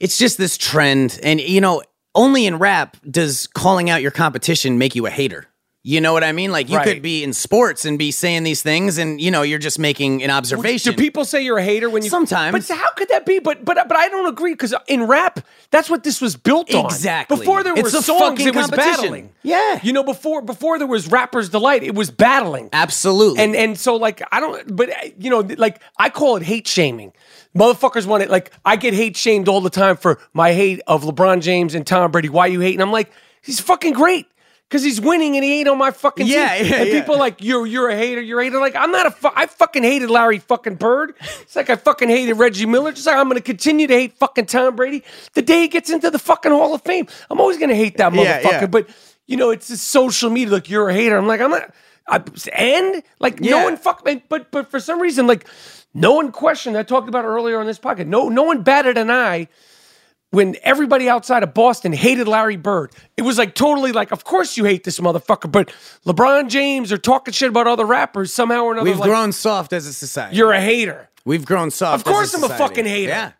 it's 0.01 0.17
just 0.17 0.39
this 0.39 0.57
trend 0.57 1.19
and 1.23 1.41
you 1.41 1.61
know, 1.61 1.83
only 2.15 2.47
in 2.47 2.59
rap 2.59 2.97
does 3.09 3.47
calling 3.49 3.91
out 3.91 4.01
your 4.03 4.11
competition 4.11 4.79
make 4.79 4.95
you 4.95 5.07
a 5.07 5.11
hater. 5.11 5.47
You 5.85 6.01
know 6.01 6.13
what 6.13 6.25
I 6.25 6.33
mean? 6.33 6.51
Like 6.51 6.69
you 6.69 6.77
Right. 6.77 6.87
could 6.87 7.03
be 7.03 7.23
in 7.23 7.33
sports 7.33 7.85
and 7.85 7.99
be 7.99 8.11
saying 8.11 8.43
these 8.43 8.63
things 8.63 8.99
and 8.99 9.21
you 9.21 9.31
know, 9.31 9.43
you're 9.43 9.61
just 9.61 9.79
making 9.79 10.25
an 10.25 10.31
observation. 10.31 10.93
Do 10.93 10.99
people 10.99 11.25
say 11.25 11.43
you're 11.43 11.57
a 11.59 11.63
hater 11.63 11.89
when 11.89 12.03
you 12.03 12.11
Sometimes. 12.11 12.69
But 12.69 12.77
how 12.77 12.91
could 12.95 13.09
that 13.11 13.25
be? 13.25 13.39
But 13.39 13.65
but 13.65 13.87
but 13.89 13.97
I 13.97 14.09
don't 14.09 14.27
agree 14.29 14.53
because 14.53 14.75
in 14.89 15.05
rap, 15.05 15.39
that's 15.71 15.89
what 15.89 16.03
this 16.03 16.21
was 16.21 16.37
built 16.37 16.75
on. 16.75 16.85
Exactly. 16.87 17.39
Before 17.39 17.63
there 17.63 17.75
It's 17.75 17.95
were 17.95 18.03
songs, 18.03 18.45
it 18.45 18.57
was 18.57 18.71
battling. 18.71 19.31
Yeah. 19.45 19.79
You 19.83 19.93
know, 19.93 20.03
before 20.03 20.43
before 20.43 20.79
there 20.79 20.87
was 20.89 21.09
rappers 21.11 21.49
delight, 21.49 21.85
it 21.85 21.95
was 21.95 22.11
battling. 22.11 22.71
Absolutely. 22.73 23.43
And 23.45 23.55
and 23.55 23.79
so 23.79 23.95
like 23.95 24.21
I 24.33 24.41
don't. 24.41 24.75
But 24.77 24.91
uh, 24.91 24.95
you 25.19 25.31
know, 25.31 25.41
like 25.57 25.81
I 25.97 26.11
call 26.11 26.37
it 26.37 26.43
hate 26.43 26.67
shaming. 26.67 27.13
Motherfuckers 27.57 28.05
want 28.05 28.25
it. 28.25 28.31
Like 28.31 28.51
I 28.65 28.77
get 28.77 28.95
hate 28.95 29.17
shamed 29.17 29.49
all 29.49 29.61
the 29.61 29.71
time 29.71 29.97
for 29.97 30.19
my 30.35 30.53
hate 30.53 30.81
of 30.89 31.05
LeBron 31.05 31.41
James 31.41 31.75
and 31.75 31.87
Tom 31.87 32.11
Brady. 32.11 32.29
Why 32.29 32.47
you 32.49 32.61
hate? 32.61 32.75
And 32.75 32.83
I'm 32.83 32.93
like, 32.93 33.11
he's 33.43 33.61
fucking 33.61 33.93
great. 33.95 34.27
Cause 34.71 34.83
he's 34.83 35.01
winning 35.01 35.35
and 35.35 35.43
he 35.43 35.61
ain't 35.61 35.69
on 35.69 35.79
my 35.79 35.91
fucking 35.91 36.27
Yeah, 36.27 36.55
team. 36.59 36.67
yeah, 36.67 36.77
and 36.77 36.89
yeah. 36.91 37.01
people 37.01 37.15
are 37.15 37.19
like 37.19 37.43
you're 37.43 37.67
you're 37.67 37.89
a 37.89 37.97
hater, 37.97 38.21
you're 38.21 38.39
a 38.41 38.45
hater. 38.45 38.61
Like 38.61 38.77
I'm 38.77 38.91
not 38.91 39.07
a. 39.07 39.11
Fu- 39.11 39.31
I 39.35 39.47
fucking 39.47 39.83
hated 39.83 40.11
Larry 40.11 40.41
fucking 40.41 40.75
Bird. 40.75 41.15
It's 41.41 41.57
like 41.57 41.71
I 41.71 41.77
fucking 41.77 42.11
hated 42.11 42.35
Reggie 42.35 42.67
Miller. 42.67 42.93
Just 42.93 43.07
like 43.07 43.17
I'm 43.17 43.29
gonna 43.29 43.41
continue 43.41 43.87
to 43.87 43.95
hate 43.95 44.19
fucking 44.19 44.45
Tom 44.45 44.77
Brady 44.77 45.05
the 45.33 45.41
day 45.41 45.63
he 45.63 45.69
gets 45.69 45.89
into 45.89 46.11
the 46.11 46.19
fucking 46.19 46.53
Hall 46.53 46.75
of 46.75 46.83
Fame. 46.83 47.07
I'm 47.31 47.41
always 47.41 47.57
gonna 47.57 47.75
hate 47.75 47.97
that 47.97 48.13
motherfucker. 48.13 48.43
yeah. 48.43 48.67
But 48.67 48.91
you 49.27 49.39
know, 49.39 49.49
it's 49.49 49.69
just 49.69 49.89
social 49.89 50.29
media. 50.29 50.53
Like 50.53 50.69
you're 50.69 50.91
a 50.91 50.93
hater. 50.93 51.17
I'm 51.17 51.27
like 51.27 51.41
I'm 51.41 51.51
not. 51.51 51.73
I, 52.07 52.23
and 52.55 53.03
like 53.21 53.41
no 53.41 53.65
one 53.65 53.79
fuck. 53.79 54.05
But 54.29 54.51
but 54.51 54.71
for 54.71 54.81
some 54.81 55.01
reason, 55.01 55.27
like 55.27 55.47
no 55.95 56.13
one 56.13 56.31
questioned. 56.31 56.77
I 56.77 56.83
talked 56.83 57.09
about 57.09 57.25
it 57.25 57.29
earlier 57.29 57.59
on 57.59 57.65
this 57.65 57.79
podcast. 57.79 58.07
No 58.09 58.29
no 58.29 58.43
one 58.43 58.63
batted 58.65 58.99
an 58.99 59.11
eye 59.11 59.49
when 60.31 60.57
everybody 60.63 61.09
outside 61.09 61.43
of 61.43 61.55
Boston 61.55 61.93
hated 61.93 62.29
Larry 62.29 62.57
Bird. 62.57 62.93
It 63.17 63.23
was 63.23 63.39
like 63.39 63.55
totally 63.55 63.93
like, 63.93 64.11
of 64.11 64.25
course 64.25 64.57
you 64.57 64.65
hate 64.65 64.85
this 64.85 65.01
motherfucker, 65.01 65.51
but 65.51 65.73
LeBron 66.05 66.49
James 66.49 66.93
are 66.93 66.99
talking 66.99 67.33
shit 67.33 67.49
about 67.49 67.67
other 67.67 67.87
rappers 67.87 68.33
somehow 68.33 68.65
or 68.65 68.73
another. 68.73 68.91
We've 68.91 68.99
like, 68.99 69.09
grown 69.09 69.33
soft 69.33 69.73
as 69.73 69.87
a 69.87 69.93
society. 69.93 70.37
You're 70.37 70.53
a 70.53 70.61
hater. 70.61 71.09
We've 71.25 71.45
grown 71.45 71.71
soft. 71.71 72.07
Of 72.07 72.13
course 72.13 72.35
I'm 72.35 72.45
a 72.45 72.49
fucking 72.49 72.87
hater. 72.87 73.11
Yeah. 73.11 73.33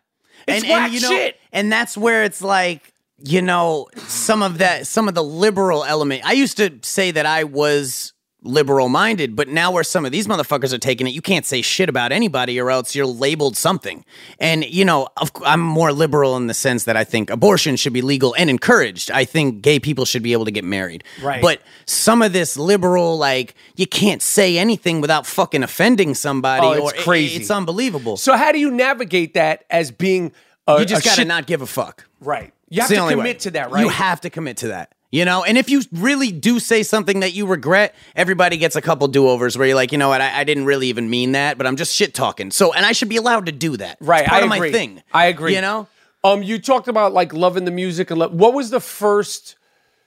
It's 0.47 0.63
and, 0.63 0.71
and, 0.71 0.93
you 0.93 1.01
know, 1.01 1.09
shit. 1.09 1.39
And 1.51 1.71
that's 1.71 1.95
where 1.97 2.23
it's 2.23 2.41
like, 2.41 2.93
you 3.23 3.41
know, 3.41 3.87
some 3.95 4.41
of 4.41 4.59
that, 4.59 4.87
some 4.87 5.07
of 5.07 5.13
the 5.13 5.23
liberal 5.23 5.83
element. 5.83 6.25
I 6.25 6.31
used 6.31 6.57
to 6.57 6.79
say 6.81 7.11
that 7.11 7.25
I 7.25 7.43
was 7.43 8.13
liberal 8.41 8.87
minded, 8.87 9.35
but 9.35 9.49
now 9.49 9.69
where 9.71 9.83
some 9.83 10.05
of 10.05 10.11
these 10.13 10.25
motherfuckers 10.25 10.71
are 10.73 10.77
taking 10.77 11.05
it, 11.07 11.09
you 11.13 11.21
can't 11.21 11.45
say 11.45 11.61
shit 11.61 11.89
about 11.89 12.11
anybody 12.13 12.57
or 12.59 12.71
else 12.71 12.95
you're 12.95 13.05
labeled 13.05 13.57
something. 13.57 14.05
And, 14.39 14.63
you 14.63 14.85
know, 14.85 15.09
I'm 15.45 15.59
more 15.59 15.91
liberal 15.91 16.37
in 16.37 16.47
the 16.47 16.53
sense 16.53 16.85
that 16.85 16.95
I 16.95 17.03
think 17.03 17.29
abortion 17.29 17.75
should 17.75 17.91
be 17.91 18.01
legal 18.01 18.33
and 18.37 18.49
encouraged. 18.49 19.11
I 19.11 19.25
think 19.25 19.61
gay 19.61 19.77
people 19.79 20.05
should 20.05 20.23
be 20.23 20.31
able 20.31 20.45
to 20.45 20.51
get 20.51 20.63
married. 20.63 21.03
Right. 21.21 21.41
But 21.41 21.61
some 21.85 22.21
of 22.21 22.31
this 22.31 22.55
liberal, 22.55 23.17
like, 23.17 23.55
you 23.75 23.85
can't 23.87 24.21
say 24.21 24.57
anything 24.57 25.01
without 25.01 25.25
fucking 25.25 25.61
offending 25.63 26.15
somebody 26.15 26.65
Oh, 26.65 26.79
or 26.83 26.93
it's 26.93 27.03
crazy. 27.03 27.41
it's 27.41 27.51
unbelievable. 27.51 28.15
So 28.15 28.37
how 28.37 28.51
do 28.53 28.59
you 28.59 28.71
navigate 28.71 29.33
that 29.33 29.65
as 29.69 29.91
being 29.91 30.31
a, 30.65 30.79
you 30.79 30.85
just 30.85 31.03
got 31.03 31.15
to 31.15 31.25
not 31.25 31.45
give 31.45 31.61
a 31.61 31.67
fuck. 31.67 32.05
right? 32.21 32.53
You 32.69 32.81
have 32.83 32.91
It's 32.91 32.99
to 33.01 33.09
commit 33.09 33.25
way. 33.25 33.33
to 33.33 33.51
that, 33.51 33.71
right? 33.71 33.81
You 33.83 33.89
have 33.89 34.21
to 34.21 34.29
commit 34.29 34.57
to 34.57 34.67
that. 34.69 34.93
You 35.11 35.25
know, 35.25 35.43
and 35.43 35.57
if 35.57 35.71
you 35.71 35.81
really 35.91 36.31
do 36.31 36.59
say 36.59 36.83
something 36.83 37.21
that 37.21 37.33
you 37.33 37.47
regret, 37.47 37.95
everybody 38.15 38.57
gets 38.57 38.75
a 38.75 38.81
couple 38.81 39.07
do 39.07 39.27
overs 39.27 39.57
where 39.57 39.65
you're 39.65 39.75
like, 39.75 39.91
you 39.91 39.97
know 39.97 40.09
what, 40.09 40.21
I, 40.21 40.41
I 40.41 40.43
didn't 40.43 40.65
really 40.65 40.87
even 40.87 41.09
mean 41.09 41.31
that, 41.31 41.57
but 41.57 41.65
I'm 41.65 41.77
just 41.77 41.95
shit 41.95 42.13
talking. 42.13 42.51
So, 42.51 42.73
and 42.73 42.85
I 42.85 42.91
should 42.91 43.09
be 43.09 43.17
allowed 43.17 43.47
to 43.47 43.51
do 43.51 43.75
that. 43.77 43.97
Right, 44.01 44.21
it's 44.21 44.29
part 44.29 44.43
I 44.43 44.45
of 44.45 44.51
agree. 44.51 44.69
my 44.69 44.71
thing. 44.71 45.03
I 45.11 45.25
agree. 45.25 45.55
You 45.55 45.61
know, 45.61 45.87
Um, 46.23 46.43
you 46.43 46.59
talked 46.59 46.87
about 46.87 47.11
like 47.11 47.33
loving 47.33 47.65
the 47.65 47.71
music 47.71 48.11
and 48.11 48.19
lo- 48.19 48.29
what 48.29 48.53
was 48.53 48.69
the 48.69 48.79
first 48.79 49.55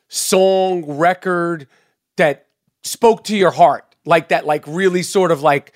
song 0.09 0.85
record 0.99 1.67
that 2.17 2.47
spoke 2.85 3.25
to 3.25 3.37
your 3.37 3.51
heart, 3.51 3.97
like 4.05 4.29
that, 4.29 4.47
like 4.47 4.65
really 4.67 5.03
sort 5.03 5.33
of 5.33 5.43
like, 5.43 5.73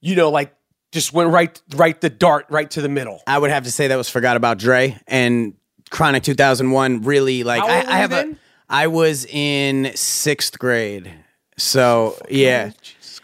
you 0.00 0.16
know, 0.16 0.30
like 0.30 0.54
just 0.92 1.12
went 1.12 1.30
right, 1.30 1.60
right 1.74 2.00
the 2.00 2.10
dart 2.10 2.46
right 2.50 2.70
to 2.72 2.82
the 2.82 2.88
middle. 2.88 3.22
I 3.26 3.38
would 3.38 3.50
have 3.50 3.64
to 3.64 3.72
say 3.72 3.88
that 3.88 3.96
was 3.96 4.08
Forgot 4.08 4.36
About 4.36 4.58
Dre 4.58 4.98
and 5.06 5.54
Chronic 5.90 6.24
2001 6.24 7.02
really 7.02 7.44
like 7.44 7.62
I, 7.62 7.80
I 7.90 7.98
have 7.98 8.10
then? 8.10 8.32
a 8.32 8.36
I 8.68 8.86
was 8.88 9.24
in 9.26 9.92
sixth 9.94 10.58
grade. 10.58 11.12
So 11.56 12.16
yeah. 12.28 12.72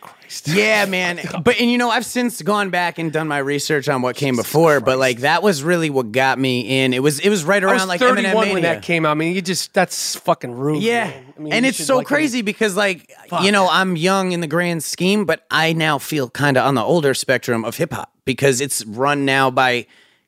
Oh, 0.02 0.14
yeah, 0.46 0.84
man. 0.88 1.20
But 1.44 1.60
and 1.60 1.70
you 1.70 1.76
know, 1.78 1.90
I've 1.90 2.06
since 2.06 2.40
gone 2.40 2.70
back 2.70 2.98
and 2.98 3.12
done 3.12 3.28
my 3.28 3.38
research 3.38 3.88
on 3.88 4.02
what 4.02 4.16
came 4.16 4.36
before, 4.36 4.80
but 4.80 4.98
like 4.98 5.18
that 5.20 5.42
was 5.42 5.62
really 5.62 5.90
what 5.90 6.12
got 6.12 6.38
me 6.38 6.82
in. 6.82 6.94
It 6.94 7.02
was 7.02 7.18
it 7.20 7.28
was 7.28 7.44
right 7.44 7.62
I 7.62 7.66
around 7.66 7.74
was 7.74 7.86
like 7.88 8.00
31 8.00 8.46
Eminem 8.46 8.52
when 8.54 8.62
that 8.62 8.82
came 8.82 9.04
out. 9.04 9.10
I 9.10 9.14
mean, 9.14 9.34
you 9.34 9.42
just 9.42 9.74
that's 9.74 10.16
fucking 10.16 10.52
rude. 10.52 10.82
Yeah. 10.82 11.12
I 11.36 11.40
mean, 11.40 11.52
and 11.52 11.66
it's 11.66 11.84
so 11.84 11.98
like- 11.98 12.06
crazy 12.06 12.42
because 12.42 12.76
like 12.76 13.12
you 13.42 13.52
know, 13.52 13.68
I'm 13.70 13.96
young 13.96 14.32
in 14.32 14.40
the 14.40 14.46
grand 14.46 14.82
scheme, 14.82 15.24
but 15.26 15.44
I 15.50 15.72
now 15.72 15.98
feel 15.98 16.30
kind 16.30 16.56
of 16.56 16.66
on 16.66 16.74
the 16.74 16.82
older 16.82 17.14
spectrum 17.14 17.64
of 17.64 17.76
hip 17.76 17.92
hop 17.92 18.12
because 18.24 18.60
it's 18.60 18.84
run 18.86 19.24
now 19.24 19.50
by 19.50 19.86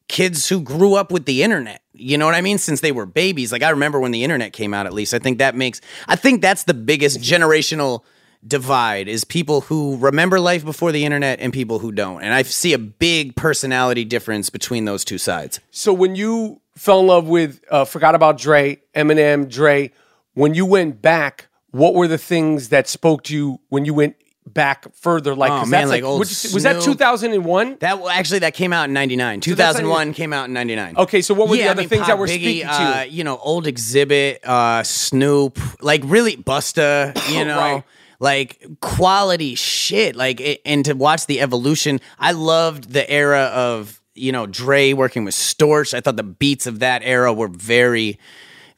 kids 0.09 0.49
who 0.49 0.61
grew 0.61 0.95
up 0.95 1.11
with 1.11 1.25
the 1.25 1.43
internet. 1.43 1.83
You 1.93 2.19
know 2.19 2.27
what 2.27 2.35
I 2.35 2.41
mean? 2.41 2.59
Since 2.59 2.81
they 2.81 2.93
were 2.93 3.07
babies. 3.07 3.53
Like 3.53 3.63
I 3.63 3.71
remember 3.71 4.01
when 4.01 4.11
the 4.11 4.25
internet 4.25 4.53
came 4.53 4.75
out 4.75 4.87
at 4.87 4.93
least. 4.93 5.15
I 5.15 5.19
think 5.19 5.39
that 5.39 5.55
makes 5.55 5.81
I 6.09 6.17
think 6.17 6.43
that's 6.43 6.65
the 6.65 6.75
biggest 6.75 7.21
generational 7.21 8.03
divide 8.47 9.09
is 9.09 9.25
people 9.25 9.63
who 9.63 9.97
remember 9.97 10.39
life 10.39 10.65
before 10.65 10.93
the 10.93 11.05
internet 11.05 11.41
and 11.41 11.53
people 11.53 11.79
who 11.79 11.93
don't. 11.93 12.23
And 12.23 12.35
I 12.35 12.43
see 12.43 12.73
a 12.73 12.79
big 12.79 13.37
personality 13.37 14.05
difference 14.05 14.51
between 14.51 14.85
those 14.85 15.05
two 15.05 15.19
sides. 15.19 15.61
So 15.71 15.93
when 15.93 16.15
you 16.15 16.61
fell 16.77 17.01
in 17.01 17.07
love 17.07 17.27
with 17.27 17.65
uh, 17.71 17.85
Forgot 17.85 18.15
About 18.15 18.39
Dre, 18.39 18.81
Eminem, 18.95 19.49
Dre, 19.49 19.93
when 20.35 20.55
you 20.55 20.67
went 20.67 21.01
back, 21.01 21.49
what 21.71 21.95
were 21.95 22.09
the 22.09 22.19
things 22.19 22.69
that 22.69 22.87
spoke 22.87 23.23
to 23.25 23.35
you 23.35 23.61
when 23.69 23.85
you 23.85 23.95
went 23.95 24.17
back 24.55 24.87
further? 24.95 25.35
Like, 25.35 25.51
Oh, 25.53 25.61
man, 25.67 25.71
that's 25.71 25.91
like 25.91 26.05
old 26.05 26.21
was 26.21 26.63
that 26.63 26.81
2001? 26.81 27.77
That 27.81 28.01
actually 28.11 28.39
that 28.41 28.55
came 28.55 28.73
out 28.73 28.85
in 28.85 28.93
'99. 28.95 29.43
So 29.43 29.51
that's 29.55 29.75
not 29.75 29.81
2001 29.83 30.03
even- 30.03 30.15
came 30.15 30.33
out 30.33 30.47
in 30.47 30.53
'99. 30.55 30.95
Okay, 30.97 31.21
so 31.23 31.35
what 31.35 31.49
were 31.49 31.57
the 31.57 31.63
Yeah, 31.63 31.69
I 31.69 31.71
other 31.73 31.83
mean, 31.83 31.89
things 31.89 32.01
Pop 32.01 32.09
that 32.09 32.19
were 32.19 32.27
Biggie, 32.27 32.41
speaking 32.41 32.67
to 32.69 32.73
uh, 32.73 33.03
you? 33.03 33.19
you 33.19 33.25
know, 33.25 33.37
old 33.39 33.67
Xzibit, 33.67 34.39
uh, 34.45 34.83
Snoop, 34.83 35.59
like 35.83 36.01
really 36.05 36.37
Busta. 36.37 37.13
You 37.35 37.45
know, 37.45 37.59
Right. 37.59 37.83
like 38.21 38.65
quality 38.81 39.55
shit. 39.57 40.15
Like, 40.17 40.41
it, 40.41 40.61
and 40.65 40.85
to 40.85 40.95
watch 40.95 41.27
the 41.27 41.41
evolution, 41.41 42.01
I 42.19 42.33
loved 42.33 42.93
the 42.93 43.09
era 43.11 43.51
of 43.53 44.01
you 44.15 44.31
know 44.31 44.47
Dre 44.47 44.93
working 44.93 45.25
with 45.25 45.35
Storch. 45.35 45.93
I 45.95 46.01
thought 46.01 46.17
the 46.17 46.23
beats 46.23 46.67
of 46.67 46.79
that 46.79 47.03
era 47.05 47.33
were 47.33 47.49
very. 47.49 48.19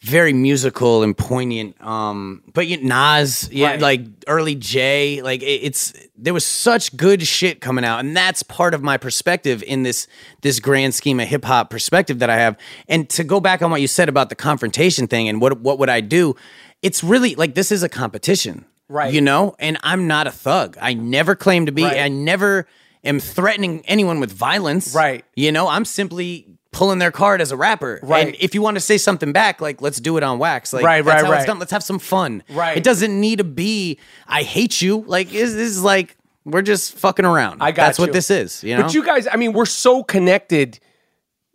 Very 0.02 0.32
musical 0.32 1.02
and 1.02 1.16
poignant, 1.16 1.80
um, 1.84 2.42
but 2.52 2.66
you, 2.66 2.76
Nas, 2.82 3.48
yeah, 3.50 3.70
Right. 3.70 3.80
like 3.80 4.00
early 4.28 4.54
J, 4.54 5.22
like 5.22 5.42
it, 5.42 5.46
it's 5.64 5.94
there 6.16 6.34
was 6.34 6.44
such 6.44 6.96
good 6.96 7.26
shit 7.26 7.60
coming 7.60 7.84
out, 7.84 8.00
and 8.00 8.16
that's 8.16 8.42
part 8.42 8.74
of 8.74 8.82
my 8.82 8.98
perspective 8.98 9.62
in 9.64 9.82
this 9.84 10.06
this 10.42 10.60
grand 10.60 10.94
scheme 10.94 11.18
of 11.18 11.26
hip 11.26 11.44
hop 11.44 11.70
perspective 11.70 12.18
that 12.20 12.30
I 12.30 12.36
have. 12.36 12.56
And 12.88 13.08
to 13.10 13.24
go 13.24 13.40
back 13.40 13.62
on 13.62 13.70
what 13.70 13.80
you 13.80 13.88
said 13.88 14.08
about 14.08 14.28
the 14.28 14.34
confrontation 14.36 15.06
thing 15.08 15.28
and 15.28 15.40
what 15.40 15.60
what 15.60 15.78
would 15.78 15.88
I 15.88 16.02
do? 16.02 16.36
It's 16.82 17.02
really 17.02 17.34
like 17.34 17.54
this 17.54 17.72
is 17.72 17.82
a 17.82 17.88
competition, 17.88 18.66
Right. 18.88 19.12
You 19.12 19.20
know, 19.22 19.56
and 19.58 19.78
I'm 19.82 20.06
not 20.06 20.26
a 20.26 20.30
thug. 20.30 20.76
I 20.80 20.92
never 20.94 21.34
claim 21.34 21.66
to 21.66 21.72
be. 21.72 21.82
Right. 21.84 21.98
I 22.00 22.08
never 22.08 22.68
am 23.02 23.18
threatening 23.18 23.82
anyone 23.86 24.20
with 24.20 24.30
violence, 24.30 24.94
Right. 24.94 25.24
You 25.34 25.50
know, 25.52 25.66
I'm 25.68 25.84
simply 25.84 26.55
pulling 26.76 26.98
their 26.98 27.10
card 27.10 27.40
as 27.40 27.52
a 27.52 27.56
rapper, 27.56 27.98
Right. 28.02 28.28
And 28.28 28.36
if 28.38 28.54
you 28.54 28.60
want 28.60 28.76
to 28.76 28.80
say 28.80 28.98
something 28.98 29.32
back, 29.32 29.60
like 29.60 29.80
let's 29.80 29.98
do 29.98 30.16
it 30.18 30.22
on 30.22 30.38
wax, 30.38 30.72
like 30.72 30.84
Right, 30.84 31.02
that's 31.02 31.22
right, 31.22 31.48
right. 31.48 31.58
Let's 31.58 31.72
have 31.72 31.82
some 31.82 31.98
fun. 31.98 32.42
Right. 32.50 32.76
It 32.76 32.84
doesn't 32.84 33.18
need 33.18 33.38
to 33.38 33.44
be 33.44 33.98
I 34.28 34.42
hate 34.42 34.82
you. 34.82 35.02
Like 35.06 35.30
this 35.30 35.52
this 35.54 35.70
is 35.70 35.82
like 35.82 36.16
we're 36.44 36.62
just 36.62 36.94
fucking 36.94 37.24
around. 37.24 37.62
I 37.62 37.72
got 37.72 37.86
That's 37.86 37.98
what 37.98 38.12
this 38.12 38.30
is. 38.30 38.62
You 38.62 38.76
know. 38.76 38.82
But 38.82 38.94
you 38.94 39.04
guys, 39.04 39.26
I 39.30 39.36
mean, 39.36 39.52
we're 39.52 39.64
so 39.64 40.04
connected 40.04 40.78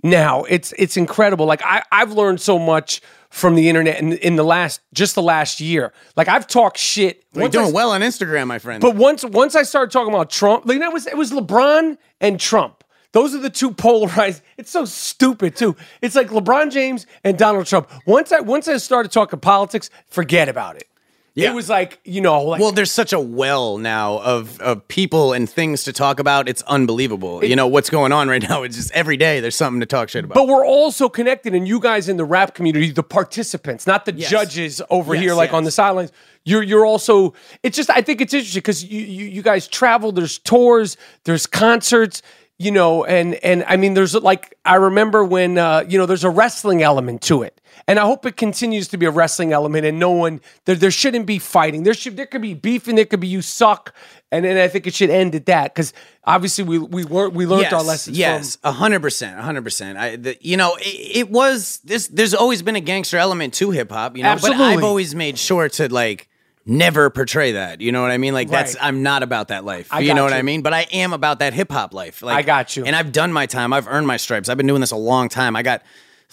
now. 0.04 0.44
It's 0.44 0.74
it's 0.78 0.98
incredible. 0.98 1.46
Like 1.46 1.62
I 1.64 1.84
I've 1.92 2.12
learned 2.12 2.42
so 2.42 2.58
much 2.58 3.02
from 3.30 3.56
the 3.56 3.70
internet 3.70 4.00
in, 4.00 4.14
in 4.14 4.36
the 4.36 4.44
last 4.44 4.82
just 4.94 5.16
the 5.16 5.22
last 5.22 5.60
year. 5.60 5.94
Like 6.18 6.28
I've 6.28 6.48
talked 6.48 6.78
shit. 6.78 7.24
You're 7.34 7.44
Once 7.44 7.56
I- 7.56 7.62
doing 7.62 7.74
well 7.74 7.92
on 7.92 8.02
Instagram, 8.02 8.48
my 8.48 8.60
friend. 8.60 8.82
But 8.82 8.96
once 8.96 9.24
once 9.24 9.56
I 9.56 9.64
started 9.64 9.92
talking 9.92 10.14
about 10.14 10.30
Trump, 10.30 10.66
like 10.66 10.74
you 10.74 10.80
know, 10.80 10.90
it 10.90 10.94
was 10.94 11.08
it 11.08 11.18
was 11.18 11.32
LeBron 11.32 11.98
and 12.20 12.40
Trump. 12.40 12.81
Those 13.14 13.36
are 13.36 13.40
the 13.40 13.50
two 13.50 13.72
polarized. 13.72 14.42
It's 14.58 14.72
so 14.72 14.86
stupid 14.86 15.56
too. 15.56 15.76
It's 16.02 16.16
like 16.16 16.30
LeBron 16.30 16.72
James 16.72 17.06
and 17.24 17.38
Donald 17.38 17.66
Trump. 17.66 17.90
Once 18.06 18.32
I 18.32 18.40
once 18.40 18.68
I 18.68 18.78
started 18.78 19.12
talking 19.12 19.40
politics, 19.40 19.90
forget 20.08 20.48
about 20.50 20.78
it. 20.78 20.88
Yeah. 21.34 21.52
It 21.52 21.56
was 21.56 21.70
like 21.70 22.00
you 22.04 22.20
know, 22.20 22.42
like 22.44 22.60
well, 22.60 22.74
there's 22.74 22.92
such 22.92 23.14
a 23.14 23.20
well 23.20 23.78
now 23.78 24.18
of 24.20 24.60
of 24.60 24.86
people 24.90 25.32
and 25.32 25.50
things 25.50 25.84
to 25.86 25.94
talk 25.94 26.20
about. 26.20 26.50
It's 26.50 26.62
unbelievable. 26.64 27.42
you 27.44 27.56
know 27.56 27.68
what's 27.68 27.90
going 27.90 28.12
on 28.12 28.28
right 28.28 28.42
now? 28.50 28.64
It's 28.64 28.76
just 28.76 28.92
every 28.92 29.16
day 29.16 29.40
there's 29.40 29.56
something 29.56 29.80
to 29.80 29.86
talk 29.86 30.10
shit 30.10 30.26
about. 30.26 30.36
But 30.36 30.48
we're 30.50 30.66
all 30.66 30.92
so 30.92 31.08
connected, 31.08 31.56
and 31.56 31.66
you 31.66 31.80
guys 31.80 32.10
in 32.10 32.18
the 32.18 32.26
rap 32.26 32.54
community, 32.54 32.92
the 32.92 33.02
participants, 33.04 33.88
not 33.88 34.04
the 34.04 34.14
Yes. 34.14 34.30
judges 34.30 34.82
over 34.90 35.14
Yes, 35.16 35.24
here, 35.24 35.34
like 35.34 35.54
on 35.54 35.64
the 35.64 35.72
sidelines. 35.72 36.12
You're 36.44 36.64
you're 36.64 36.86
also. 36.86 37.34
It's 37.64 37.78
just 37.78 37.90
I 37.90 38.02
think 38.02 38.20
it's 38.20 38.34
interesting 38.34 38.60
because 38.60 38.84
you, 38.84 39.00
you 39.00 39.26
you 39.28 39.42
guys 39.42 39.70
travel. 39.70 40.12
There's 40.12 40.38
tours. 40.38 40.98
There's 41.24 41.48
concerts. 41.48 42.22
You 42.62 42.70
know, 42.70 43.04
and 43.04 43.34
and 43.44 43.64
I 43.68 43.76
mean, 43.76 43.96
there's 43.96 44.14
like 44.14 44.56
I 44.66 44.76
remember 44.76 45.24
when 45.24 45.58
uh, 45.58 45.84
you 45.88 45.98
know 45.98 46.06
there's 46.06 46.24
a 46.24 46.30
wrestling 46.30 46.84
element 46.84 47.24
to 47.24 47.42
it, 47.42 47.60
and 47.88 47.98
I 47.98 48.04
hope 48.04 48.24
it 48.28 48.38
continues 48.38 48.88
to 48.90 48.98
be 48.98 49.08
a 49.08 49.12
wrestling 49.12 49.52
element, 49.52 49.84
and 49.86 49.98
no 49.98 50.12
one 50.12 50.42
there 50.66 50.76
there 50.76 50.92
shouldn't 50.92 51.26
be 51.26 51.40
fighting. 51.40 51.82
There 51.84 51.96
should 51.96 52.18
there 52.18 52.28
could 52.28 52.44
be 52.44 52.54
beef, 52.54 52.88
and 52.88 52.98
there 52.98 53.06
could 53.06 53.20
be 53.20 53.28
you 53.28 53.42
suck, 53.42 53.96
and 54.32 54.46
then 54.46 54.58
I 54.58 54.68
think 54.68 54.86
it 54.86 54.94
should 54.94 55.10
end 55.10 55.34
at 55.34 55.48
that 55.48 55.74
because 55.74 55.92
obviously 56.24 56.64
we 56.64 56.78
we 56.78 57.04
learned 57.04 57.34
we 57.34 57.48
learned 57.48 57.64
our 57.74 57.84
lessons. 57.84 58.16
Yes, 58.18 58.60
a 58.64 58.72
hundred 58.72 59.02
percent, 59.02 59.40
a 59.40 59.42
hundred 59.42 59.64
percent. 59.64 59.98
I, 59.98 60.16
the, 60.18 60.38
you 60.40 60.56
know, 60.56 60.76
it, 60.80 61.18
it 61.18 61.30
was 61.32 61.80
this. 61.84 62.10
There's 62.10 62.36
always 62.36 62.62
been 62.62 62.76
a 62.76 62.82
gangster 62.82 63.18
element 63.18 63.56
to 63.56 63.72
hip 63.72 63.92
hop, 63.92 64.16
you 64.16 64.24
know. 64.24 64.36
But 64.40 64.52
I've 64.54 64.84
always 64.84 65.16
made 65.16 65.40
sure 65.40 65.68
to 65.70 65.92
like 65.92 66.30
never 66.66 67.10
portray 67.10 67.54
that. 67.54 67.82
You 67.82 67.92
know 67.92 68.02
what 68.02 68.12
I 68.12 68.18
mean? 68.18 68.34
Like 68.34 68.50
that's 68.50 68.76
I'm 68.82 69.04
not 69.04 69.24
about 69.24 69.50
that 69.50 69.66
life. 69.66 69.88
I 69.92 70.00
you 70.00 70.14
know 70.14 70.24
what 70.24 70.34
you. 70.34 70.40
I 70.40 70.42
mean? 70.42 70.62
But 70.62 70.74
I 70.74 70.82
am 70.92 71.14
about 71.14 71.40
that 71.40 71.54
hip 71.54 71.72
hop 71.72 71.94
life. 71.94 72.22
Like 72.22 72.38
I 72.38 72.42
got 72.42 72.76
you. 72.76 72.86
And 72.86 72.96
I've 72.96 73.12
done 73.12 73.34
my 73.34 73.46
time. 73.46 73.74
I've 73.74 73.88
earned 73.88 74.08
my 74.08 74.18
stripes. 74.18 74.50
I've 74.50 74.58
been 74.58 74.68
doing 74.68 74.82
this 74.82 74.92
a 74.92 74.98
long 74.98 75.30
time. 75.30 75.56
I 75.56 75.64
got. 75.64 75.84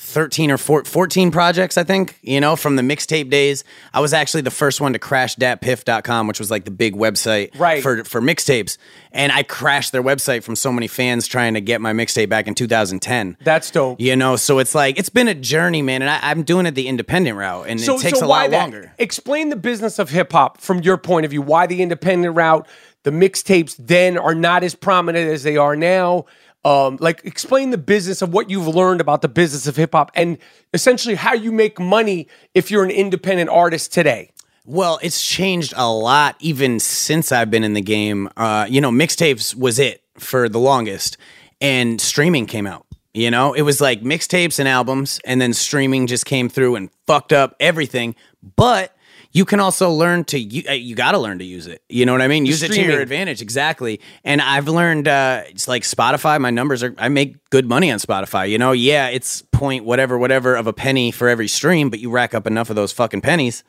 13 0.00 0.52
or 0.52 0.56
14 0.58 1.30
projects, 1.32 1.76
I 1.76 1.82
think, 1.82 2.18
you 2.22 2.40
know, 2.40 2.54
from 2.54 2.76
the 2.76 2.82
mixtape 2.82 3.30
days. 3.30 3.64
I 3.92 3.98
was 4.00 4.12
actually 4.12 4.42
the 4.42 4.50
first 4.50 4.80
one 4.80 4.92
to 4.92 4.98
crash 4.98 5.34
datpiff.com, 5.36 6.28
which 6.28 6.38
was 6.38 6.52
like 6.52 6.64
the 6.64 6.70
big 6.70 6.94
website 6.94 7.50
Right. 7.58 7.82
for, 7.82 8.04
for 8.04 8.20
mixtapes. 8.20 8.78
And 9.10 9.32
I 9.32 9.42
crashed 9.42 9.90
their 9.90 10.02
website 10.02 10.44
from 10.44 10.54
so 10.54 10.70
many 10.70 10.86
fans 10.86 11.26
trying 11.26 11.54
to 11.54 11.60
get 11.60 11.80
my 11.80 11.92
mixtape 11.92 12.28
back 12.28 12.46
in 12.46 12.54
2010. 12.54 13.36
That's 13.42 13.70
dope. 13.72 14.00
You 14.00 14.14
know, 14.14 14.36
so 14.36 14.60
it's 14.60 14.74
like, 14.74 14.98
it's 14.98 15.08
been 15.08 15.26
a 15.28 15.34
journey, 15.34 15.82
man. 15.82 16.02
And 16.02 16.10
I, 16.10 16.20
I'm 16.22 16.44
doing 16.44 16.66
it 16.66 16.76
the 16.76 16.86
independent 16.86 17.36
route, 17.36 17.66
and 17.68 17.80
so, 17.80 17.96
it 17.96 18.00
takes 18.02 18.20
so 18.20 18.26
a 18.26 18.28
lot 18.28 18.50
that? 18.50 18.56
longer. 18.60 18.92
Explain 18.98 19.48
the 19.48 19.56
business 19.56 19.98
of 19.98 20.10
hip 20.10 20.30
hop 20.30 20.60
from 20.60 20.78
your 20.80 20.96
point 20.96 21.24
of 21.24 21.32
view. 21.32 21.42
Why 21.42 21.66
the 21.66 21.82
independent 21.82 22.36
route, 22.36 22.68
the 23.02 23.10
mixtapes 23.10 23.74
then 23.78 24.16
are 24.16 24.34
not 24.34 24.62
as 24.62 24.74
prominent 24.76 25.28
as 25.28 25.42
they 25.42 25.56
are 25.56 25.74
now. 25.74 26.26
Um, 26.68 26.98
like 27.00 27.24
explain 27.24 27.70
the 27.70 27.78
business 27.78 28.20
of 28.20 28.34
what 28.34 28.50
you've 28.50 28.66
learned 28.68 29.00
about 29.00 29.22
the 29.22 29.28
business 29.28 29.66
of 29.66 29.76
hip 29.76 29.92
hop 29.92 30.10
and 30.14 30.36
essentially 30.74 31.14
how 31.14 31.32
you 31.32 31.50
make 31.50 31.80
money 31.80 32.28
if 32.52 32.70
you're 32.70 32.84
an 32.84 32.90
independent 32.90 33.48
artist 33.48 33.90
today. 33.90 34.32
Well, 34.66 34.98
it's 35.02 35.24
changed 35.24 35.72
a 35.78 35.90
lot 35.90 36.36
even 36.40 36.78
since 36.78 37.32
I've 37.32 37.50
been 37.50 37.64
in 37.64 37.72
the 37.72 37.80
game. 37.80 38.28
Uh, 38.36 38.66
you 38.68 38.82
know, 38.82 38.90
mixtapes 38.90 39.54
was 39.54 39.78
it 39.78 40.02
for 40.18 40.46
the 40.50 40.58
longest, 40.58 41.16
and 41.58 41.98
streaming 41.98 42.44
came 42.44 42.66
out. 42.66 42.84
You 43.14 43.30
know, 43.30 43.54
it 43.54 43.62
was 43.62 43.80
like 43.80 44.02
mixtapes 44.02 44.58
and 44.58 44.68
albums, 44.68 45.20
and 45.24 45.40
then 45.40 45.54
streaming 45.54 46.06
just 46.06 46.26
came 46.26 46.50
through 46.50 46.76
and 46.76 46.90
fucked 47.06 47.32
up 47.32 47.56
everything. 47.60 48.14
But 48.56 48.94
you 49.30 49.44
can 49.44 49.60
also 49.60 49.90
learn 49.90 50.24
to 50.24 50.38
you, 50.38 50.62
uh, 50.68 50.72
you 50.72 50.94
got 50.94 51.12
to 51.12 51.18
learn 51.18 51.38
to 51.38 51.44
use 51.44 51.66
it. 51.66 51.82
You 51.88 52.06
know 52.06 52.12
what 52.12 52.22
I 52.22 52.28
mean? 52.28 52.46
Use 52.46 52.62
it 52.62 52.72
to 52.72 52.82
your 52.82 53.00
advantage 53.00 53.42
exactly. 53.42 54.00
And 54.24 54.40
I've 54.40 54.68
learned 54.68 55.06
uh, 55.08 55.42
it's 55.46 55.68
like 55.68 55.82
Spotify. 55.82 56.40
My 56.40 56.50
numbers 56.50 56.82
are 56.82 56.94
I 56.98 57.08
make 57.08 57.50
good 57.50 57.66
money 57.66 57.90
on 57.90 57.98
Spotify. 57.98 58.48
You 58.50 58.58
know, 58.58 58.72
yeah, 58.72 59.08
it's 59.08 59.42
point 59.42 59.84
whatever 59.84 60.18
whatever 60.18 60.54
of 60.54 60.66
a 60.66 60.72
penny 60.72 61.10
for 61.10 61.28
every 61.28 61.48
stream, 61.48 61.90
but 61.90 62.00
you 62.00 62.10
rack 62.10 62.34
up 62.34 62.46
enough 62.46 62.70
of 62.70 62.76
those 62.76 62.92
fucking 62.92 63.20
pennies 63.20 63.64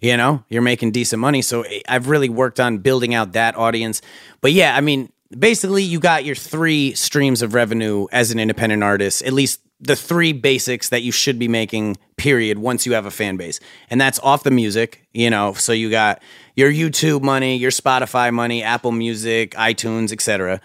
you 0.00 0.16
know 0.16 0.44
you're 0.48 0.62
making 0.62 0.92
decent 0.92 1.20
money 1.20 1.42
so 1.42 1.62
eh, 1.62 1.80
i've 1.88 2.08
really 2.08 2.28
worked 2.28 2.60
on 2.60 2.78
building 2.78 3.14
out 3.14 3.32
that 3.32 3.56
audience 3.56 4.00
but 4.40 4.52
yeah 4.52 4.76
i 4.76 4.80
mean 4.80 5.10
basically 5.36 5.82
you 5.82 5.98
got 5.98 6.24
your 6.24 6.36
three 6.36 6.94
streams 6.94 7.42
of 7.42 7.54
revenue 7.54 8.06
as 8.12 8.30
an 8.30 8.38
independent 8.38 8.82
artist 8.82 9.22
at 9.22 9.32
least 9.32 9.60
the 9.80 9.96
three 9.96 10.32
basics 10.32 10.88
that 10.88 11.02
you 11.02 11.12
should 11.12 11.38
be 11.38 11.48
making 11.48 11.96
period 12.16 12.58
once 12.58 12.84
you 12.84 12.92
have 12.92 13.06
a 13.06 13.10
fan 13.10 13.36
base. 13.36 13.60
And 13.90 14.00
that's 14.00 14.18
off 14.20 14.42
the 14.42 14.50
music 14.50 15.06
you 15.18 15.30
know 15.30 15.52
so 15.54 15.72
you 15.72 15.90
got 15.90 16.22
your 16.54 16.70
youtube 16.70 17.22
money 17.22 17.56
your 17.56 17.70
spotify 17.70 18.32
money 18.32 18.62
apple 18.62 18.92
music 18.92 19.50
itunes 19.52 20.12
etc 20.12 20.60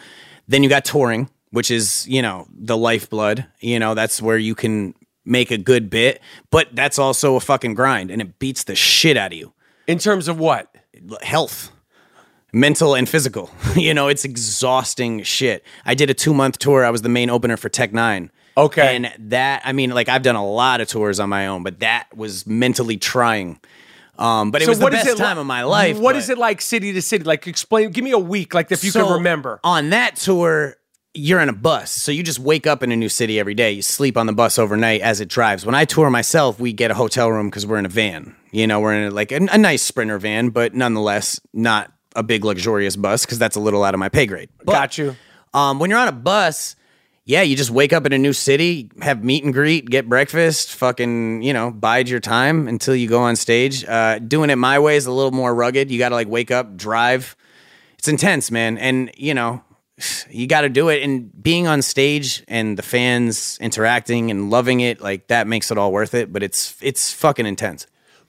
then 0.48 0.62
you 0.64 0.70
got 0.70 0.86
touring 0.86 1.30
which 1.50 1.72
is 1.72 2.08
you 2.08 2.22
know 2.22 2.46
the 2.56 2.78
lifeblood 2.78 3.46
you 3.60 3.80
know 3.80 3.96
that's 3.96 4.22
where 4.22 4.38
you 4.38 4.54
can 4.54 4.94
make 5.26 5.50
a 5.52 5.58
good 5.58 5.90
bit 5.90 6.22
but 6.52 6.68
that's 6.74 7.00
also 7.00 7.36
a 7.36 7.40
fucking 7.40 7.74
grind 7.74 8.12
and 8.12 8.22
it 8.22 8.38
beats 8.40 8.64
the 8.66 8.76
shit 8.76 9.18
out 9.18 9.32
of 9.32 9.38
you. 9.38 9.54
In 9.88 9.98
terms 9.98 10.28
of 10.28 10.38
what? 10.40 10.70
health. 11.22 11.72
Mental 12.54 12.96
and 12.96 13.10
physical. 13.10 13.50
You 13.76 13.94
know 13.94 14.08
it's 14.08 14.24
exhausting 14.24 15.24
shit. 15.24 15.64
I 15.86 15.96
did 15.96 16.10
a 16.10 16.14
two 16.14 16.34
month 16.34 16.60
tour. 16.60 16.86
I 16.86 16.92
was 16.92 17.02
the 17.02 17.10
main 17.10 17.30
opener 17.30 17.58
for 17.58 17.70
Tech 17.70 17.92
N9ne 17.92 18.30
Okay. 18.56 18.96
and 18.96 19.12
that 19.32 19.62
i 19.66 19.72
mean 19.74 19.90
like 19.92 20.10
i've 20.10 20.22
done 20.24 20.36
a 20.36 20.46
lot 20.46 20.80
of 20.82 20.88
tours 20.88 21.20
on 21.20 21.30
my 21.30 21.48
own 21.48 21.64
but 21.64 21.80
that 21.80 22.08
was 22.16 22.46
mentally 22.46 22.98
trying 22.98 23.60
Um, 24.18 24.52
but 24.52 24.62
it 24.62 24.66
So 24.66 24.72
was 24.72 24.80
the 24.80 24.92
best 24.92 25.08
it 25.08 25.18
time 25.18 25.40
of 25.40 25.48
my 25.48 25.64
life. 25.64 25.98
What 25.98 26.14
but- 26.14 26.18
is 26.18 26.30
it 26.30 26.38
like 26.38 26.62
city 26.62 26.94
to 26.94 27.02
city? 27.02 27.24
Like 27.24 27.48
explain. 27.48 27.90
Give 27.90 28.04
me 28.04 28.12
a 28.12 28.20
week, 28.20 28.54
like 28.54 28.72
if 28.72 28.84
you 28.84 28.92
So, 28.92 29.06
can 29.06 29.14
remember. 29.14 29.60
On 29.64 29.90
that 29.90 30.18
tour, 30.18 30.76
you're 31.16 31.40
in 31.42 31.50
a 31.50 31.54
bus. 31.54 31.90
So 31.90 32.12
you 32.12 32.22
just 32.22 32.38
wake 32.38 32.68
up 32.68 32.84
in 32.84 32.92
a 32.92 32.96
new 32.96 33.10
city 33.10 33.40
every 33.40 33.56
day. 33.56 33.72
You 33.72 33.82
sleep 33.82 34.16
on 34.16 34.28
the 34.28 34.34
bus 34.34 34.60
overnight 34.60 35.02
as 35.02 35.20
it 35.20 35.30
drives. 35.30 35.66
When 35.66 35.74
I 35.74 35.86
tour 35.86 36.12
myself, 36.12 36.60
we 36.60 36.74
get 36.74 36.92
a 36.92 36.94
hotel 36.94 37.32
room 37.32 37.48
because 37.50 37.66
we're 37.66 37.80
in 37.80 37.88
a 37.88 37.90
van. 37.90 38.36
You 38.52 38.68
know, 38.68 38.80
we're 38.82 38.94
in 38.94 39.04
a, 39.08 39.10
like 39.10 39.32
a, 39.32 39.38
a 39.52 39.58
nice 39.58 39.82
sprinter 39.82 40.20
van, 40.20 40.50
but 40.50 40.76
nonetheless, 40.76 41.40
not 41.52 41.92
a 42.16 42.22
big 42.22 42.46
luxurious 42.46 42.96
bus 42.96 43.26
because 43.26 43.40
that's 43.40 43.56
a 43.56 43.60
little 43.60 43.84
out 43.84 43.96
of 43.96 44.00
my 44.00 44.10
pay 44.10 44.28
grade. 44.28 44.50
But, 44.64 44.74
Got 44.74 44.98
you. 45.00 45.16
Um, 45.56 45.80
when 45.80 45.90
you're 45.90 45.98
on 46.00 46.08
a 46.08 46.12
bus, 46.12 46.76
yeah, 47.26 47.42
you 47.42 47.56
just 47.56 47.72
wake 47.72 47.94
up 47.94 48.06
in 48.06 48.12
a 48.12 48.18
new 48.18 48.34
city, 48.34 48.90
have 49.02 49.24
meet 49.24 49.46
and 49.46 49.54
greet, 49.54 49.90
get 49.90 50.10
breakfast, 50.10 50.74
fucking, 50.74 51.42
you 51.42 51.54
know, 51.54 51.72
bide 51.72 52.10
your 52.10 52.20
time 52.20 52.68
until 52.68 52.96
you 52.96 53.08
go 53.08 53.22
on 53.22 53.38
stage. 53.38 53.86
Uh, 53.86 54.20
doing 54.20 54.50
it 54.50 54.58
my 54.58 54.78
way 54.80 54.98
is 54.98 55.06
a 55.06 55.12
little 55.12 55.32
more 55.32 55.56
rugged. 55.56 55.90
You 55.90 56.00
got 56.00 56.10
to 56.10 56.16
like 56.16 56.28
wake 56.28 56.52
up, 56.52 56.76
drive. 56.76 57.38
It's 57.98 58.10
intense, 58.10 58.52
man. 58.52 58.78
And, 58.78 59.10
you 59.16 59.34
know, 59.34 59.64
you 60.30 60.48
got 60.48 60.62
to 60.62 60.70
do 60.70 60.90
it. 60.90 61.02
And 61.02 61.32
being 61.42 61.66
on 61.66 61.82
stage 61.82 62.44
and 62.50 62.78
the 62.78 62.84
fans 62.84 63.58
interacting 63.62 64.30
and 64.30 64.50
loving 64.50 64.82
it, 64.82 65.00
like 65.00 65.28
that 65.28 65.48
makes 65.48 65.72
it 65.72 65.78
all 65.78 65.94
worth 65.94 66.14
it. 66.14 66.34
But 66.34 66.44
it's, 66.44 66.76
it's 66.82 67.14
fucking 67.14 67.46
intense. 67.46 67.88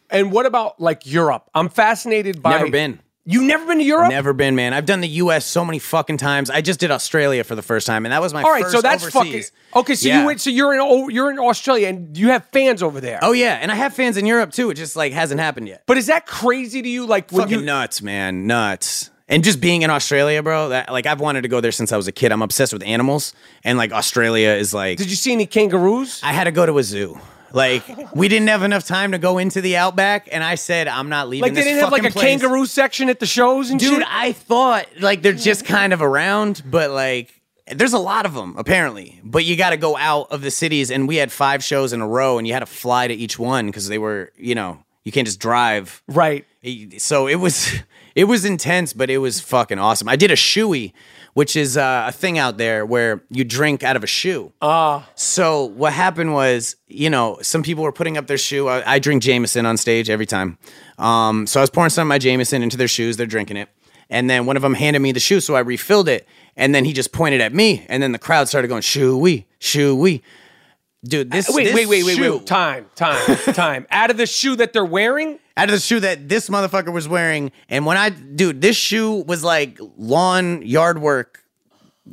And 0.08 0.30
what 0.30 0.46
about 0.46 0.80
like 0.80 1.04
Europe? 1.04 1.50
I'm 1.52 1.68
fascinated 1.68 2.40
by. 2.40 2.58
Never 2.58 2.70
been. 2.70 3.00
You 3.26 3.42
never 3.42 3.64
been 3.66 3.78
to 3.78 3.84
Europe? 3.84 4.10
Never 4.10 4.34
been, 4.34 4.54
man. 4.54 4.74
I've 4.74 4.84
done 4.84 5.00
the 5.00 5.08
U.S. 5.08 5.46
so 5.46 5.64
many 5.64 5.78
fucking 5.78 6.18
times. 6.18 6.50
I 6.50 6.60
just 6.60 6.78
did 6.78 6.90
Australia 6.90 7.42
for 7.42 7.54
the 7.54 7.62
first 7.62 7.86
time, 7.86 8.04
and 8.04 8.12
that 8.12 8.20
was 8.20 8.34
my 8.34 8.42
All 8.42 8.50
right, 8.50 8.66
so 8.66 8.82
that's 8.82 9.02
overseas. 9.02 9.50
fucking 9.50 9.80
okay. 9.80 9.94
So 9.94 10.08
Yeah. 10.08 10.20
you 10.20 10.26
went. 10.26 10.40
So 10.42 10.50
you're 10.50 10.74
in. 10.74 11.10
You're 11.10 11.30
in 11.30 11.38
Australia, 11.38 11.88
and 11.88 12.16
you 12.18 12.28
have 12.28 12.44
fans 12.52 12.82
over 12.82 13.00
there. 13.00 13.18
Oh 13.22 13.32
yeah, 13.32 13.58
and 13.62 13.72
I 13.72 13.76
have 13.76 13.94
fans 13.94 14.18
in 14.18 14.26
Europe 14.26 14.52
too. 14.52 14.68
It 14.70 14.74
just 14.74 14.94
like 14.94 15.14
hasn't 15.14 15.40
happened 15.40 15.68
yet. 15.68 15.84
But 15.86 15.96
is 15.96 16.06
that 16.08 16.26
crazy 16.26 16.82
to 16.82 16.88
you? 16.88 17.06
Like 17.06 17.30
Fucking 17.30 17.60
you 17.60 17.64
nuts, 17.64 18.02
man, 18.02 18.46
nuts. 18.46 19.10
And 19.26 19.42
just 19.42 19.58
being 19.58 19.80
in 19.80 19.88
Australia, 19.88 20.42
bro. 20.42 20.68
That 20.68 20.92
like 20.92 21.06
I've 21.06 21.20
wanted 21.20 21.42
to 21.42 21.48
go 21.48 21.62
there 21.62 21.72
since 21.72 21.92
I 21.92 21.96
was 21.96 22.06
a 22.06 22.12
kid. 22.12 22.30
I'm 22.30 22.42
obsessed 22.42 22.74
with 22.74 22.82
animals, 22.82 23.32
and 23.64 23.78
like 23.78 23.90
Australia 23.90 24.50
is 24.50 24.74
like. 24.74 24.98
did 24.98 25.08
you 25.08 25.16
see 25.16 25.32
any 25.32 25.46
kangaroos? 25.46 26.20
I 26.22 26.34
had 26.34 26.44
to 26.44 26.52
go 26.52 26.66
to 26.66 26.76
a 26.76 26.82
zoo. 26.82 27.18
Like 27.54 28.12
we 28.14 28.26
didn't 28.26 28.48
have 28.48 28.64
enough 28.64 28.84
time 28.84 29.12
to 29.12 29.18
go 29.18 29.38
into 29.38 29.60
the 29.60 29.76
outback, 29.76 30.28
and 30.32 30.42
I 30.42 30.56
said 30.56 30.88
I'm 30.88 31.08
not 31.08 31.28
leaving. 31.28 31.42
Like 31.42 31.54
they 31.54 31.62
didn't 31.62 31.80
have 31.80 31.92
like 31.92 32.04
a 32.04 32.10
place." 32.10 32.40
kangaroo 32.40 32.66
section 32.66 33.08
at 33.08 33.20
the 33.20 33.26
shows 33.26 33.70
and 33.70 33.80
shit. 33.80 33.90
Dude, 33.90 33.98
shit. 34.00 34.08
I 34.10 34.32
thought 34.32 34.86
like 35.00 35.22
they're 35.22 35.32
just 35.32 35.64
kind 35.64 35.92
of 35.92 36.02
around, 36.02 36.62
but 36.68 36.90
like 36.90 37.40
there's 37.70 37.92
a 37.92 37.98
lot 37.98 38.26
of 38.26 38.34
them 38.34 38.56
apparently. 38.58 39.20
But 39.22 39.44
you 39.44 39.56
got 39.56 39.70
to 39.70 39.76
go 39.76 39.96
out 39.96 40.32
of 40.32 40.40
the 40.40 40.50
cities, 40.50 40.90
and 40.90 41.06
we 41.06 41.16
had 41.16 41.30
five 41.30 41.62
shows 41.62 41.92
in 41.92 42.00
a 42.00 42.08
row, 42.08 42.38
and 42.38 42.46
you 42.46 42.52
had 42.52 42.60
to 42.60 42.66
fly 42.66 43.06
to 43.06 43.14
each 43.14 43.38
one 43.38 43.66
because 43.66 43.86
they 43.86 43.98
were, 43.98 44.32
you 44.36 44.56
know, 44.56 44.82
you 45.04 45.12
can't 45.12 45.26
just 45.26 45.38
drive. 45.38 46.02
Right. 46.08 46.44
So 46.98 47.28
it 47.28 47.36
was 47.36 47.72
it 48.16 48.24
was 48.24 48.44
intense, 48.44 48.92
but 48.92 49.10
it 49.10 49.18
was 49.18 49.40
fucking 49.40 49.78
awesome. 49.78 50.08
I 50.08 50.16
did 50.16 50.32
a 50.32 50.36
shoey, 50.36 50.92
which 51.34 51.56
is 51.56 51.76
uh, 51.76 52.04
a 52.08 52.12
thing 52.12 52.38
out 52.38 52.56
there 52.56 52.86
where 52.86 53.22
you 53.28 53.44
drink 53.44 53.82
out 53.82 53.96
of 53.96 54.02
a 54.02 54.06
shoe. 54.06 54.52
Ah. 54.62 55.08
So 55.14 55.64
what 55.66 55.92
happened 55.92 56.32
was, 56.32 56.76
you 56.88 57.10
know, 57.10 57.38
some 57.42 57.62
people 57.62 57.84
were 57.84 57.92
putting 57.92 58.16
up 58.16 58.26
their 58.26 58.38
shoe. 58.38 58.68
I, 58.68 58.94
I 58.94 58.98
drink 58.98 59.22
Jameson 59.22 59.66
on 59.66 59.76
stage 59.76 60.08
every 60.08 60.26
time. 60.26 60.58
Um, 60.98 61.46
so 61.46 61.60
I 61.60 61.62
was 61.62 61.70
pouring 61.70 61.90
some 61.90 62.06
of 62.06 62.08
my 62.08 62.18
Jameson 62.18 62.62
into 62.62 62.76
their 62.76 62.88
shoes. 62.88 63.16
They're 63.16 63.26
drinking 63.26 63.56
it. 63.58 63.68
And 64.10 64.30
then 64.30 64.46
one 64.46 64.56
of 64.56 64.62
them 64.62 64.74
handed 64.74 65.00
me 65.00 65.12
the 65.12 65.20
shoe, 65.20 65.40
so 65.40 65.56
I 65.56 65.60
refilled 65.60 66.08
it. 66.08 66.28
And 66.56 66.74
then 66.74 66.84
he 66.84 66.92
just 66.92 67.12
pointed 67.12 67.40
at 67.40 67.52
me, 67.52 67.84
and 67.88 68.02
then 68.02 68.12
the 68.12 68.18
crowd 68.18 68.48
started 68.48 68.68
going 68.68 68.82
shoo 68.82 69.16
wee, 69.16 69.46
shoo 69.58 69.96
wee. 69.96 70.22
Dude, 71.04 71.30
this 71.30 71.48
wait, 71.50 71.64
this 71.64 71.74
wait, 71.74 71.86
wait, 71.86 72.04
wait, 72.04 72.16
shoe- 72.16 72.38
wait. 72.38 72.46
Time, 72.46 72.86
time, 72.94 73.36
time. 73.54 73.86
Out 73.90 74.10
of 74.10 74.16
the 74.16 74.26
shoe 74.26 74.56
that 74.56 74.72
they're 74.72 74.84
wearing. 74.84 75.38
out 75.56 75.68
of 75.68 75.74
the 75.74 75.80
shoe 75.80 76.00
that 76.00 76.28
this 76.28 76.48
motherfucker 76.48 76.92
was 76.92 77.06
wearing. 77.06 77.52
And 77.68 77.84
when 77.84 77.96
I, 77.96 78.08
dude, 78.08 78.60
this 78.62 78.76
shoe 78.76 79.22
was 79.24 79.44
like 79.44 79.78
lawn 79.98 80.62
yard 80.62 80.98
work 81.00 81.43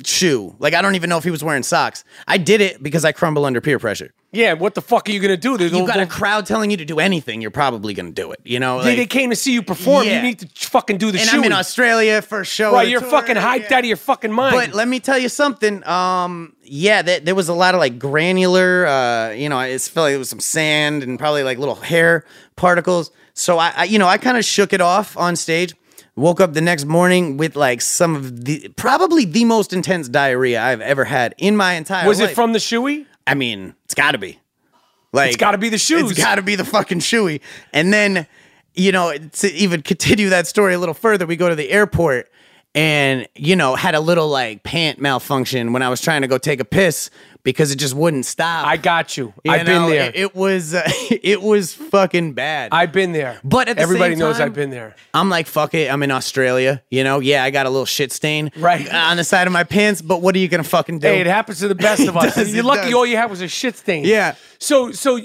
shoe. 0.04 0.54
Like 0.58 0.74
I 0.74 0.80
don't 0.82 0.94
even 0.94 1.10
know 1.10 1.18
if 1.18 1.24
he 1.24 1.30
was 1.30 1.44
wearing 1.44 1.62
socks. 1.62 2.02
I 2.26 2.38
did 2.38 2.60
it 2.60 2.82
because 2.82 3.04
I 3.04 3.12
crumble 3.12 3.44
under 3.44 3.60
peer 3.60 3.78
pressure. 3.78 4.12
Yeah. 4.32 4.54
What 4.54 4.74
the 4.74 4.80
fuck 4.80 5.06
are 5.08 5.12
you 5.12 5.20
gonna 5.20 5.36
do? 5.36 5.58
There's 5.58 5.72
You 5.72 5.80
no- 5.80 5.86
got 5.86 6.00
a 6.00 6.06
crowd 6.06 6.46
telling 6.46 6.70
you 6.70 6.78
to 6.78 6.84
do 6.86 6.98
anything, 6.98 7.42
you're 7.42 7.50
probably 7.50 7.92
gonna 7.92 8.10
do 8.10 8.32
it. 8.32 8.40
You 8.44 8.58
know, 8.58 8.82
They, 8.82 8.90
like- 8.90 8.96
they 8.96 9.06
came 9.06 9.28
to 9.30 9.36
see 9.36 9.52
you 9.52 9.62
perform. 9.62 10.06
Yeah. 10.06 10.16
You 10.16 10.22
need 10.22 10.38
to 10.40 10.68
fucking 10.68 10.96
do 10.96 11.10
the 11.12 11.20
and 11.20 11.28
shoe. 11.28 11.36
I'm 11.38 11.44
in 11.44 11.52
Australia 11.52 12.22
for 12.22 12.40
a 12.40 12.44
show. 12.46 12.72
Right, 12.72 12.88
you're 12.88 13.00
tour. 13.00 13.10
fucking 13.10 13.36
hyped 13.36 13.70
out 13.70 13.80
of 13.80 13.84
your 13.84 13.98
fucking 13.98 14.32
mind. 14.32 14.54
But 14.56 14.74
let 14.74 14.88
me 14.88 14.98
tell 15.00 15.18
you 15.18 15.28
something. 15.28 15.86
Um, 15.86 16.54
yeah, 16.64 17.02
there, 17.02 17.20
there 17.20 17.34
was 17.34 17.48
a 17.50 17.54
lot 17.54 17.74
of 17.74 17.80
like 17.80 17.98
granular. 17.98 18.86
Uh, 18.86 19.30
you 19.32 19.48
know, 19.50 19.60
it's 19.60 19.88
felt 19.88 20.04
like 20.06 20.14
it 20.14 20.18
was 20.18 20.30
some 20.30 20.40
sand 20.40 21.02
and 21.02 21.18
probably 21.18 21.42
like 21.42 21.58
little 21.58 21.74
hair 21.74 22.24
particles. 22.56 23.10
So 23.34 23.58
I, 23.58 23.72
I 23.76 23.84
you 23.84 23.98
know, 23.98 24.08
I 24.08 24.16
kind 24.18 24.38
of 24.38 24.44
shook 24.44 24.72
it 24.72 24.80
off 24.80 25.16
on 25.18 25.36
stage. 25.36 25.74
Woke 26.14 26.40
up 26.40 26.52
the 26.52 26.60
next 26.60 26.84
morning 26.84 27.38
with 27.38 27.56
like 27.56 27.80
some 27.80 28.14
of 28.14 28.44
the 28.44 28.68
probably 28.76 29.24
the 29.24 29.44
most 29.46 29.72
intense 29.72 30.08
diarrhea 30.08 30.62
I've 30.62 30.82
ever 30.82 31.04
had 31.04 31.34
in 31.38 31.56
my 31.56 31.72
entire 31.74 32.00
life. 32.00 32.08
was 32.08 32.20
life. 32.20 32.30
it 32.30 32.34
from 32.34 32.52
the 32.52 32.58
shoey? 32.58 33.06
I 33.26 33.34
mean, 33.34 33.74
it's 33.84 33.94
got 33.94 34.12
to 34.12 34.18
be. 34.18 34.38
Like 35.12 35.28
It's 35.28 35.36
gotta 35.36 35.58
be 35.58 35.68
the 35.68 35.78
shoes. 35.78 36.10
It's 36.10 36.20
got 36.20 36.36
to 36.36 36.42
be 36.42 36.54
the 36.54 36.64
fucking 36.64 37.00
shoey. 37.00 37.40
And 37.72 37.92
then, 37.92 38.26
you 38.74 38.92
know, 38.92 39.16
to 39.16 39.52
even 39.52 39.82
continue 39.82 40.30
that 40.30 40.46
story 40.46 40.74
a 40.74 40.78
little 40.78 40.94
further, 40.94 41.26
we 41.26 41.36
go 41.36 41.48
to 41.48 41.54
the 41.54 41.70
airport 41.70 42.30
and 42.74 43.28
you 43.34 43.54
know 43.54 43.74
had 43.74 43.94
a 43.94 44.00
little 44.00 44.28
like 44.28 44.62
pant 44.62 44.98
malfunction 44.98 45.72
when 45.72 45.82
I 45.82 45.90
was 45.90 46.00
trying 46.00 46.22
to 46.22 46.28
go 46.28 46.38
take 46.38 46.60
a 46.60 46.64
piss 46.64 47.10
because 47.44 47.72
it 47.72 47.76
just 47.76 47.94
wouldn't 47.94 48.24
stop. 48.26 48.66
I 48.66 48.76
got 48.76 49.16
you. 49.16 49.32
You 49.44 49.50
I've 49.52 49.66
know, 49.66 49.86
been 49.88 49.90
there. 49.90 50.08
It, 50.10 50.16
it 50.16 50.34
was 50.36 50.74
uh, 50.74 50.82
it 51.10 51.42
was 51.42 51.74
fucking 51.74 52.34
bad. 52.34 52.70
I've 52.72 52.92
been 52.92 53.12
there. 53.12 53.40
But 53.42 53.68
at 53.68 53.76
the 53.76 53.82
everybody 53.82 54.14
knows 54.14 54.36
time- 54.38 54.46
I've 54.46 54.54
been 54.54 54.70
there. 54.70 54.94
I'm 55.14 55.28
like, 55.28 55.46
fuck 55.46 55.74
it. 55.74 55.90
I'm 55.92 56.02
in 56.02 56.10
Australia. 56.10 56.82
You 56.90 57.04
know, 57.04 57.18
yeah, 57.20 57.42
I 57.44 57.50
got 57.50 57.66
a 57.66 57.70
little 57.70 57.84
shit 57.86 58.12
stain 58.12 58.50
Right. 58.56 58.88
on 58.92 59.16
the 59.16 59.24
side 59.24 59.46
of 59.46 59.52
my 59.52 59.64
pants. 59.64 60.00
But 60.02 60.22
what 60.22 60.34
are 60.34 60.38
you 60.38 60.48
gonna 60.48 60.62
fucking 60.64 61.00
do? 61.00 61.06
Hey, 61.08 61.20
it 61.20 61.26
happens 61.26 61.58
to 61.60 61.68
the 61.68 61.74
best 61.74 62.06
of 62.06 62.16
us. 62.16 62.34
does, 62.34 62.54
You're 62.54 62.64
lucky 62.64 62.86
does. 62.86 62.94
all 62.94 63.06
you 63.06 63.16
had 63.16 63.28
was 63.30 63.40
a 63.40 63.48
shit 63.48 63.76
stain. 63.76 64.04
Yeah. 64.04 64.36
So, 64.58 64.92
so 64.92 65.18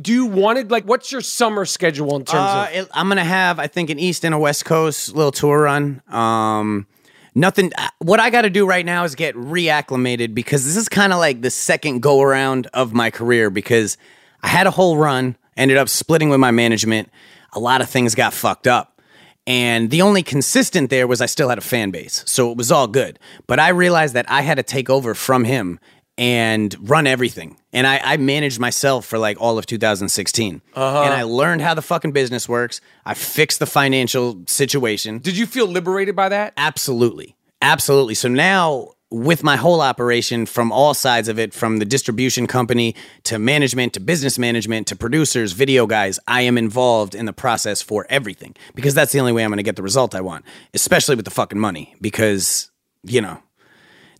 do 0.00 0.12
you 0.12 0.26
want 0.26 0.58
it? 0.58 0.68
Like, 0.70 0.84
what's 0.84 1.10
your 1.10 1.20
summer 1.20 1.64
schedule 1.64 2.14
in 2.16 2.24
terms 2.24 2.34
Uh, 2.50 2.66
of? 2.70 2.76
it- 2.76 2.88
I'm 2.92 3.08
gonna 3.08 3.24
have, 3.24 3.58
I 3.58 3.66
think, 3.66 3.90
an 3.90 3.98
East 3.98 4.24
and 4.24 4.34
a 4.34 4.38
West 4.38 4.64
Coast 4.64 5.14
little 5.14 5.32
tour 5.32 5.62
run. 5.62 6.00
Um, 6.08 6.86
nothing. 7.34 7.72
uh, 7.76 7.88
What 7.98 8.20
I 8.20 8.30
got 8.30 8.42
to 8.42 8.50
do 8.50 8.66
right 8.66 8.84
now 8.84 9.04
is 9.04 9.14
get 9.14 9.34
reacclimated 9.34 10.34
because 10.34 10.64
this 10.64 10.76
is 10.76 10.88
kind 10.88 11.12
of 11.12 11.18
like 11.18 11.42
the 11.42 11.50
second 11.50 12.00
go 12.00 12.22
around 12.22 12.68
of 12.74 12.92
my 12.92 13.10
career 13.10 13.50
because 13.50 13.96
I 14.42 14.48
had 14.48 14.66
a 14.66 14.70
whole 14.70 14.96
run, 14.96 15.36
ended 15.56 15.76
up 15.76 15.88
splitting 15.88 16.28
with 16.30 16.40
my 16.40 16.50
management. 16.50 17.10
A 17.52 17.60
lot 17.60 17.80
of 17.80 17.88
things 17.88 18.14
got 18.14 18.32
fucked 18.32 18.66
up. 18.66 19.00
And 19.46 19.90
the 19.90 20.00
only 20.00 20.22
consistent 20.22 20.88
there 20.88 21.06
was 21.06 21.20
I 21.20 21.26
still 21.26 21.50
had 21.50 21.58
a 21.58 21.62
fan 21.62 21.90
base. 21.90 22.22
So 22.26 22.50
it 22.50 22.56
was 22.56 22.72
all 22.72 22.86
good. 22.86 23.18
But 23.46 23.60
I 23.60 23.68
realized 23.68 24.14
that 24.14 24.24
I 24.30 24.40
had 24.40 24.56
to 24.56 24.62
take 24.62 24.88
over 24.88 25.14
from 25.14 25.44
him 25.44 25.78
and 26.16 26.76
run 26.88 27.06
everything. 27.06 27.56
And 27.72 27.86
I, 27.86 28.00
I 28.02 28.16
managed 28.16 28.60
myself 28.60 29.04
for 29.04 29.18
like 29.18 29.40
all 29.40 29.58
of 29.58 29.66
2016. 29.66 30.62
Uh-huh. 30.74 31.02
And 31.02 31.12
I 31.12 31.22
learned 31.24 31.60
how 31.60 31.74
the 31.74 31.82
fucking 31.82 32.12
business 32.12 32.48
works. 32.48 32.80
I 33.04 33.14
fixed 33.14 33.58
the 33.58 33.66
financial 33.66 34.42
situation. 34.46 35.18
Did 35.18 35.36
you 35.36 35.46
feel 35.46 35.66
liberated 35.66 36.14
by 36.14 36.28
that? 36.28 36.52
Absolutely. 36.56 37.36
Absolutely. 37.60 38.14
So 38.14 38.28
now, 38.28 38.90
with 39.10 39.44
my 39.44 39.56
whole 39.56 39.80
operation 39.80 40.44
from 40.44 40.72
all 40.72 40.92
sides 40.92 41.28
of 41.28 41.38
it, 41.38 41.54
from 41.54 41.78
the 41.78 41.84
distribution 41.84 42.46
company 42.46 42.94
to 43.22 43.38
management 43.38 43.92
to 43.92 44.00
business 44.00 44.38
management 44.38 44.88
to 44.88 44.96
producers, 44.96 45.52
video 45.52 45.86
guys, 45.86 46.18
I 46.26 46.42
am 46.42 46.58
involved 46.58 47.14
in 47.14 47.26
the 47.26 47.32
process 47.32 47.80
for 47.80 48.06
everything 48.10 48.56
because 48.74 48.92
that's 48.92 49.12
the 49.12 49.20
only 49.20 49.32
way 49.32 49.44
I'm 49.44 49.50
going 49.50 49.58
to 49.58 49.62
get 49.62 49.76
the 49.76 49.82
result 49.82 50.14
I 50.14 50.20
want, 50.20 50.44
especially 50.74 51.14
with 51.14 51.24
the 51.24 51.30
fucking 51.30 51.58
money. 51.58 51.94
Because, 52.00 52.70
you 53.04 53.20
know, 53.20 53.40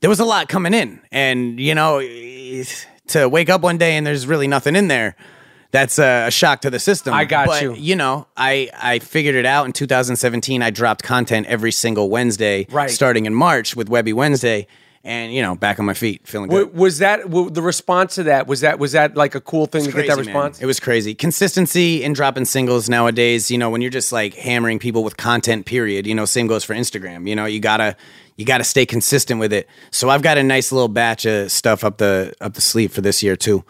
there 0.05 0.11
was 0.11 0.21
a 0.21 0.25
lot 0.27 0.51
coming 0.51 0.75
in. 0.75 1.01
And, 1.13 1.59
you 1.59 1.75
know, 1.75 1.99
to 3.07 3.27
wake 3.27 3.49
up 3.49 3.63
one 3.63 3.79
day 3.79 3.97
and 3.97 4.07
there's 4.07 4.27
really 4.27 4.47
nothing 4.47 4.77
in 4.77 4.89
there. 4.89 5.17
That's 5.71 5.99
a, 5.99 6.27
a 6.27 6.31
shock 6.31 6.61
to 6.61 6.69
the 6.69 6.79
system. 6.79 7.15
I 7.15 7.25
got 7.25 7.47
But, 7.47 7.63
you. 7.63 7.75
You 7.75 7.97
know, 7.97 8.27
I 8.37 8.69
I 8.79 8.99
figured 8.99 9.35
it 9.35 9.47
out 9.47 9.65
in 9.65 9.73
2017. 9.73 10.61
I 10.61 10.69
dropped 10.69 11.03
content 11.05 11.47
every 11.47 11.73
single 11.73 12.11
Wednesday, 12.11 12.67
Right. 12.71 12.91
starting 12.91 13.25
in 13.25 13.35
March 13.35 13.75
with 13.75 13.89
Webby 13.89 14.13
Wednesday, 14.13 14.67
and 15.05 15.33
you 15.33 15.41
know, 15.41 15.55
back 15.55 15.81
on 15.81 15.87
my 15.87 15.95
feet, 15.95 16.29
feeling 16.29 16.51
good. 16.51 16.75
Was 16.77 16.99
that 16.99 17.23
the 17.31 17.63
response 17.63 18.15
to 18.17 18.25
that? 18.25 18.47
Was 18.47 18.61
that 18.61 18.79
was 18.79 18.93
that 18.93 19.17
like 19.17 19.35
a 19.35 19.41
cool 19.41 19.65
thing 19.65 19.85
to 19.85 19.91
get 19.91 20.07
that 20.07 20.15
Crazy, 20.17 20.27
man. 20.31 20.37
response? 20.37 20.61
It 20.61 20.67
was 20.67 20.81
crazy. 20.81 21.15
Consistency 21.15 22.05
in 22.05 22.13
dropping 22.13 22.45
singles 22.45 22.91
nowadays, 22.91 23.51
you 23.51 23.57
know, 23.57 23.71
when 23.71 23.81
you're 23.81 23.91
just 23.91 24.13
like 24.13 24.35
hammering 24.35 24.79
people 24.79 25.03
with 25.03 25.17
content, 25.17 25.65
period, 25.65 26.07
you 26.07 26.15
know, 26.15 26.27
same 26.27 26.47
goes 26.47 26.63
for 26.63 26.75
Instagram. 26.75 27.27
You 27.27 27.35
know, 27.35 27.47
you 27.47 27.59
gotta 27.59 27.97
you 28.37 28.45
gotta 28.45 28.65
stay 28.65 28.85
consistent 28.87 29.41
with 29.41 29.53
it. 29.53 29.69
So 29.91 30.09
I've 30.11 30.23
got 30.23 30.39
a 30.39 30.43
nice 30.43 30.73
little 30.73 30.89
batch 30.89 31.25
of 31.27 31.51
stuff 31.53 31.85
up 31.85 31.99
the 31.99 32.35
up 32.41 32.55
the 32.55 32.61
sleeve 32.61 32.93
for 32.93 33.01
this 33.01 33.23
year 33.23 33.37
too. 33.37 33.65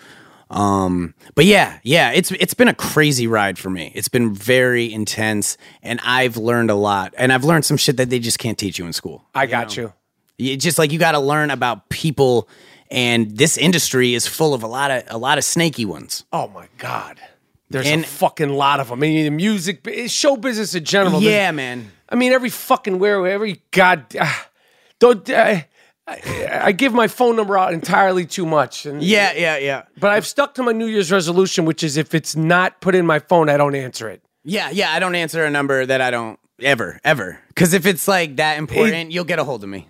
Um, 0.51 1.15
but 1.35 1.47
yeah, 1.47 1.79
yeah, 1.83 2.11
it's 2.13 2.31
it's 2.33 2.55
been 2.55 2.69
a 2.69 2.75
crazy 2.75 3.27
ride 3.27 3.59
for 3.59 3.71
me. 3.71 3.91
It's 3.95 4.09
been 4.09 4.33
very 4.35 4.93
intense, 4.93 5.57
and 5.83 6.01
I've 6.05 6.37
learned 6.37 6.71
a 6.71 6.75
lot. 6.75 7.15
And 7.17 7.33
I've 7.33 7.45
learned 7.45 7.65
some 7.65 7.77
shit 7.77 7.97
that 7.97 8.11
they 8.11 8.19
just 8.19 8.39
can't 8.39 8.57
teach 8.59 8.79
you 8.79 8.87
in 8.87 8.93
school. 8.93 9.25
I 9.35 9.47
got 9.47 9.77
you. 9.77 9.93
You 10.39 10.57
just 10.57 10.79
like 10.79 10.93
you 10.93 10.99
got 10.99 11.13
to 11.13 11.19
learn 11.21 11.51
about 11.51 11.89
people, 11.89 12.49
and 12.91 13.37
this 13.37 13.57
industry 13.57 14.15
is 14.15 14.27
full 14.27 14.55
of 14.55 14.63
a 14.63 14.67
lot 14.67 14.91
of 14.91 15.03
a 15.09 15.19
lot 15.19 15.39
of 15.39 15.45
snaky 15.45 15.85
ones. 15.85 16.25
Oh 16.33 16.49
my 16.49 16.69
god. 16.79 17.19
There's 17.71 17.87
And- 17.87 18.05
a 18.05 18.07
fucking 18.07 18.51
lot 18.51 18.79
of 18.79 18.89
them. 18.89 18.99
I 18.99 19.01
mean, 19.01 19.25
the 19.25 19.31
music, 19.31 19.89
show 20.07 20.37
business 20.37 20.75
in 20.75 20.85
general. 20.85 21.21
Yeah, 21.23 21.51
man. 21.51 21.91
I 22.09 22.15
mean, 22.15 22.33
every 22.33 22.51
fucking 22.51 22.99
where, 22.99 23.27
every 23.27 23.63
god. 23.73 24.15
Uh, 24.15 24.33
don't. 25.13 25.31
I, 25.31 25.69
I 26.07 26.73
give 26.73 26.93
my 26.93 27.09
phone 27.09 27.37
number 27.37 27.57
out 27.57 27.73
entirely 27.73 28.27
too 28.27 28.45
much. 28.45 28.85
And, 28.87 29.03
Yeah, 29.03 29.33
yeah, 29.33 29.57
yeah. 29.57 29.83
But 29.99 30.11
I've 30.13 30.27
stuck 30.27 30.55
to 30.55 30.63
my 30.63 30.73
New 30.73 30.87
Year's 30.87 31.11
resolution, 31.11 31.65
which 31.65 31.83
is 31.83 31.97
if 31.97 32.15
it's 32.15 32.37
not 32.37 32.81
put 32.81 32.95
in 32.95 33.07
my 33.07 33.19
phone, 33.21 33.49
I 33.49 33.57
don't 33.57 33.75
answer 33.75 34.09
it. 34.11 34.23
Yeah, 34.45 34.69
yeah. 34.71 34.93
I 34.93 34.99
don't 34.99 35.15
answer 35.15 35.45
a 35.45 35.51
number 35.51 35.87
that 35.87 36.01
I 36.03 36.11
don't 36.11 36.39
ever, 36.61 37.01
ever. 37.05 37.41
Because 37.49 37.73
if 37.73 37.87
it's 37.87 38.07
like 38.07 38.37
that 38.37 38.59
important, 38.59 39.13
you'll 39.13 39.25
get 39.25 39.39
a 39.39 39.45
hold 39.45 39.63
of 39.65 39.71
me. 39.71 39.89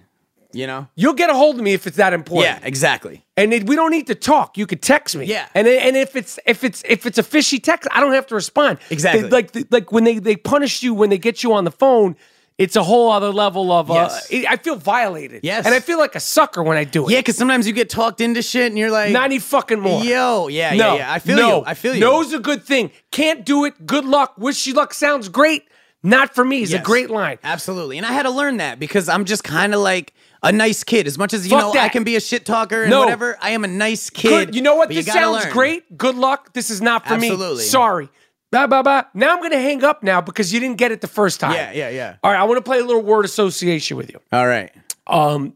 You 0.53 0.69
know? 0.69 0.87
You'll 0.95 1.15
get 1.15 1.31
a 1.31 1.35
hold 1.35 1.57
of 1.57 1.63
me 1.63 1.73
if 1.73 1.85
it's 1.89 1.97
that 1.97 2.13
important. 2.13 2.61
Yeah, 2.61 2.65
exactly. 2.65 3.25
And 3.37 3.53
it, 3.53 3.67
we 3.67 3.75
don't 3.75 3.91
need 3.91 4.07
to 4.07 4.15
talk. 4.15 4.57
You 4.57 4.69
could 4.69 4.83
text 4.83 5.17
me. 5.17 5.25
Yeah. 5.27 5.49
And 5.53 5.67
and 5.67 5.97
if 5.97 6.15
it's 6.15 6.39
if 6.47 6.63
it's 6.63 6.85
if 6.89 7.07
it's 7.07 7.19
a 7.19 7.25
fishy 7.25 7.59
text, 7.59 7.89
I 7.91 7.99
don't 7.99 8.13
have 8.13 8.29
to 8.29 8.37
respond. 8.37 8.79
Exactly. 8.91 9.23
They- 9.23 9.29
like 9.31 9.51
like 9.73 9.91
when 9.91 10.05
they 10.05 10.21
they 10.21 10.37
punish 10.37 10.85
you 10.85 10.95
when 10.95 11.11
they 11.11 11.19
get 11.19 11.43
you 11.43 11.53
on 11.55 11.65
the 11.65 11.73
phone, 11.73 12.15
it's 12.57 12.77
a 12.77 12.83
whole 12.83 13.11
other 13.11 13.31
level 13.31 13.73
of. 13.73 13.91
Uh, 13.91 13.95
Yes. 13.95 14.27
it- 14.31 14.47
I 14.49 14.57
feel 14.57 14.77
violated. 14.77 15.41
Yes. 15.43 15.67
And 15.67 15.75
I 15.75 15.81
feel 15.81 15.99
like 15.99 16.15
a 16.15 16.21
sucker 16.21 16.63
when 16.63 16.77
I 16.77 16.85
do 16.85 17.09
it. 17.09 17.13
Yeah, 17.13 17.19
because 17.19 17.37
sometimes 17.37 17.67
you 17.67 17.73
get 17.73 17.91
talked 17.91 18.21
into 18.21 18.43
shit 18.43 18.67
and 18.67 18.79
you're 18.79 18.91
like, 18.91 19.11
Not 19.13 19.25
any 19.25 19.39
fucking 19.41 19.81
more. 19.81 20.05
Yo, 20.05 20.49
yeah, 20.49 20.71
no, 20.75 20.93
yeah, 20.93 20.95
yeah. 20.95 21.13
I 21.13 21.19
feel 21.19 21.37
no. 21.37 21.59
you. 21.59 21.65
I 21.67 21.75
feel 21.75 21.95
you. 21.95 22.01
No's 22.01 22.33
a 22.33 22.39
good 22.39 22.63
thing. 22.65 22.91
Can't 23.11 23.45
do 23.45 23.65
it. 23.65 23.85
Good 23.87 24.05
luck. 24.05 24.35
Wish 24.39 24.67
you 24.67 24.75
luck. 24.75 24.95
Sounds 24.95 25.29
great. 25.29 25.65
Not 26.03 26.35
for 26.35 26.45
me. 26.45 26.61
Is 26.63 26.73
a 26.75 26.79
great 26.81 27.09
line. 27.11 27.39
Absolutely. 27.43 27.97
And 27.97 28.07
I 28.07 28.13
had 28.13 28.25
to 28.25 28.31
learn 28.31 28.59
that 28.59 28.79
because 28.79 29.09
I'm 29.09 29.25
just 29.25 29.43
kind 29.43 29.73
of 29.75 29.81
like 29.81 30.13
a 30.43 30.53
nice 30.53 30.85
kid. 30.85 31.07
As 31.07 31.17
much 31.17 31.33
as, 31.33 31.47
you 31.47 31.51
Fuck 31.51 31.61
know, 31.61 31.73
that. 31.73 31.85
I 31.85 31.89
can 31.89 32.05
be 32.05 32.15
a 32.15 32.21
shit 32.21 32.45
talker 32.45 32.83
and 32.83 32.91
No. 32.91 33.01
whatever, 33.01 33.39
I 33.41 33.51
am 33.51 33.65
a 33.65 33.69
nice 33.69 34.11
kid. 34.11 34.29
Good. 34.29 34.55
You 34.55 34.61
know 34.61 34.77
what? 34.77 34.91
This 34.91 35.07
sounds 35.07 35.45
learn. 35.45 35.53
great. 35.55 35.97
Good 35.97 36.15
luck. 36.17 36.53
This 36.53 36.69
is 36.69 36.83
not 36.83 37.09
for 37.09 37.17
me. 37.17 37.31
Absolutely. 37.31 37.65
Sorry. 37.65 38.11
Blah, 38.55 38.69
blah, 38.69 38.83
blah. 38.85 39.03
Now 39.15 39.33
I'm 39.33 39.41
going 39.41 39.51
to 39.51 39.59
hang 39.59 39.83
up 39.83 40.05
now 40.05 40.21
because 40.21 40.53
you 40.53 40.61
didn't 40.61 40.77
get 40.77 40.93
it 40.93 41.01
the 41.01 41.09
first 41.09 41.41
time. 41.41 41.55
Yeah, 41.55 41.73
yeah, 41.73 41.89
yeah. 41.89 42.17
All 42.23 42.31
right. 42.31 42.39
I 42.39 42.45
want 42.45 42.59
to 42.59 42.63
play 42.63 42.79
a 42.79 42.85
little 42.85 43.03
word 43.03 43.25
association 43.25 43.97
with 43.97 44.13
you. 44.13 44.21
All 44.33 44.47
right. 44.47 44.71
Um, 45.09 45.55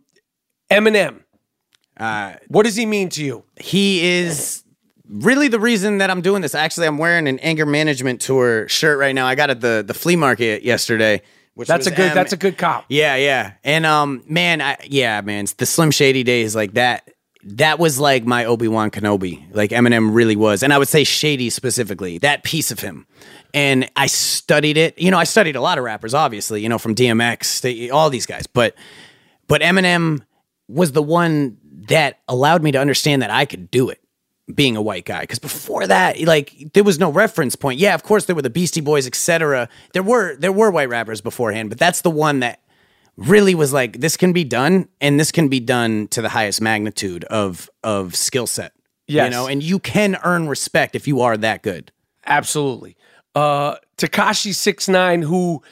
Eminem. 0.69 1.21
Uh, 1.97 2.35
What 2.49 2.65
does 2.65 2.75
he 2.75 2.87
mean 2.87 3.09
to 3.11 3.25
you? 3.25 3.45
he 3.61 4.05
is 4.05 4.65
really 5.09 5.47
the 5.47 5.61
reason 5.61 5.99
that 5.99 6.11
I'm 6.11 6.23
doing 6.23 6.43
this. 6.43 6.57
Actually, 6.57 6.89
I'm 6.89 6.99
wearing 6.99 7.29
an 7.29 7.39
anger 7.39 7.67
management 7.67 8.21
tour 8.21 8.67
shirt 8.67 8.99
right 8.99 9.15
now. 9.15 9.27
I 9.29 9.37
got 9.37 9.49
it 9.51 9.59
at 9.59 9.61
the 9.61 9.85
the 9.87 9.95
flea 9.95 10.17
market 10.17 10.65
yesterday. 10.65 11.23
Which 11.55 11.69
That's 11.69 11.87
a 11.87 11.91
good. 11.93 12.11
M- 12.11 12.15
that's 12.17 12.33
a 12.33 12.37
good 12.37 12.59
cop. 12.59 12.85
Yeah, 12.89 13.15
yeah. 13.15 13.53
And 13.63 13.87
um, 13.87 14.25
man, 14.27 14.61
I 14.61 14.77
yeah, 14.85 15.21
man, 15.21 15.45
It's 15.45 15.53
the 15.55 15.67
Slim 15.67 15.93
Shady 15.93 16.25
days 16.25 16.57
like 16.57 16.75
that. 16.75 17.09
That 17.45 17.79
was 17.79 18.01
like 18.01 18.25
my 18.25 18.45
Obi 18.45 18.69
Wan 18.69 18.91
Kenobi. 18.91 19.45
Like 19.55 19.71
Eminem 19.71 20.15
really 20.15 20.37
was, 20.37 20.63
and 20.63 20.73
I 20.73 20.79
would 20.79 20.89
say 20.89 21.05
Shady 21.05 21.51
specifically. 21.51 22.19
That 22.19 22.43
piece 22.45 22.71
of 22.71 22.81
him. 22.81 23.07
And 23.55 23.91
I 23.97 24.07
studied 24.07 24.77
it. 24.77 24.99
You 24.99 25.11
know, 25.11 25.19
I 25.19 25.25
studied 25.25 25.57
a 25.57 25.61
lot 25.61 25.79
of 25.79 25.85
rappers, 25.85 26.13
obviously. 26.15 26.63
You 26.63 26.69
know, 26.69 26.79
from 26.79 26.95
DMX, 26.95 27.63
to 27.63 27.89
all 27.91 28.11
these 28.11 28.27
guys. 28.27 28.47
But 28.47 28.75
but 29.47 29.63
Eminem 29.63 30.25
was 30.69 30.93
the 30.93 31.03
one 31.03 31.57
that 31.89 32.21
allowed 32.29 32.63
me 32.63 32.73
to 32.73 32.79
understand 32.79 33.23
that 33.23 33.31
I 33.31 33.45
could 33.47 33.71
do 33.71 33.89
it 33.89 34.01
being 34.55 34.77
a 34.77 34.83
white 34.83 35.05
guy 35.05 35.21
because 35.21 35.39
before 35.39 35.87
that 35.87 36.19
like 36.23 36.73
there 36.73 36.83
was 36.85 36.99
no 36.99 37.11
reference 37.13 37.55
point 37.55 37.79
yeah 37.79 37.95
of 37.95 38.03
course 38.03 38.25
there 38.25 38.35
were 38.35 38.41
the 38.41 38.49
beastie 38.49 38.81
boys 38.81 39.07
etc 39.07 39.69
there 39.93 40.03
were 40.03 40.37
there 40.37 40.53
were 40.53 40.71
white 40.71 40.89
rappers 40.89 41.21
beforehand 41.21 41.69
but 41.69 41.79
that's 41.79 42.01
the 42.01 42.11
one 42.11 42.41
that 42.41 42.63
really 43.19 43.55
was 43.55 43.73
like 43.73 44.01
this 44.01 44.17
can 44.17 44.33
be 44.33 44.45
done 44.45 44.89
and 45.01 45.21
this 45.21 45.31
can 45.31 45.49
be 45.49 45.61
done 45.61 46.09
to 46.09 46.23
the 46.23 46.29
highest 46.31 46.61
magnitude 46.61 47.25
of 47.25 47.69
of 47.85 48.15
skill 48.15 48.47
set 48.47 48.73
you 49.07 49.31
know 49.31 49.47
and 49.47 49.63
you 49.63 49.79
can 49.79 50.17
earn 50.25 50.49
respect 50.49 50.95
if 50.95 51.07
you 51.07 51.21
are 51.21 51.37
that 51.37 51.63
good 51.63 51.93
Absolutely. 52.29 52.97
Uh 53.35 53.77
Tekashi 53.97 54.53
6ix9ine, 54.53 55.25
who 55.25 55.63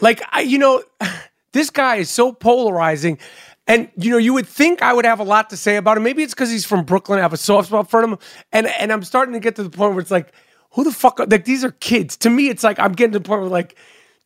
like 0.00 0.22
I 0.30 0.42
you 0.42 0.58
know, 0.58 0.82
this 1.52 1.70
guy 1.70 1.96
is 1.96 2.10
so 2.10 2.32
polarizing. 2.32 3.18
And 3.66 3.88
you 3.96 4.10
know, 4.10 4.18
you 4.18 4.34
would 4.34 4.46
think 4.46 4.82
I 4.82 4.92
would 4.92 5.06
have 5.06 5.20
a 5.20 5.24
lot 5.24 5.50
to 5.50 5.56
say 5.56 5.76
about 5.76 5.96
him. 5.96 6.02
Maybe 6.02 6.22
it's 6.22 6.34
because 6.34 6.50
he's 6.50 6.66
from 6.66 6.84
Brooklyn. 6.84 7.18
I 7.18 7.22
have 7.22 7.32
a 7.32 7.38
soft 7.38 7.68
spot 7.68 7.90
for 7.90 8.02
him. 8.02 8.18
And 8.52 8.66
and 8.66 8.92
I'm 8.92 9.02
starting 9.02 9.32
to 9.32 9.40
get 9.40 9.56
to 9.56 9.62
the 9.62 9.70
point 9.70 9.92
where 9.92 10.00
it's 10.00 10.10
like, 10.10 10.32
who 10.72 10.84
the 10.84 10.92
fuck 10.92 11.18
are 11.18 11.26
like 11.26 11.44
these 11.44 11.64
are 11.64 11.72
kids. 11.72 12.16
To 12.18 12.30
me, 12.30 12.48
it's 12.48 12.62
like 12.62 12.78
I'm 12.78 12.92
getting 12.92 13.12
to 13.12 13.18
the 13.18 13.24
point 13.24 13.40
where 13.40 13.50
like, 13.50 13.76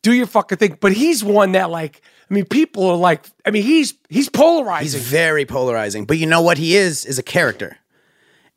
do 0.01 0.13
your 0.13 0.27
fucking 0.27 0.57
thing. 0.57 0.77
But 0.79 0.93
he's 0.93 1.23
one 1.23 1.53
that 1.53 1.69
like, 1.69 2.01
I 2.29 2.33
mean, 2.33 2.45
people 2.45 2.85
are 2.89 2.97
like, 2.97 3.25
I 3.45 3.51
mean, 3.51 3.63
he's 3.63 3.93
he's 4.09 4.29
polarizing. 4.29 4.83
he's 4.83 4.95
very 4.95 5.45
polarizing 5.45 6.05
but 6.05 6.17
you 6.17 6.25
know 6.25 6.41
what 6.41 6.57
he 6.57 6.75
is 6.75 7.05
is 7.05 7.19
a 7.19 7.23
character 7.23 7.77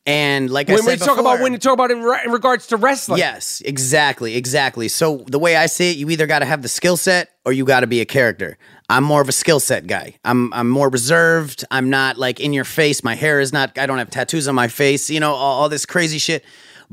and 0.05 0.51
like 0.51 0.69
I 0.69 0.75
when 0.75 0.83
said 0.83 1.01
we 1.01 1.07
talk 1.07 1.19
about 1.19 1.41
when 1.41 1.53
you 1.53 1.59
talk 1.59 1.75
about 1.75 1.91
in, 1.91 2.03
re- 2.03 2.23
in 2.25 2.33
regards 2.33 2.67
to 2.69 2.77
wrestling. 2.77 3.19
Yes, 3.19 3.63
exactly, 3.65 4.35
exactly. 4.35 4.89
So 4.89 5.25
the 5.29 5.39
way 5.39 5.55
I 5.55 5.67
see 5.67 5.93
it, 5.93 5.97
you 5.97 6.11
either 6.11 6.27
got 6.27 6.41
to 6.41 6.45
have 6.45 6.63
the 6.63 6.69
skill 6.69 6.97
set 6.97 7.31
or 7.45 7.53
you 7.53 7.65
got 7.65 7.81
to 7.81 7.87
be 7.87 8.01
a 8.01 8.05
character. 8.05 8.59
I'm 8.89 9.05
more 9.05 9.23
of 9.23 9.29
a 9.29 9.33
skill 9.33 9.61
set 9.61 9.87
guy. 9.87 10.17
I'm 10.25 10.53
I'm 10.53 10.69
more 10.69 10.89
reserved. 10.89 11.65
I'm 11.71 11.89
not 11.89 12.19
like 12.19 12.41
in 12.41 12.53
your 12.53 12.65
face. 12.65 13.05
My 13.05 13.15
hair 13.15 13.39
is 13.39 13.53
not. 13.53 13.79
I 13.79 13.87
don't 13.87 13.99
have 13.99 14.11
tattoos 14.11 14.49
on 14.49 14.57
my 14.57 14.67
face. 14.67 15.09
You 15.09 15.21
know 15.21 15.33
all, 15.33 15.63
all 15.63 15.69
this 15.69 15.87
crazy 15.87 16.19
shit. 16.19 16.45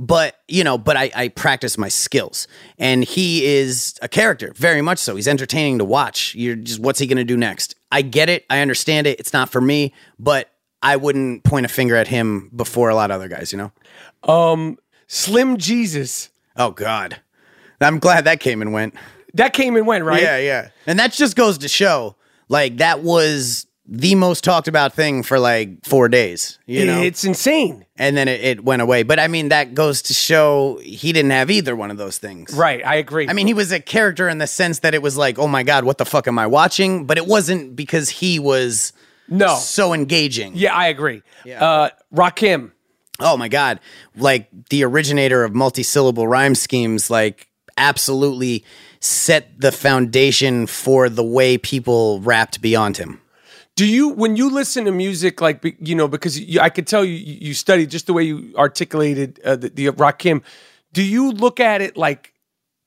But 0.02 0.38
you 0.48 0.64
know, 0.64 0.78
but 0.78 0.96
I, 0.96 1.12
I 1.14 1.28
practice 1.28 1.78
my 1.78 1.90
skills, 1.90 2.48
and 2.78 3.04
he 3.04 3.46
is 3.46 4.00
a 4.02 4.08
character, 4.08 4.54
very 4.56 4.82
much 4.82 4.98
so. 4.98 5.18
He's 5.18 5.28
entertaining 5.28 5.78
to 5.80 5.84
watch. 5.84 6.34
You're 6.36 6.56
just, 6.56 6.80
what's 6.80 7.00
he 7.00 7.06
gonna 7.06 7.26
do 7.26 7.36
next? 7.36 7.76
I 7.92 8.02
get 8.02 8.30
it. 8.30 8.46
I 8.50 8.62
understand 8.62 9.08
it. 9.08 9.20
It's 9.20 9.34
not 9.34 9.50
for 9.50 9.60
me, 9.60 9.94
but 10.18 10.50
I 10.82 10.96
wouldn't 10.96 11.44
point 11.44 11.66
a 11.66 11.70
finger 11.70 11.98
at 11.98 12.08
him 12.08 12.50
before 12.56 12.88
a 12.88 12.96
lot 12.96 13.12
of 13.12 13.16
other 13.16 13.28
guys. 13.28 13.52
You 13.52 13.58
know. 13.58 13.72
Um, 14.34 14.78
Slim 15.08 15.58
Jesus. 15.58 16.30
Oh 16.56 16.72
God, 16.72 17.20
I'm 17.82 18.00
glad 18.00 18.24
that 18.24 18.40
came 18.40 18.62
and 18.62 18.72
went. 18.72 18.94
That 19.34 19.52
came 19.52 19.76
and 19.76 19.86
went, 19.86 20.06
right? 20.06 20.24
Yeah, 20.24 20.38
yeah. 20.38 20.70
And 20.88 20.98
that 20.98 21.12
just 21.12 21.36
goes 21.36 21.58
to 21.60 21.68
show, 21.68 22.16
like, 22.48 22.78
that 22.78 23.04
was 23.04 23.68
the 23.92 24.14
most 24.14 24.44
talked 24.44 24.68
about 24.68 24.94
thing 24.94 25.24
for 25.24 25.40
like 25.40 25.84
four 25.84 26.10
days. 26.10 26.60
You 26.68 26.86
know, 26.86 27.02
It's 27.02 27.24
insane. 27.24 27.86
and 27.98 28.16
then 28.16 28.28
it, 28.28 28.40
it 28.42 28.64
went 28.64 28.84
away. 28.84 29.02
But 29.02 29.20
I 29.20 29.28
mean, 29.28 29.50
that 29.50 29.74
goes 29.74 30.04
to 30.04 30.14
show 30.14 30.80
he 30.84 31.12
didn't 31.12 31.32
have 31.32 31.50
either 31.50 31.76
one 31.76 31.90
of 31.90 31.98
those 31.98 32.20
things. 32.20 32.54
Right, 32.54 32.86
I 32.86 32.96
agree. 32.96 33.28
I 33.28 33.34
mean, 33.34 33.48
he 33.48 33.56
was 33.56 33.72
a 33.72 33.80
character 33.80 34.30
in 34.30 34.38
the 34.38 34.46
sense 34.46 34.80
that 34.80 34.94
it 34.94 35.02
was 35.02 35.18
like, 35.18 35.40
oh 35.40 35.48
my 35.48 35.64
god, 35.64 35.86
what 35.86 35.98
the 35.98 36.06
fuck 36.06 36.28
am 36.28 36.38
I 36.38 36.46
watching? 36.46 37.06
But 37.06 37.18
it 37.18 37.26
wasn't 37.26 37.76
because 37.76 38.10
he 38.10 38.38
was 38.38 38.94
no 39.28 39.56
so 39.56 39.94
engaging. 39.94 40.52
Yeah, 40.56 40.76
I 40.76 40.88
agree. 40.88 41.24
Yeah. 41.44 41.64
Uh, 41.66 41.90
Rakim. 42.14 42.72
Oh 43.20 43.36
my 43.38 43.48
god, 43.48 43.80
like 44.16 44.50
the 44.70 44.84
originator 44.86 45.44
of 45.44 45.54
multi-syllable 45.56 46.28
rhyme 46.28 46.54
schemes, 46.56 47.10
like 47.10 47.48
absolutely 47.76 48.64
set 49.02 49.60
the 49.60 49.72
foundation 49.72 50.68
for 50.68 51.10
the 51.10 51.24
way 51.24 51.58
people 51.58 52.22
rapped 52.22 52.62
beyond 52.62 52.98
him. 52.98 53.20
Do 53.80 53.86
you, 53.86 54.10
when 54.10 54.36
you 54.36 54.50
listen 54.50 54.84
to 54.84 54.92
music, 54.92 55.40
like 55.40 55.78
you 55.80 55.96
know, 55.96 56.10
because 56.10 56.38
you, 56.38 56.60
I 56.60 56.70
could 56.70 56.86
tell 56.86 57.06
you 57.06 57.14
you 57.14 57.54
studied 57.54 57.90
just 57.90 58.08
the 58.08 58.14
way 58.14 58.24
you 58.24 58.54
articulated 58.58 59.40
uh, 59.46 59.56
the, 59.56 59.70
the 59.70 59.86
Rakim. 59.92 60.44
Do 60.92 61.02
you 61.02 61.32
look 61.32 61.62
at 61.62 61.80
it 61.80 61.96
like 61.96 62.34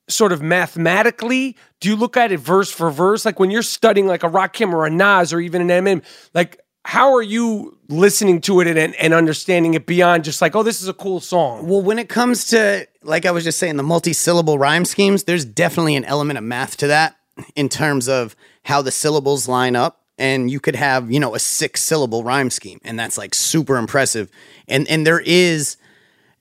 sort 0.07 0.31
of 0.31 0.43
mathematically? 0.43 1.57
Do 1.79 1.89
you 1.89 1.95
look 1.95 2.15
at 2.15 2.31
it 2.31 2.39
verse 2.39 2.69
for 2.69 2.91
verse? 2.91 3.25
Like 3.25 3.39
when 3.39 3.49
you're 3.49 3.63
studying 3.63 4.05
like 4.05 4.21
a 4.21 4.29
Rakim 4.29 4.71
or 4.71 4.85
a 4.85 4.91
Nas 4.91 5.33
or 5.33 5.39
even 5.39 5.67
an 5.67 5.69
Eminem, 5.69 6.03
like 6.35 6.61
how 6.85 7.15
are 7.15 7.23
you 7.23 7.75
listening 7.87 8.39
to 8.41 8.59
it 8.59 8.67
and, 8.67 8.93
and 8.93 9.13
understanding 9.15 9.73
it 9.73 9.87
beyond 9.87 10.23
just 10.23 10.43
like, 10.43 10.55
oh, 10.55 10.61
this 10.61 10.79
is 10.79 10.87
a 10.87 10.93
cool 10.93 11.19
song? 11.19 11.67
Well, 11.67 11.81
when 11.81 11.97
it 11.97 12.07
comes 12.07 12.45
to, 12.49 12.87
like 13.01 13.25
I 13.25 13.31
was 13.31 13.43
just 13.43 13.57
saying, 13.57 13.77
the 13.77 13.83
multi-syllable 13.83 14.59
rhyme 14.59 14.85
schemes, 14.85 15.23
there's 15.23 15.43
definitely 15.43 15.95
an 15.95 16.05
element 16.05 16.37
of 16.37 16.43
math 16.43 16.77
to 16.77 16.85
that 16.85 17.15
in 17.55 17.67
terms 17.67 18.07
of 18.07 18.35
how 18.65 18.83
the 18.83 18.91
syllables 18.91 19.47
line 19.47 19.75
up. 19.75 20.01
And 20.17 20.49
you 20.49 20.59
could 20.59 20.75
have, 20.75 21.11
you 21.11 21.19
know, 21.19 21.33
a 21.33 21.39
six-syllable 21.39 22.23
rhyme 22.23 22.51
scheme, 22.51 22.79
and 22.83 22.99
that's 22.99 23.17
like 23.17 23.33
super 23.33 23.77
impressive. 23.77 24.29
And 24.67 24.87
and 24.87 25.07
there 25.07 25.19
is 25.19 25.77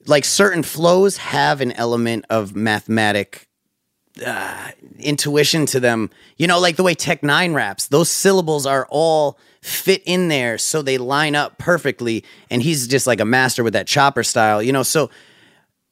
like 0.07 0.25
certain 0.25 0.63
flows 0.63 1.17
have 1.19 1.61
an 1.61 1.73
element 1.73 2.25
of 2.29 2.55
mathematic 2.55 3.49
uh, 4.25 4.71
intuition 4.99 5.67
to 5.67 5.81
them. 5.81 6.11
You 6.37 6.47
know, 6.47 6.59
like 6.61 6.77
the 6.77 6.83
way 6.83 6.95
Tech 6.95 7.23
N9ne 7.23 7.55
raps, 7.55 7.87
those 7.87 8.11
syllables 8.11 8.67
are 8.67 8.87
all 8.91 9.39
fit 9.63 10.03
in 10.05 10.29
there 10.29 10.59
so 10.59 10.83
they 10.83 10.99
line 10.99 11.35
up 11.35 11.57
perfectly. 11.59 12.25
And 12.51 12.63
he's 12.63 12.87
just 12.87 13.07
like 13.07 13.21
a 13.21 13.25
master 13.25 13.63
with 13.65 13.73
that 13.73 13.87
chopper 13.87 14.23
style, 14.23 14.63
you 14.63 14.73
know. 14.73 14.83
So 14.83 15.11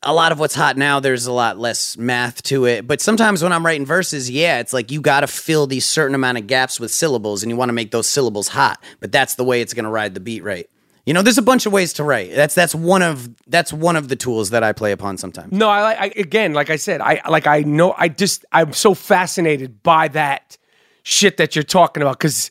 a 0.02 0.14
lot 0.14 0.32
of 0.32 0.38
what's 0.38 0.54
hot 0.54 0.76
now, 0.76 0.98
there's 0.98 1.26
a 1.26 1.32
lot 1.32 1.58
less 1.58 1.96
math 1.96 2.42
to 2.44 2.64
it. 2.64 2.86
But 2.86 3.00
sometimes 3.00 3.42
when 3.42 3.52
I'm 3.52 3.64
writing 3.64 3.84
verses, 3.84 4.30
yeah, 4.30 4.58
it's 4.58 4.72
like 4.72 4.90
you 4.90 5.00
got 5.00 5.20
to 5.20 5.26
fill 5.26 5.66
these 5.66 5.84
certain 5.84 6.14
amount 6.14 6.38
of 6.38 6.46
gaps 6.46 6.80
with 6.80 6.90
syllables 6.90 7.42
and 7.42 7.50
you 7.50 7.56
want 7.56 7.68
to 7.68 7.74
make 7.74 7.90
those 7.90 8.08
syllables 8.08 8.48
hot. 8.48 8.82
But 9.00 9.12
that's 9.12 9.34
the 9.34 9.44
way 9.44 9.60
it's 9.60 9.74
going 9.74 9.84
to 9.84 9.90
ride 9.90 10.14
the 10.14 10.20
beat 10.20 10.42
right. 10.42 10.68
You 11.04 11.14
know, 11.14 11.22
there's 11.22 11.38
a 11.38 11.42
bunch 11.42 11.66
of 11.66 11.72
ways 11.72 11.94
to 11.94 12.04
write. 12.04 12.34
That's 12.34 12.54
that's 12.54 12.74
one 12.74 13.02
of 13.02 13.28
that's 13.46 13.72
one 13.72 13.96
of 13.96 14.08
the 14.08 14.16
tools 14.16 14.50
that 14.50 14.62
I 14.62 14.72
play 14.72 14.92
upon 14.92 15.16
sometimes. 15.16 15.50
No, 15.52 15.68
I, 15.68 15.92
I 15.92 16.04
again, 16.16 16.52
like 16.52 16.70
I 16.70 16.76
said, 16.76 17.00
I 17.00 17.20
like 17.28 17.46
I 17.46 17.60
know 17.60 17.94
I 17.96 18.08
just 18.08 18.44
I'm 18.52 18.72
so 18.72 18.94
fascinated 18.94 19.82
by 19.82 20.08
that 20.08 20.56
shit 21.02 21.38
that 21.38 21.56
you're 21.56 21.62
talking 21.62 22.02
about 22.02 22.18
because 22.18 22.50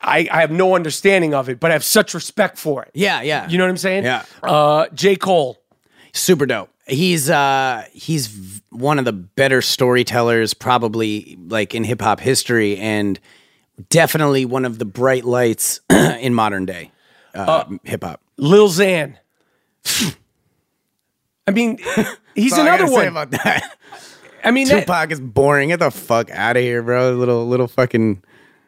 I 0.00 0.28
I 0.30 0.40
have 0.40 0.52
no 0.52 0.74
understanding 0.74 1.34
of 1.34 1.48
it, 1.48 1.60
but 1.60 1.70
I 1.70 1.74
have 1.74 1.84
such 1.84 2.14
respect 2.14 2.56
for 2.56 2.84
it. 2.84 2.92
Yeah, 2.94 3.20
yeah. 3.20 3.48
You 3.48 3.58
know 3.58 3.64
what 3.64 3.70
I'm 3.70 3.76
saying? 3.76 4.04
Yeah. 4.04 4.24
Uh, 4.42 4.86
J 4.94 5.16
Cole. 5.16 5.59
Super 6.12 6.46
dope. 6.46 6.70
He's 6.86 7.30
uh 7.30 7.84
he's 7.92 8.62
one 8.70 8.98
of 8.98 9.04
the 9.04 9.12
better 9.12 9.62
storytellers 9.62 10.54
probably 10.54 11.38
like 11.48 11.74
in 11.74 11.84
hip 11.84 12.00
hop 12.02 12.20
history 12.20 12.76
and 12.78 13.18
definitely 13.88 14.44
one 14.44 14.64
of 14.64 14.78
the 14.78 14.84
bright 14.84 15.24
lights 15.24 15.80
in 15.90 16.34
modern 16.34 16.66
day 16.66 16.90
uh, 17.34 17.64
hip 17.84 18.02
hop. 18.02 18.20
Lil 18.36 18.68
Xan. 18.68 19.16
I 21.46 21.52
mean, 21.52 21.78
he's 22.34 22.50
That's 22.52 22.60
all 22.60 22.68
I 22.68 22.74
another 22.74 22.92
one. 22.92 23.06
about 23.06 23.30
that. 23.32 23.76
I 24.44 24.50
mean, 24.50 24.68
that, 24.68 24.80
Tupac 24.80 25.10
is 25.12 25.20
boring. 25.20 25.68
Get 25.68 25.80
the 25.80 25.90
fuck 25.90 26.30
out 26.30 26.56
of 26.56 26.62
here, 26.62 26.82
bro. 26.82 27.12
Little 27.12 27.46
little 27.46 27.68
fucking 27.68 28.22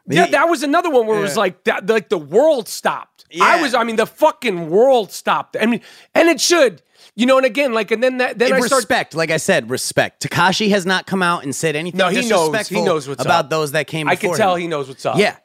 yeah, 0.09 0.27
that 0.27 0.49
was 0.49 0.63
another 0.63 0.91
one 0.91 1.07
where 1.07 1.19
it 1.19 1.23
was 1.23 1.37
like 1.37 1.65
that, 1.65 1.87
like 1.87 2.09
the 2.09 2.19
world 2.19 2.69
stopped. 2.69 3.25
I 3.41 3.63
was, 3.63 3.75
I 3.75 3.85
mean, 3.85 3.97
the 3.97 4.07
fucking 4.07 4.69
world 4.69 5.13
stopped. 5.13 5.57
I 5.59 5.67
mean, 5.67 5.81
and 6.15 6.29
it 6.29 6.41
should, 6.41 6.83
you 7.15 7.27
know. 7.27 7.37
And 7.37 7.47
again, 7.47 7.73
like, 7.73 7.91
and 7.91 8.03
then 8.03 8.19
that, 8.19 8.39
then 8.39 8.53
I 8.53 8.61
start. 8.61 8.81
respect, 8.81 9.15
like 9.15 9.31
I 9.31 9.37
said, 9.37 9.71
respect. 9.71 10.23
Tekashi 10.23 10.71
has 10.71 10.87
not 10.87 11.07
come 11.07 11.23
out 11.23 11.45
and 11.45 11.55
said 11.55 11.77
anything 11.77 11.99
No, 11.99 12.09
he 12.09 12.29
knows. 12.29 12.69
He 12.69 12.83
knows 12.83 13.09
what's 13.09 13.25
about 13.25 13.45
up. 13.47 13.51
those 13.51 13.73
that 13.73 13.87
came 13.87 14.09
I 14.09 14.17
can 14.17 14.35
tell 14.35 14.55
him. 14.55 14.63
he 14.63 14.67
knows 14.69 14.89
what's 14.89 15.05
up. 15.07 15.17
Yeah. 15.19 15.37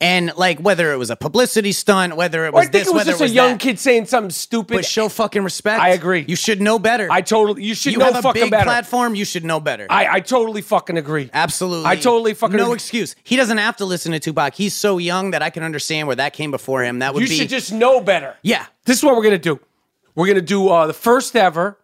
And 0.00 0.32
like 0.36 0.58
whether 0.58 0.92
it 0.92 0.96
was 0.96 1.10
a 1.10 1.14
publicity 1.16 1.70
stunt, 1.70 2.16
whether 2.16 2.44
it 2.44 2.52
was 2.52 2.62
think 2.64 2.72
this, 2.72 2.88
it 2.88 2.90
was 2.90 2.94
whether 3.02 3.10
just 3.12 3.20
it 3.20 3.24
was 3.24 3.30
a 3.30 3.34
young 3.34 3.50
that. 3.52 3.60
kid 3.60 3.78
saying 3.78 4.06
something 4.06 4.32
stupid. 4.32 4.74
But 4.74 4.84
show 4.84 5.08
fucking 5.08 5.44
respect. 5.44 5.80
I 5.80 5.90
agree. 5.90 6.24
You 6.26 6.34
should 6.34 6.60
know 6.60 6.80
better. 6.80 7.06
I 7.08 7.20
totally. 7.20 7.62
You 7.62 7.76
should 7.76 7.96
know. 7.96 8.06
you 8.06 8.10
know 8.10 8.20
have 8.20 8.24
a 8.24 8.32
big 8.32 8.50
better. 8.50 8.64
platform. 8.64 9.14
You 9.14 9.24
should 9.24 9.44
know 9.44 9.60
better. 9.60 9.86
I, 9.88 10.14
I 10.14 10.20
totally 10.20 10.60
fucking 10.60 10.98
agree. 10.98 11.30
Absolutely. 11.32 11.88
I 11.88 11.94
totally 11.94 12.34
fucking 12.34 12.56
no 12.56 12.64
agree. 12.64 12.74
excuse. 12.74 13.14
He 13.22 13.36
doesn't 13.36 13.58
have 13.58 13.76
to 13.76 13.84
listen 13.84 14.10
to 14.10 14.18
Tupac. 14.18 14.54
He's 14.54 14.74
so 14.74 14.98
young 14.98 15.30
that 15.30 15.42
I 15.42 15.50
can 15.50 15.62
understand 15.62 16.08
where 16.08 16.16
that 16.16 16.32
came 16.32 16.50
before 16.50 16.82
him. 16.82 16.98
That 16.98 17.14
would 17.14 17.22
You 17.22 17.28
be 17.28 17.36
should 17.36 17.48
just 17.48 17.72
know 17.72 18.00
better. 18.00 18.34
yeah. 18.42 18.66
This 18.86 18.98
is 18.98 19.04
what 19.04 19.14
we're 19.14 19.22
gonna 19.22 19.38
do. 19.38 19.60
We're 20.14 20.26
gonna 20.26 20.40
do 20.40 20.68
uh, 20.68 20.86
the 20.86 20.92
first 20.92 21.36
ever. 21.36 21.78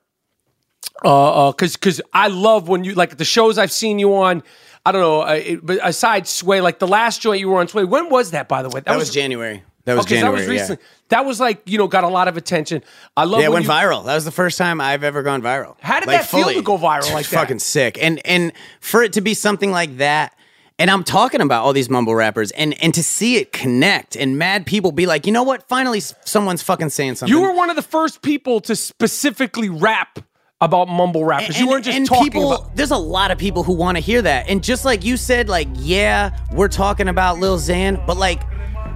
Uh, 1.04 1.48
uh, 1.48 1.52
cause, 1.52 1.76
cause 1.76 2.00
I 2.12 2.28
love 2.28 2.68
when 2.68 2.82
you 2.82 2.94
like 2.94 3.16
the 3.16 3.24
shows 3.24 3.56
I've 3.56 3.72
seen 3.72 3.98
you 3.98 4.14
on. 4.16 4.42
I 4.84 4.92
don't 4.92 5.00
know, 5.00 5.22
uh, 5.22 5.32
it, 5.32 5.64
but 5.64 5.78
aside 5.82 6.26
Sway, 6.26 6.60
like 6.60 6.78
the 6.78 6.88
last 6.88 7.20
joint 7.20 7.40
you 7.40 7.48
were 7.48 7.60
on 7.60 7.68
Sway. 7.68 7.84
When 7.84 8.10
was 8.10 8.30
that, 8.30 8.48
by 8.48 8.62
the 8.62 8.68
way? 8.68 8.80
That, 8.80 8.96
was, 8.96 9.10
January. 9.10 9.62
That 9.84 9.96
was 9.96 10.06
okay, 10.06 10.16
January. 10.16 10.40
that 10.40 10.48
was 10.48 10.54
yeah. 10.56 10.60
recently. 10.60 10.84
That 11.08 11.24
was 11.24 11.40
like 11.40 11.62
you 11.66 11.78
know 11.78 11.88
got 11.88 12.04
a 12.04 12.08
lot 12.08 12.28
of 12.28 12.36
attention. 12.36 12.82
I 13.16 13.24
love. 13.24 13.40
Yeah, 13.40 13.46
it 13.46 13.52
went 13.52 13.64
you- 13.64 13.70
viral. 13.70 14.04
That 14.06 14.14
was 14.14 14.24
the 14.24 14.30
first 14.30 14.58
time 14.58 14.80
I've 14.80 15.04
ever 15.04 15.22
gone 15.22 15.42
viral. 15.42 15.76
How 15.80 16.00
did 16.00 16.08
that 16.08 16.26
feel 16.26 16.48
to 16.48 16.62
go 16.62 16.78
viral 16.78 17.12
like 17.12 17.28
that? 17.28 17.40
Fucking 17.40 17.58
sick. 17.58 17.98
And 18.00 18.24
and 18.26 18.52
for 18.80 19.02
it 19.02 19.12
to 19.14 19.20
be 19.20 19.34
something 19.34 19.70
like 19.70 19.98
that, 19.98 20.34
and 20.78 20.90
I'm 20.90 21.02
talking 21.02 21.40
about 21.40 21.64
all 21.64 21.72
these 21.72 21.90
mumble 21.90 22.14
rappers, 22.14 22.50
and 22.52 22.80
and 22.82 22.94
to 22.94 23.02
see 23.02 23.36
it 23.36 23.52
connect, 23.52 24.16
and 24.16 24.38
mad 24.38 24.66
people 24.66 24.92
be 24.92 25.06
like, 25.06 25.26
you 25.26 25.32
know 25.32 25.42
what? 25.42 25.68
Finally, 25.68 26.00
someone's 26.00 26.62
fucking 26.62 26.90
saying 26.90 27.16
something. 27.16 27.36
You 27.36 27.42
were 27.42 27.52
one 27.52 27.68
of 27.70 27.76
the 27.76 27.82
first 27.82 28.22
people 28.22 28.60
to 28.62 28.76
specifically 28.76 29.68
rap 29.68 30.20
about 30.60 30.88
mumble 30.88 31.24
rappers. 31.24 31.58
you 31.58 31.68
weren't 31.68 31.84
just 31.84 32.06
talking 32.06 32.24
people, 32.24 32.52
about. 32.52 32.76
There's 32.76 32.90
a 32.90 32.96
lot 32.96 33.30
of 33.30 33.38
people 33.38 33.62
who 33.62 33.72
want 33.72 33.96
to 33.96 34.00
hear 34.00 34.22
that, 34.22 34.48
and 34.48 34.62
just 34.62 34.84
like 34.84 35.04
you 35.04 35.16
said, 35.16 35.48
like 35.48 35.68
yeah, 35.74 36.36
we're 36.52 36.68
talking 36.68 37.08
about 37.08 37.38
Lil 37.38 37.58
Xan, 37.58 38.04
but 38.06 38.16
like. 38.16 38.42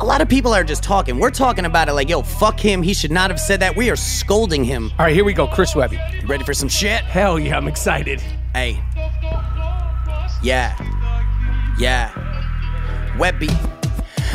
A 0.01 0.07
lot 0.07 0.21
of 0.21 0.29
people 0.29 0.53
are 0.53 0.65
just 0.65 0.83
talking. 0.83 1.21
We're 1.21 1.31
talking 1.31 1.65
about 1.65 1.89
it 1.89 1.93
like, 1.93 2.09
yo, 2.09 2.23
fuck 2.23 2.59
him. 2.59 2.83
He 2.83 2.93
should 2.93 3.13
not 3.13 3.31
have 3.31 3.39
said 3.39 3.61
that. 3.61 3.77
We 3.77 3.89
are 3.89 3.95
scolding 3.95 4.65
him. 4.65 4.91
All 4.99 5.05
right, 5.05 5.15
here 5.15 5.23
we 5.23 5.33
go. 5.33 5.47
Chris 5.47 5.77
Webby. 5.77 6.01
You 6.21 6.27
ready 6.27 6.43
for 6.43 6.55
some 6.55 6.69
shit? 6.69 7.03
Hell 7.03 7.39
yeah, 7.39 7.57
I'm 7.57 7.69
excited. 7.69 8.21
Hey. 8.53 8.83
Yeah. 10.43 10.75
Yeah. 11.83 12.13
Webby. 13.19 13.82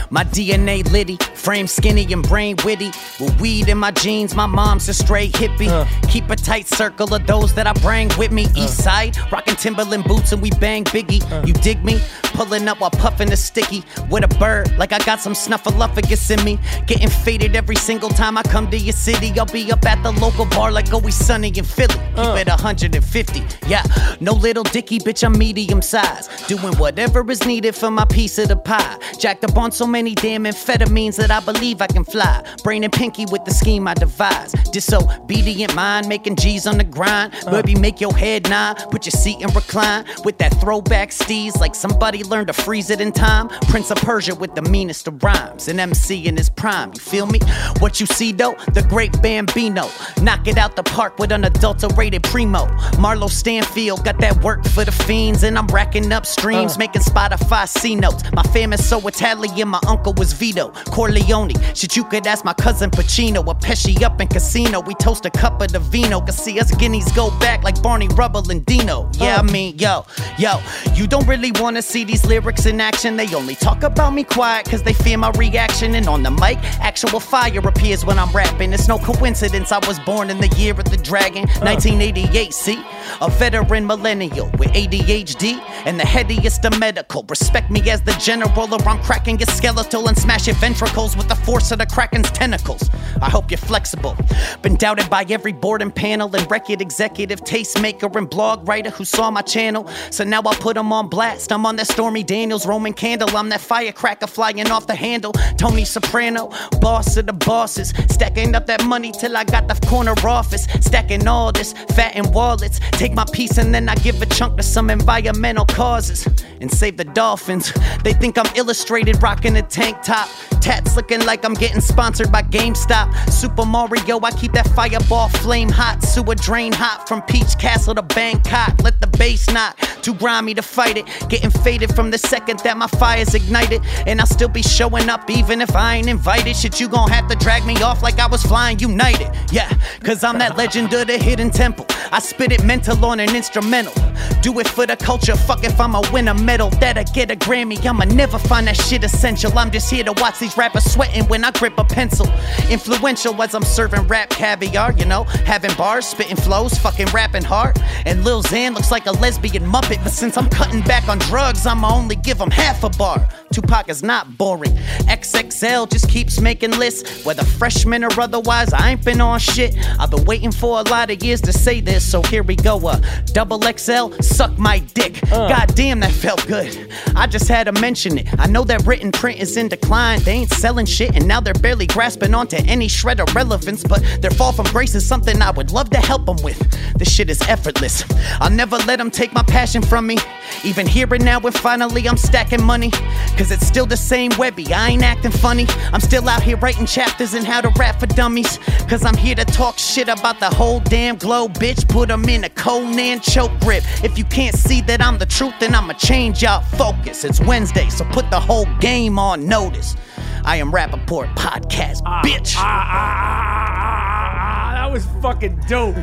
My 0.10 0.24
DNA 0.24 0.90
litty, 0.92 1.18
frame 1.36 1.68
skinny 1.68 2.12
and 2.14 2.24
brain 2.28 2.56
witty. 2.64 2.92
With 3.20 3.40
weed 3.42 3.68
in 3.68 3.78
my 3.78 3.92
jeans, 3.92 4.36
my 4.36 4.46
mom's 4.46 4.88
a 4.88 4.94
straight 4.94 5.34
hippie. 5.34 5.68
Uh. 5.68 5.86
Keep 6.08 6.30
a 6.30 6.36
tight 6.36 6.68
circle 6.68 7.14
of 7.14 7.28
those 7.28 7.54
that 7.56 7.68
I 7.68 7.74
bring 7.74 8.10
with 8.18 8.32
me. 8.32 8.46
Uh. 8.46 8.64
East 8.64 8.84
side, 8.84 9.18
rocking 9.32 9.56
Timberland 9.56 10.06
boots 10.06 10.32
and 10.32 10.42
we 10.42 10.50
bang 10.52 10.86
Biggie. 10.86 11.22
Uh. 11.30 11.46
You 11.46 11.54
dig 11.54 11.84
me? 11.84 12.00
Pulling 12.24 12.68
up 12.68 12.80
while 12.80 12.92
puffing 12.92 13.32
a 13.34 13.38
sticky 13.38 13.84
with 14.10 14.24
a 14.24 14.28
bird, 14.40 14.78
like 14.78 14.94
I 14.94 15.00
got 15.00 15.20
some 15.20 15.34
snuffleupagus 15.34 16.38
in 16.38 16.44
me. 16.46 16.60
Getting 16.86 17.10
faded 17.10 17.56
every 17.56 17.76
single 17.76 18.10
time 18.10 18.38
I 18.38 18.44
come 18.44 18.70
to 18.72 18.78
your 18.78 18.94
city. 18.94 19.38
I'll 19.38 19.46
be 19.46 19.72
up 19.72 19.86
at 19.86 20.02
the 20.04 20.12
local 20.12 20.46
bar 20.46 20.72
like 20.72 20.94
Always 20.94 21.16
Sunny 21.16 21.50
in 21.50 21.66
Philly. 21.66 21.96
Keep 22.16 22.38
it 22.38 22.48
150, 22.48 23.44
yeah. 23.68 23.84
No 24.22 24.34
little 24.34 24.64
dicky, 24.64 25.00
bitch, 25.00 25.24
I'm 25.24 25.38
medium 25.38 25.82
size. 25.82 26.28
Doing 26.48 26.76
whatever 26.78 27.30
is 27.30 27.46
needed 27.46 27.76
for 27.76 27.92
my 27.92 28.06
piece 28.06 28.38
of 28.38 28.48
the 28.48 28.56
pie. 28.56 28.98
Jacked 29.20 29.44
up 29.44 29.58
on 29.58 29.72
so 29.72 29.86
many 29.86 29.97
damn 30.06 30.44
amphetamines 30.44 31.15
that 31.15 31.32
I 31.32 31.40
believe 31.40 31.82
I 31.82 31.88
can 31.88 32.03
fly. 32.03 32.44
Brain 32.64 32.84
and 32.84 32.94
pinky 32.94 33.26
with 33.32 33.44
the 33.45 33.52
scheme 33.52 33.88
I 33.88 33.94
devise. 33.94 34.52
Disobedient 34.72 35.74
mind, 35.76 36.07
making 36.07 36.36
G's 36.36 36.68
on 36.68 36.78
the 36.78 36.84
grind. 36.84 37.34
Uh. 37.45 37.52
Baby, 37.52 37.76
make 37.76 37.99
your 37.99 38.15
head 38.15 38.49
nod, 38.49 38.76
put 38.91 39.06
your 39.06 39.11
seat 39.11 39.41
in 39.41 39.48
recline. 39.53 40.06
With 40.24 40.38
that 40.38 40.53
throwback 40.61 41.10
steez, 41.10 41.60
like 41.60 41.74
somebody 41.74 42.24
learned 42.24 42.48
to 42.48 42.53
freeze 42.53 42.90
it 42.90 43.02
in 43.02 43.11
time. 43.11 43.49
Prince 43.69 43.90
of 43.91 43.98
Persia 43.98 44.36
with 44.36 44.56
the 44.56 44.61
meanest 44.61 45.07
of 45.07 45.24
rhymes. 45.24 45.68
An 45.68 45.80
MC 45.80 46.28
in 46.28 46.38
his 46.38 46.49
prime, 46.49 46.91
you 46.94 46.99
feel 46.99 47.26
me? 47.26 47.40
What 47.80 47.99
you 47.99 48.06
see 48.06 48.32
though? 48.32 48.56
The 48.74 48.84
great 48.84 49.19
Bambino. 49.22 49.90
Knock 50.22 50.48
it 50.48 50.57
out 50.57 50.76
the 50.76 50.84
park 50.84 51.18
with 51.18 51.32
unadulterated 51.32 52.24
primo. 52.24 52.65
Marlo 52.98 53.30
Stanfield 53.30 54.03
got 54.06 54.19
that 54.19 54.44
work 54.44 54.64
for 54.65 54.86
the 54.86 54.91
fiends, 54.91 55.44
and 55.44 55.57
I'm 55.57 55.68
racking 55.68 56.11
up 56.11 56.26
streams, 56.26 56.76
uh. 56.76 56.80
making 56.80 57.02
Spotify 57.02 57.68
C 57.68 57.95
notes. 57.95 58.24
My 58.34 58.44
fam 58.44 58.74
is 58.74 58.88
so 58.88 59.06
Italian, 59.07 59.69
my 59.69 59.80
uncle 59.88 60.14
was 60.14 60.34
Vito 60.34 60.70
Corleone. 60.92 61.54
Shit, 61.74 61.96
you 61.96 62.04
could 62.04 62.28
ask 62.28 62.44
my 62.46 62.54
cousin 62.54 62.90
Pacino, 62.92 63.40
a 63.50 63.56
Pesci 63.56 64.02
up 64.04 64.20
in 64.22 64.28
casino. 64.28 64.82
We 64.82 64.94
toast 64.96 65.26
a 65.26 65.30
cup 65.30 65.62
of 65.62 65.72
the 65.72 65.80
vino, 65.80 66.20
cause 66.22 66.38
see 66.38 66.60
us 66.60 66.74
guineas 66.76 67.12
go 67.14 67.32
back 67.40 67.64
like 67.64 67.82
Barney 67.82 68.08
Rubble 68.10 68.50
and 68.52 68.66
Dino. 68.66 69.10
Yeah, 69.14 69.38
oh. 69.38 69.40
I 69.40 69.52
mean, 69.52 69.78
yo, 69.78 70.06
yo, 70.38 70.60
you 70.94 71.08
don't 71.08 71.28
really 71.28 71.52
wanna 71.54 71.82
see 71.82 72.04
these 72.04 72.26
lyrics 72.26 72.66
in 72.66 72.80
action. 72.82 73.16
They 73.16 73.34
only 73.34 73.56
talk 73.56 73.84
about 73.84 74.14
me 74.14 74.24
quiet, 74.24 74.70
cause 74.70 74.84
they 74.84 74.94
fear 74.94 75.18
my 75.18 75.32
reaction. 75.32 75.96
And 75.96 76.08
on 76.08 76.24
the 76.24 76.32
mic, 76.32 76.58
actual 76.82 77.20
fire 77.20 77.60
appears 77.68 78.06
when 78.06 78.20
I'm 78.20 78.32
rapping. 78.32 78.74
It's 78.74 78.88
no 78.88 78.98
coincidence 78.98 79.72
I 79.72 79.80
was 79.88 80.00
born 80.00 80.30
in 80.30 80.40
the 80.40 80.50
year 80.58 80.74
of 80.74 80.86
the 80.86 80.98
dragon, 80.98 81.48
1988. 81.62 82.54
See, 82.54 82.84
a 83.22 83.30
veteran 83.30 83.86
millennial 83.86 84.50
with 84.58 84.70
ADHD 84.70 85.60
and 85.86 86.00
the 86.00 86.04
headiest 86.04 86.66
of 86.66 86.80
medical. 86.80 87.26
Respect 87.30 87.72
me 87.72 87.82
as 87.90 88.02
the 88.02 88.14
general, 88.14 88.74
or 88.74 88.82
I'm 88.88 89.02
cracking 89.04 89.40
your 89.40 89.48
and 89.80 90.18
smash 90.18 90.48
your 90.48 90.56
ventricles 90.56 91.16
with 91.16 91.28
the 91.28 91.36
force 91.36 91.72
of 91.72 91.78
the 91.78 91.86
kraken's 91.86 92.32
tentacles. 92.32 92.90
I 93.22 93.30
hope 93.30 93.52
you're 93.52 93.60
flexible. 93.60 94.18
Been 94.64 94.76
doubted 94.76 95.08
by 95.08 95.24
every 95.30 95.54
board 95.54 95.84
and 95.84 95.94
panel 95.94 96.36
and 96.36 96.49
record 96.49 96.82
executive, 96.82 97.41
tastemaker, 97.41 98.14
and 98.16 98.28
blog 98.28 98.68
writer 98.68 98.90
who 98.90 99.06
saw 99.06 99.30
my 99.30 99.44
channel. 99.44 99.88
So 100.10 100.24
now 100.24 100.41
I 100.45 100.56
put 100.56 100.76
them 100.76 100.91
on 100.91 101.10
blast. 101.10 101.52
I'm 101.52 101.66
on 101.66 101.76
that 101.76 101.88
Stormy 101.88 102.24
Daniels 102.24 102.66
Roman 102.66 102.94
candle. 102.94 103.30
I'm 103.38 103.49
that 103.49 103.62
firecracker 103.62 104.26
flying 104.26 104.70
off 104.72 104.88
the 104.88 104.95
handle. 104.95 105.34
Tony 105.58 105.86
Soprano, 105.86 106.49
boss 106.82 107.16
of 107.18 107.28
the 107.28 107.34
bosses. 107.34 107.90
Stacking 108.10 108.56
up 108.56 108.66
that 108.66 108.84
money 108.84 109.12
till 109.12 109.38
I 109.38 109.44
got 109.44 109.68
the 109.68 109.76
corner 109.88 110.16
office. 110.26 110.68
Stacking 110.82 111.28
all 111.28 111.52
this, 111.52 111.74
fat 111.95 112.16
in 112.16 112.32
wallets. 112.32 112.80
Take 112.94 113.14
my 113.14 113.26
piece 113.32 113.60
and 113.60 113.74
then 113.76 113.90
I 113.90 113.95
give 113.95 114.20
a 114.24 114.26
chunk 114.26 114.58
to 114.58 114.64
some 114.64 114.90
environmental 114.90 115.66
causes. 115.66 116.28
And 116.62 116.72
save 116.72 116.98
the 116.98 117.06
dolphins. 117.06 117.72
They 118.04 118.14
think 118.14 118.40
I'm 118.40 118.52
illustrated, 118.56 119.22
rocking 119.22 119.56
a 119.58 119.66
tank 119.69 120.02
top. 120.03 120.30
Tats 120.61 120.95
looking 120.95 121.26
like 121.26 121.45
I'm 121.45 121.53
getting 121.53 121.81
sponsored 121.81 122.31
by 122.31 122.41
GameStop. 122.41 123.30
Super 123.30 123.65
Mario, 123.65 124.19
I 124.22 124.31
keep 124.31 124.52
that 124.53 124.68
fireball 124.69 125.30
flame 125.30 125.69
hot. 125.69 126.03
Sewer 126.03 126.35
drain 126.35 126.73
hot 126.73 127.07
from 127.07 127.22
Peach 127.23 127.57
Castle 127.57 127.95
to 127.95 128.02
Bangkok. 128.02 128.81
Let 128.84 128.99
the 128.99 129.07
bass 129.07 129.49
knock, 129.49 129.77
too 130.02 130.14
grimy 130.14 130.53
to 130.56 130.61
fight 130.61 130.98
it. 130.98 131.06
Getting 131.30 131.52
faded 131.52 131.94
from 131.95 132.11
the 132.11 132.18
second 132.18 132.60
that 132.60 132.77
my 132.77 132.88
fire's 132.88 133.34
ignited. 133.34 133.81
And 134.06 134.19
I'll 134.19 134.27
still 134.27 134.49
be 134.49 134.61
showing 134.61 135.10
up 135.10 135.30
even 135.30 135.61
if 135.61 135.76
I 135.76 135.95
ain't 135.95 136.10
invited. 136.10 136.56
Shit, 136.56 136.80
you 136.80 136.89
gon' 136.89 137.10
have 137.10 137.27
to 137.30 137.35
drag 137.35 137.65
me 137.65 137.81
off 137.81 138.02
like 138.02 138.19
I 138.19 138.27
was 138.27 138.44
flying 138.44 138.80
United. 138.80 139.30
Yeah, 139.52 139.72
cause 140.03 140.23
I'm 140.23 140.38
that 140.39 140.57
legend 140.57 140.94
of 140.94 141.07
the 141.07 141.18
hidden 141.18 141.52
temple. 141.52 141.85
I 142.11 142.19
spit 142.19 142.52
it 142.52 142.64
mental 142.64 143.03
on 143.06 143.19
an 143.19 143.35
instrumental. 143.35 143.94
Do 144.41 144.60
it 144.60 144.68
for 144.68 144.85
the 144.85 144.95
culture, 144.95 145.35
fuck 145.35 145.64
if 145.64 145.80
I'ma 145.80 146.02
win 146.11 146.27
a 146.27 146.34
medal. 146.34 146.69
That 146.81 146.98
I 146.98 147.03
get 147.03 147.31
a 147.31 147.35
Grammy, 147.35 147.84
I'ma 147.85 148.06
never 148.06 148.38
find 148.38 148.68
that 148.68 148.77
shit 148.77 149.03
essential. 149.03 149.57
I'm 149.58 149.72
just 149.72 149.90
here 149.90 150.04
to 150.04 150.14
watch 150.14 150.40
these 150.40 150.56
rappers 150.56 150.84
sweating 150.86 151.26
when 151.28 151.44
I 151.44 151.52
grip 151.52 151.74
a 151.78 151.84
pencil. 151.84 152.28
Influential 152.70 153.42
as 153.42 153.56
I'm 153.56 153.64
serving 153.64 154.08
rap 154.08 154.30
caviar, 154.30 154.92
you 154.94 155.06
know, 155.06 155.24
having 155.24 155.74
bars, 155.76 156.06
spitting 156.06 156.38
flows, 156.38 156.78
fucking 156.78 157.08
rapping 157.08 157.44
hard. 157.44 157.78
And 158.06 158.24
Lil 158.24 158.44
Xan 158.44 158.76
looks 158.76 158.92
like 158.92 159.08
a 159.08 159.12
lesbian 159.12 159.64
muppet, 159.64 160.04
but 160.04 160.12
since 160.12 160.38
I'm 160.38 160.50
cutting 160.50 160.82
back 160.82 161.08
on 161.08 161.18
drugs, 161.20 161.66
I'ma 161.66 161.94
only 161.94 162.16
give 162.16 162.40
him 162.40 162.52
half 162.52 162.84
a 162.84 162.90
bar. 162.90 163.28
Tupac 163.52 163.90
is 163.90 164.03
not 164.03 164.38
boring. 164.38 164.72
XXL 165.07 165.90
just 165.90 166.10
keeps 166.10 166.40
making 166.40 166.72
lists, 166.78 167.26
whether 167.26 167.44
freshman 167.44 168.03
or 168.03 168.19
otherwise. 168.19 168.74
I 168.74 168.91
ain't 168.91 169.06
been 169.06 169.22
on 169.22 169.40
shit. 169.40 169.76
I've 169.99 170.11
been 170.11 170.26
waiting 170.26 170.52
for 170.52 170.80
a 170.80 170.84
lot 170.84 171.10
of 171.11 171.24
years 171.24 171.41
to 171.41 171.53
say 171.53 171.82
this. 171.82 172.10
so 172.10 172.22
here 172.24 172.44
we 172.44 172.56
go. 172.56 172.78
Uh, 172.88 172.99
double 173.28 173.61
XL, 173.61 174.11
suck 174.22 174.57
my 174.57 174.80
dick. 174.80 175.19
God 175.30 175.74
damn, 175.76 175.99
that 176.02 176.11
felt 176.11 176.45
good. 176.48 176.91
I 177.15 177.28
just 177.28 177.48
had 177.48 177.65
to 177.65 177.72
mention 177.74 178.18
it. 178.18 178.28
I 178.40 178.48
know 178.48 178.64
that 178.65 178.86
written 178.86 179.11
print 179.11 179.40
is 179.40 179.57
in 179.57 179.68
decline. 179.69 180.19
They 180.22 180.34
ain't 180.34 180.52
selling 180.52 180.86
shit, 180.86 181.15
and 181.15 181.28
now 181.28 181.40
they're 181.40 181.53
barely 181.53 181.88
grasping 181.88 182.34
onto 182.36 182.57
any 182.68 182.88
shred 182.88 183.19
of 183.19 183.34
relevance. 183.36 183.84
But 183.84 184.03
their 184.22 184.32
fall 184.32 184.52
from 184.52 184.65
grace 184.68 184.95
is 184.95 185.06
something 185.07 185.41
I 185.41 185.52
would 185.52 185.72
love 185.72 185.90
to 185.91 185.98
help 185.99 186.26
them 186.26 186.38
with. 186.44 186.60
This 186.98 187.11
shit 187.14 187.30
is 187.30 187.41
effortless. 187.44 188.03
I'll 188.40 188.49
never 188.52 188.78
let 188.78 188.98
them 188.98 189.11
take 189.11 189.34
my 189.34 189.44
passion 189.44 189.82
from 189.82 190.06
me. 190.07 190.18
Even 190.64 190.86
here 190.88 191.11
and 191.14 191.24
now, 191.24 191.40
when 191.40 191.53
finally 191.53 192.07
I'm 192.07 192.18
stacking 192.18 192.64
money. 192.64 192.91
Cause 193.38 193.52
it's 193.52 193.68
still 193.68 193.86
the 193.86 193.96
same 193.96 194.32
Webby, 194.38 194.74
I 194.74 194.90
ain't 194.90 195.04
acting 195.04 195.32
funny. 195.32 195.68
I'm 195.94 196.00
still 196.00 196.28
out 196.28 196.42
here 196.42 196.58
writing 196.58 196.88
chapters 196.88 197.36
in 197.36 197.46
how 197.46 197.62
to 197.62 197.70
rap 197.78 198.00
for 198.00 198.08
dummies. 198.08 198.58
Cause 198.90 199.06
I'm 199.06 199.16
here 199.16 199.36
to 199.36 199.46
talk 199.46 199.78
shit 199.78 200.10
about 200.10 200.40
the 200.40 200.50
whole 200.50 200.80
damn 200.80 201.18
globe, 201.18 201.54
bitch. 201.54 201.88
Put 201.88 202.08
them 202.10 202.28
in 202.28 202.46
a 202.46 202.50
Conan 202.50 203.20
choke 203.20 203.52
grip. 203.60 203.84
If 204.04 204.18
you 204.18 204.24
can't 204.26 204.56
see 204.56 204.82
that 204.82 205.04
I'm 205.04 205.20
the 205.20 205.28
truth, 205.28 205.54
then 205.60 205.76
I'ma 205.76 205.94
change 205.94 206.42
y'all 206.42 206.62
focus. 206.62 207.24
It's 207.24 207.40
Wednesday, 207.40 207.90
so 207.90 208.06
put 208.06 208.30
the 208.32 208.40
whole 208.40 208.66
game 208.80 209.20
on 209.20 209.48
notice. 209.48 209.96
I 210.44 210.56
am 210.56 210.72
Rappaport 210.72 211.36
Podcast, 211.36 212.02
ah, 212.06 212.22
bitch. 212.24 212.56
Ah, 212.58 212.88
ah, 212.90 213.68
ah, 213.70 214.72
that 214.74 214.92
was 214.92 215.06
fucking 215.22 215.62
dope. 215.68 215.96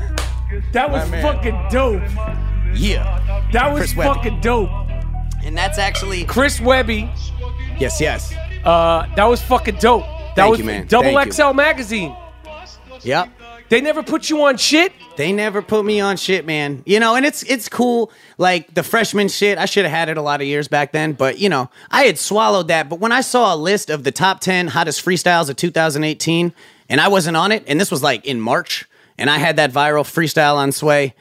That 0.73 0.89
was 0.89 1.09
fucking 1.11 1.67
dope. 1.71 2.03
Yeah. 2.75 3.49
That 3.53 3.73
was 3.73 3.81
Chris 3.81 3.97
Webby. 3.97 4.15
fucking 4.15 4.41
dope. 4.41 4.84
And 5.45 5.57
that's 5.57 5.79
actually 5.79 6.25
Chris 6.25 6.61
Webby. 6.61 7.11
Yes, 7.79 8.01
yes. 8.01 8.33
Uh, 8.65 9.07
that 9.15 9.25
was 9.25 9.43
fucking 9.43 9.77
dope. 9.77 10.03
That 10.03 10.35
Thank 10.37 10.51
was 10.51 10.59
you, 10.61 10.65
man. 10.65 10.87
Double 10.87 11.13
Thank 11.15 11.27
you. 11.27 11.33
XL 11.33 11.53
magazine. 11.53 12.17
Yep. 13.03 13.29
They 13.69 13.81
never 13.81 14.03
put 14.03 14.31
you 14.31 14.43
on 14.45 14.57
shit. 14.57 14.93
They 15.17 15.33
never 15.33 15.63
put 15.63 15.85
me 15.85 16.01
on 16.01 16.17
shit, 16.17 16.45
man. 16.47 16.83
You 16.87 17.01
know, 17.01 17.15
and 17.15 17.25
it's 17.25 17.43
it's 17.45 17.69
cool. 17.69 18.11
Like 18.37 18.75
the 18.75 18.83
freshman 18.83 19.29
shit, 19.29 19.59
I 19.59 19.65
should 19.65 19.85
have 19.85 19.93
had 19.93 20.09
it 20.09 20.17
a 20.17 20.23
lot 20.23 20.41
of 20.41 20.47
years 20.47 20.69
back 20.69 20.93
then, 20.93 21.13
but 21.13 21.39
you 21.39 21.49
know, 21.49 21.71
I 21.91 22.05
had 22.05 22.19
swallowed 22.19 22.69
that. 22.69 22.89
But 22.89 23.01
when 23.01 23.13
I 23.13 23.21
saw 23.21 23.55
a 23.55 23.57
list 23.57 23.91
of 23.91 24.05
the 24.05 24.13
top 24.13 24.41
10 24.41 24.69
hottest 24.69 25.05
freestyles 25.05 25.49
of 25.49 25.57
2018, 25.57 26.53
and 26.89 27.01
I 27.01 27.09
wasn't 27.09 27.37
on 27.37 27.53
it, 27.53 27.65
and 27.67 27.81
this 27.81 27.91
was 27.91 28.03
like 28.03 28.25
in 28.27 28.41
March, 28.41 28.89
and 29.19 29.31
I 29.31 29.39
had 29.39 29.57
that 29.57 29.73
viral 29.73 30.05
freestyle 30.05 30.57
on 30.57 30.73
Sway, 30.73 31.15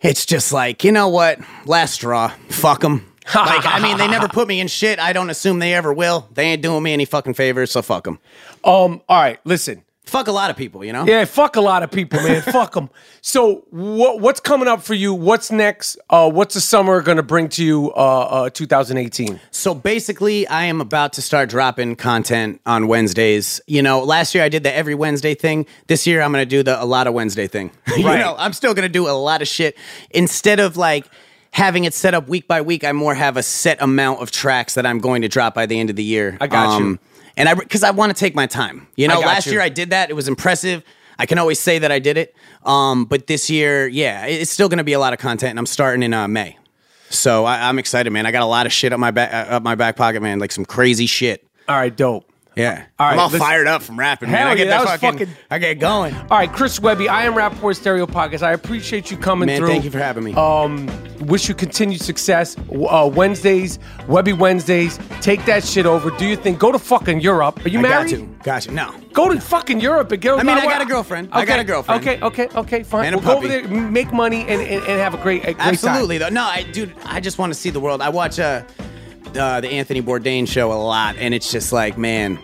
it's 0.00 0.24
just 0.24 0.52
like, 0.52 0.82
you 0.82 0.92
know 0.92 1.08
what? 1.08 1.40
Last 1.66 1.94
straw. 1.94 2.32
Fuck 2.48 2.80
them. 2.80 3.09
like, 3.34 3.66
I 3.66 3.80
mean, 3.80 3.98
they 3.98 4.08
never 4.08 4.28
put 4.32 4.48
me 4.48 4.60
in 4.60 4.68
shit. 4.68 4.98
I 4.98 5.12
don't 5.12 5.30
assume 5.30 5.58
they 5.58 5.74
ever 5.74 5.92
will. 5.92 6.28
They 6.32 6.44
ain't 6.44 6.62
doing 6.62 6.82
me 6.82 6.92
any 6.92 7.04
fucking 7.04 7.34
favors, 7.34 7.70
so 7.70 7.82
fuck 7.82 8.04
them. 8.04 8.18
Um, 8.64 9.02
all 9.08 9.20
right, 9.20 9.38
listen. 9.44 9.82
Fuck 10.10 10.26
a 10.26 10.32
lot 10.32 10.50
of 10.50 10.56
people, 10.56 10.84
you 10.84 10.92
know? 10.92 11.04
Yeah, 11.04 11.24
fuck 11.24 11.54
a 11.54 11.60
lot 11.60 11.84
of 11.84 11.92
people, 11.92 12.20
man. 12.20 12.42
fuck 12.50 12.74
them. 12.74 12.90
So, 13.20 13.64
what 13.70 14.18
what's 14.18 14.40
coming 14.40 14.66
up 14.66 14.82
for 14.82 14.94
you? 14.94 15.14
What's 15.14 15.52
next? 15.52 15.98
Uh, 16.10 16.28
what's 16.28 16.54
the 16.54 16.60
summer 16.60 17.00
going 17.00 17.18
to 17.18 17.22
bring 17.22 17.48
to 17.50 17.64
you? 17.64 17.92
Uh, 17.92 18.46
uh, 18.46 18.50
2018. 18.50 19.38
So 19.52 19.72
basically, 19.72 20.48
I 20.48 20.64
am 20.64 20.80
about 20.80 21.12
to 21.12 21.22
start 21.22 21.48
dropping 21.48 21.94
content 21.94 22.60
on 22.66 22.88
Wednesdays. 22.88 23.60
You 23.68 23.82
know, 23.82 24.02
last 24.02 24.34
year 24.34 24.42
I 24.42 24.48
did 24.48 24.64
the 24.64 24.74
every 24.74 24.96
Wednesday 24.96 25.36
thing. 25.36 25.64
This 25.86 26.08
year 26.08 26.22
I'm 26.22 26.32
going 26.32 26.42
to 26.42 26.48
do 26.48 26.64
the 26.64 26.82
a 26.82 26.86
lot 26.86 27.06
of 27.06 27.14
Wednesday 27.14 27.46
thing. 27.46 27.70
you 27.96 28.02
know, 28.02 28.34
I'm 28.36 28.52
still 28.52 28.74
going 28.74 28.88
to 28.88 28.92
do 28.92 29.06
a 29.06 29.14
lot 29.14 29.42
of 29.42 29.48
shit 29.48 29.76
instead 30.10 30.58
of 30.58 30.76
like 30.76 31.06
having 31.52 31.84
it 31.84 31.94
set 31.94 32.14
up 32.14 32.28
week 32.28 32.46
by 32.48 32.60
week. 32.60 32.84
I 32.84 32.92
more 32.92 33.14
have 33.14 33.36
a 33.36 33.42
set 33.42 33.80
amount 33.82 34.20
of 34.20 34.30
tracks 34.30 34.74
that 34.74 34.86
I'm 34.86 34.98
going 34.98 35.22
to 35.22 35.28
drop 35.28 35.54
by 35.54 35.66
the 35.66 35.78
end 35.78 35.90
of 35.90 35.96
the 35.96 36.04
year. 36.04 36.36
I 36.40 36.46
got 36.46 36.80
you. 36.80 36.98
And 37.36 37.48
I 37.48 37.54
because 37.54 37.82
I 37.82 37.90
want 37.90 38.14
to 38.14 38.18
take 38.18 38.34
my 38.34 38.46
time. 38.46 38.86
You 38.96 39.08
know, 39.08 39.20
last 39.20 39.46
you. 39.46 39.52
year 39.52 39.60
I 39.60 39.68
did 39.68 39.90
that. 39.90 40.10
It 40.10 40.14
was 40.14 40.28
impressive. 40.28 40.84
I 41.18 41.26
can 41.26 41.38
always 41.38 41.58
say 41.58 41.78
that 41.78 41.92
I 41.92 41.98
did 41.98 42.16
it. 42.16 42.34
Um, 42.64 43.04
but 43.04 43.26
this 43.26 43.50
year, 43.50 43.86
yeah, 43.86 44.26
it's 44.26 44.50
still 44.50 44.68
going 44.68 44.78
to 44.78 44.84
be 44.84 44.94
a 44.94 44.98
lot 44.98 45.12
of 45.12 45.18
content, 45.18 45.50
and 45.50 45.58
I'm 45.58 45.66
starting 45.66 46.02
in 46.02 46.14
uh, 46.14 46.28
May. 46.28 46.56
So 47.10 47.44
I, 47.44 47.68
I'm 47.68 47.78
excited, 47.78 48.10
man. 48.10 48.24
I 48.24 48.30
got 48.30 48.42
a 48.42 48.46
lot 48.46 48.66
of 48.66 48.72
shit 48.72 48.92
up 48.92 49.00
my 49.00 49.10
back, 49.10 49.32
uh, 49.32 49.54
up 49.56 49.62
my 49.62 49.74
back 49.74 49.96
pocket, 49.96 50.22
man. 50.22 50.38
Like 50.38 50.52
some 50.52 50.64
crazy 50.64 51.06
shit. 51.06 51.46
All 51.68 51.76
right, 51.76 51.94
dope. 51.94 52.29
Yeah, 52.60 52.84
All 52.98 53.06
right, 53.06 53.12
I'm 53.14 53.18
all 53.18 53.26
listen- 53.26 53.40
fired 53.40 53.66
up 53.66 53.82
from 53.82 53.98
rapping. 53.98 54.30
man. 54.30 54.38
Hell 54.42 54.48
I 54.48 54.54
get 54.54 54.66
yeah, 54.66 54.78
that 54.78 54.84
that 54.84 54.92
was 54.92 55.00
fucking, 55.00 55.18
fucking- 55.26 55.34
I 55.50 55.58
get 55.58 55.78
going. 55.78 56.14
All 56.14 56.38
right, 56.38 56.52
Chris 56.52 56.78
Webby, 56.80 57.08
I 57.08 57.24
am 57.24 57.34
Rappaport 57.34 57.74
Stereo 57.76 58.06
Podcast. 58.06 58.42
I 58.42 58.52
appreciate 58.52 59.10
you 59.10 59.16
coming 59.16 59.46
Man, 59.46 59.58
through. 59.58 59.68
thank 59.68 59.84
you 59.84 59.90
for 59.90 59.98
having 59.98 60.24
me. 60.24 60.34
Um, 60.34 60.88
wish 61.26 61.48
you 61.48 61.54
continued 61.54 62.00
success. 62.02 62.56
Uh, 62.58 63.10
Wednesdays, 63.12 63.78
Webby 64.08 64.32
Wednesdays. 64.32 64.98
Take 65.20 65.44
that 65.46 65.64
shit 65.64 65.86
over. 65.86 66.10
Do 66.10 66.26
you 66.26 66.36
think? 66.36 66.58
Go 66.58 66.70
to 66.72 66.78
fucking 66.78 67.20
Europe. 67.20 67.64
Are 67.64 67.68
you 67.68 67.78
I 67.78 67.82
married? 67.82 68.10
got 68.10 68.16
to. 68.16 68.26
Gotcha. 68.42 68.72
No. 68.72 68.94
Go 69.12 69.32
to 69.32 69.40
fucking 69.40 69.80
Europe 69.80 70.12
and 70.12 70.20
get. 70.22 70.34
I 70.34 70.42
mean, 70.42 70.56
I 70.56 70.64
got 70.64 70.80
a 70.82 70.84
girlfriend. 70.86 71.30
I 71.32 71.44
got 71.44 71.58
a 71.60 71.64
girlfriend. 71.64 72.02
Okay, 72.06 72.20
okay, 72.22 72.48
okay, 72.56 72.82
fine. 72.82 73.06
And 73.06 73.14
a 73.14 73.18
we'll 73.18 73.26
go 73.26 73.32
over 73.38 73.48
puppy. 73.48 73.66
there, 73.66 73.78
m- 73.78 73.92
make 73.92 74.12
money, 74.12 74.42
and, 74.42 74.60
and, 74.60 74.82
and 74.84 75.00
have 75.00 75.14
a 75.14 75.18
great, 75.18 75.42
a 75.42 75.54
great 75.54 75.58
Absolutely, 75.60 76.18
time. 76.18 76.34
though. 76.34 76.42
No, 76.42 76.46
I, 76.48 76.62
dude, 76.62 76.94
I 77.06 77.20
just 77.20 77.38
want 77.38 77.52
to 77.52 77.58
see 77.58 77.70
the 77.70 77.80
world. 77.80 78.00
I 78.02 78.08
watch 78.08 78.38
uh, 78.38 78.62
uh, 79.36 79.60
the 79.60 79.68
Anthony 79.68 80.00
Bourdain 80.02 80.46
show 80.48 80.72
a 80.72 80.74
lot, 80.74 81.16
and 81.16 81.34
it's 81.34 81.50
just 81.50 81.72
like, 81.72 81.98
man, 81.98 82.38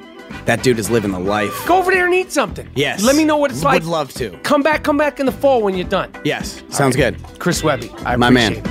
that 0.44 0.62
dude 0.62 0.78
is 0.78 0.90
living 0.90 1.11
the 1.12 1.19
life. 1.19 1.66
Go 1.66 1.78
over 1.78 1.90
there 1.90 2.07
and 2.07 2.15
eat 2.15 2.32
something. 2.32 2.69
Yes. 2.74 3.03
Let 3.03 3.16
me 3.16 3.24
know 3.24 3.36
what 3.36 3.51
it's 3.51 3.62
like. 3.65 3.82
Would 3.82 3.90
love 3.90 4.12
to. 4.15 4.31
Come 4.39 4.62
back, 4.62 4.82
come 4.85 4.97
back 4.97 5.19
in 5.20 5.27
the 5.27 5.32
fall 5.32 5.62
when 5.62 5.74
you're 5.74 5.89
done. 5.89 6.11
Yes, 6.24 6.62
sounds 6.70 6.97
good. 6.97 7.16
Chris 7.39 7.62
Webby, 7.62 7.90
I 8.05 8.16
My 8.16 8.31
man. 8.31 8.55
it. 8.55 8.66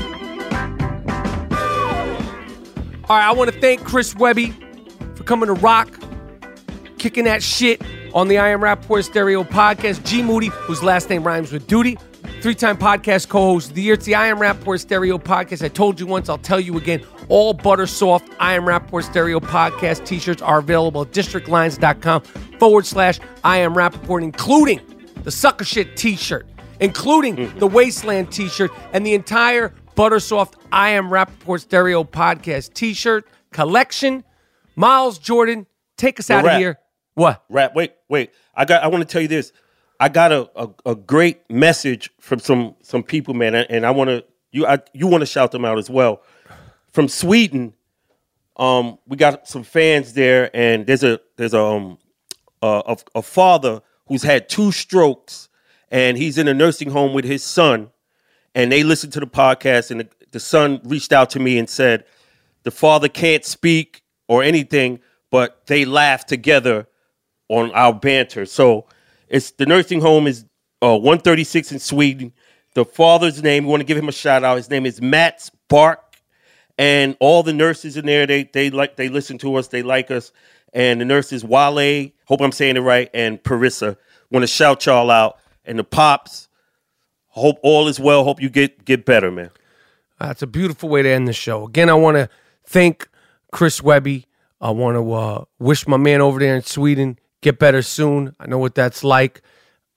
All 3.07 3.15
right, 3.17 3.27
I 3.27 3.31
want 3.33 3.51
to 3.53 3.59
thank 3.59 3.83
Chris 3.83 4.15
Webby 4.15 4.51
for 5.15 5.23
coming 5.23 5.47
to 5.47 5.53
rock, 5.53 5.99
kicking 6.97 7.25
that 7.25 7.43
shit 7.43 7.81
on 8.15 8.27
the 8.27 8.39
I 8.39 8.49
Am 8.49 8.61
Rappaport 8.61 9.03
Stereo 9.03 9.43
podcast. 9.43 10.03
G 10.05 10.23
Moody, 10.23 10.47
whose 10.47 10.81
last 10.81 11.09
name 11.09 11.23
rhymes 11.23 11.51
with 11.51 11.67
duty, 11.67 11.99
three 12.41 12.55
time 12.55 12.77
podcast 12.77 13.29
co 13.29 13.41
host 13.53 13.69
of 13.69 13.75
the 13.75 13.83
year. 13.83 13.93
It's 13.93 14.05
the 14.05 14.15
I 14.15 14.27
Am 14.27 14.39
Rappaport 14.39 14.79
Stereo 14.79 15.19
podcast. 15.19 15.63
I 15.63 15.67
told 15.67 15.99
you 15.99 16.07
once, 16.07 16.29
I'll 16.29 16.39
tell 16.39 16.59
you 16.59 16.77
again. 16.77 17.05
All 17.29 17.53
butter 17.53 17.87
soft 17.87 18.29
I 18.39 18.53
Am 18.53 18.63
Rappaport 18.63 19.03
Stereo 19.03 19.39
podcast 19.39 20.05
t 20.05 20.19
shirts 20.19 20.41
are 20.41 20.59
available 20.59 21.01
at 21.01 21.11
districtlines.com 21.11 22.21
forward 22.59 22.85
slash 22.85 23.19
I 23.43 23.57
Am 23.57 23.73
Rappaport, 23.73 24.23
including 24.23 24.81
the 25.23 25.31
sucker 25.31 25.65
shit 25.65 25.97
t 25.97 26.15
shirt, 26.15 26.47
including 26.79 27.35
mm. 27.35 27.59
the 27.59 27.67
Wasteland 27.67 28.31
t 28.31 28.47
shirt, 28.47 28.71
and 28.93 29.05
the 29.05 29.13
entire 29.13 29.73
Buttersoft 29.95 30.53
I 30.71 30.89
Am 30.89 31.09
Rappaport 31.09 31.61
Stereo 31.61 32.03
podcast 32.03 32.73
t 32.73 32.93
shirt 32.93 33.27
collection. 33.51 34.23
Miles 34.75 35.17
Jordan, 35.17 35.65
take 35.97 36.19
us 36.19 36.29
out 36.29 36.45
of 36.45 36.57
here. 36.57 36.79
What? 37.15 37.43
Rap. 37.49 37.75
Wait, 37.75 37.93
wait. 38.09 38.31
I 38.53 38.65
got. 38.65 38.83
I 38.83 38.87
want 38.87 39.01
to 39.01 39.11
tell 39.11 39.21
you 39.21 39.27
this. 39.27 39.53
I 39.99 40.09
got 40.09 40.33
a, 40.33 40.49
a, 40.55 40.69
a 40.91 40.95
great 40.95 41.49
message 41.49 42.09
from 42.19 42.39
some 42.39 42.75
some 42.81 43.03
people, 43.03 43.33
man, 43.33 43.55
and 43.55 43.65
and 43.69 43.85
I 43.85 43.91
want 43.91 44.09
to 44.09 44.25
you 44.51 44.65
I, 44.65 44.79
you 44.93 45.07
want 45.07 45.21
to 45.21 45.25
shout 45.25 45.51
them 45.51 45.65
out 45.65 45.77
as 45.77 45.89
well. 45.89 46.21
From 46.95 47.09
Sweden, 47.09 47.73
um, 48.55 48.99
we 49.05 49.17
got 49.17 49.49
some 49.49 49.63
fans 49.63 50.13
there, 50.13 50.49
and 50.55 50.87
there's 50.87 51.03
a 51.03 51.19
there's 51.35 51.53
a 51.53 51.61
um 51.61 51.97
a, 52.61 52.97
a, 53.13 53.21
father 53.21 53.81
who's 54.07 54.23
had 54.23 54.47
two 54.47 54.71
strokes, 54.71 55.49
and 55.91 56.17
he's 56.17 56.37
in 56.37 56.47
a 56.47 56.53
nursing 56.53 56.89
home 56.89 57.13
with 57.13 57.25
his 57.25 57.43
son, 57.43 57.89
and 58.55 58.71
they 58.71 58.81
listened 58.81 59.11
to 59.11 59.19
the 59.19 59.27
podcast, 59.27 59.91
and 59.91 59.99
the, 59.99 60.09
the 60.31 60.39
son 60.39 60.79
reached 60.85 61.11
out 61.11 61.29
to 61.31 61.39
me 61.41 61.57
and 61.57 61.69
said, 61.69 62.05
the 62.63 62.71
father 62.71 63.09
can't 63.09 63.43
speak 63.43 64.01
or 64.29 64.41
anything, 64.41 65.01
but 65.29 65.67
they 65.67 65.83
laugh 65.83 66.25
together 66.25 66.87
on 67.49 67.71
our 67.73 67.93
banter. 67.93 68.45
So 68.45 68.87
it's 69.27 69.51
the 69.51 69.65
nursing 69.65 69.99
home 69.99 70.27
is 70.27 70.45
uh, 70.81 70.97
136 70.97 71.73
in 71.73 71.79
Sweden. 71.79 72.31
The 72.73 72.85
father's 72.85 73.43
name, 73.43 73.65
we 73.65 73.71
want 73.71 73.81
to 73.81 73.85
give 73.85 73.97
him 73.97 74.07
a 74.07 74.13
shout 74.13 74.45
out. 74.45 74.55
His 74.55 74.69
name 74.69 74.85
is 74.85 75.01
Mats 75.01 75.51
Bark. 75.67 76.04
And 76.77 77.15
all 77.19 77.43
the 77.43 77.53
nurses 77.53 77.97
in 77.97 78.05
there, 78.05 78.27
they 78.27 78.43
they 78.43 78.69
like 78.69 78.95
they 78.95 79.09
listen 79.09 79.37
to 79.39 79.55
us, 79.55 79.67
they 79.67 79.83
like 79.83 80.11
us. 80.11 80.31
And 80.73 80.99
the 80.99 81.05
nurses 81.05 81.43
Wale, 81.43 82.11
hope 82.25 82.41
I'm 82.41 82.51
saying 82.51 82.77
it 82.77 82.81
right, 82.81 83.09
and 83.13 83.41
Parissa. 83.41 83.97
Want 84.31 84.43
to 84.43 84.47
shout 84.47 84.85
y'all 84.85 85.09
out. 85.09 85.37
And 85.63 85.79
the 85.79 85.83
pops, 85.83 86.49
hope 87.27 87.57
all 87.63 87.87
is 87.87 87.99
well. 87.99 88.23
Hope 88.23 88.41
you 88.41 88.49
get 88.49 88.83
get 88.83 89.05
better, 89.05 89.31
man. 89.31 89.51
That's 90.19 90.41
a 90.41 90.47
beautiful 90.47 90.89
way 90.89 91.01
to 91.01 91.09
end 91.09 91.27
the 91.27 91.33
show. 91.33 91.65
Again, 91.65 91.89
I 91.89 91.93
want 91.93 92.17
to 92.17 92.29
thank 92.65 93.07
Chris 93.51 93.81
Webby. 93.81 94.27
I 94.61 94.71
want 94.71 94.95
to 94.95 95.13
uh, 95.13 95.45
wish 95.59 95.87
my 95.87 95.97
man 95.97 96.21
over 96.21 96.39
there 96.39 96.55
in 96.55 96.61
Sweden 96.63 97.19
get 97.41 97.59
better 97.59 97.81
soon. 97.81 98.35
I 98.39 98.47
know 98.47 98.57
what 98.57 98.75
that's 98.75 99.03
like. 99.03 99.41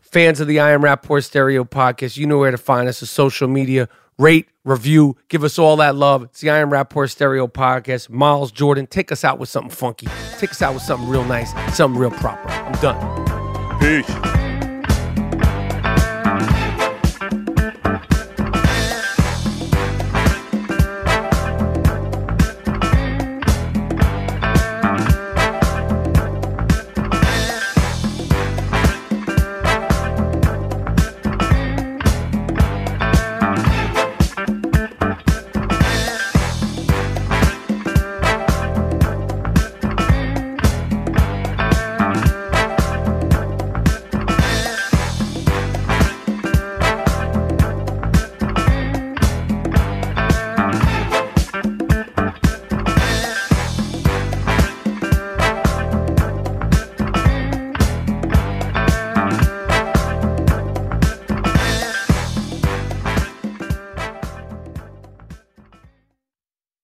Fans 0.02 0.40
of 0.40 0.48
the 0.48 0.60
I 0.60 0.72
Am 0.72 0.82
Rappaport 0.82 1.24
Stereo 1.24 1.64
podcast, 1.64 2.16
you 2.16 2.26
know 2.26 2.38
where 2.38 2.50
to 2.50 2.58
find 2.58 2.88
us. 2.88 3.02
on 3.02 3.06
social 3.06 3.48
media, 3.48 3.88
rate, 4.18 4.48
review, 4.64 5.16
give 5.28 5.44
us 5.44 5.58
all 5.58 5.76
that 5.76 5.94
love. 5.94 6.24
It's 6.24 6.40
the 6.40 6.50
I 6.50 6.58
Am 6.58 6.70
Rappaport 6.70 7.10
Stereo 7.10 7.46
podcast. 7.46 8.10
Miles 8.10 8.52
Jordan, 8.52 8.86
take 8.86 9.10
us 9.12 9.24
out 9.24 9.38
with 9.38 9.48
something 9.48 9.70
funky. 9.70 10.08
Take 10.38 10.50
us 10.50 10.62
out 10.62 10.74
with 10.74 10.82
something 10.82 11.08
real 11.08 11.24
nice, 11.24 11.52
something 11.74 11.98
real 11.98 12.10
proper. 12.10 12.48
I'm 12.48 12.72
done. 12.80 13.78
Peace. 13.80 14.37